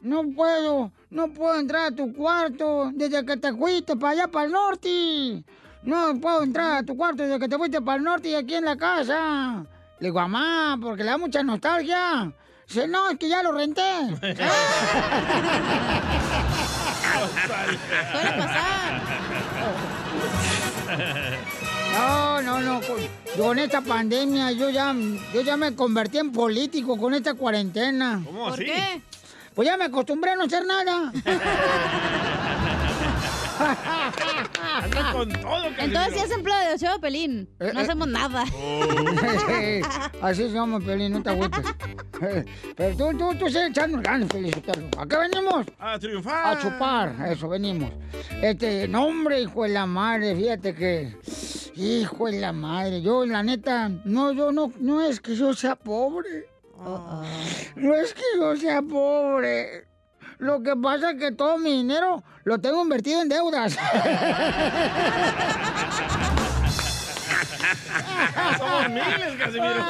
No 0.00 0.22
puedo, 0.34 0.92
no 1.10 1.28
puedo 1.28 1.58
entrar 1.58 1.92
a 1.92 1.96
tu 1.96 2.14
cuarto 2.14 2.90
desde 2.94 3.26
que 3.26 3.36
te 3.36 3.52
fuiste 3.52 3.96
para 3.96 4.12
allá, 4.12 4.28
para 4.28 4.46
el 4.46 4.52
norte. 4.52 5.44
No 5.82 6.20
puedo 6.20 6.42
entrar 6.44 6.78
a 6.78 6.82
tu 6.84 6.96
cuarto 6.96 7.24
desde 7.24 7.40
que 7.40 7.48
te 7.48 7.58
fuiste 7.58 7.80
para 7.80 7.96
el 7.98 8.04
norte 8.04 8.28
y 8.28 8.34
aquí 8.34 8.54
en 8.54 8.64
la 8.64 8.76
casa. 8.76 9.66
Le 9.98 10.08
digo, 10.08 10.20
mamá, 10.20 10.78
porque 10.80 11.02
le 11.02 11.10
da 11.10 11.18
mucha 11.18 11.42
nostalgia. 11.42 12.32
Dice, 12.68 12.88
no, 12.88 13.08
es 13.10 13.18
que 13.18 13.28
ya 13.28 13.42
lo 13.42 13.52
renté. 13.52 13.82
Suele 14.20 14.34
pasar. 18.32 19.02
No, 21.92 22.42
no, 22.42 22.60
no. 22.60 22.80
Con, 23.38 23.58
esta 23.58 23.80
pandemia 23.80 24.50
yo 24.52 24.70
ya, 24.70 24.94
yo 25.32 25.40
ya 25.42 25.56
me 25.56 25.74
convertí 25.74 26.18
en 26.18 26.32
político 26.32 26.98
con 26.98 27.14
esta 27.14 27.34
cuarentena. 27.34 28.20
¿Cómo 28.24 28.44
¿Por 28.44 28.54
así? 28.54 28.64
qué? 28.64 29.02
Pues 29.54 29.66
ya 29.66 29.76
me 29.76 29.84
acostumbré 29.84 30.32
a 30.32 30.36
no 30.36 30.44
hacer 30.44 30.66
nada. 30.66 31.12
Anda 33.58 35.12
con 35.12 35.28
todo, 35.32 35.66
Entonces 35.78 36.14
sí 36.14 36.18
es 36.24 36.30
empleado 36.30 36.76
de 36.76 36.88
de 36.88 36.98
Pelín. 37.00 37.48
Eh, 37.60 37.70
No 37.72 37.80
hacemos 37.80 38.08
nada. 38.08 38.44
Así 40.22 40.50
somos, 40.50 40.84
Pelín, 40.84 41.12
no 41.12 41.22
te 41.22 41.30
agüites. 41.30 41.64
Pero 42.76 42.96
tú, 42.96 43.18
tú, 43.18 43.34
tú 43.38 43.46
sigues 43.48 43.70
echando 43.70 44.00
ganas. 44.00 44.30
Sotelo. 44.30 44.88
¿A 44.98 45.06
qué 45.06 45.16
venimos? 45.16 45.66
A 45.78 45.98
triunfar. 45.98 46.56
A 46.56 46.60
chupar, 46.60 47.14
eso 47.30 47.48
venimos. 47.48 47.90
Este, 48.42 48.88
no, 48.88 49.06
hombre, 49.06 49.40
hijo 49.40 49.62
de 49.64 49.70
la 49.70 49.86
madre, 49.86 50.34
fíjate 50.36 50.74
que. 50.74 51.16
Hijo 51.74 52.26
de 52.26 52.40
la 52.40 52.52
madre, 52.52 53.02
yo, 53.02 53.26
la 53.26 53.42
neta, 53.42 53.90
no, 54.04 54.32
yo 54.32 54.50
no, 54.50 54.72
no 54.80 55.02
es 55.02 55.20
que 55.20 55.36
yo 55.36 55.52
sea 55.52 55.76
pobre. 55.76 56.48
No 57.76 57.94
es 57.94 58.14
que 58.14 58.22
yo 58.38 58.56
sea 58.56 58.82
pobre. 58.82 59.86
Lo 60.38 60.62
que 60.62 60.76
pasa 60.76 61.12
es 61.12 61.18
que 61.18 61.32
todo 61.32 61.58
mi 61.58 61.72
dinero 61.72 62.22
lo 62.44 62.58
tengo 62.58 62.82
invertido 62.82 63.22
en 63.22 63.28
deudas. 63.28 63.76
Somos 68.58 68.88
miles, 68.90 69.36
Casimiro. 69.38 69.84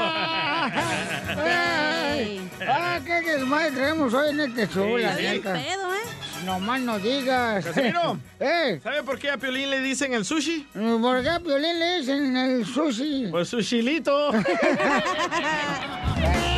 Ay, 1.38 2.50
ah, 2.68 2.98
qué 3.04 3.20
desmadre 3.22 3.70
traemos 3.72 4.14
hoy 4.14 4.30
en 4.30 4.40
este 4.40 4.68
show, 4.68 4.96
Sí, 4.96 5.02
la 5.02 5.16
sí. 5.16 5.40
pedo, 5.42 5.94
¿eh? 5.94 5.98
No 6.44 6.60
más 6.60 6.80
no 6.80 6.98
digas. 6.98 7.64
Casimiro. 7.64 8.18
¿Eh? 8.40 8.80
¿Sabe 8.82 9.02
por 9.02 9.18
qué 9.18 9.30
a 9.30 9.36
Piolín 9.38 9.70
le 9.70 9.80
dicen 9.80 10.14
el 10.14 10.24
sushi? 10.24 10.66
¿Por 10.72 11.22
qué 11.22 11.30
a 11.30 11.40
Piolín 11.40 11.78
le 11.78 11.98
dicen 11.98 12.36
el 12.36 12.64
sushi? 12.66 13.28
Pues 13.30 13.48
sushilito. 13.48 14.32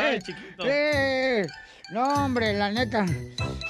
Ay, 0.00 0.18
chiquito. 0.20 0.64
No, 1.92 2.24
hombre, 2.24 2.52
la 2.54 2.70
neta. 2.70 3.06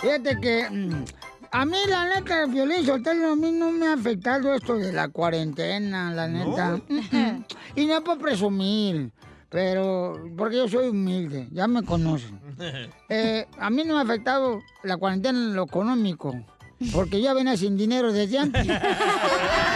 Fíjate 0.01 0.39
que 0.41 0.71
mm, 0.71 1.05
a 1.51 1.65
mí, 1.65 1.77
la 1.89 2.09
neta, 2.09 2.45
el 2.45 2.51
violín 2.51 2.85
soltero, 2.85 3.33
a 3.33 3.37
mí 3.37 3.51
no 3.53 3.71
me 3.71 3.87
ha 3.89 3.95
afectado 3.95 4.55
esto 4.55 4.77
de 4.77 4.93
la 4.93 5.09
cuarentena, 5.09 6.13
la 6.13 6.29
neta. 6.29 6.81
Y 7.75 7.87
no 7.87 7.95
es 7.95 8.01
por 8.01 8.19
presumir, 8.19 9.11
pero 9.49 10.23
porque 10.37 10.57
yo 10.57 10.69
soy 10.69 10.89
humilde, 10.89 11.49
ya 11.53 11.67
me 11.67 11.83
conocen. 11.83 12.41
Eh, 13.11 13.47
a 13.59 13.69
mí 13.69 13.85
no 13.85 13.93
me 13.93 14.01
ha 14.01 14.03
afectado 14.03 14.63
la 14.83 14.97
cuarentena 14.97 15.39
en 15.39 15.55
lo 15.55 15.65
económico, 15.65 16.35
porque 16.91 17.21
ya 17.21 17.35
venía 17.35 17.55
sin 17.55 17.77
dinero 17.77 18.15
desde 18.15 18.39
antes. 18.39 18.67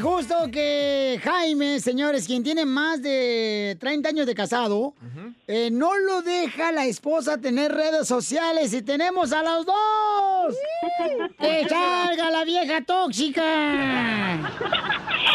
justo 0.00 0.34
que 0.52 1.20
Jaime, 1.22 1.80
señores, 1.80 2.26
quien 2.26 2.42
tiene 2.42 2.64
más 2.64 3.02
de 3.02 3.76
30 3.80 4.08
años 4.08 4.26
de 4.26 4.34
casado, 4.34 4.94
eh, 5.46 5.70
no 5.70 5.96
lo 5.98 6.22
deja 6.22 6.72
la 6.72 6.86
esposa 6.86 7.38
tener 7.38 7.72
redes 7.72 8.08
sociales 8.08 8.72
y 8.72 8.82
tenemos 8.82 9.32
a 9.32 9.42
los 9.42 9.66
dos. 9.66 10.54
¡Que 11.38 11.66
salga 11.68 12.30
la 12.30 12.44
vieja 12.44 12.82
tóxica! 12.84 13.42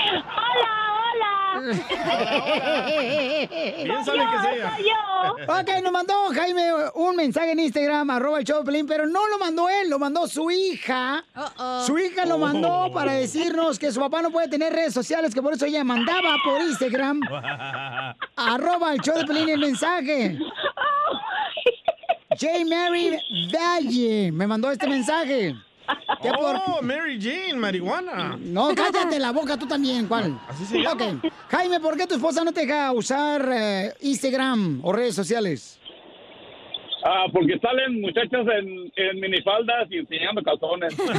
¡Hola, 0.05 0.84
hola! 1.15 1.45
Bien 3.83 4.05
Soy 4.05 4.17
yo, 4.17 4.25
soy 4.41 4.83
yo. 4.83 5.53
Ok, 5.53 5.69
nos 5.83 5.91
mandó 5.91 6.13
Jaime 6.33 6.71
un 6.95 7.15
mensaje 7.15 7.51
en 7.51 7.59
Instagram, 7.59 8.09
arroba 8.09 8.39
el 8.39 8.45
Pelín, 8.65 8.85
pero 8.87 9.05
no 9.07 9.27
lo 9.27 9.37
mandó 9.37 9.69
él, 9.69 9.89
lo 9.89 9.97
mandó 9.99 10.27
su 10.27 10.51
hija. 10.51 11.23
Su 11.85 11.97
hija 11.97 12.25
lo 12.25 12.37
mandó 12.37 12.65
Oh. 12.85 12.91
para 12.91 13.13
decirnos 13.13 13.79
que 13.79 13.91
su 13.91 13.99
papá 13.99 14.21
no 14.21 14.31
puede 14.31 14.47
tener 14.47 14.73
redes 14.73 14.93
sociales, 14.93 15.33
que 15.33 15.41
por 15.41 15.53
eso 15.53 15.65
ella 15.65 15.83
mandaba 15.83 16.35
por 16.43 16.61
Instagram, 16.61 17.21
arroba 18.35 18.93
el 18.93 19.01
Pelín 19.25 19.49
el 19.49 19.59
mensaje. 19.59 20.37
J. 22.37 22.47
Mary 22.67 23.17
Valle 23.53 24.31
me 24.31 24.45
mandó 24.45 24.69
este 24.69 24.87
mensaje. 24.87 25.55
¿Qué 26.21 26.29
por- 26.31 26.55
Oh, 26.67 26.81
Mary 26.81 27.19
Jane, 27.21 27.55
marihuana. 27.55 28.37
No, 28.39 28.73
cállate 28.75 29.19
la 29.19 29.31
boca 29.31 29.57
tú 29.57 29.67
también, 29.67 30.07
¿cuál? 30.07 30.39
Así 30.47 30.65
se 30.65 30.79
llama. 30.81 31.21
Jaime, 31.49 31.79
¿por 31.79 31.95
qué 31.97 32.07
tu 32.07 32.15
esposa 32.15 32.43
no 32.43 32.51
te 32.51 32.61
deja 32.65 32.91
usar 32.91 33.47
eh, 33.53 33.93
Instagram 34.01 34.79
o 34.83 34.91
redes 34.93 35.15
sociales? 35.15 35.79
Ah, 37.07 37.25
porque 37.31 37.59
salen 37.59 38.01
muchachas 38.01 38.47
en, 38.57 38.91
en 38.95 39.19
minifaldas 39.19 39.87
y 39.91 39.97
enseñando 39.99 40.41
calzones. 40.41 40.95
Pero 40.97 41.13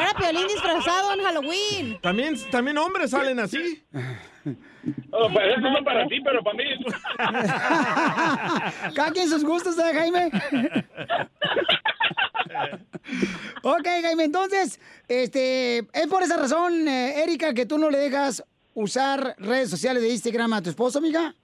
era 0.00 0.14
Piolín 0.16 0.46
disfrazado 0.46 1.12
en 1.14 1.20
Halloween. 1.22 1.98
También, 2.00 2.36
también 2.52 2.78
hombres 2.78 3.10
salen 3.10 3.40
así. 3.40 3.82
Oh, 5.10 5.28
pues 5.32 5.44
esos 5.56 5.72
son 5.72 5.84
para 5.84 6.06
ti, 6.08 6.20
pero 6.24 6.42
para 6.42 6.56
mí. 6.56 6.64
Cada 8.94 9.10
quien 9.12 9.28
sus 9.28 9.44
gustos, 9.44 9.76
¿eh, 9.78 9.92
Jaime? 9.94 10.30
ok, 13.62 13.86
Jaime, 14.02 14.24
entonces, 14.24 14.80
este, 15.08 15.78
es 15.78 16.06
por 16.08 16.22
esa 16.22 16.36
razón, 16.36 16.86
eh, 16.88 17.22
Erika, 17.22 17.54
que 17.54 17.66
tú 17.66 17.78
no 17.78 17.90
le 17.90 17.98
dejas 17.98 18.44
usar 18.74 19.34
redes 19.38 19.70
sociales 19.70 20.02
de 20.02 20.10
Instagram 20.10 20.52
a 20.54 20.62
tu 20.62 20.70
esposo, 20.70 20.98
amiga. 20.98 21.34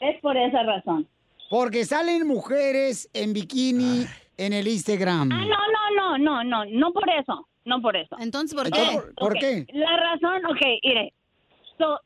Es 0.00 0.20
por 0.20 0.36
esa 0.36 0.62
razón. 0.62 1.08
Porque 1.48 1.84
salen 1.84 2.26
mujeres 2.26 3.08
en 3.12 3.32
bikini 3.32 4.06
en 4.36 4.52
el 4.52 4.66
Instagram. 4.68 5.30
Ah, 5.32 5.44
no, 5.44 5.46
no, 5.46 6.18
no, 6.18 6.18
no, 6.18 6.44
no, 6.44 6.64
no 6.66 6.92
por 6.92 7.08
eso, 7.10 7.46
no 7.64 7.80
por 7.80 7.96
eso. 7.96 8.16
Entonces, 8.18 8.54
¿por 8.54 8.70
qué? 8.70 9.00
¿Por- 9.16 9.34
qué? 9.34 9.66
La 9.72 9.96
razón, 9.96 10.44
ok, 10.46 10.60
mire, 10.82 11.12
so, 11.78 11.98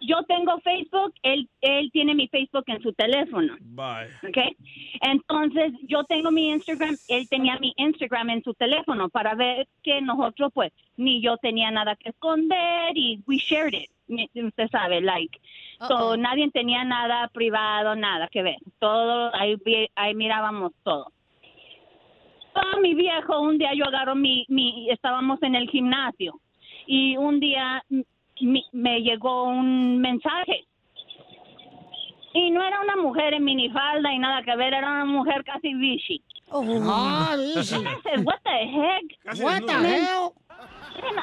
yo 0.00 0.22
tengo 0.24 0.58
Facebook, 0.60 1.14
él, 1.22 1.48
él 1.60 1.90
tiene 1.92 2.14
mi 2.14 2.28
Facebook 2.28 2.64
en 2.66 2.82
su 2.82 2.92
teléfono, 2.92 3.56
Bye. 3.60 4.08
¿ok? 4.28 4.56
Entonces, 5.00 5.72
yo 5.82 6.04
tengo 6.04 6.30
mi 6.30 6.50
Instagram, 6.50 6.96
él 7.08 7.28
tenía 7.28 7.58
mi 7.58 7.72
Instagram 7.76 8.30
en 8.30 8.42
su 8.42 8.54
teléfono 8.54 9.08
para 9.08 9.34
ver 9.34 9.68
que 9.82 10.00
nosotros, 10.00 10.50
pues, 10.54 10.72
ni 10.96 11.20
yo 11.20 11.36
tenía 11.38 11.70
nada 11.70 11.96
que 11.96 12.10
esconder 12.10 12.96
y 12.96 13.22
we 13.26 13.38
shared 13.38 13.74
it, 13.74 13.90
usted 14.34 14.68
sabe, 14.70 15.00
like. 15.00 15.40
So, 15.88 16.16
nadie 16.16 16.50
tenía 16.50 16.84
nada 16.84 17.28
privado, 17.28 17.94
nada 17.96 18.28
que 18.28 18.42
ver. 18.42 18.58
Todo, 18.78 19.34
ahí, 19.34 19.56
ahí 19.94 20.14
mirábamos 20.14 20.72
todo. 20.82 21.12
Ah, 22.54 22.78
mi 22.82 22.94
viejo, 22.94 23.40
un 23.40 23.58
día 23.58 23.72
yo 23.74 23.84
agarro 23.86 24.14
mi, 24.14 24.44
mi, 24.48 24.90
estábamos 24.90 25.42
en 25.42 25.54
el 25.54 25.70
gimnasio 25.70 26.40
y 26.86 27.16
un 27.16 27.38
día 27.38 27.82
mi- 28.40 28.66
me 28.72 29.00
llegó 29.00 29.44
un 29.44 29.98
mensaje 30.00 30.64
y 32.32 32.50
no 32.50 32.62
era 32.62 32.80
una 32.80 32.96
mujer 32.96 33.34
en 33.34 33.44
minifalda 33.44 34.12
y 34.12 34.18
nada 34.18 34.42
que 34.42 34.54
ver, 34.56 34.72
era 34.74 34.88
una 34.90 35.04
mujer 35.04 35.42
casi 35.44 35.74
vichy. 35.74 36.22
Ah. 36.52 37.36
I 37.38 37.62
said, 38.02 38.24
What 38.24 38.40
the 38.44 38.50
heck? 38.50 39.04
Casi 39.24 39.42
What 39.44 39.62
the 39.66 39.72
hell? 39.72 40.32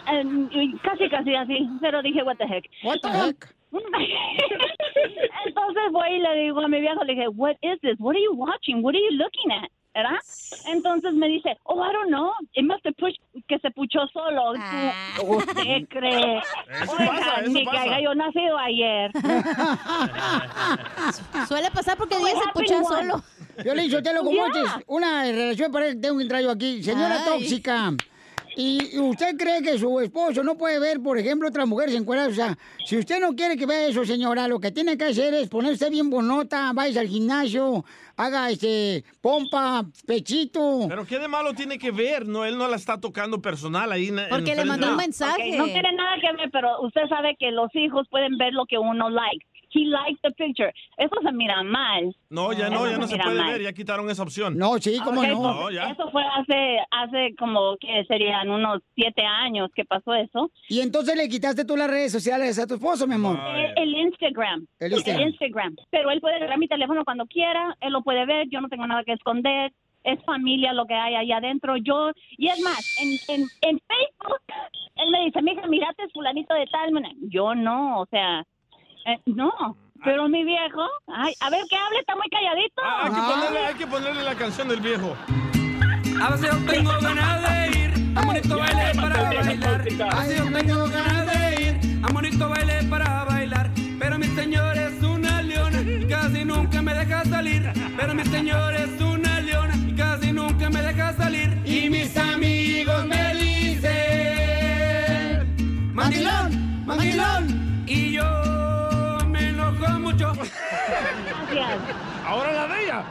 Eh, 0.10 0.23
y 0.52 0.77
casi, 0.80 1.10
casi 1.10 1.35
así, 1.35 1.68
pero 1.81 2.02
dije, 2.02 2.23
what 2.23 2.38
the 2.38 2.45
heck. 2.48 2.65
What 2.84 2.99
the 3.02 3.10
heck? 3.10 3.53
Entonces 5.45 5.84
voy 5.91 6.10
y 6.14 6.19
le 6.19 6.34
digo 6.44 6.61
a 6.61 6.68
mi 6.68 6.80
viejo, 6.80 7.03
le 7.03 7.14
dije, 7.14 7.27
what 7.30 7.56
is 7.61 7.80
this? 7.81 7.95
What 7.99 8.15
are 8.15 8.22
you 8.23 8.34
watching? 8.34 8.81
What 8.81 8.95
are 8.95 9.02
you 9.02 9.11
looking 9.18 9.52
at? 9.52 9.69
¿Verdad? 9.98 10.19
Entonces 10.68 11.11
me 11.15 11.28
dice, 11.28 11.57
oh, 11.64 11.84
I 11.84 11.91
don't 11.91 12.10
know. 12.10 12.32
It 12.53 12.64
must 12.65 12.86
have 12.86 12.94
pushed, 12.99 13.18
que 13.48 13.57
se 13.57 13.72
puchó 13.72 14.02
solo. 14.14 14.53
Tú- 15.15 15.38
¿Usted 15.38 15.88
cree? 15.90 16.38
Eso 16.38 16.91
Oiga, 16.99 17.07
pasa, 17.14 17.41
eso 17.41 17.49
ni 17.52 17.60
que 17.61 17.65
pasa. 17.65 17.82
haya 17.82 17.99
yo 18.02 18.14
nacido 18.14 18.57
ayer. 18.60 19.11
Suele 21.48 21.72
pasar 21.72 21.98
porque 21.98 22.15
Díaz 22.18 22.34
se 22.44 22.52
pucha 22.53 22.84
solo. 22.84 23.24
Yo 23.65 23.74
le 23.74 23.82
dicho, 23.84 24.03
te 24.03 24.14
lo 24.14 24.24
como 24.24 24.45
antes, 24.45 24.64
una 24.86 25.24
relación 25.24 25.72
de 25.72 25.74
pareja, 25.74 25.99
tengo 25.99 26.18
un 26.18 26.28
trayo 26.28 26.52
aquí. 26.52 26.84
Señora 26.84 27.15
Ay. 27.15 27.22
tóxica, 27.26 27.91
¿Y 28.60 28.98
usted 28.98 29.38
cree 29.38 29.62
que 29.62 29.78
su 29.78 30.00
esposo 30.00 30.44
no 30.44 30.58
puede 30.58 30.80
ver, 30.80 31.00
por 31.00 31.18
ejemplo, 31.20 31.48
otras 31.48 31.68
mujeres 31.68 31.94
encueradas? 31.94 32.32
O 32.32 32.36
sea, 32.36 32.58
si 32.86 32.98
usted 32.98 33.20
no 33.20 33.36
quiere 33.36 33.56
que 33.56 33.68
vea 33.68 33.86
eso, 33.88 34.04
señora, 34.04 34.48
lo 34.48 34.60
que 34.60 34.72
tiene 34.72 34.98
que 34.98 35.06
hacer 35.06 35.34
es 35.36 35.48
ponerse 35.48 35.90
bien 35.92 36.10
bonota, 36.10 36.72
vaya 36.74 37.02
al 37.02 37.08
gimnasio, 37.08 37.86
haga 38.16 38.50
este 38.50 39.04
pompa, 39.22 39.86
pechito. 40.08 40.88
Pero 40.90 41.06
¿qué 41.06 41.20
de 41.20 41.28
malo 41.28 41.54
tiene 41.54 41.78
que 41.78 41.92
ver? 41.92 42.28
No, 42.28 42.46
él 42.46 42.58
no 42.58 42.68
la 42.68 42.78
está 42.78 43.00
tocando 43.00 43.40
personal 43.42 43.92
ahí. 43.92 44.08
en- 44.08 44.18
en 44.20 44.30
Porque 44.30 44.56
le 44.56 44.66
mandó 44.66 44.90
un 44.90 44.96
mensaje. 44.98 45.56
No 45.56 45.66
tiene 45.66 45.92
nada 45.94 46.16
que 46.20 46.36
ver, 46.36 46.50
pero 46.52 46.82
usted 46.82 47.02
sabe 47.10 47.36
que 47.38 47.52
los 47.52 47.70
hijos 47.76 48.08
pueden 48.10 48.38
ver 48.40 48.54
lo 48.54 48.66
que 48.66 48.80
uno 48.80 49.10
like. 49.12 49.46
He 49.73 49.85
liked 49.85 50.19
the 50.23 50.31
picture. 50.31 50.73
Eso 50.98 51.15
se 51.22 51.31
mira 51.31 51.61
mal. 51.64 52.15
No, 52.30 52.53
ya 52.53 52.69
no, 52.69 52.85
Eso 52.85 52.91
ya 52.91 52.98
no 52.98 53.07
se 53.07 53.14
mira 53.14 53.26
puede 53.26 53.39
mal. 53.41 53.52
ver, 53.53 53.61
ya 53.64 53.73
quitaron 53.73 54.10
esa 54.10 54.23
opción. 54.23 54.57
No, 54.57 54.77
sí, 54.80 54.98
Ok, 54.99 55.14
pues, 55.14 55.30
No, 55.30 55.69
ya. 55.72 55.89
Eso 55.91 56.10
fue 56.11 56.23
hace, 56.35 56.77
hace 56.91 57.35
como 57.38 57.77
que 57.77 58.03
serían 58.07 58.49
unos 58.49 58.81
siete 58.95 59.22
años 59.23 59.69
que 59.76 59.85
pasó 59.85 60.14
eso. 60.14 60.52
Y 60.69 60.80
entonces 60.81 61.15
le 61.15 61.27
quitaste 61.30 61.65
tú 61.65 61.76
las 61.77 61.89
redes 61.89 62.11
sociales 62.11 62.57
a 62.60 62.68
tu 62.68 62.76
esposo, 62.76 63.07
mi 63.07 63.15
amor. 63.15 63.38
Eh, 63.56 63.73
El 63.77 63.94
Instagram. 63.95 64.65
El 64.80 64.94
Instagram. 64.94 65.27
Instagram. 65.30 65.76
Pero 65.89 66.11
él 66.11 66.22
puede 66.22 66.35
agarrar 66.35 66.57
mi 66.57 66.68
teléfono 66.68 67.03
cuando 67.06 67.26
quiera, 67.26 67.76
él 67.81 67.94
lo 67.94 68.02
puede 68.02 68.26
ver, 68.26 68.48
yo 68.49 68.61
no 68.61 68.69
tengo 68.69 68.88
nada 68.88 69.03
que 69.03 69.14
esconder. 69.14 69.72
Es 70.03 70.23
familia 70.23 70.72
lo 70.72 70.85
que 70.85 70.94
hay 70.94 71.15
allá 71.15 71.38
adentro. 71.38 71.76
Yo, 71.76 72.11
y 72.38 72.48
es 72.48 72.61
más, 72.61 72.98
en, 73.02 73.10
en, 73.35 73.41
en 73.61 73.80
Facebook, 73.80 74.41
él 74.95 75.11
me 75.11 75.26
dice, 75.26 75.41
mija, 75.41 75.68
mirate 75.68 76.07
fulanito 76.14 76.53
de 76.53 76.65
tal. 76.68 76.91
manera". 76.94 77.14
Yo 77.23 77.53
no, 77.56 77.99
o 78.02 78.06
sea, 78.06 78.45
eh, 79.08 79.22
no. 79.26 79.78
Pero 80.04 80.30
mi 80.30 80.44
viejo, 80.44 80.86
ay, 81.08 81.34
a 81.40 81.50
ver 81.50 81.62
que 81.70 81.76
hable, 81.76 82.00
está 82.00 82.16
muy 82.16 82.30
calladito. 82.30 82.82
Ah, 82.84 83.06
hay, 83.06 83.12
que 83.12 83.20
ponerle, 83.20 83.66
hay 83.66 83.76
que 83.76 83.88
ponerle 83.88 84.24
la 84.24 84.36
canción 84.36 84.68
del 84.68 84.80
viejo. 84.82 85.16
A 86.22 86.32
veces 86.32 86.52
yo 86.52 86.72
tengo 86.72 86.92
ganas 87.02 87.42
de 87.42 87.80
ir 87.80 88.14
a 88.16 88.22
bonito 88.22 88.58
baile 88.58 88.92
para 88.96 89.24
bailar. 89.24 90.12
A 90.12 90.20
veces 90.20 90.38
yo 90.38 90.52
tengo 90.52 90.88
ganas 90.88 91.26
de 91.26 91.62
ir 91.62 92.04
a 92.04 92.12
bonito 92.12 92.50
baile 92.50 92.84
para 92.90 93.24
bailar. 93.26 93.72
Pero 94.00 94.20
mi 94.20 94.28
señor 94.28 94.78
es 94.78 95.02
una 95.02 95.42
leona 95.42 95.82
y 95.82 96.08
casi 96.08 96.46
nunca 96.46 96.82
me 96.82 96.94
deja 96.94 97.26
salir. 97.26 97.72
Pero 97.98 98.14
mi 98.14 98.24
señor 98.26 98.76
es 98.76 99.02
una 99.02 99.40
leona 99.42 99.76
y 99.76 99.96
casi 99.96 100.32
nunca 100.32 100.70
me 100.70 100.82
deja 100.82 101.14
salir. 101.14 101.62
Y 101.66 101.90
mis 101.90 102.16
Ahora 112.28 112.52
la 112.52 112.68
de 112.68 112.84
ella. 112.84 113.06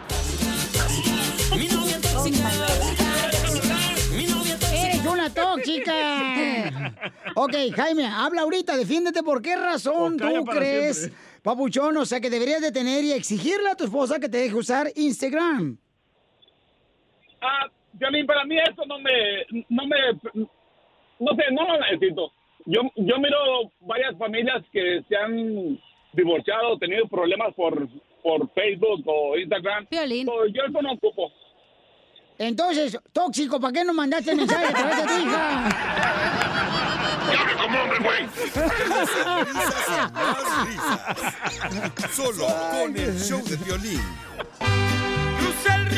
Mi 1.57 1.69
novia 1.69 1.99
tóxica. 2.03 2.49
Mi 4.15 4.27
novia 4.27 4.57
¡Eres 4.75 5.07
una 5.07 5.33
tóxica! 5.33 6.93
ok, 7.35 7.55
Jaime, 7.75 8.07
habla 8.09 8.43
ahorita, 8.43 8.77
defiéndete. 8.77 9.23
¿Por 9.23 9.41
qué 9.41 9.57
razón 9.57 10.19
tú 10.19 10.45
crees, 10.45 10.99
siempre. 10.99 11.19
papuchón, 11.43 11.97
o 11.97 12.05
sea, 12.05 12.21
que 12.21 12.29
deberías 12.29 12.61
de 12.61 12.71
tener 12.73 13.05
y 13.05 13.13
exigirle 13.13 13.71
a 13.71 13.75
tu 13.75 13.85
esposa 13.85 14.21
que 14.21 14.29
te 14.29 14.37
deje 14.37 14.55
usar 14.55 14.89
Instagram? 14.95 15.79
Ah, 17.41 17.71
Piolín, 17.99 18.27
para 18.27 18.45
mí 18.45 18.59
eso 18.59 18.83
no 18.85 18.99
me, 18.99 19.65
no 19.71 19.87
me, 19.87 20.47
no 21.21 21.35
sé, 21.37 21.43
no 21.53 21.65
lo 21.65 21.81
necesito. 21.81 22.33
Yo, 22.67 22.83
yo 22.97 23.19
miro 23.19 23.39
varias 23.81 24.15
familias 24.19 24.63
que 24.71 25.03
se 25.09 25.17
han 25.17 25.81
divorciado, 26.13 26.77
tenido 26.79 27.09
problemas 27.09 27.55
por, 27.55 27.89
por 28.27 28.51
Facebook 28.55 29.05
o 29.07 29.39
Instagram. 29.39 29.87
So, 29.89 30.47
yo 30.49 30.63
eso 30.69 30.83
no 30.83 30.93
ocupo. 30.95 31.31
Entonces, 32.39 32.99
tóxico, 33.13 33.61
¿para 33.61 33.73
qué 33.73 33.85
no 33.85 33.95
mandaste 33.95 34.33
el 34.33 34.39
mensaje 34.39 34.67
a 34.67 34.73
través 34.73 34.97
de 34.97 35.03
tu 35.05 35.13
hija? 35.23 35.69
Solo 42.13 42.47
con 42.73 42.97
el 42.97 43.17
show 43.17 43.43
de 43.45 43.57
violín. 43.59 44.03
Crucé 45.39 45.73
el 45.77 45.96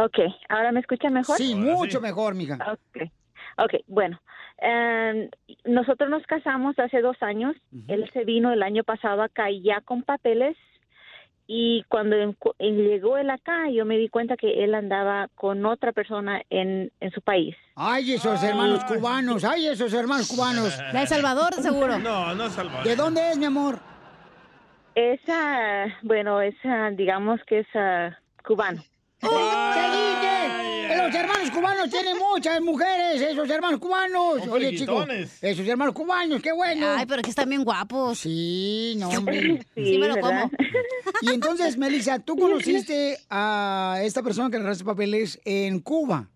Ok, 0.02 0.18
¿ahora 0.48 0.72
me 0.72 0.80
escucha 0.80 1.10
mejor? 1.10 1.36
Sí, 1.36 1.54
mucho 1.54 2.00
mejor, 2.00 2.34
mija. 2.34 2.56
Ok, 2.72 3.10
ok, 3.58 3.74
bueno. 3.86 4.18
em, 4.58 5.28
nosotros 5.64 6.08
nos 6.08 6.22
casamos 6.24 6.78
hace 6.78 7.02
dos 7.02 7.16
años. 7.22 7.54
Él 7.86 8.08
se 8.12 8.24
vino 8.24 8.52
el 8.52 8.62
año 8.62 8.82
pasado 8.82 9.22
acá 9.22 9.50
ya 9.50 9.82
con 9.82 10.02
papeles. 10.02 10.56
Y 11.52 11.82
cuando 11.88 12.14
eh, 12.16 12.70
llegó 12.70 13.18
él 13.18 13.28
acá, 13.28 13.68
yo 13.70 13.84
me 13.84 13.98
di 13.98 14.08
cuenta 14.08 14.36
que 14.36 14.62
él 14.62 14.72
andaba 14.74 15.28
con 15.34 15.66
otra 15.66 15.92
persona 15.92 16.40
en, 16.48 16.92
en 17.00 17.10
su 17.10 17.20
país. 17.20 17.56
Ay, 17.74 18.12
esos 18.12 18.42
hermanos 18.44 18.84
cubanos, 18.84 19.42
ay, 19.44 19.66
esos 19.66 19.92
hermanos 19.92 20.28
cubanos. 20.28 20.78
De 20.92 21.00
El 21.00 21.08
Salvador, 21.08 21.52
seguro. 21.54 21.98
No, 21.98 22.34
no 22.36 22.44
es 22.44 22.52
Salvador. 22.52 22.86
¿De 22.86 22.94
dónde 22.94 23.30
es, 23.32 23.36
mi 23.36 23.46
amor? 23.46 23.80
Esa, 24.94 25.86
bueno, 26.02 26.40
esa, 26.40 26.90
digamos 26.90 27.40
que 27.46 27.60
es 27.60 27.66
ah, 27.74 28.16
cubano. 28.44 28.82
¡Oh, 29.22 29.70
hermanos 31.40 31.50
cubanos 31.50 31.90
tienen 31.90 32.18
muchas 32.18 32.60
mujeres, 32.60 33.22
esos 33.22 33.48
hermanos 33.48 33.80
cubanos. 33.80 34.40
Son 34.40 34.50
Oye, 34.50 34.76
chicos, 34.76 35.08
esos 35.40 35.66
hermanos 35.66 35.94
cubanos, 35.94 36.42
qué 36.42 36.52
bueno. 36.52 36.86
Ay, 36.96 37.06
pero 37.06 37.22
que 37.22 37.30
están 37.30 37.48
bien 37.48 37.64
guapos. 37.64 38.18
Sí, 38.18 38.94
no, 38.98 39.08
hombre. 39.08 39.64
Sí, 39.74 39.98
me 39.98 40.08
lo 40.08 40.20
como. 40.20 40.50
Y 41.22 41.30
entonces, 41.30 41.76
Melissa, 41.78 42.18
tú 42.18 42.36
conociste 42.36 43.18
a 43.30 44.00
esta 44.02 44.22
persona 44.22 44.50
que 44.50 44.56
le 44.56 44.62
arreglaste 44.62 44.84
papeles 44.84 45.40
en 45.44 45.80
Cuba. 45.80 46.28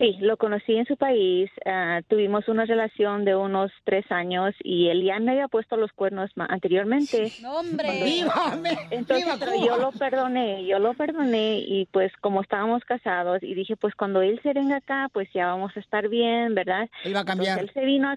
Sí, 0.00 0.16
lo 0.20 0.38
conocí 0.38 0.74
en 0.76 0.86
su 0.86 0.96
país. 0.96 1.50
ah, 1.66 2.00
tuvimos 2.08 2.48
una 2.48 2.64
relación 2.64 3.26
de 3.26 3.36
unos 3.36 3.70
tres 3.84 4.10
años 4.10 4.54
y 4.64 4.88
él 4.88 5.04
ya 5.04 5.20
me 5.20 5.32
había 5.32 5.46
puesto 5.48 5.76
los 5.76 5.92
cuernos 5.92 6.30
ma- 6.36 6.46
anteriormente. 6.48 7.32
¡Hombre! 7.44 8.02
¡Viva! 8.02 8.58
Entonces, 8.90 9.26
¡Viva 9.26 9.36
pero 9.38 9.52
Cuba! 9.52 9.66
yo 9.66 9.76
lo 9.76 9.92
perdoné, 9.92 10.64
yo 10.66 10.78
lo 10.78 10.94
perdoné 10.94 11.58
y 11.58 11.86
pues 11.92 12.10
como 12.22 12.40
estábamos 12.40 12.82
casados 12.84 13.42
y 13.42 13.52
dije, 13.54 13.76
pues 13.76 13.94
cuando 13.94 14.22
él 14.22 14.40
se 14.42 14.54
venga 14.54 14.76
acá, 14.76 15.08
pues 15.12 15.28
ya 15.34 15.48
vamos 15.48 15.76
a 15.76 15.80
estar 15.80 16.08
bien, 16.08 16.54
¿verdad? 16.54 16.88
Él 17.04 17.14
va 17.14 17.20
a 17.20 17.24
cambiar. 17.26 17.58
Entonces, 17.58 17.76
él 17.76 17.82
se 17.82 17.86
vino 17.86 18.14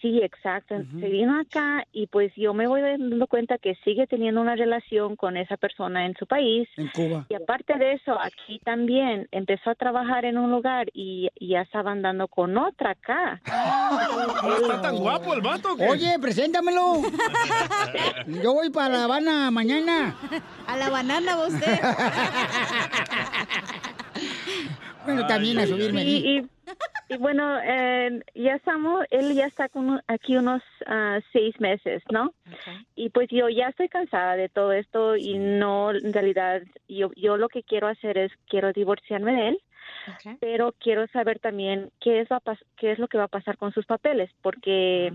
Sí, 0.00 0.20
exacto. 0.22 0.76
Se 0.98 1.08
vino 1.08 1.38
acá 1.38 1.84
y 1.92 2.06
pues 2.06 2.32
yo 2.34 2.54
me 2.54 2.66
voy 2.66 2.80
dando 2.80 3.26
cuenta 3.26 3.58
que 3.58 3.74
sigue 3.84 4.06
teniendo 4.06 4.40
una 4.40 4.56
relación 4.56 5.16
con 5.16 5.36
esa 5.36 5.58
persona 5.58 6.06
en 6.06 6.14
su 6.14 6.26
país. 6.26 6.68
En 6.76 6.88
Cuba. 6.88 7.26
Y 7.28 7.34
aparte 7.34 7.76
de 7.76 7.92
eso, 7.92 8.18
aquí 8.18 8.60
también 8.64 9.28
empezó 9.30 9.70
a 9.70 9.74
trabajar 9.74 10.24
en 10.24 10.38
un 10.38 10.50
lugar 10.50 10.88
y, 10.94 11.28
y 11.38 11.48
ya 11.48 11.62
estaba 11.62 11.92
andando 11.92 12.28
con 12.28 12.56
otra 12.56 12.92
acá. 12.92 13.42
¿No 14.42 14.56
está 14.56 14.80
tan 14.80 14.96
guapo 14.96 15.34
el 15.34 15.42
vato? 15.42 15.76
qué? 15.76 15.86
Oye, 15.86 16.18
preséntamelo. 16.18 17.02
Yo 18.42 18.54
voy 18.54 18.70
para 18.70 18.88
La 18.88 19.04
Habana 19.04 19.50
mañana. 19.50 20.16
A 20.66 20.76
la 20.76 20.88
banana, 20.88 21.36
usted. 21.46 21.78
Bueno, 25.04 25.26
también 25.26 25.58
a 25.58 25.66
subirme. 25.66 26.02
Y, 26.04 26.38
y- 26.38 26.46
y 27.08 27.16
bueno, 27.16 27.58
eh, 27.62 28.22
ya 28.34 28.54
estamos, 28.54 29.04
él 29.10 29.34
ya 29.34 29.46
está 29.46 29.68
con, 29.68 29.90
un- 29.90 30.00
aquí 30.06 30.36
unos 30.36 30.62
ah, 30.86 31.18
seis 31.32 31.58
meses, 31.60 32.02
¿no? 32.10 32.32
Y 32.94 33.10
pues 33.10 33.28
yo 33.30 33.48
ya 33.48 33.68
estoy 33.68 33.88
cansada 33.88 34.36
de 34.36 34.48
todo 34.48 34.72
esto 34.72 35.16
y 35.16 35.36
no, 35.38 35.90
en 35.90 36.12
realidad, 36.12 36.62
yo, 36.88 37.10
yo 37.16 37.36
lo 37.36 37.48
que 37.48 37.62
quiero 37.64 37.88
hacer 37.88 38.16
es, 38.16 38.30
quiero 38.48 38.72
divorciarme 38.72 39.32
de 39.32 39.48
él 39.48 39.58
pero 40.40 40.72
quiero 40.78 41.06
saber 41.08 41.40
también 41.40 41.90
qué 42.00 42.20
es, 42.20 42.28
va 42.28 42.36
a 42.46 42.56
qué 42.76 42.92
es 42.92 42.98
lo 43.00 43.08
que 43.08 43.18
va 43.18 43.24
a 43.24 43.28
pasar 43.28 43.56
con 43.56 43.72
sus 43.72 43.86
papeles, 43.86 44.30
porque 44.40 45.12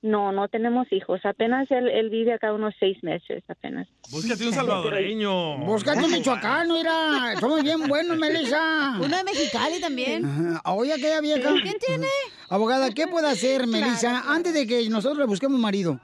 No, 0.00 0.30
no 0.30 0.46
tenemos 0.48 0.86
hijos. 0.92 1.20
Apenas 1.24 1.68
él, 1.70 1.88
él 1.88 2.08
vive 2.08 2.32
acá 2.32 2.52
unos 2.52 2.72
seis 2.78 2.96
meses, 3.02 3.42
apenas. 3.48 3.88
Búscate 4.10 4.46
un 4.46 4.52
salvadoreño. 4.52 5.58
Búscate 5.58 6.04
un 6.04 6.12
michoacano, 6.12 6.74
mira. 6.74 7.34
Somos 7.40 7.62
bien 7.64 7.86
buenos, 7.88 8.16
Melissa. 8.18 8.96
Uno 8.96 9.16
de 9.16 9.24
Mexicali 9.24 9.80
también. 9.80 10.58
Oye, 10.64 10.92
aquella 10.92 11.20
vieja. 11.20 11.50
¿Quién 11.62 11.76
tiene? 11.84 12.06
Abogada, 12.48 12.90
¿qué 12.90 13.08
puede 13.08 13.28
hacer, 13.28 13.62
Claro, 13.62 13.72
Melissa, 13.72 14.22
antes 14.32 14.54
de 14.54 14.66
que 14.66 14.88
nosotros 14.88 15.18
le 15.18 15.26
busquemos 15.26 15.58
marido? 15.58 15.98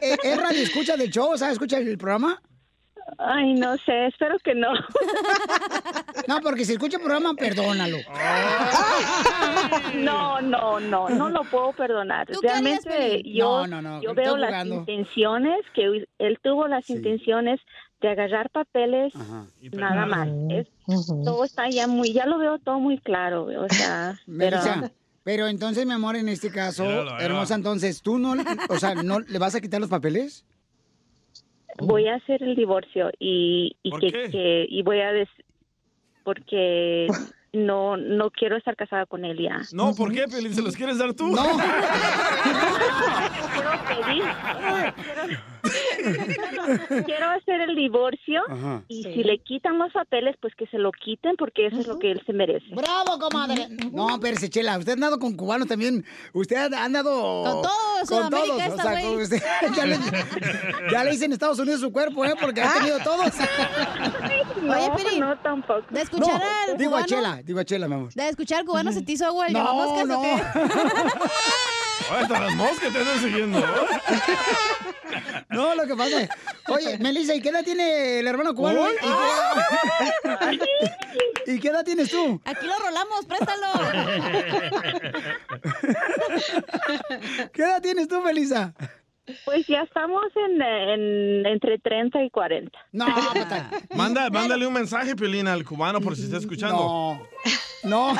Eh, 0.00 0.16
¿Es 0.22 0.36
radio 0.36 0.62
escucha 0.62 0.96
del 0.96 1.10
show? 1.10 1.36
¿Sabes 1.36 1.54
escucha 1.54 1.78
el 1.78 1.98
programa? 1.98 2.40
Ay, 3.16 3.54
no 3.54 3.76
sé, 3.78 4.06
espero 4.06 4.38
que 4.40 4.54
no. 4.54 4.72
No, 6.26 6.40
porque 6.42 6.66
si 6.66 6.72
escucha 6.72 6.98
el 6.98 7.02
programa, 7.02 7.32
perdónalo. 7.32 7.96
No, 9.94 10.40
no, 10.42 10.78
no, 10.78 11.08
no 11.08 11.30
lo 11.30 11.42
puedo 11.44 11.72
perdonar. 11.72 12.26
¿Tú 12.26 12.40
qué 12.40 12.50
harías, 12.50 12.84
Realmente 12.84 13.22
yo, 13.24 13.66
No, 13.66 13.80
no, 13.80 13.82
no, 13.82 14.02
yo 14.02 14.14
veo 14.14 14.36
las 14.36 14.66
intenciones, 14.66 15.64
que 15.74 16.06
él 16.18 16.38
tuvo 16.42 16.68
las 16.68 16.90
intenciones 16.90 17.60
de 18.00 18.08
agarrar 18.10 18.50
papeles, 18.50 19.12
nada 19.72 20.06
más. 20.06 20.28
Es, 20.50 20.66
Todo 21.24 21.44
está 21.44 21.68
ya 21.70 21.86
muy, 21.86 22.12
ya 22.12 22.26
lo 22.26 22.38
veo 22.38 22.58
todo 22.58 22.78
muy 22.78 22.98
claro, 22.98 23.44
o 23.44 23.68
sea, 23.68 24.18
pero... 24.38 24.58
Pero 25.24 25.46
entonces, 25.46 25.84
mi 25.84 25.92
amor, 25.92 26.16
en 26.16 26.30
este 26.30 26.50
caso, 26.50 26.84
hermosa, 27.20 27.54
entonces, 27.54 28.00
¿tú 28.00 28.18
no, 28.18 28.34
o 28.70 28.78
sea, 28.78 28.94
no 28.94 29.20
le 29.20 29.38
vas 29.38 29.54
a 29.54 29.60
quitar 29.60 29.78
los 29.78 29.90
papeles? 29.90 30.46
Voy 31.80 32.08
a 32.08 32.16
hacer 32.16 32.42
el 32.42 32.54
divorcio 32.56 33.10
y, 33.18 33.76
y 33.82 33.90
¿Por 33.90 34.00
que, 34.00 34.12
qué? 34.12 34.30
que- 34.30 34.66
y 34.68 34.82
voy 34.82 35.00
a 35.00 35.12
des 35.12 35.28
porque 36.24 37.06
no 37.52 37.96
no 37.96 38.30
quiero 38.30 38.56
estar 38.56 38.76
casada 38.76 39.06
con 39.06 39.24
él 39.24 39.38
ya. 39.38 39.60
No, 39.72 39.94
¿por 39.94 40.12
qué, 40.12 40.24
Piolín? 40.28 40.54
¿Se 40.54 40.60
los 40.62 40.76
quieres 40.76 40.98
dar 40.98 41.14
tú? 41.14 41.32
Quiero 43.54 43.70
pedir, 43.88 44.24
quiero- 45.02 45.38
quiero 47.06 47.26
hacer 47.30 47.60
el 47.62 47.74
divorcio 47.76 48.42
Ajá. 48.48 48.82
y 48.88 49.02
Sí. 49.02 49.12
si 49.14 49.24
le 49.24 49.38
quitan 49.38 49.78
los 49.78 49.92
papeles, 49.92 50.36
pues 50.40 50.54
que 50.54 50.66
se 50.66 50.78
lo 50.78 50.92
quiten 50.92 51.36
porque 51.36 51.66
eso 51.66 51.78
es 51.80 51.86
lo 51.86 51.98
que 51.98 52.10
él 52.12 52.22
se 52.26 52.32
merece. 52.32 52.66
¡Bravo, 52.74 53.18
comadre! 53.18 53.68
No, 53.92 54.10
espérese, 54.14 54.48
Chela, 54.50 54.76
usted 54.78 54.90
ha 54.92 54.94
andado 54.94 55.18
con 55.18 55.34
cubanos 55.36 55.68
también. 55.68 56.04
Usted 56.32 56.72
ha 56.72 56.84
andado... 56.84 57.44
Con 57.44 57.62
todos, 57.62 58.08
Con 58.08 58.30
todos. 58.30 58.60
esta, 58.60 58.74
o 58.74 58.78
sea, 58.94 59.02
con 59.02 59.20
usted- 59.22 59.42
ya, 59.76 59.86
le, 59.86 59.98
ya 60.92 61.04
le 61.04 61.10
dicen 61.12 61.32
Estados 61.32 61.58
Unidos 61.58 61.80
su 61.80 61.92
cuerpo, 61.92 62.24
¿eh? 62.24 62.34
Porque 62.40 62.60
ha 62.62 62.74
tenido 62.74 62.98
todos. 63.00 63.32
Oye, 64.68 64.90
Piri, 64.96 65.20
no 65.20 65.36
tampoco. 65.38 65.84
de 65.90 66.00
escuchar 66.02 66.40
No, 66.40 66.72
al 66.72 66.78
digo 66.78 66.90
a 66.96 67.04
cubano, 67.04 67.06
Chela, 67.06 67.40
digo 67.42 67.60
a 67.60 67.64
Chela, 67.64 67.88
mi 67.88 67.94
amor. 67.94 68.12
de 68.12 68.28
escuchar 68.28 68.58
al 68.60 68.64
cubano 68.66 68.92
se 68.92 69.02
te 69.02 69.12
hizo 69.12 69.24
agua 69.26 69.46
el 69.46 69.52
No, 69.52 69.58
llamamoscas, 69.60 70.06
no. 70.06 70.18
¿o 70.18 70.22
qué? 70.22 70.42
Hasta 72.10 72.40
las 72.40 72.54
moscas 72.54 72.92
te 72.92 72.98
andan 72.98 73.18
siguiendo. 73.20 73.58
No, 75.58 75.74
lo 75.74 75.86
que 75.86 75.96
pasa 75.96 76.22
es... 76.22 76.28
Oye, 76.68 76.98
Melissa, 76.98 77.34
¿y 77.34 77.40
qué 77.40 77.48
edad 77.48 77.64
tiene 77.64 78.20
el 78.20 78.26
hermano 78.28 78.54
cubano? 78.54 78.86
¿Y 78.90 80.58
qué, 80.58 81.52
¿Y 81.54 81.58
qué 81.60 81.68
edad 81.68 81.84
tienes 81.84 82.10
tú? 82.10 82.40
Aquí 82.44 82.64
lo 82.66 82.74
rolamos, 82.78 83.26
préstalo. 83.26 83.66
¿Qué 87.52 87.62
edad 87.62 87.82
tienes 87.82 88.06
tú, 88.06 88.20
Melissa? 88.20 88.72
Pues 89.44 89.66
ya 89.66 89.82
estamos 89.82 90.24
en, 90.36 90.62
en- 90.62 91.44
entre 91.46 91.78
30 91.78 92.22
y 92.22 92.30
40. 92.30 92.78
No, 92.92 93.06
Manda, 93.96 94.30
mándale 94.30 94.66
un 94.66 94.72
mensaje, 94.72 95.14
Piolín, 95.16 95.48
al 95.48 95.64
cubano 95.64 96.00
por 96.00 96.16
si 96.16 96.22
está 96.24 96.38
escuchando. 96.38 96.76
No. 96.78 97.20
No. 97.84 98.14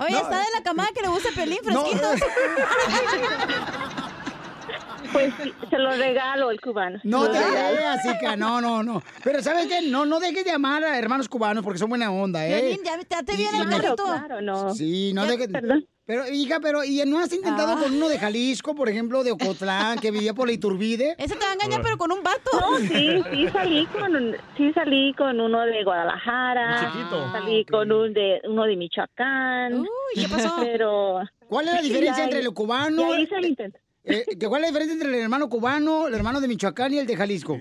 Oye, 0.00 0.16
está 0.16 0.38
de 0.38 0.50
la 0.54 0.62
camada 0.62 0.88
que 0.94 1.02
le 1.02 1.08
gusta 1.08 1.30
pelín 1.34 1.58
fresquitos. 1.62 2.20
Pues 5.12 5.32
se 5.70 5.78
lo 5.78 5.90
regalo 5.92 6.50
el 6.50 6.60
cubano. 6.60 6.98
No 7.04 7.28
te 7.30 7.38
lo 7.40 7.46
regalo. 7.46 7.76
creas, 7.76 8.02
chica, 8.02 8.36
no, 8.36 8.60
no, 8.60 8.82
no. 8.82 9.02
Pero 9.24 9.42
¿sabes 9.42 9.66
qué? 9.66 9.82
No, 9.88 10.04
no 10.06 10.20
dejes 10.20 10.44
de 10.44 10.50
amar 10.52 10.84
a 10.84 10.98
hermanos 10.98 11.28
cubanos 11.28 11.62
porque 11.64 11.78
son 11.78 11.88
buena 11.88 12.10
onda, 12.10 12.46
¿eh? 12.46 12.78
Ya 12.84 12.98
ya 13.08 13.22
te 13.22 13.36
viene 13.36 13.58
y 13.58 13.60
el 13.62 13.68
carrito. 13.68 14.04
Claro, 14.04 14.40
no. 14.42 14.74
Sí, 14.74 15.12
no 15.14 15.26
dejes... 15.26 15.48
perdón. 15.48 15.86
Pero, 16.06 16.24
hija, 16.28 16.60
pero, 16.60 16.84
¿y 16.84 17.02
no 17.04 17.18
has 17.18 17.32
intentado 17.32 17.72
Ah. 17.72 17.80
con 17.82 17.92
uno 17.92 18.08
de 18.08 18.16
Jalisco, 18.16 18.76
por 18.76 18.88
ejemplo, 18.88 19.24
de 19.24 19.32
Ocotlán, 19.32 19.98
que 19.98 20.12
vivía 20.12 20.34
por 20.34 20.46
la 20.46 20.52
Iturbide? 20.52 21.16
Ese 21.18 21.34
te 21.34 21.44
va 21.44 21.50
a 21.50 21.54
engañar, 21.54 21.82
pero 21.82 21.98
con 21.98 22.12
un 22.12 22.22
vato. 22.22 22.50
No, 22.60 22.78
sí, 22.78 23.22
sí 23.32 23.48
salí 23.52 23.86
con 23.86 24.14
un- 24.14 24.36
sí 24.56 24.72
salí 24.72 25.12
con 25.14 25.40
uno 25.40 25.62
de 25.62 25.82
Guadalajara. 25.82 26.80
Un 26.80 26.92
chiquito. 26.92 27.32
Salí 27.32 27.64
con 27.64 27.90
un 27.90 28.12
de 28.14 28.40
uno 28.44 28.64
de 28.66 28.76
Michoacán. 28.76 29.80
Uy, 29.80 29.86
¿qué 30.14 30.28
pasó? 30.28 30.54
Pero 30.60 31.22
¿Cuál 31.48 31.66
es 31.68 31.74
la 31.74 31.80
Sí, 31.80 31.88
diferencia 31.88 32.18
ya- 32.18 32.24
entre 32.24 32.38
el 32.40 32.52
cubano? 32.54 33.02
ya 33.12 33.20
hice 33.20 33.34
el 33.36 33.46
intento. 33.46 33.78
Eh, 34.06 34.24
¿Cuál 34.46 34.62
es 34.62 34.62
la 34.62 34.66
diferencia 34.68 34.92
entre 34.94 35.08
el 35.08 35.14
hermano 35.22 35.48
cubano, 35.48 36.06
el 36.08 36.14
hermano 36.14 36.40
de 36.40 36.48
Michoacán 36.48 36.92
y 36.94 36.98
el 36.98 37.06
de 37.06 37.16
Jalisco? 37.16 37.58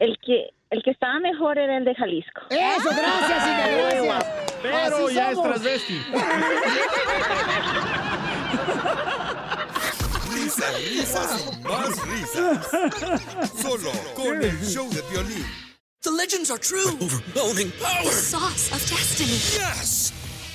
El 0.00 0.18
que 0.18 0.50
el 0.70 0.82
que 0.82 0.90
estaba 0.90 1.18
mejor 1.20 1.58
era 1.58 1.78
el 1.78 1.84
de 1.84 1.94
Jalisco. 1.94 2.42
Eso, 2.50 2.90
gracias, 2.90 3.46
hija, 3.46 3.68
gracias. 3.68 4.26
Pero 4.62 4.76
Así 4.76 5.14
ya 5.14 5.30
es 5.30 5.42
transvesti. 5.42 5.98
Risas, 10.30 10.90
risas 10.90 11.52
y 11.52 11.62
más 11.62 12.08
risas. 12.08 12.68
Solo 13.62 13.90
con 14.14 14.42
el 14.42 14.60
show 14.60 14.88
de 14.90 15.02
violín. 15.10 15.46
The 16.02 16.10
legends 16.10 16.50
are 16.50 16.58
true. 16.58 16.96
overwhelming 17.00 17.72
power! 17.80 18.04
The 18.04 18.10
sauce 18.10 18.70
of 18.72 18.80
destiny. 18.88 19.38
Yes! 19.58 20.12